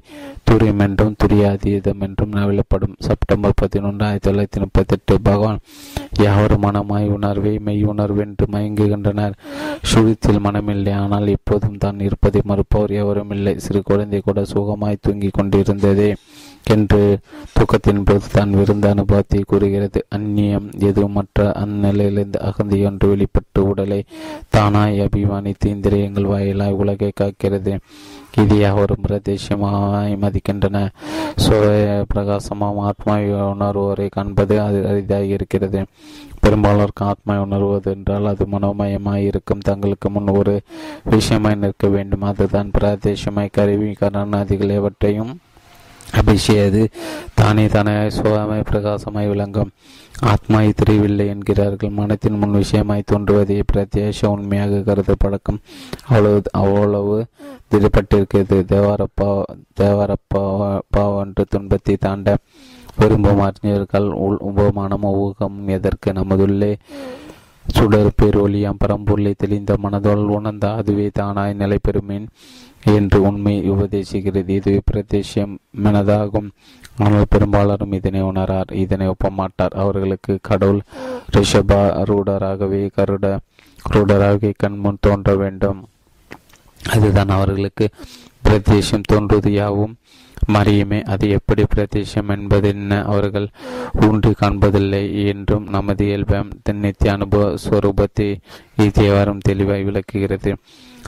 [0.51, 2.95] துரியம் என்றும் துரியாதீதம் என்றும் நவிழப்படும்.
[2.99, 5.59] செப்டம்பர் பதினொன்று ஆயிரத்தி தொள்ளாயிரத்தி முப்பத்தி எட்டு பகவான்
[6.19, 9.33] யாவரும் மனமாய் உணர்வை மெய் உணர்வென்று மயங்குகின்றனர்.
[9.93, 16.15] சுழித்தில் மனமில்லை ஆனால் இப்போதும் தான் இருப்பதை மறுப்பவர் எவரும் இல்லை சிறு குழந்தை கூட சுகமாய் தூங்கிக் கொண்டிருந்ததே.
[16.75, 17.01] என்று
[17.57, 19.99] தூக்கத்தின் போது தான் விருந்த அனுபவத்தை கூறுகிறது.
[20.15, 23.99] அந்நியம் எதுவுமற்ற அந்நிலையிலிருந்து அகந்தியொன்று வெளிப்பட்டு உடலை
[24.55, 27.73] தானாய் அபிமானித்து இந்திரியங்கள் வாயிலாய் உலகை காக்கிறது.
[28.41, 30.77] இதையாக ஒரு பிரதேசமாய் மதிக்கின்றன.
[31.43, 33.15] சுய பிரகாசமாம் ஆத்மா
[33.53, 35.81] உணர்வோரை காண்பது அது அரிதாக இருக்கிறது
[36.43, 39.65] பெரும்பாலோருக்கு ஆத்மா உணர்வது என்றால் அது மனோமயமாய் இருக்கும்.
[39.69, 40.55] தங்களுக்கு முன் ஒரு
[41.13, 42.25] விஷயமாய் நிற்க வேண்டும்.
[42.31, 45.33] அதுதான் பிரதேசமாய் கருவி கருணாதிகள் எவற்றையும்
[46.15, 46.87] அபிஷேது.
[47.33, 49.71] தானே தானே சுகமாய் பிரகாசமாய் விளங்கும்.
[50.19, 51.89] ஆத்மா தெரியவில்லை என்கிறார்கள்.
[51.89, 55.59] மனத்தின் முன் விஷயமாய் தோன்றுவதை பிரத்யேஷ உண்மையாக கருத பழக்கம்.
[56.07, 57.25] அவ்வளவு அவ்வளவு
[57.71, 59.41] திடப்பட்டிருக்கிறது தேவாரப்பா
[59.81, 62.37] தேவாரப்பா பாவன்று துன்பத்தை தாண்ட
[62.97, 66.13] விரும்பும் அறிஞர்கள் உள் உபமானம் ஊகம் எதற்கு?
[66.13, 66.77] நமதுள்ளே
[67.75, 72.25] சுடர் பேரொழியாம் பரம்பொருளை தெளிந்த மனதால் உணர்ந்த அதுவே தானாய் நிலை பெறுமேன்
[72.95, 74.49] என்று உண்மை உபதேசிக்கிறது.
[74.49, 76.49] இது பிரதேசியம் மனதாகும்.
[76.97, 79.75] ஆனால் பெரும்பாலரும் இதனை உணரார் இதனை ஒப்பமாட்டார்.
[79.83, 80.81] அவர்களுக்கு கடவுள்
[81.35, 83.37] ரிஷபா ரூடராகவே கருட
[83.93, 85.79] ரூடராகவே கண்முன் தோன்ற வேண்டும்.
[86.89, 87.85] அதுதான் அவர்களுக்கு
[88.41, 89.95] பிரதேசம் தோன்றுவது யாவும்
[90.47, 93.47] மறியுமே அது எப்படி பிரதேசம் என்பதென்ன அவர்கள்
[94.01, 98.29] ஊன்றி காண்பதில்லை என்றும் நமது இயல்பம் நித்திய அனுபவ ஸ்வரூபத்தை
[98.93, 100.55] தேவாரம் தெளிவாய் விளக்குகிறது.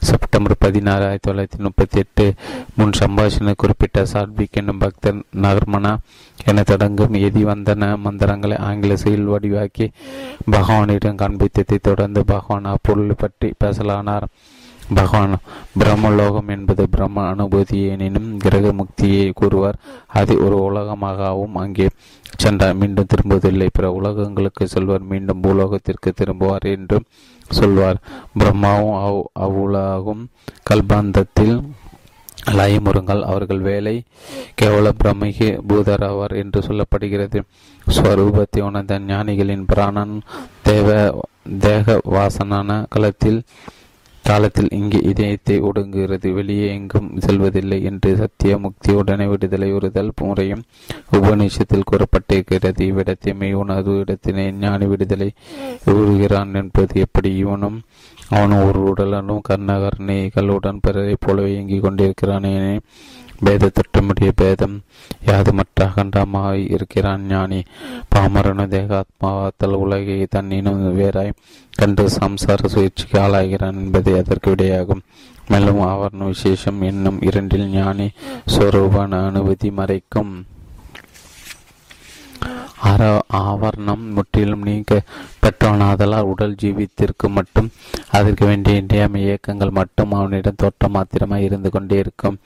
[0.01, 2.33] செப்டம்பர் பதினாறு ஆயிரத்தி தொள்ளாயிரத்தி முப்பத்தி எட்டு
[2.75, 5.97] முன் சம்பாஷணை குறிப்பிட்ட சாட்விக் என்னும் பக்தர் நகர்மனா
[6.45, 9.87] என தொடங்கும் எதி வந்தன மந்திரங்களை ஆங்கில செயல் வடிவாக்கி
[10.51, 14.27] பகவானிடம் காண்பித்ததை தொடர்ந்து பகவான் அப்பொருள் பற்றி பேசலானார்.
[14.93, 15.33] பகவான்
[15.79, 19.77] பிரம்மலோகம் என்பது பிரம்ம அனுபூதி எனினும் கிரக முக்தியை கூறுவார்.
[20.19, 21.87] அது ஒரு உலகமாகவும் அங்கே
[22.37, 22.75] சென்றார்.
[22.75, 23.67] மீண்டும் திரும்புவதில்லை.
[23.73, 27.07] பிற உலகங்களுக்கு செல்வார் மீண்டும் பூலோகத்திற்கு திரும்புவார் என்றும்
[27.49, 28.01] சொல்வார்.
[28.37, 30.23] பிரம்மாவும் அவ் அவ்வுலகும்
[30.69, 31.55] கல்பாந்தத்தில்
[32.57, 33.95] லயமுறுங்கள் அவர்கள் வேலை
[34.61, 37.39] கேவல பிரமிகி பூதராவார் என்று சொல்லப்படுகிறது.
[37.87, 40.15] ஸ்வரூபத்தை உணர்ந்த ஞானிகளின் பிராணன்
[40.61, 40.89] தேவ
[41.59, 43.39] தேக வாசனான களத்தில்
[44.23, 50.63] காலத்தில் இங்கே இதயத்தை ஒடுங்குகிறது வெளியே எங்கும் செல்வதில்லை என்று சத்திய முக்தி உடனே விடுதலை உறுதல் முறையும்
[51.11, 52.81] உபநிஷத்தில் கூறப்பட்டிருக்கிறது.
[52.81, 55.31] இவ்விடத்தை மெய் உணர்வு இடத்தினை ஞானி விடுதலை
[55.85, 57.35] உறுகிறான் என்பது எப்படி?
[57.35, 57.81] இவனும்
[58.29, 62.79] அவனும் ஒரு உடலனும் கர்ணகர்ணிகளுடன் பிறரை போலவே இயங்கிக் கொண்டிருக்கிறானே.
[63.43, 64.75] பேத பேதம் பேதம்
[65.25, 67.63] யாதுமற்ற அகண்டமாய் இருக்கிறான் ஞானி.
[68.15, 71.33] பாமரனு தேகாத்மாவாத்தல் உலகை தன்னினும் வேறாய்
[71.71, 75.03] கண்டு சம்சார சுயற்சிக்கு ஆளாகிறான் என்பதே அதற்கு விடையாகும்.
[75.47, 78.09] மேலும் ஆவரண விசேஷம் என்னும் இரண்டில் ஞானி
[78.45, 80.33] ஸ்வரூபான அனுமதி மறைக்கும்.
[83.33, 85.01] ஆவரணம் முற்றிலும் நீங்க
[85.43, 87.69] பெற்றவனாதலால் உடல் ஜீவித்திற்கு மட்டும்
[88.17, 92.39] அதற்கு வேண்டிய இன்றியமை இயக்கங்கள் மட்டும் அவனிடம் தோற்றம் மாத்திரமாய் இருந்து கொண்டே இருக்கும்.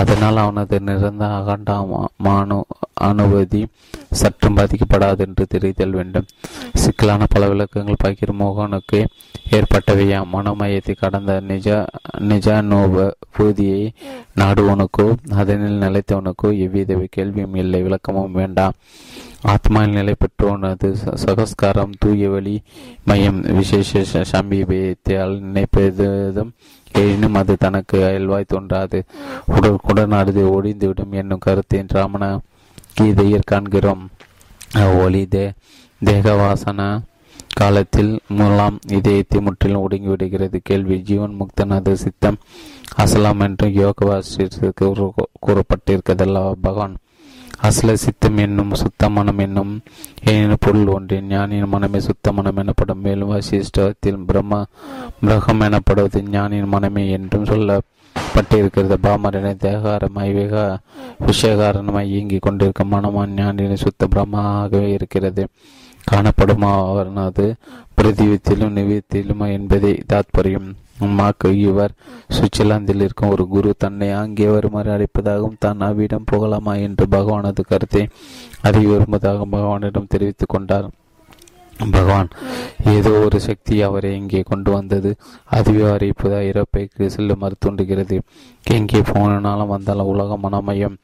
[0.00, 2.58] அதனால் அவனது நிறந்த அகண்டாமானு
[3.08, 3.62] அனுமதி
[4.20, 6.28] சற்றும் பாதிக்கப்படாது என்று தெரிதல் வேண்டும்.
[6.82, 9.00] சிக்கலான பல விளக்கங்கள் பகிர் மோகனுக்கு
[9.56, 11.68] ஏற்பட்டவையா மனோமயத்தை கடந்த நிஜ
[12.30, 13.04] நிஜானோப
[13.36, 13.82] பூதியை
[14.40, 15.06] நாடுவனுக்கோ
[15.40, 18.76] அதனில் நிலைத்தவனுக்கோ எவ்வித கேள்வியும் இல்லை விளக்கமும் வேண்டாம்.
[19.52, 20.88] ஆத்மாவில் நிலை பெற்றவனது
[21.24, 22.62] சகஸ்காரம் தூய வழி
[23.04, 26.50] மையம் விசேஷ சமீபத்தால் நினைப்பதும்
[26.92, 29.04] எனினும் அது தனக்கு அயல்வாய் தோன்றாது.
[29.82, 32.40] உடல் அது ஒழிந்துவிடும் என்னும் கருத்தின் ராமண
[32.94, 34.08] கீதையில் காண்கிறோம்.
[35.02, 35.50] ஒளி தே
[36.04, 37.00] தேகவாசன
[37.52, 40.56] காலத்தில் மூலாம் இதயத்தை முற்றிலும் ஒடுங்கிவிடுகிறது.
[40.62, 40.96] கேள்வி.
[41.00, 42.38] ஜீவன் முக்தனது சித்தம்
[42.98, 44.70] அசலாம் என்றும் யோகவாசிற்கு
[45.46, 46.96] கூறப்பட்டிருக்கதல்லவா பகவான்
[47.62, 49.80] அசல சித்தம் என்னும் சுத்த மனம் என்னும்
[50.22, 51.28] எனினும் பொருள் ஒன்றின்.
[51.28, 53.00] ஞானியின் மனமே சுத்த மனம் எனப்படும்.
[53.00, 54.66] மேலும் வசிஷ்டத்தில் பிரம்ம
[55.20, 58.96] பிரகம் எனப்படுவது ஞானியின் மனமே என்றும் சொல்லப்பட்டிருக்கிறது.
[59.02, 60.78] பாமரனை தேகாரமாய் வேக
[61.26, 65.48] விஷயகாரணமாய் இயங்கிக் கொண்டிருக்கும் மனமான் ஞானியின் சுத்த பிரம்மாகவே இருக்கிறது.
[66.10, 67.46] காணப்படும் அவனது
[67.98, 70.68] பிரதிவத்திலும் நிவியத்திலுமா என்பதை தாத்பரியம்.
[71.04, 71.96] அம்மாக்கு இவர்
[72.34, 73.70] சுவிட்சர்லாந்தில் இருக்கும் ஒரு குரு.
[73.84, 78.04] தன்னை அங்கே வருமாறு அழைப்பதாகவும் தான் அவ்விடம் போகலாமா என்று பகவானது கருத்தை
[78.68, 80.86] அறிய விரும்புவதாக பகவானிடம் தெரிவித்துக் கொண்டார்.
[81.94, 82.28] பகவான்
[82.92, 85.10] ஏதோ ஒரு சக்தி அவரை இங்கே கொண்டு வந்தது.
[85.56, 88.18] அதுவே அவரை இப்போது இறப்பைக்கு செல்லுமாறு தூண்டுகிறது
[88.76, 90.96] எங்கே போனாலும் வந்தாலும் உலக மனமயம்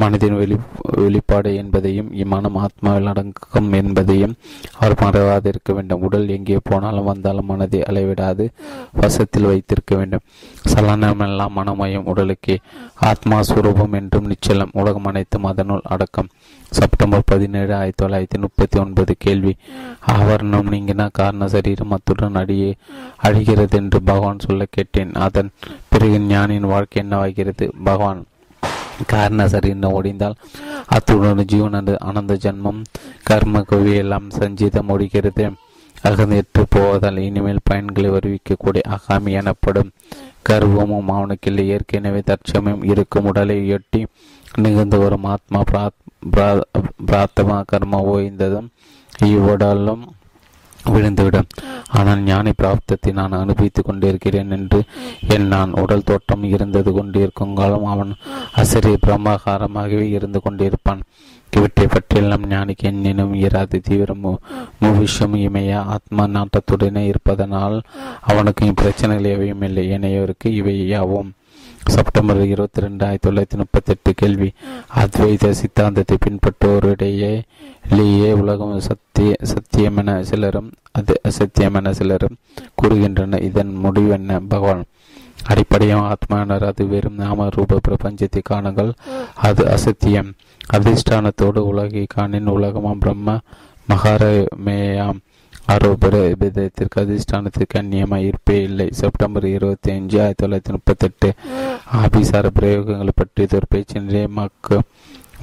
[0.00, 0.56] மனதின் வெளி
[0.96, 4.34] வெளிப்பாடு என்பதையும் இம்மனம் ஆத்மாவில் அடங்கும் என்பதையும்
[4.78, 6.00] அவர் மறவாதிருக்க வேண்டும்.
[6.00, 8.48] உடல் எங்கே போனாலும் வந்தாலும் மனதை அளவிடாது.
[8.92, 10.20] வசத்தில் வைத்திருக்க வேண்டும்.
[10.68, 12.58] சலனமெல்லாம் மனமயம் உடலுக்கு.
[12.94, 16.28] ஆத்மா சுரூபம் என்றும் நிச்சலம் உலகம் அனைத்தும் அதனுள் அடக்கம்.
[16.70, 19.56] செப்டம்பர் பதினேழு ஆயிரத்தி தொள்ளாயிரத்தி முப்பத்தி ஒன்பது கேள்வி.
[20.06, 22.74] ஆவரணம் நீங்கினா காரண சரீரம் அத்துடன் அடியே
[23.16, 25.12] அழிகிறது என்று பகவான் சொல்ல கேட்டேன்.
[25.12, 25.50] அதன்
[25.88, 27.70] பிறகு ஞானியின் வாழ்க்கை என்னவாகிறது?
[27.84, 28.24] பகவான்
[29.06, 30.36] காரண சரின்னு ஒடிந்தால்
[30.86, 32.82] அத்துடன் ஜீவனது ஆனந்த ஜென்மம்
[33.22, 35.52] கர்ம குவியெல்லாம் சஞ்சீதம் ஒடுகிறது
[36.04, 39.90] அகந்திட்டு போவதால் இனிமேல் பயன்களை வருவிக்கக்கூடிய அகாமி எனப்படும்
[40.48, 41.66] கர்வமும் அவனுக்கில்லை.
[41.66, 44.06] ஏற்கனவே தற்சமயம் இருக்கும் உடலை எட்டி
[44.56, 45.62] நிகழ்ந்து வரும் ஆத்மா
[47.06, 48.68] பிரார்த்தமா கர்ம ஓய்ந்ததும்
[49.24, 50.04] இவ்வுடலும்
[50.94, 51.48] விழுந்துவிடும்.
[51.98, 54.80] ஆனால் ஞானி பிராப்தத்தை நான் அனுபவித்துக் கொண்டிருக்கிறேன் என்று
[55.34, 58.12] என் நான் உடல் தோட்டம் இருந்தது கொண்டிருக்கும் காலம் அவன்
[58.56, 61.02] அசரி பிரம்மகாரமாகவே இருந்து கொண்டிருப்பான்.
[61.52, 63.76] இவற்றை பற்றியெல்லாம் ஞானிக்கு என்னினும் இராது.
[63.80, 64.26] தீவிரம்
[64.78, 67.76] முவிஷம் இமைய ஆத்மா நாட்டத்துடனே இருப்பதனால்
[68.30, 69.84] அவனுக்கு இப்பிரச்சனைகள் எவையும் இல்லை.
[69.96, 71.30] இணையவருக்கு இவையாவும்
[71.88, 74.52] செப்டம்பர் இருபத்தி ரெண்டு ஆயிரத்தி தொள்ளாயிரத்தி முப்பத்தி எட்டு கேள்வி.
[74.96, 82.36] அத்வைத சித்தாந்தத்தை பின்பற்றோரிடையே உலகம் சத்திய சத்தியமென சிலரும் அது அசத்தியமென சிலரும்
[82.82, 83.42] கூறுகின்றனர்.
[83.42, 84.40] இதன் முடிவு என்ன?
[84.40, 84.84] பகவான்
[85.44, 88.92] அடிப்படையாக ஆத்மானர் அது வெறும் நாம ரூப பிரபஞ்சத்தை காணுங்கள்.
[89.34, 90.32] அது அசத்தியம்.
[90.72, 93.38] அதிஷ்டானத்தோடு உலகை காணின் உலகமாம் பிரம்ம
[93.90, 95.18] மகாரமேயாம்.
[95.74, 98.86] ஆரோபர விதத்திற்கு அதிஷ்டானத்திற்கு அந்நியமாக இருப்பே இல்லை.
[99.00, 101.28] செப்டம்பர் இருபத்தி அஞ்சு ஆயிரத்தி தொள்ளாயிரத்தி முப்பத்தி எட்டு
[102.02, 104.22] ஆபிசார பிரயோகங்களை பற்றி ஒரு பேச்சினரே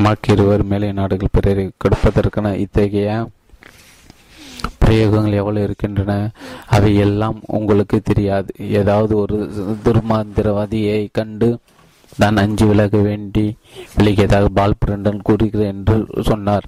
[0.05, 3.11] மாக்கு இருவர் மேலை நாடுகள் பிறரை கொடுப்பதற்கான இத்தகைய
[4.83, 6.13] பிரயோகங்கள் எவ்வளவு இருக்கின்றன?
[6.75, 8.49] அவை எல்லாம் உங்களுக்கு தெரியாது.
[8.79, 9.37] ஏதாவது ஒரு
[9.85, 11.49] துர்மாந்திரவாதியை கண்டு
[12.17, 13.45] தான் அஞ்சு விலக வேண்டி
[13.97, 15.97] விலகியதாக பால் பிரண்டன் கூறுகிறேன் என்று
[16.29, 16.65] சொன்னார்.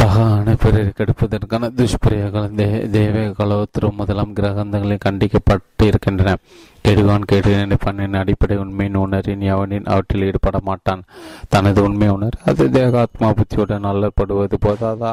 [0.00, 6.36] பகவானை பிறரை கெடுப்பதற்கான துஷ்பிரயோகம் தே தேவ கலோத்திர முதலாம் கிரகந்தங்களை கண்டிக்கப்பட்டு இருக்கின்றன
[6.84, 11.02] கெடுவான் கேடு நினைப்பானின் அடிப்படை உண்மையின் உணரின் எவனின் அவற்றில் ஈடுபட மாட்டான்.
[11.48, 15.12] தனது உண்மை உணர் அது தேகாத்மா புத்தியுடன் அல்லப்படுவது போதாதா?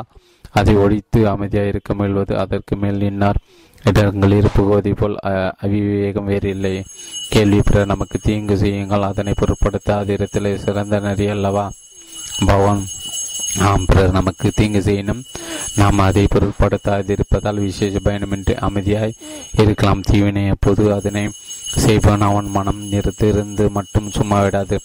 [0.51, 3.41] அதை ஒழித்து அமைதியாக இருக்க முயல்வது அதற்கு மேல் நின்னார்.
[3.83, 5.17] இடங்களில் புகுவதை போல்
[5.65, 6.73] அவிவேகம் வேறு இல்லை.
[7.29, 11.67] கேள்வி பிற நமக்கு தீங்கு செய்யுங்கள் அதனை பொருட்படுத்த அதிரத்தில் சிறந்த நெறி அல்லவா?
[12.45, 12.81] பவன்
[13.57, 15.23] நாம் பிறர் நமக்கு தீங்கு செய்யணும்.
[15.75, 19.17] நாம் அதை பொருட்படுத்தாதிருப்பதால் விசேஷ பயணமின்றி அமைதியாய்
[19.57, 20.01] இருக்கலாம்.
[20.01, 21.29] தீவினை அப்போது அதனை
[21.75, 22.21] செய்வன்?
[22.21, 24.79] அவன் மனம் நிறுத்திருந்து மட்டும் சும்மா விடாது.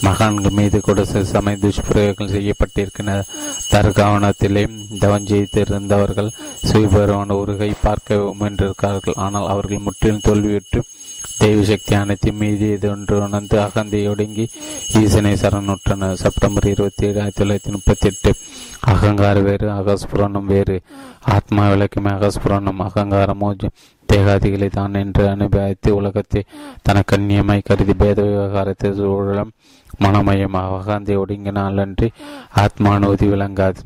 [0.00, 3.24] மகான்கள் மீது கூட சமய துஷ்பிரயோகங்கள் செய்யப்பட்டிருக்கிற
[3.70, 4.68] தற்காவனத்திலே
[5.00, 6.30] தவஞ்செய்திருந்தவர்கள்
[6.68, 10.82] சுயபெருவன் உருகை பார்க்க முயன்றிருக்கிறார்கள் ஆனால் அவர்கள் முற்றிலும் தோல்வியுற்று
[11.38, 14.44] தெய்வ சக்தி அனைத்தையும் மீது இதொன்று உணர்ந்து அகந்தை ஒடுங்கி
[15.00, 18.30] ஈசனை சரணுற்றனர் செப்டம்பர் இருபத்தி ஏழு ஆயிரத்தி தொள்ளாயிரத்தி முப்பத்தி எட்டு
[18.92, 20.76] அகங்காரம் வேறு அகஸ்புரணம் வேறு.
[21.36, 23.50] ஆத்மா விளக்கமே அகஸ்புரணம் அகங்காரமோ
[24.08, 26.42] தேகாதிகளை தான் என்று அனுபவித்து உலகத்தை
[26.82, 29.54] தனக்கு அந்நியமாய் கருதி பேத விவகாரத்தை சூழலம்.
[30.00, 32.10] மனமயமாக அகந்தை ஒடுங்கினாலன்றி
[32.64, 33.82] ஆத்மானுதி விளங்காது.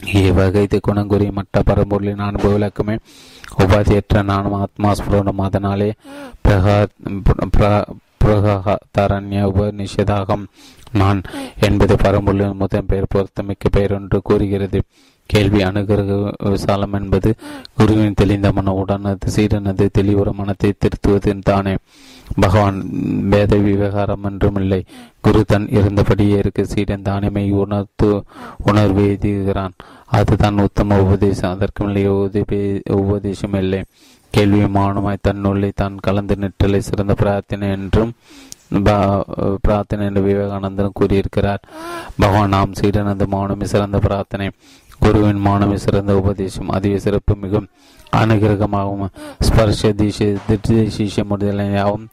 [0.00, 2.96] இவ்வகை குணங்குறி மற்ற பரம்பொருளின் அனுபவ விளக்கமே
[3.58, 5.90] உபாதியற்ற நானும் ஆத்மா ஸ்புரணம் அதனாலே
[8.22, 10.44] பிரகாரண்ய உபநிஷதாகம்.
[10.92, 11.20] நான்
[11.66, 14.80] என்பது பரம்பொருளின் முதன் பெயர் பொருத்தமிக்க பெயர் என்று கூறுகிறது.
[15.30, 16.00] கேள்வி அணுகிற
[16.50, 17.30] விசாலம் என்பது
[17.78, 21.74] குருவின் தெளிந்த மன உடனது சீரனது தெளிவுற மனத்தை திருத்துவது தானே.
[22.40, 22.78] பகவான்
[23.32, 24.80] வேத விவகாரம் என்றும் இல்லை.
[25.24, 26.64] குரு தன் இருந்தபடியே இருக்க.
[26.64, 28.10] சீடன் தானிமை உணர்த்து
[28.68, 29.74] உணர்வு எழுதுகிறான்
[30.06, 31.52] அதுதான் உத்தம உபதேசம்.
[31.54, 31.84] அதற்கு
[32.24, 32.60] உதவி
[33.02, 33.80] உபதேசம் இல்லை.
[34.30, 36.80] கேள்வி மானமாய் தன்னுள்ளே தான் கலந்து நிற்றலை.
[36.88, 38.12] சிறந்த பிரார்த்தனை என்றும்
[39.64, 41.62] பிரார்த்தனை என்று விவேகானந்தன் கூறியிருக்கிறார்.
[42.18, 44.48] பகவான் நாம் சீடனந்த மௌனமே சிறந்த பிரார்த்தனை.
[44.98, 46.68] குருவின் மாணவி சிறந்த உபதேசம்.
[46.76, 47.68] அதிக சிறப்பு மிகும்.
[48.16, 49.12] அனுகிரகமாகவும்
[49.46, 50.18] ஸ்பர்ஷ தீஷ
[50.66, 52.06] திசீஷ முதலாவும்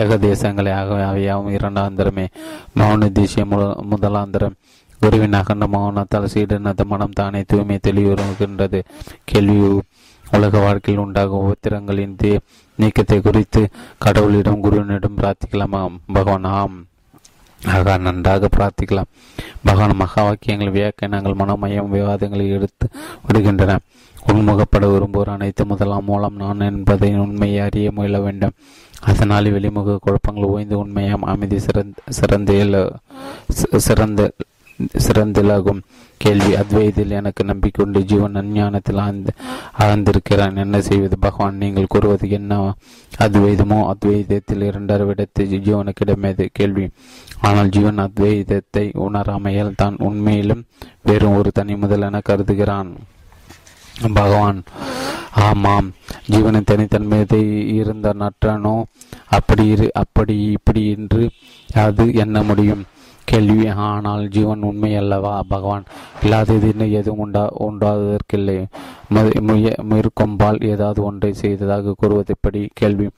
[0.00, 2.26] ஏக தேசங்களே ஆகவே அவையாவும் இரண்டாந்திரமே.
[2.76, 3.44] மௌன தீஷ
[3.92, 4.56] முதலாந்திரம்.
[5.00, 8.82] குருவின் அகண்ட மௌனத்தால் சீடனது மனம் தானே தூய்மை தெளிவுறுகின்றது
[9.24, 9.80] கேள்வி
[10.24, 12.40] உலக வாழ்க்கையில் உண்டாகும் உத்திரங்களின்
[12.78, 13.68] நீக்கத்தை குறித்து
[14.04, 15.96] கடவுளிடம் குருவினிடம் பிரார்த்திக்கலாம்.
[16.12, 16.86] பகவான் ஆம்.
[17.66, 19.10] ஆகா நன்றாக பிரார்த்திக்கலாம்.
[19.64, 22.88] பகவான் மகா வாக்கியங்கள் வியாக்கியங்கள் மனமயம் விவாதங்களை எடுத்து
[23.26, 23.78] விடுகின்றன
[24.26, 28.54] உள்முகப்பட விரும்புவோர் அனைத்து முதலாம் மூலம் நான் என்பதை உண்மையை அறிய முயல வேண்டும்.
[29.00, 31.24] அதனால் வெளிமுக குழப்பங்கள் ஓய்ந்து உண்மையாம்.
[31.32, 32.92] அமைதி சிறந்த சிறந்த
[33.76, 34.30] சிறந்த
[34.78, 35.80] சிறந்திலாகும்.
[36.16, 39.32] கேள்வி அத்வைதில் எனக்கு நம்பிக்கொண்டு ஜீவன் அஞ்ஞானத்தில் ஆழ்ந்து
[39.78, 40.56] ஆழ்ந்திருக்கிறான்.
[40.56, 41.18] என்ன செய்வது?
[41.18, 42.74] பகவான் நீங்கள் கூறுவது என்ன?
[43.18, 43.86] அத்வைதமோ?
[43.86, 46.90] அத்வைதத்தில் இரண்டரை விடத்து ஜீவனுக்கிடமேது கேள்வி.
[47.40, 50.66] ஆனால் ஜீவன் அத்வைதத்தை உணராமையால் தான் உண்மையிலும்
[51.02, 52.90] வெறும் ஒரு தனி முதல் என கருதுகிறான்.
[54.14, 54.62] பகவான்
[55.32, 55.92] ஆமாம்.
[56.30, 58.82] ஜீவனின் தனித்தன்மையை இருந்த நற்றனோ?
[59.28, 61.30] அப்படி இரு அப்படி இப்படி என்று
[61.74, 62.84] அது என்ன முடியும்?
[63.30, 65.32] கேள்வி ஆனால் ஜீவன் உண்மை அல்லவா?
[65.52, 65.84] பகவான்
[66.22, 68.58] இல்லாதது எதுவும் உண்டா உண்டாவதற்கில்லை
[69.92, 73.08] மேற்கொம்பால் ஏதாவது ஒன்றை செய்ததாக கூறுவதைப்படி கேள்வி.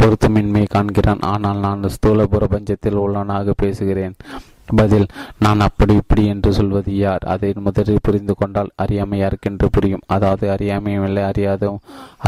[0.00, 1.22] பொருத்தமின்மையை காண்கிறான்.
[1.32, 4.16] ஆனால் நான் ஸ்தூல பிரபஞ்சத்தில் உள்ளவனாக பேசுகிறேன்.
[4.80, 5.06] பதில்
[5.44, 7.24] நான் அப்படி இப்படி என்று சொல்வது யார்?
[7.32, 10.06] அதை முதலில் புரிந்து கொண்டால் அறியாமை யாருக்கென்று புரியும்.
[10.14, 11.80] அதாவது அறியாமையும் இல்லை அறியாதும்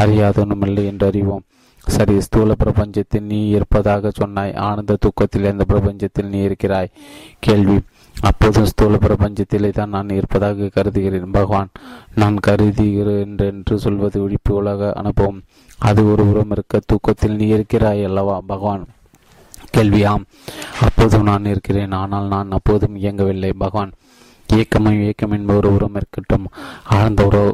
[0.03, 1.45] அறியாதவனும் இல்லை என்று அறிவோம்.
[1.87, 4.53] சரி ஸ்தூல பிரபஞ்சத்தில் நீ இருப்பதாக சொன்னாய்.
[4.53, 6.89] ஆனந்த தூக்கத்தில் எந்த பிரபஞ்சத்தில் நீ இருக்கிறாய்.
[7.39, 7.79] கேள்வி.
[8.21, 11.31] அப்போதும் ஸ்தூல பிரபஞ்சத்திலே தான் நான் இருப்பதாக கருதுகிறேன்.
[11.31, 11.69] பகவான்
[12.15, 15.41] நான் கருதுகிறேன் என்று சொல்வது விழிப்பு உலக அனுபவம்.
[15.77, 18.41] அது ஒரு உரம் இருக்க தூக்கத்தில் நீ இருக்கிறாய் அல்லவா?
[18.47, 18.85] பகவான்
[19.69, 20.03] கேள்வி.
[20.03, 20.25] ஆம்.
[20.81, 21.91] அப்போதும் நான் இருக்கிறேன்.
[21.91, 23.53] ஆனால் நான் அப்போதும் இயங்கவில்லை.
[23.53, 23.91] பகவான்
[24.53, 26.47] இயக்கமும் இயக்கம் என்பது ஒரு உரம் இருக்கட்டும்.
[26.83, 27.53] ஆழ்ந்த உற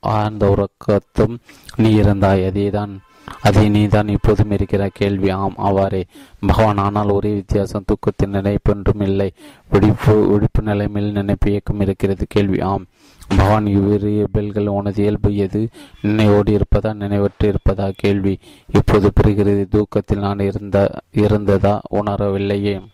[0.00, 1.38] ஆழ்ந்த உறக்கத்தும்
[1.76, 2.44] நீ இருந்தாய்.
[2.44, 2.98] அதேதான்.
[3.42, 5.30] அதை நீதான் இப்போதும் இருக்கிற கேள்வி.
[5.30, 6.04] ஆம் அவ்வாறே.
[6.46, 7.84] பகவான் ஆனால் ஒரே வித்தியாசம்.
[7.84, 9.32] தூக்கத்தின் நினைப்பு என்றும் இல்லை.
[9.70, 12.60] விழிப்பு விழிப்பு நிலைமையில் நினைப்பு இயக்கம் இருக்கிறது கேள்வி.
[12.60, 12.86] ஆம்
[13.28, 15.68] பகவான் இவ்விரு இயல்புகள் உனது இயல்பு எது?
[16.02, 17.92] நினைவோடு இருப்பதா நினைவற்று இருப்பதா?
[17.96, 18.38] கேள்வி.
[18.72, 21.80] இப்போது பெறுகிறது தூக்கத்தில் நான் இருந்த இருந்ததா?
[21.94, 22.86] உணரவில்லையே.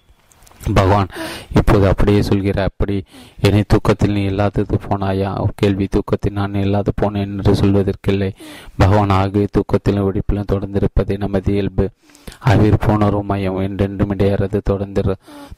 [0.76, 1.08] பகவான்
[1.58, 2.96] இப்போது அப்படியே சொல்கிற அப்படி
[3.46, 5.30] என்னை தூக்கத்தில் நீ இல்லாதது போனாயா?
[5.60, 8.30] கேள்வி தூக்கத்தில் நான் இல்லாது போனேன் என்று சொல்வதற்கில்லை.
[8.76, 11.86] பகவான் ஆகிய தூக்கத்திலும் வெடிப்பிலும் தொடர்ந்திருப்பதே நமது இயல்பு.
[12.50, 15.02] அவிர்ப்பு உணர்வு மையம் என்றென்றும் இடையறது தொடர்ந்து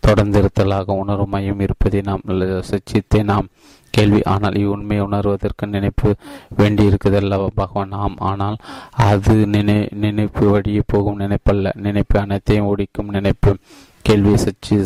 [0.07, 2.27] தொடர்ந்திருத்தலாக உணர்வு மையம் இருப்பதை நாம்
[2.71, 3.49] சச்சித்தே நாம்
[3.95, 4.21] கேள்வி.
[4.33, 6.09] ஆனால் இவ்வுண்மையை உணர்வதற்கு நினைப்பு
[6.59, 7.49] வேண்டியிருக்குதல்லவா?
[7.55, 8.57] பகவான் ஆம் ஆனால்
[9.09, 11.71] அது நினை நினைப்பு வழியே போகும் நினைப்பல்ல.
[11.87, 13.53] நினைப்பு அனைத்தையும் ஒடிக்கும் நினைப்பு.
[14.05, 14.77] கேள்வி சச்சி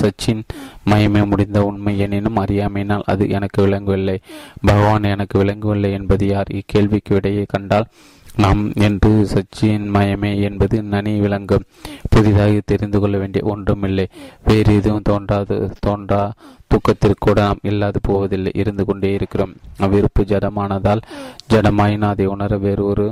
[0.00, 0.42] சச்சின்
[0.90, 4.16] மயமே முடிந்த உண்மை எனினும் அறியாமையினால் அது எனக்கு விளங்கவில்லை.
[4.66, 6.52] பகவான் எனக்கு விளங்கவில்லை என்பது யார்?
[6.52, 7.88] இக்கேள்விக்கு விடையை கண்டால்
[8.36, 11.66] நாம் என்று சச்சியின் மயமே என்பது நனி விளங்கும்.
[12.10, 14.06] புதிதாக தெரிந்து கொள்ள வேண்டிய ஒன்றுமில்லை.
[14.44, 16.22] வேறு எதுவும் தோன்றாது தோன்றா
[16.68, 18.52] தூக்கத்திற்கு கூட நாம் இல்லாது போவதில்லை.
[18.54, 19.54] இருந்து கொண்டே இருக்கிறோம்.
[19.80, 21.04] அவ்விருப்பு ஜடமானதால்
[21.52, 23.06] ஜடமாயின் அதை உணர வேறு ஒரு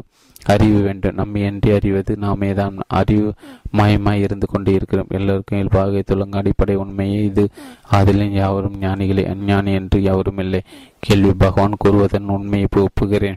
[0.44, 1.14] அறிவு வேண்டும்.
[1.14, 2.76] நம்மை என்று அறிவது நாமே தான்.
[2.86, 3.32] அறிவு
[3.76, 5.06] மயமாய் இருந்து கொண்டே இருக்கிறோம்.
[5.08, 7.48] எல்லோருக்கும் இயல்பாக துலங்க அடிப்படை உண்மையே இது.
[7.88, 9.24] அதிலும் யாவரும் ஞானிகளே.
[9.24, 10.60] அஞ்ஞானி என்று யாவரும் இல்லை.
[10.98, 13.36] கேள்வி பகவான் கூறுவதன் உண்மையை ஒப்புகிறேன்.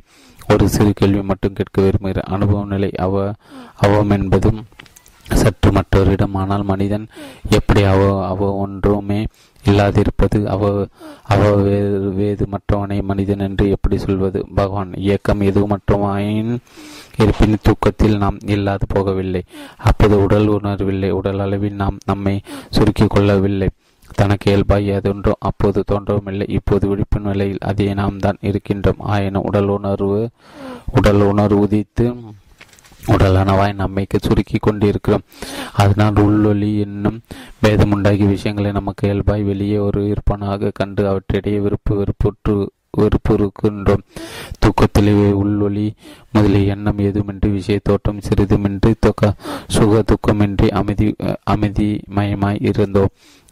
[0.50, 3.34] ஒரு சிறு கேள்வி மட்டும் கேட்க விரும்புகிறேன் அனுபவ நிலை அவ
[3.76, 4.66] அவம் என்பதும்
[5.32, 7.08] சற்று மற்றவரிடம் ஆனால் மனிதன்
[7.50, 9.26] எப்படி அவ அவ ஒன்றுமே
[9.66, 10.46] இல்லாதிருப்பது.
[10.46, 10.88] அவ
[11.24, 14.46] அவ வேறு வேது மற்றவனை மனிதன் என்று எப்படி சொல்வது?
[14.56, 16.58] பகவான் இயக்கம் எதுவுமற்றவாயின்
[17.18, 19.42] இருப்பின் தூக்கத்தில் நாம் இல்லாது போகவில்லை.
[19.78, 21.10] அப்போது உடல் உணர்வில்லை.
[21.10, 23.70] உடல் அளவில் நாம் நம்மை சுருக்கிக் கொள்ளவில்லை.
[24.16, 29.00] தனக்கு இயல்பாய் ஏதொன்றோ அப்போது தோன்றவும் இல்லை இப்போது விழிப்பு நிலையில் அதே நாம் தான் இருக்கின்றோம்.
[29.00, 30.30] ஆயினும் உடல் உணர்வு
[30.92, 32.06] உடல் உணர்வு உதித்து
[33.08, 35.22] உடலானவாய் நம்மைக்கு சுருக்கி கொண்டிருக்கிறோம்.
[35.74, 37.22] அதனால் உள்ளொலி என்னும்
[37.60, 42.68] பேதம் விஷயங்களை நமக்கு இயல்பாய் வெளியே ஒரு இருப்பனாக கண்டு அவற்றிடையே விருப்பு வெறுப்புற்று
[42.98, 44.02] வெறுப்புறுக்கின்றோம்.
[44.60, 45.92] தூக்கத்திலே உள்ளொளி
[46.32, 49.34] முதலிய எண்ணம் ஏதுமின்றி விஷய தோட்டம் சிறிதுமின்றி தொக்க
[49.68, 53.08] சுக துக்கமின்றி அமைதி அமைதி மயமாய் இருந்தோம்.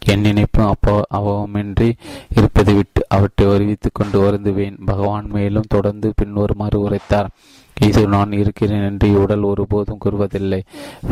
[0.06, 1.92] என் நினைப்பும் அப்போ அவமின்றி
[2.36, 4.84] இருப்பதை விட்டு அவற்றை அறிவித்துக் கொண்டு வருந்துவேன்.
[4.84, 7.30] பகவான் மேலும் தொடர்ந்து பின்வருமாறு உரைத்தார்.
[7.76, 10.60] இது நான் இருக்கிறேன் என்று உடல் ஒருபோதும் கூறுவதில்லை.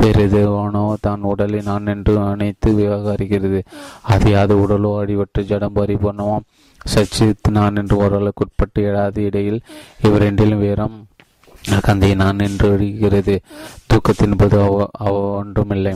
[0.00, 3.60] வேறு எதுவானோ தான் உடலை நான் என்று நினைத்து விவகாரிக்கிறது.
[4.02, 6.46] அது யாது உடலோ அடிவற்று ஜடம் பரிபூர்ணமாம்
[6.94, 9.60] சச்சித் நான் என்று ஓரளவுக்குட்பட்டு எழாத இடையில்
[10.08, 10.96] இவரெண்டிலும் வேறம்
[11.86, 13.34] கந்தையை நான் என்று எழுகிறது
[13.90, 15.92] தூக்கத்தின் போது அவ அவ ஒன்றுமில்லை.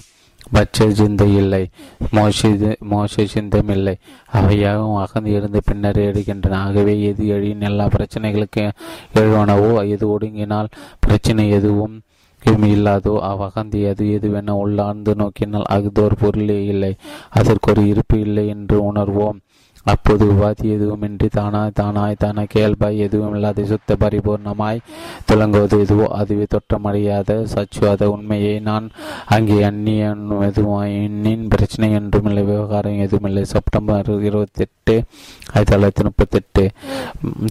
[0.55, 1.63] பட்ச சிந்தை இல்லை
[2.17, 2.49] மோச
[2.93, 3.95] மோச சிந்தம் இல்லை.
[4.33, 8.65] அவையாகவும் அகந்து எழுந்து பின்னர் எடுக்கின்றன ஆகவே எது எழின் எல்லா பிரச்சனைகளுக்கு
[9.15, 11.97] எழுவனவோ எது ஒடுங்கினால் பிரச்சனை எதுவும்
[12.75, 16.91] இல்லாதோ அவ்வகந்தி அது எதுவென உள்ளார்ந்து நோக்கினால் அகுதோர் பொருளே இல்லை.
[17.31, 19.39] அதற்கு ஒரு இருப்பு இல்லை என்று உணர்வோம்.
[19.87, 24.81] அப்போது உபாதி எதுவுமின்றி தானாய் தானாய் தானாய் கேள்பாய் எதுவும் இல்லாத சுத்த பரிபூர்ணமாய்
[25.29, 28.87] துலங்குவது எதுவோ அதுவே தொற்றமடையாத சச்சுவாத உண்மையை நான்
[29.27, 33.45] அங்கே அந்நிய எதுவும் பிரச்சனை என்றுமில்லை விவகாரம் எதுவுமில்லை.
[33.45, 34.97] செப்டம்பர் இருபத்தி எட்டு
[35.55, 36.65] ஆயிரத்தி தொள்ளாயிரத்தி முப்பத்தி எட்டு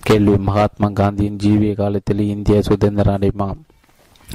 [0.01, 0.37] கேள்வி.
[0.49, 3.47] மகாத்மா காந்தியின் ஜீவிய காலத்தில் இந்தியா சுதந்திரம் அடைமா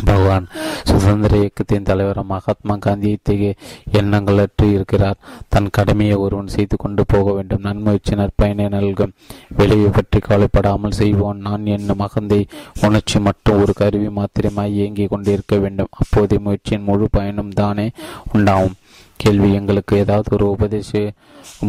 [0.05, 0.47] பகவான்
[0.85, 3.55] சுதந்திர இயக்கத்தின் தலைவர் மகாத்மா காந்தி இத்தகைய
[3.93, 5.17] எண்ணங்களற்று இருக்கிறார்.
[5.49, 7.61] தன் கடமையை ஒருவன் செய்து கொண்டு போக வேண்டும்.
[7.61, 9.13] நன்முயற்சி நற்பயனை நல்கும்.
[9.57, 11.39] விளைவு பற்றி கவலைப்படாமல் செய்வோம்.
[11.39, 12.47] நான் என்னும் மகந்தை
[12.81, 15.89] உணர்ச்சி மட்டும் ஒரு கருவி மாத்திரமாய் இயங்கிக் கொண்டிருக்க வேண்டும்.
[15.91, 17.91] அப்போதே முயற்சியின் முழு பயனும் தானே
[18.33, 18.75] உண்டாகும்.
[19.23, 20.91] கேள்வி எங்களுக்கு ஏதாவது ஒரு உபதேச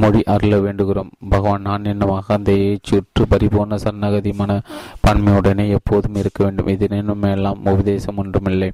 [0.01, 1.09] மொழி அருள வேண்டுகிறோம்.
[1.33, 4.51] பகவான் நான் என்னும் அகந்தையை சுற்று பரிபூர்ண சன்னகதி மன
[5.05, 6.69] பன்மையுடனே எப்போதும் இருக்க வேண்டும்.
[6.75, 6.87] இது
[7.35, 8.69] எல்லாம் உபதேசம் ஒன்றுமில்லை.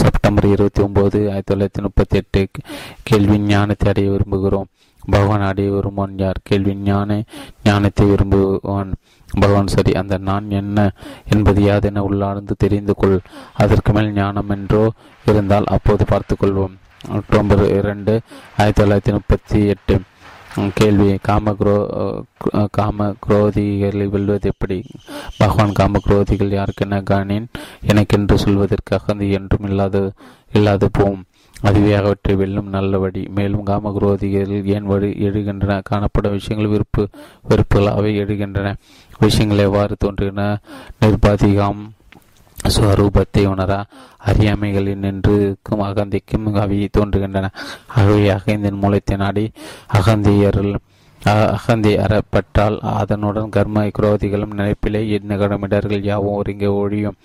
[0.00, 2.42] செப்டம்பர் இருபத்தி ஒன்பது ஆயிரத்தி தொள்ளாயிரத்தி முப்பத்தி எட்டு
[3.10, 4.68] கேள்வி ஞானத்தை அடைய விரும்புகிறோம்.
[5.14, 6.40] பகவான் அடைய விரும்புவான் யார்?
[6.48, 7.20] கேள்வி ஞான
[7.68, 8.90] ஞானத்தை விரும்புவான்.
[9.42, 10.78] பகவான் சரி அந்த நான் என்ன
[11.34, 13.16] என்பது யாதென உள்ளார்ந்து தெரிந்து கொள்.
[13.62, 14.84] அதற்கு மேல் ஞானம் என்றோ
[15.30, 16.76] இருந்தால் அப்போது பார்த்துக்கொள்வோம்
[17.06, 18.20] அக்டோபர் இரண்டு
[18.58, 20.00] ஆயிரத்தி தொள்ளாயிரத்தி முப்பத்தி எட்டு.
[20.74, 21.76] கேள்வி காம குரோ
[22.70, 24.78] காம குரோதிகளை வெல்வது எப்படி?
[25.36, 27.46] பகவான் காம குரோதிகள் யாருக்கென காணின்?
[27.82, 30.12] எனக்கென்று சொல்வதற்காக அது என்றும் இல்லாத
[30.52, 31.24] இல்லாது போம்.
[31.60, 33.22] அதுவே அவற்றை வெல்லும் நல்ல வழி.
[33.34, 35.80] மேலும் காம குரோதிகள் ஏன் வழி எழுகின்றன?
[35.84, 37.08] காணப்படும் விஷயங்கள் விருப்பு
[37.42, 38.74] வெறுப்புகள் அவை எழுகின்றன.
[39.18, 40.56] விஷயங்கள் எவ்வாறு தோன்றுகின்றன?
[41.00, 41.80] நிர்பாதிகாம்
[42.66, 43.84] ஸ்வரூபத்தை உணரா
[44.26, 47.50] அறியாமைகளில் நின்றுக்கும் அகந்திக்கும் அவை தோன்றுகின்றன.
[47.86, 49.50] அவை அகந்தின் மூலத்தை நாடி
[49.92, 50.74] அகந்தியர்கள்
[51.26, 57.16] அகந்தி அறப்பட்டால் அதனுடன் கர்ம குரோதிகளும் நினைப்பிலே நிகழமிடர்கள் யாவும் ஒருங்கே ஒழியும்.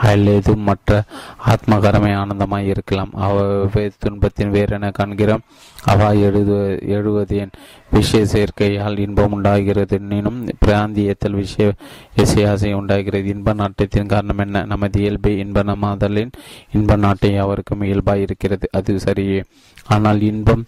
[0.00, 1.02] அல்லது மற்ற
[1.46, 3.10] ஆத்மகரமே ஆனந்தமாய் இருக்கலாம்.
[3.12, 5.40] அவை துன்பத்தின் வேறென காண்கிறோம்.
[5.84, 7.50] அவா எழுது எழுவதேன்
[7.90, 9.98] விஷய சேர்க்கையால் இன்பம் உண்டாகிறது.
[10.00, 11.72] எனினும் பிராந்தியத்தில் விஷய
[12.16, 13.26] இசையாசை உண்டாகிறது.
[13.26, 14.64] இன்ப நாட்டத்தின் காரணம் என்ன?
[14.64, 16.32] நமது இயல்பை இன்பனமாதலின்
[16.72, 18.68] இன்ப நாட்டை அவருக்கும் இயல்பாய் இருக்கிறது.
[18.72, 19.44] அது சரியே.
[19.86, 20.64] ஆனால் இன்பம்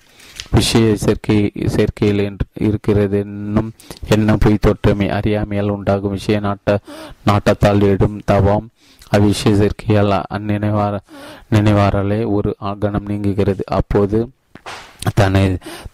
[0.50, 3.18] விஷய சேர்க்கை சேர்க்கையில் இருக்கிறது.
[3.18, 3.72] என்னும்
[4.08, 5.08] என்ன பொய் தோற்றமே.
[5.08, 6.78] அறியாமையால் உண்டாகும் விஷய நாட்ட
[7.26, 8.68] நாட்டத்தால் எடும் தவம்
[9.16, 10.94] அவ்விஷய சேர்க்கையால் அந்நினைவார
[11.54, 12.52] நினைவாரலே ஒரு
[12.84, 13.64] கணம் நீங்குகிறது.
[13.78, 14.18] அப்போது
[15.18, 15.42] தன்னை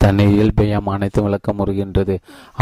[0.03, 2.15] தன்னை இயல்பையாம் அனைத்தும் விளக்க முறுகின்றது.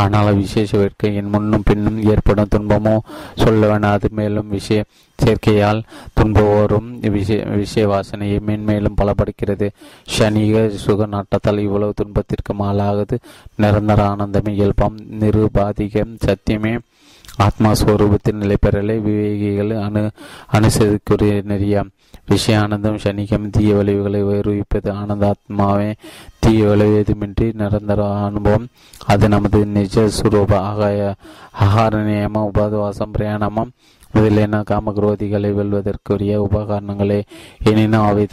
[0.03, 2.95] ஆனால் விசேஷ வேட்கையின் முன்னும் பின்னும் ஏற்படும் துன்பமோ
[3.43, 4.81] சொல்ல வேணாது மேலும் விஷய
[5.19, 5.81] சேர்க்கையால்
[6.21, 9.69] துன்பவோரும் விஷய விஷய வாசனையை மேன்மேலும் பலப்படுகிறது.
[10.19, 13.19] சனிக சுக நாட்டத்தால் இவ்வளவு துன்பத்திற்கு ஆளாகுது
[13.57, 16.75] நிரந்தர ஆனந்தமே இயல்பம் நிருபாதிகம் சத்தியமே.
[17.37, 18.99] ஆத்மா ஸ்வரூபத்தில் நிலை பெறலை.
[19.01, 20.11] விவேகிகள் அணு
[20.53, 21.83] அனுசரிக்குரிய நெறியா.
[22.27, 25.93] விஷய ஆனந்தம் சனிக்கம் தீய விளைவுகளை உயர்விப்பது ஆனந்த ஆத்மாவே
[26.39, 28.67] தீய விளைவு எதுமின்றி நிரந்தர அனுபவம்.
[29.07, 31.15] அது நமது நிஜ சுரூப ஆகாய
[31.61, 33.71] ஆகார நியமம் உபாதவாசம் பிரயாணமம்
[34.13, 37.23] முதலியன காமக்ரோதிகளை வெல்வதற்குரிய உபகரணங்களே.
[37.65, 38.27] எனினும் அவை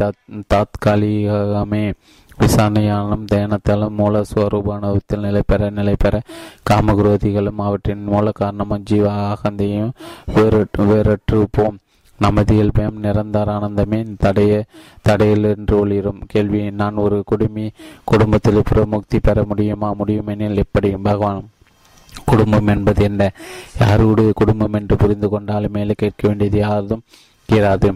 [0.53, 1.93] தாத்காலிகமே
[2.41, 6.21] விசாரணையாலும் தியானத்தாலும் மூல ஸ்வரூபானுவத்தில் நிலை பெற நிலை பெற
[6.69, 9.91] காமகுரோதிகளும் அவற்றின் மூல காரணமும் ஜீவ ஆகந்தையும்
[10.35, 11.77] வேறற்று வேறற்றுப்போம்.
[12.19, 14.63] நமது இயல்பயம் நிரந்தர ஆனந்தமே தடைய
[15.01, 16.21] தடையில் என்று ஒளிரும்.
[16.27, 17.71] கேள்வி நான் ஒரு குடுமி
[18.03, 19.93] குடும்பத்தில் புறமுக்தி பெற முடியுமா?
[20.05, 20.89] முடியுமெனில் எப்படி?
[20.89, 21.49] பகவான்
[22.25, 23.31] குடும்பம் என்பது என்ன?
[23.79, 27.01] யாருடைய குடும்பம் என்று புரிந்து கொண்டாலும் மேலே கேட்க வேண்டியது யாரும்
[27.53, 27.93] இராது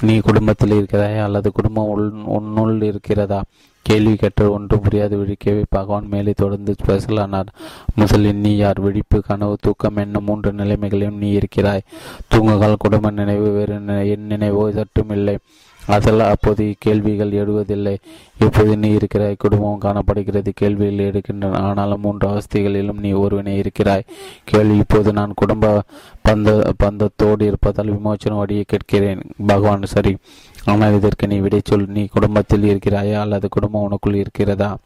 [0.00, 1.22] நீ குடும்பத்தில் இருக்கிறாயா?
[1.22, 3.44] அல்லது குடும்பம் உள் உன்னுள் இருக்கிறதா?
[3.82, 7.46] கேள்வி கேட்டால் ஒன்றும் புரியாது விழிக்கவே பகவான் மேலே தொடர்ந்து பேசலானார்.
[7.94, 8.80] முதலில் நீ யார்?
[8.80, 11.82] விழிப்பு கனவு தூக்கம் என்னும் மூன்று நிலைமைகளையும் நீ இருக்கிறாய்.
[12.28, 14.72] தூங்குகால் குடும்ப நினைவு வேறு என் நினைவோ?
[14.72, 15.38] சற்றும் இல்லை.
[15.86, 17.96] அதெல்லாம் அப்போது கேள்விகள் எழுவதில்லை.
[18.40, 20.52] இப்போது நீ இருக்கிறாய் குடும்பம் காணப்படுகிறது?
[20.54, 24.04] கேள்விகள் எடுக்கின்றன ஆனாலும் மூன்று அவஸ்தைகளிலும் நீ ஒருவனே இருக்கிறாய்.
[24.44, 25.82] கேள்வி இப்போது நான் குடும்ப
[26.28, 29.20] பந்த பந்தத்தோடு இருப்பதால் விமோச்சன வழியை கேட்கிறேன்.
[29.46, 30.16] பகவான் சரி.
[30.64, 31.86] ஆனால் இதற்கு நீ விடை சொல்.
[31.86, 33.20] நீ குடும்பத்தில் இருக்கிறாயா?
[33.20, 34.76] அல்லது குடும்பம் உனக்குள் இருக்கிறதா?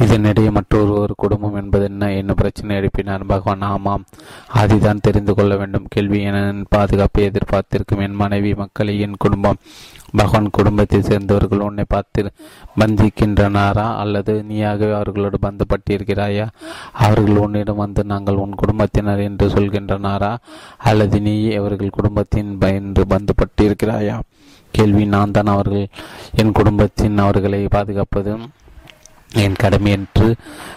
[0.00, 2.12] இதனிடையே மற்றொரு ஒரு குடும்பம் என்பது என்ன?
[2.12, 2.76] என்ன பிரச்சனை?
[2.76, 3.24] எழுப்பினார்.
[3.26, 4.04] பகவான் ஆமாம்.
[4.48, 5.84] அதுதான் தெரிந்து கொள்ள வேண்டும்.
[5.88, 9.56] கேள்வி என பாதுகாப்பை எதிர்பார்த்திருக்கும் என் மனைவி மக்களை என் குடும்பம்.
[10.16, 12.32] பகவான் குடும்பத்தை சேர்ந்தவர்கள் உன்னை பார்த்து
[12.78, 13.96] பந்திக்கின்றனாரா?
[13.96, 16.48] அல்லது நீயாகவே அவர்களோடு பந்தப்பட்டிருக்கிறாயா?
[16.92, 20.36] அவர்கள் உன்னிடம் வந்து நாங்கள் உன் குடும்பத்தினர் என்று சொல்கின்றனாரா?
[20.78, 24.20] அல்லது நீயே அவர்கள் குடும்பத்தின் பயின்று பந்தப்பட்டிருக்கிறாயா?
[24.70, 25.04] கேள்வி.
[25.06, 25.88] நான் தான் அவர்கள்
[26.34, 28.48] என் குடும்பத்தின் அவர்களை பாதுகாப்பதும்
[29.34, 30.34] என் கடமை என்று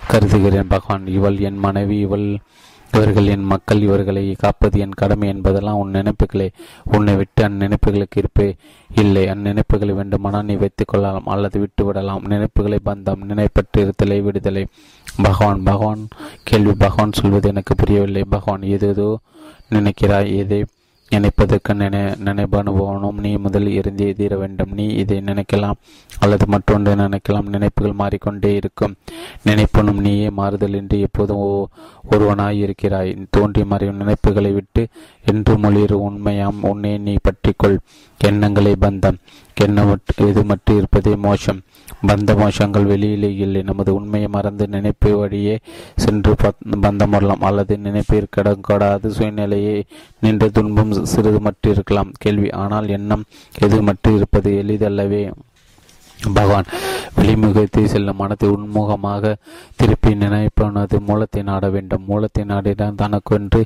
[0.08, 0.68] கருதுகிறேன்.
[0.68, 2.38] பகவான் இவள் என் மனைவி இவள்
[2.94, 6.50] இவர்கள் என் மக்கள் இவர்களை காப்பது என் கடமை என்பதெல்லாம் உன் நினைப்புகளே.
[6.84, 8.56] உன்னை விட்டு அந்நினைப்புகளுக்கு இருப்பே
[8.96, 9.28] இல்லை.
[9.28, 14.68] அந்நினைப்புகளை வேண்டுமானால் நீ வைத்துக் கொள்ளலாம் அல்லது விட்டு விடலாம் நினைப்புகளை பந்தம் நினைப்பற்றிருத்தலை விடுதலை.
[15.24, 16.08] பகவான் பகவான்
[16.44, 18.24] கேள்வி பகவான் சொல்வது எனக்கு புரியவில்லை.
[18.30, 19.20] பகவான் ஏதேதோ
[19.72, 20.66] நினைக்கிறாய் எதை
[21.14, 24.72] நினைப்பதற்கு நினை நினைப்பனுபவனும் நீ முதல் இருந்தே தீர வேண்டும்.
[24.72, 25.80] நீ இதை நினைக்கலாம்
[26.20, 27.50] அல்லது மற்றொன்று நினைக்கலாம்.
[27.56, 28.96] நினைப்புகள் மாறிக்கொண்டே இருக்கும்.
[29.46, 31.44] நினைப்பனும் நீயே மாறுதல் என்று எப்போதும்
[32.12, 33.12] ஒருவனாய் இருக்கிறாய்.
[33.30, 34.84] தோன்றி மறையும் நினைப்புகளை விட்டு
[35.26, 36.60] என்று மொழியிற உண்மையாம்.
[36.62, 37.78] உன்னை நீ பற்றிக்கொள்.
[38.22, 39.20] எண்ணங்களை பந்தம்.
[39.56, 41.60] எண்ணம் எது மட்டும் இருப்பதே மோசம்
[42.10, 43.62] பந்த மோஷங்கள் வெளியிலே இல்லை.
[43.70, 45.56] நமது உண்மையை மறந்து நினைப்பு வழியே
[46.04, 46.34] சென்று
[46.86, 48.34] பந்தம் அல்லது நினைப்பில்
[48.68, 49.78] கூடாது சூழ்நிலையை
[50.26, 52.52] நின்று துன்பம் சிறிது மட்டும் இருக்கலாம் கேள்வி.
[52.64, 53.26] ஆனால் எண்ணம்
[53.66, 55.24] எது மட்டும் இருப்பது எளிதல்லவே.
[56.20, 56.68] பகவான்
[57.16, 59.34] வெளிமுகத்தை செல்லும் மனத்தை உன்முகமாக
[59.80, 62.06] திருப்பி நினைப்பனது மூலத்தை நாட வேண்டும்.
[62.12, 63.62] மூலத்தை நாடினால் தனக்கொன்று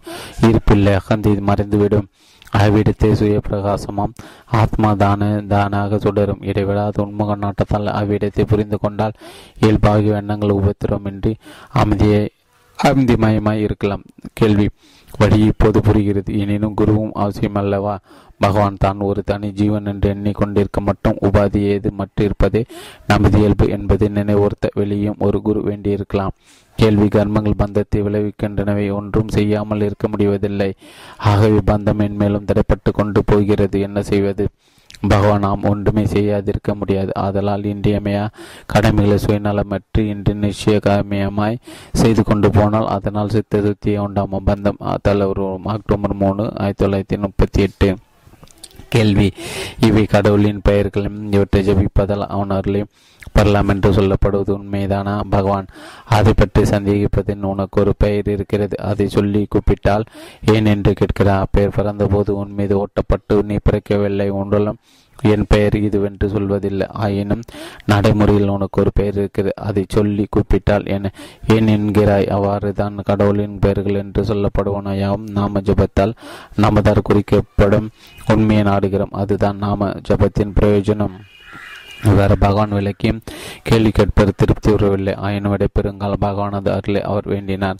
[0.47, 0.93] இருப்பில்லை.
[1.01, 2.07] அகந்தி மறைந்துவிடும்.
[2.53, 4.13] அவ்விடத்தை சுய பிரகாசமும்
[4.45, 6.43] ஆத்மா தான தானாக சுடரும்.
[6.43, 9.13] இடைவிடாத உண்முக நாட்டத்தால் அவ்விடத்தை புரிந்து கொண்டால்
[9.59, 11.35] இயல்பாகிய எண்ணங்கள் உபத்திரமின்றி
[11.67, 12.29] அமைதியை
[12.83, 14.03] அமைதிமயமாய் இருக்கலாம்.
[14.33, 14.69] கேள்வி.
[15.17, 16.39] வழி இப்போது புரிகிறது.
[16.39, 17.99] எனினும் குருவும் அவசியம் அல்லவா?
[18.39, 22.65] பகவான் தான் ஒரு தனி ஜீவன் என்று எண்ணிக்கொண்டிருக்க மட்டும் உபாதி ஏது மற்றிருப்பதே
[23.07, 26.35] நமது இயல்பு என்பதை நினைவுறுத்த வெளியும் ஒரு குரு வேண்டியிருக்கலாம்.
[26.75, 30.73] கேள்வி கர்மங்கள் பந்தத்தை விளைவிக்கின்றனவை ஒன்றும் செய்யாமல் இருக்க முடிவதில்லை.
[31.17, 33.79] ஆகவே பந்தம் என்மேலும் தடைப்பட்டு கொண்டு போகிறது.
[33.79, 34.47] என்ன செய்வது?
[35.01, 37.11] பகவான் நாம் ஒன்றுமே செய்யாதிருக்க முடியாது.
[37.15, 38.27] ஆதலால் இன்றியமையா
[38.65, 41.57] கடமைகளை சுயநலமற்று இன்று நிச்சயகமயமாய்
[41.91, 47.95] செய்து கொண்டு போனால் அதனால் சித்த சுத்தியை உண்டாம் பந்தம் தலைவர் அக்டோபர் மூணு ஆயிரத்தி தொள்ளாயிரத்தி முப்பத்தி எட்டு.
[48.89, 49.31] கேள்வி.
[49.81, 52.85] இவை கடவுளின் பெயர்களும் இவற்றை ஜபிப்பதால் அவன் அருளை
[53.33, 55.21] பெறலாம் என்று சொல்லப்படுவது உண்மைதானா?
[55.29, 55.65] பகவான்
[56.05, 58.77] அதை பற்றி சந்தேகிப்பதின் உனக்கு ஒரு பெயர் இருக்கிறது.
[58.77, 60.03] அதை சொல்லி கூப்பிட்டால்
[60.53, 60.65] ஏன்?
[60.65, 61.47] என்று கேட்கிறார்.
[61.51, 64.31] பெயர் பிறந்தபோது உன் மீது ஓட்டப்பட்டு நீ பிறக்கவில்லை.
[64.31, 64.77] ஒன்றும்
[65.21, 66.87] என் பெயர் இதுவென்று சொல்வதில்லை.
[66.89, 67.41] ஆயினும்
[67.85, 69.53] நடைமுறையில் உனக்கு ஒரு பெயர் இருக்கிறது.
[69.55, 71.11] அதை சொல்லி கூப்பிட்டால் என
[71.47, 72.27] ஏன் என்கிறாய்?
[72.27, 76.13] அவ்வாறு தான் கடவுளின் பெயர்கள் என்று சொல்லப்படுவனையாவும் நாம ஜபத்தால்
[76.61, 77.89] நமதார் குறிக்கப்படும்.
[78.27, 79.11] உண்மையை நாடுகிறோம்.
[79.11, 81.17] அதுதான் நாம ஜபத்தின் பிரயோஜனம்.
[82.03, 83.19] வேறு பகவான் விலக்கி
[83.63, 85.15] கேள்வி கேட்பது திருப்தி உறவில்லை.
[85.15, 87.77] ஆயினும் விட பெருங்கால பகவானது அருளை அவர் வேண்டினார்.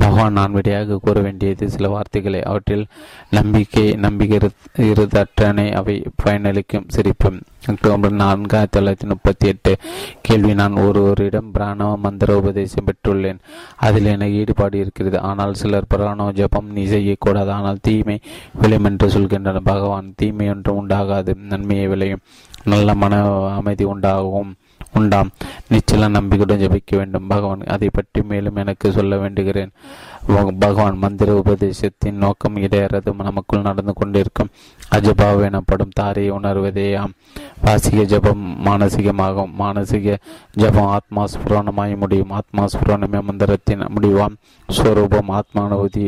[0.00, 2.86] பகவான் நான் விடையாக கூற வேண்டியது சில வார்த்தைகளை அவற்றில்
[3.30, 7.40] நம்பிக்கை நம்பிக்கை இருதற்றனை அவை பயனளிக்கும் சிரிப்பும்.
[7.66, 9.76] அக்டோபர் நான்கு ஆயிரத்தி தொள்ளாயிரத்தி முப்பத்தி எட்டு
[10.22, 13.38] கேள்வி நான் ஒருவரிடம் பிராணவ மந்திர உபதேசம் பெற்றுள்ளேன்.
[13.76, 15.20] அதில் எனக்கு ஈடுபாடு இருக்கிறது.
[15.20, 17.50] ஆனால் சிலர் பிராணவ ஜபம் நீ செய்யக்கூடாது.
[17.50, 18.20] ஆனால் தீமை
[18.52, 19.60] விளையும் என்று சொல்கின்றனர்.
[19.60, 21.34] பகவான் தீமை ஒன்றும் உண்டாகாது.
[21.36, 22.20] நன்மையை விளையும்.
[22.66, 23.14] நல்ல மன
[23.56, 24.52] அமைதி உண்டாகும்
[24.94, 25.30] உண்டாம்.
[25.70, 27.26] நிச்சல நம்பிக்கையுடன் ஜபிக்க வேண்டும்.
[27.26, 29.72] பகவான் அதை பற்றி மேலும் எனக்கு சொல்ல வேண்டுகிறேன்.
[30.58, 34.52] பகவான் மந்திர உபதேசத்தின் நோக்கம் இடையறது நமக்குள் நடந்து கொண்டிருக்கும்.
[34.90, 37.12] அஜபாவ் எனப்படும் தாரையை உணர்வதேயாம்
[37.64, 39.52] வாசிக ஜபம் மானசீகமாகும்.
[39.58, 40.16] மானசீக
[40.52, 42.30] ஜபம் ஆத்மா ஸ்புரணமாய் முடியும்.
[42.30, 44.36] ஆத்மா ஸ்புரணமே மந்திரத்தின் முடிவாம்.
[44.68, 46.06] ஸ்வரூபம் ஆத்மானுபூதி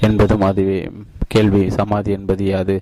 [0.00, 0.90] என்பதும் அதுவே.
[1.30, 2.80] கேள்வி சமாதி என்பது யாது?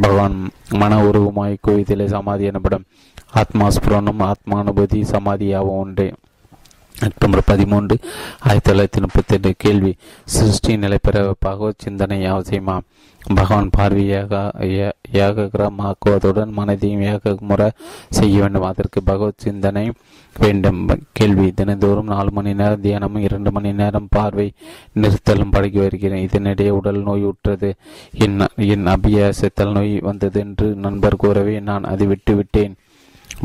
[0.00, 2.84] பகவான் மன உருவமாய் குவிதலை சமாதி எனப்படும்.
[3.30, 6.14] ஆத்மா ஸ்புரணம் ஆத்மானுபூதி சமாதியாகவும் ஒன்றே.
[7.00, 7.98] அக்டோபர் பதிமூன்று
[8.40, 9.96] ஆயிரத்தி தொள்ளாயிரத்தி முப்பத்தி எட்டு கேள்வி.
[10.24, 12.80] சிருஷ்டி நிலைப்பெற பகவத் சிந்தனை அவசியமா?
[13.26, 14.50] பகவான் பார்வையாக
[15.12, 17.70] ஏககிரமாக்குவதுடன் மனதையும் ஏகமுறை
[18.10, 19.92] செய்ய வேண்டும் அதற்கு பகவத் சிந்தனை
[20.38, 20.88] வேண்டும்.
[21.12, 24.52] கேள்வி தினந்தோறும் நாலு மணி நேரம் தியானமும் இரண்டு மணி நேரம் பார்வை
[25.00, 26.28] நிறுத்தலும் பழகி வருகிறேன்.
[26.28, 27.74] இதனிடையே உடல் நோய் உற்றது.
[28.18, 32.74] என் என் அபியாசத்தல் நோய் வந்தது என்று நண்பர் கூறவே நான் அதை விட்டு விட்டேன்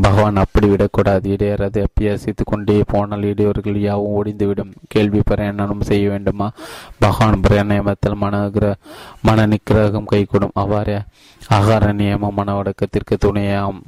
[0.01, 1.35] பகவான் அப்படி விடக்கூடாது.
[1.35, 4.71] இடையறது அப்பியாசித்து கொண்டே போனால் இடையோர்கள் யாவும் ஒடிந்துவிடும்.
[4.87, 6.51] கேள்வி பிரயாணம் செய்ய வேண்டுமா?
[6.99, 8.73] பகவான் பிரயாணத்தில் மனகிர
[9.21, 10.51] மன நிக்கிரகம் கைகூடும்.
[10.53, 11.01] அவ்வாறு
[11.49, 13.79] ஆகார நியமம் மன வடக்கத்திற்கு துணையாம்.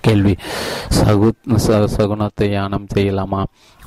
[0.00, 0.36] கேள்வி.
[0.90, 1.30] சகு
[1.96, 3.44] சகுனத்தை யானம் செய்யலாமா?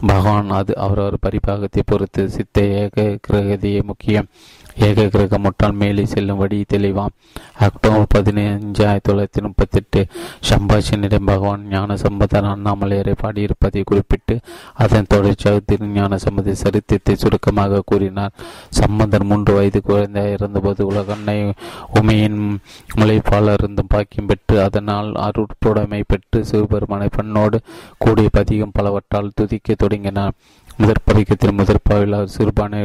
[0.07, 4.27] பகவான் அது அவரவர் பரிபாகத்தை பொறுத்து சித்த ஏக கிரகதியே முக்கியம்.
[4.75, 7.15] ஏக கிரகம் முட்டால் மேலே செல்லும் வழி தெளிவாம்.
[7.59, 10.07] அக்டோபர் பதினைஞ்சு ஆயிரத்தி தொள்ளாயிரத்தி முப்பத்தி எட்டு
[10.49, 14.39] சம்பாஷனிடம் பகவான் ஞான சம்பந்தன் அண்ணாமலையரை பாடியிருப்பதை குறிப்பிட்டு
[14.73, 18.31] அதன் தொடர்ச்சியாக திருஞான சம்பதி சரித்திரத்தை சுருக்கமாக கூறினார்.
[18.69, 21.53] சம்பந்தர் மூன்று வயது குழந்தையாக இருந்தபோது உலகண்ணை
[22.01, 22.59] உமையின்
[22.95, 27.59] முளைப்பால் இருந்தும் பாக்கியம் பெற்று அதனால் அருட்புடைமை பெற்று சிவபெருமானை பெண்ணோடு
[27.97, 30.33] கூடிய பதிகம் பலவற்றால் துதிக்க தொடங்கினார்.
[30.81, 32.81] முதற் பதிக்கத்தில் முதற் பாவிலார் சிறுபானை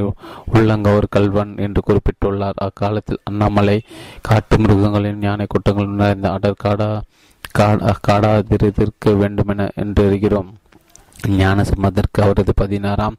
[0.55, 2.60] உள்ளங்கவர் கல்வன் என்று குறிப்பிட்டுள்ளார்.
[2.66, 3.78] அக்காலத்தில் அண்ணாமலை
[4.28, 6.91] காட்டு மிருகங்களின் ஞான கூட்டங்கள் நிறைந்த அடற்காடா
[8.07, 10.52] காடாதிருக்க வேண்டுமென என்று அறிகிறோம்
[11.36, 11.62] ஞான
[12.25, 13.15] அவரது பதினாறாம்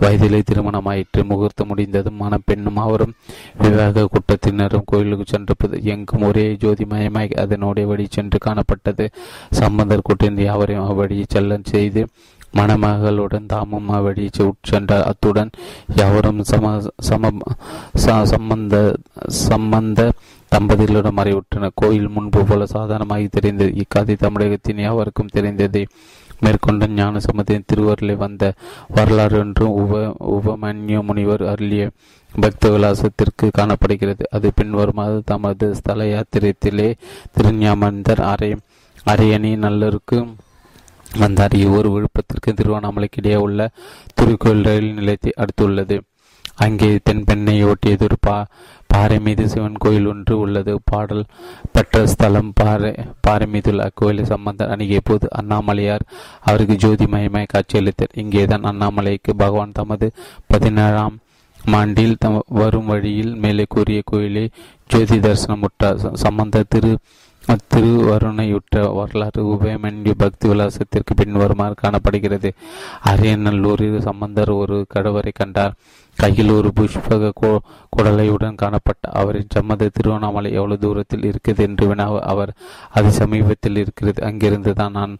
[0.00, 1.20] வயதிலே திருமணமாயிற்று.
[1.30, 3.14] முகூர்த்தம் முடிந்ததும் மணப்பெண்ணும் அவரும்
[3.62, 5.54] விவாக கூட்டத்தினரும் கோயிலுக்கு சென்று
[5.92, 9.06] எங்கும் ஒரே ஜோதிமயமாய் அதனுடைய வழி சென்று காணப்பட்டது.
[9.60, 12.02] சம்பந்தர் கூட்டின் யாவரையும் அவ்வழியை செல்ல செய்து
[12.52, 15.50] மணமகளுடன் தாமும் அவ்வழியை உட்சென்றார் அத்துடன்
[15.96, 17.30] யாவரும் சம சம
[18.24, 18.76] சம்பந்த
[19.46, 20.10] சம்பந்த
[20.52, 23.72] தம்பதிகளிடம் மறைவுற்றனர் கோயில் முன்பு போல சாதாரணமாகி தெரிந்தது.
[23.82, 25.82] இக்காதி தமிழகத்தின் யாவருக்கும் தெரிந்தது.
[26.40, 28.52] மேற்கொண்ட ஞான சமத்தின் திருவருளை வந்த
[28.88, 29.92] வரலாறு என்றும் உப
[30.36, 31.84] உபமன்யு முனிவர் அருளிய
[32.34, 34.24] பக்த விலாசத்திற்கு காணப்படுகிறது.
[34.30, 36.88] அது பின்வருமாறு தமது ஸ்தல யாத்திரத்திலே
[37.36, 38.56] திருஞாமந்தர் அரை
[39.06, 40.18] அரையணி நல்லருக்கு
[41.16, 41.54] வந்தார்.
[41.54, 43.70] இவ்வொரு விழுப்புரத்திற்கு திருவண்ணாமலைக்கு இடையே உள்ள
[44.20, 45.98] திருக்கோயில் ரயில் நிலையத்தை அடுத்துள்ளது.
[46.56, 48.46] அங்கே தென்பெண்ணை ஒட்டியது ஒரு பா
[48.86, 50.80] பாறை மீது சிவன் கோயில் ஒன்று உள்ளது.
[50.84, 51.24] பாடல்
[51.72, 56.04] பெற்ற ஸ்தலம் பாறை பாறை மீதுள்ள அக்கோயிலை சம்பந்தர் அணுகிய போது அண்ணாமலையார்
[56.40, 58.14] அவருக்கு ஜோதிமயமாய் காட்சியளித்தார்.
[58.14, 60.12] இங்கேதான் அண்ணாமலைக்கு பகவான் தமது
[60.46, 61.18] பதினேழாம்
[61.60, 64.50] மாண்டில் தம் வரும் வழியில் மேலே கூறிய கோயிலை
[64.86, 66.14] ஜோதி தரிசனமுற்றார்.
[66.14, 66.98] சம்பந்த திரு
[67.74, 72.50] திருவருணையுற்ற வரலாறு உபயமன்யு பக்தி விலாசத்திற்கு பின்வருமாறு காணப்படுகிறது.
[73.04, 75.76] அரியநல்லூரில் சம்பந்தர் ஒரு கடவரை கண்டார்.
[76.18, 77.32] கையில் ஒரு புஷ்பக
[77.96, 82.52] குடலையுடன் காணப்பட்ட அவரின் சம்மத திருவண்ணாமலை எவ்வளவு தூரத்தில் இருக்கிறது என்று வினா அவர்
[82.90, 85.14] அது சமீபத்தில் இருக்கிறது அங்கிருந்து தான் நான்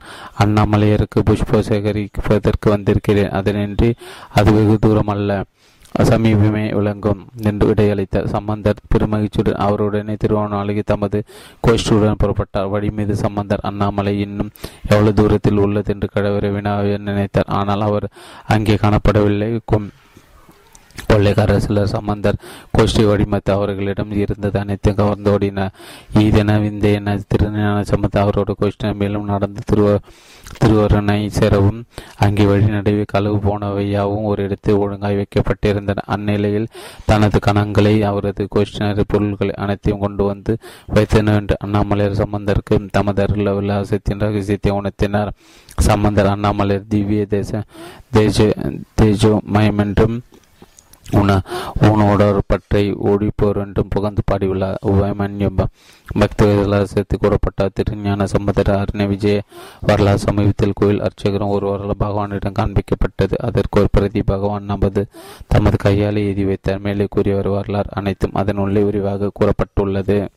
[0.45, 3.31] அண்ணாமலையருக்கு புஷ்ப சேகரிப்பதற்கு வந்திருக்கிறேன்.
[3.31, 3.91] அதனின்றி
[4.29, 5.45] அது வெகு தூரம் அல்ல
[5.95, 7.21] சமீபமே விளங்கும்.
[7.43, 11.25] என்று விடையளித்தார் சம்பந்தர் பெருமகிழ்ச்சியுடன் அவருடனே திருவண்ணாமலைக்கு தமது
[11.67, 12.69] கோஷ்டியுடன் புறப்பட்டார்.
[12.69, 14.51] வழி மீது சம்பந்தர் அண்ணாமலை இன்னும்
[14.89, 17.53] எவ்வளவு தூரத்தில் உள்ளது என்று கடவுரை வினாவை நினைத்தார்.
[17.61, 18.09] ஆனால் அவர்
[18.47, 19.51] அங்கே காணப்படவில்லை.
[21.11, 22.41] கொள்ளைக்காரர் சிலர் சம்பந்தர்
[22.77, 25.69] கோஷ்டி வடிமத்து அவர்களிடம் இருந்தது அனைத்தும் கவர்ந்தோடின
[26.23, 29.89] ஈதென விந்தென திருஞான சம்பந்த அவரோட கோஷ்டி மேலும் நடந்து திருவ
[30.63, 31.81] திருவருணை சேரவும்
[32.17, 36.05] அங்கே வழி நடுவே களவு போனவையாவும் ஒரு இடத்தில் ஒழுங்காய் வைக்கப்பட்டிருந்தன.
[36.15, 36.69] அந்நிலையில்
[37.07, 40.55] தனது கணங்களை அவரது கோஷ்டினர் பொருள்களை அனைத்தையும் கொண்டு வந்து
[40.89, 45.33] வைத்தனர் என்று அண்ணாமலையர் சம்பந்தருக்கு தமது அருள் விலாசத்தின் ரகசியத்தை உணர்த்தினார்.
[45.89, 47.63] சம்பந்தர் அண்ணாமலையர் திவ்ய தேச
[48.11, 48.39] தேஜ
[49.01, 49.83] தேஜோ மயம்
[51.11, 51.41] உன
[51.81, 55.61] உனோடர் பற்றை ஓடிப்போர் என்றும் புகழ்ந்து பாடியுள்ளார் உபயமன்யம்
[56.19, 59.43] பக்தி விலாசத்து கூறப்பட்ட திருஞான சம்பந்தர் அருண விஜய
[59.81, 63.35] வரலாறு சமீபத்தில் கோயில் அர்ச்சகரும் ஒரு வரலாறு பகவானிடம் காண்பிக்கப்பட்டது.
[63.39, 65.07] அதற்கு ஒரு பிரதி பகவான் நமது
[65.47, 66.79] தமது கையால் எழுதி வைத்தார்.
[66.79, 70.29] மேலே கூறியவர் வரலாறு அனைத்தும் அதன் உள்ளே விரிவாக கூறப்பட்டுள்ளது.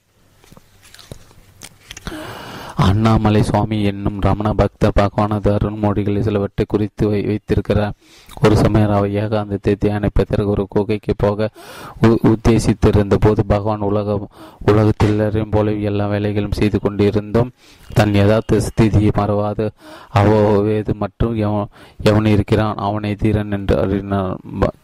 [2.87, 7.95] அண்ணாமலை சுவாமி என்னும் ரமண பக்தர் பகவானது அருண்மொழிகளை சிலவற்றை குறித்து வை வைத்திருக்கிறார்.
[8.43, 11.49] ஒரு சமயம் அவை ஏகாந்தத்தை தியானிப்பதற்கு ஒரு குகைக்கு போக
[12.31, 14.17] உத்தேசித்திருந்த போது பகவான் உலக
[14.71, 17.51] உலகத்தில் போல எல்லா வேலைகளும் செய்து கொண்டிருந்தும்.
[17.97, 19.67] தன் யதார்த்த ஸ்திதியை மறவாது.
[20.21, 21.35] அவ்வேது மற்றும்
[22.09, 24.37] எவன் இருக்கிறான் அவனை தீரன் என்று அறினார்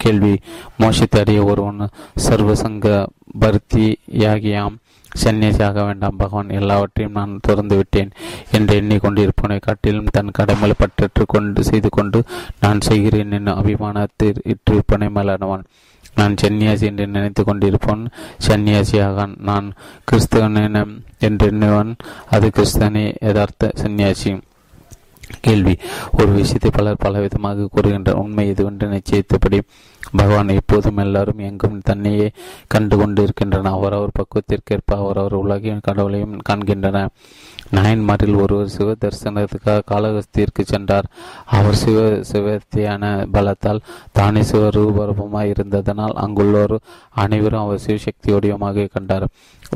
[0.04, 0.34] கேள்வி.
[0.82, 1.94] மோஷத்தை அறிய ஒருவன்
[2.28, 3.06] சர்வசங்க
[3.44, 4.78] பர்த்தியாகியாம்.
[5.16, 8.12] சன்னியாசியாக வேண்டாம் பகவான் எல்லாவற்றையும் நான் திறந்து விட்டேன்
[8.52, 12.24] என்று எண்ணிக்கொண்டிருப்பனை காட்டிலும் தன் கடமையை பற்றற்று கொண்டு செய்து கொண்டு
[12.60, 15.64] நான் செய்கிறேன் என்னும் அபிமானத்தில் இற்றிருப்பனை மலர்வான்
[16.16, 18.08] நான் சன்னியாசி என்று நினைத்து கொண்டிருப்பவன்
[18.48, 19.74] சன்னியாசியாக நான்
[20.12, 21.96] கிறிஸ்தவன் என்று எண்ணுவன்.
[22.30, 24.42] அது கிறிஸ்தவனே யதார்த்த சன்னியாசி.
[25.42, 25.78] கேள்வி.
[26.18, 29.60] ஒரு விஷயத்தை பலர் பலவிதமாக கூறுகின்ற உண்மை இதுவென்று நிச்சயித்தபடி
[30.12, 32.32] பகவான் எப்போதும் எல்லாரும் எங்கும் தன்னையே
[32.68, 37.08] கண்டு கொண்டு இருக்கின்றன அவரவர் பக்குவத்திற்கேற்ப அவரவர் உலகையும் கடவுளையும் காண்கின்றன.
[37.72, 41.06] நாயன்மாரில் ஒருவர் சிவ தரிசனத்துக்காக காலகஸ்திற்கு சென்றார்.
[41.46, 43.80] அவர் சிவ சிவத்தியான பலத்தால்
[44.12, 46.78] தானே சிவ ரூபரூபமாய் இருந்ததனால் அங்குள்ளோர்
[47.14, 49.28] அனைவரும் அவர் சிவசக்தியோடியமாக கண்டார்.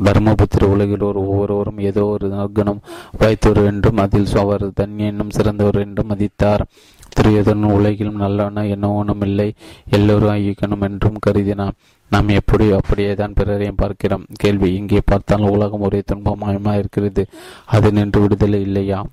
[0.04, 2.82] தர்மபுத்திர உலகில் ஒரு ஒவ்வொருவரும் ஏதோ ஒரு நற்குணம்
[3.18, 6.64] வைத்தவர் என்றும் அதில் அவர் தன் என்னும் சிறந்தவர் என்றும் மதித்தார்.
[7.16, 9.54] திரியதன் உலகிலும் நல்லவன என்ன இல்லை.
[9.90, 11.76] எல்லோரும் ஐயக்கணும் என்றும் கருதினான்.
[12.10, 14.24] நாம் எப்படி அப்படியே தான் பிறரையும் பார்க்கிறோம்.
[14.32, 17.24] கேள்வி இங்கே பார்த்தால் உலகம் ஒரே துன்பமயமா இருக்கிறது.
[17.64, 19.04] அது நின்று விடுதலை இல்லையா?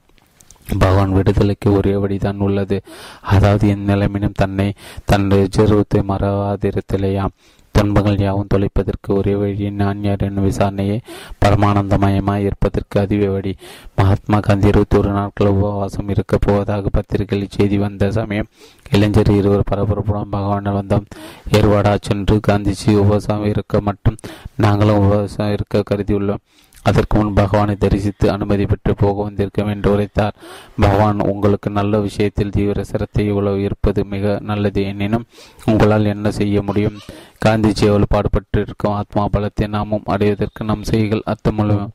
[0.80, 2.82] பகவான் விடுதலைக்கு ஒரே வழிதான் உள்ளது.
[3.22, 4.74] அதாவது என் நிலைமையிலும் தன்னை
[5.06, 7.36] தன் ஜெருவத்தை மறவாதிருத்தலையாம்
[7.80, 10.98] துன்பங்கள் யாவும் தொலைப்பதற்கு ஒரே வழி நான் யார் என்னும் விசாரணையை
[11.46, 13.56] பரமானந்தமயமாய் இருப்பதற்கு அதுவே வழி.
[13.96, 18.48] மகாத்மா காந்தி இருபத்தி ஒரு நாட்கள் உபவாசம் இருக்கப் போவதாக பத்திரிகையில் செய்தி வந்த சமயம்
[18.92, 21.06] இளைஞர் இருவர் பரபரப்புடன் பகவான் வந்தோம்.
[21.52, 24.16] ஏற்பாடா சென்று காந்திஜி உபவாசம் இருக்க மட்டும்
[24.56, 26.44] நாங்களும் உபவாசம் இருக்க கருதியுள்ளோம்.
[26.84, 30.36] அதற்கு முன் பகவானை தரிசித்து அனுமதி பெற்று போக வந்திருக்கும் என்று உரைத்தார்.
[30.80, 34.84] பகவான் உங்களுக்கு நல்ல விஷயத்தில் தீவிர சிரத்தை இவ்வளவு இருப்பது மிக நல்லது.
[34.84, 35.26] எனினும்
[35.66, 36.98] உங்களால் என்ன செய்ய முடியும்?
[37.46, 41.88] காந்திஜி எவ்வளவு பாடுபட்டு இருக்கும் ஆத்மா பலத்தை நாமும் அடைவதற்கு நம் செய்கள் அர்த்தமுள்ள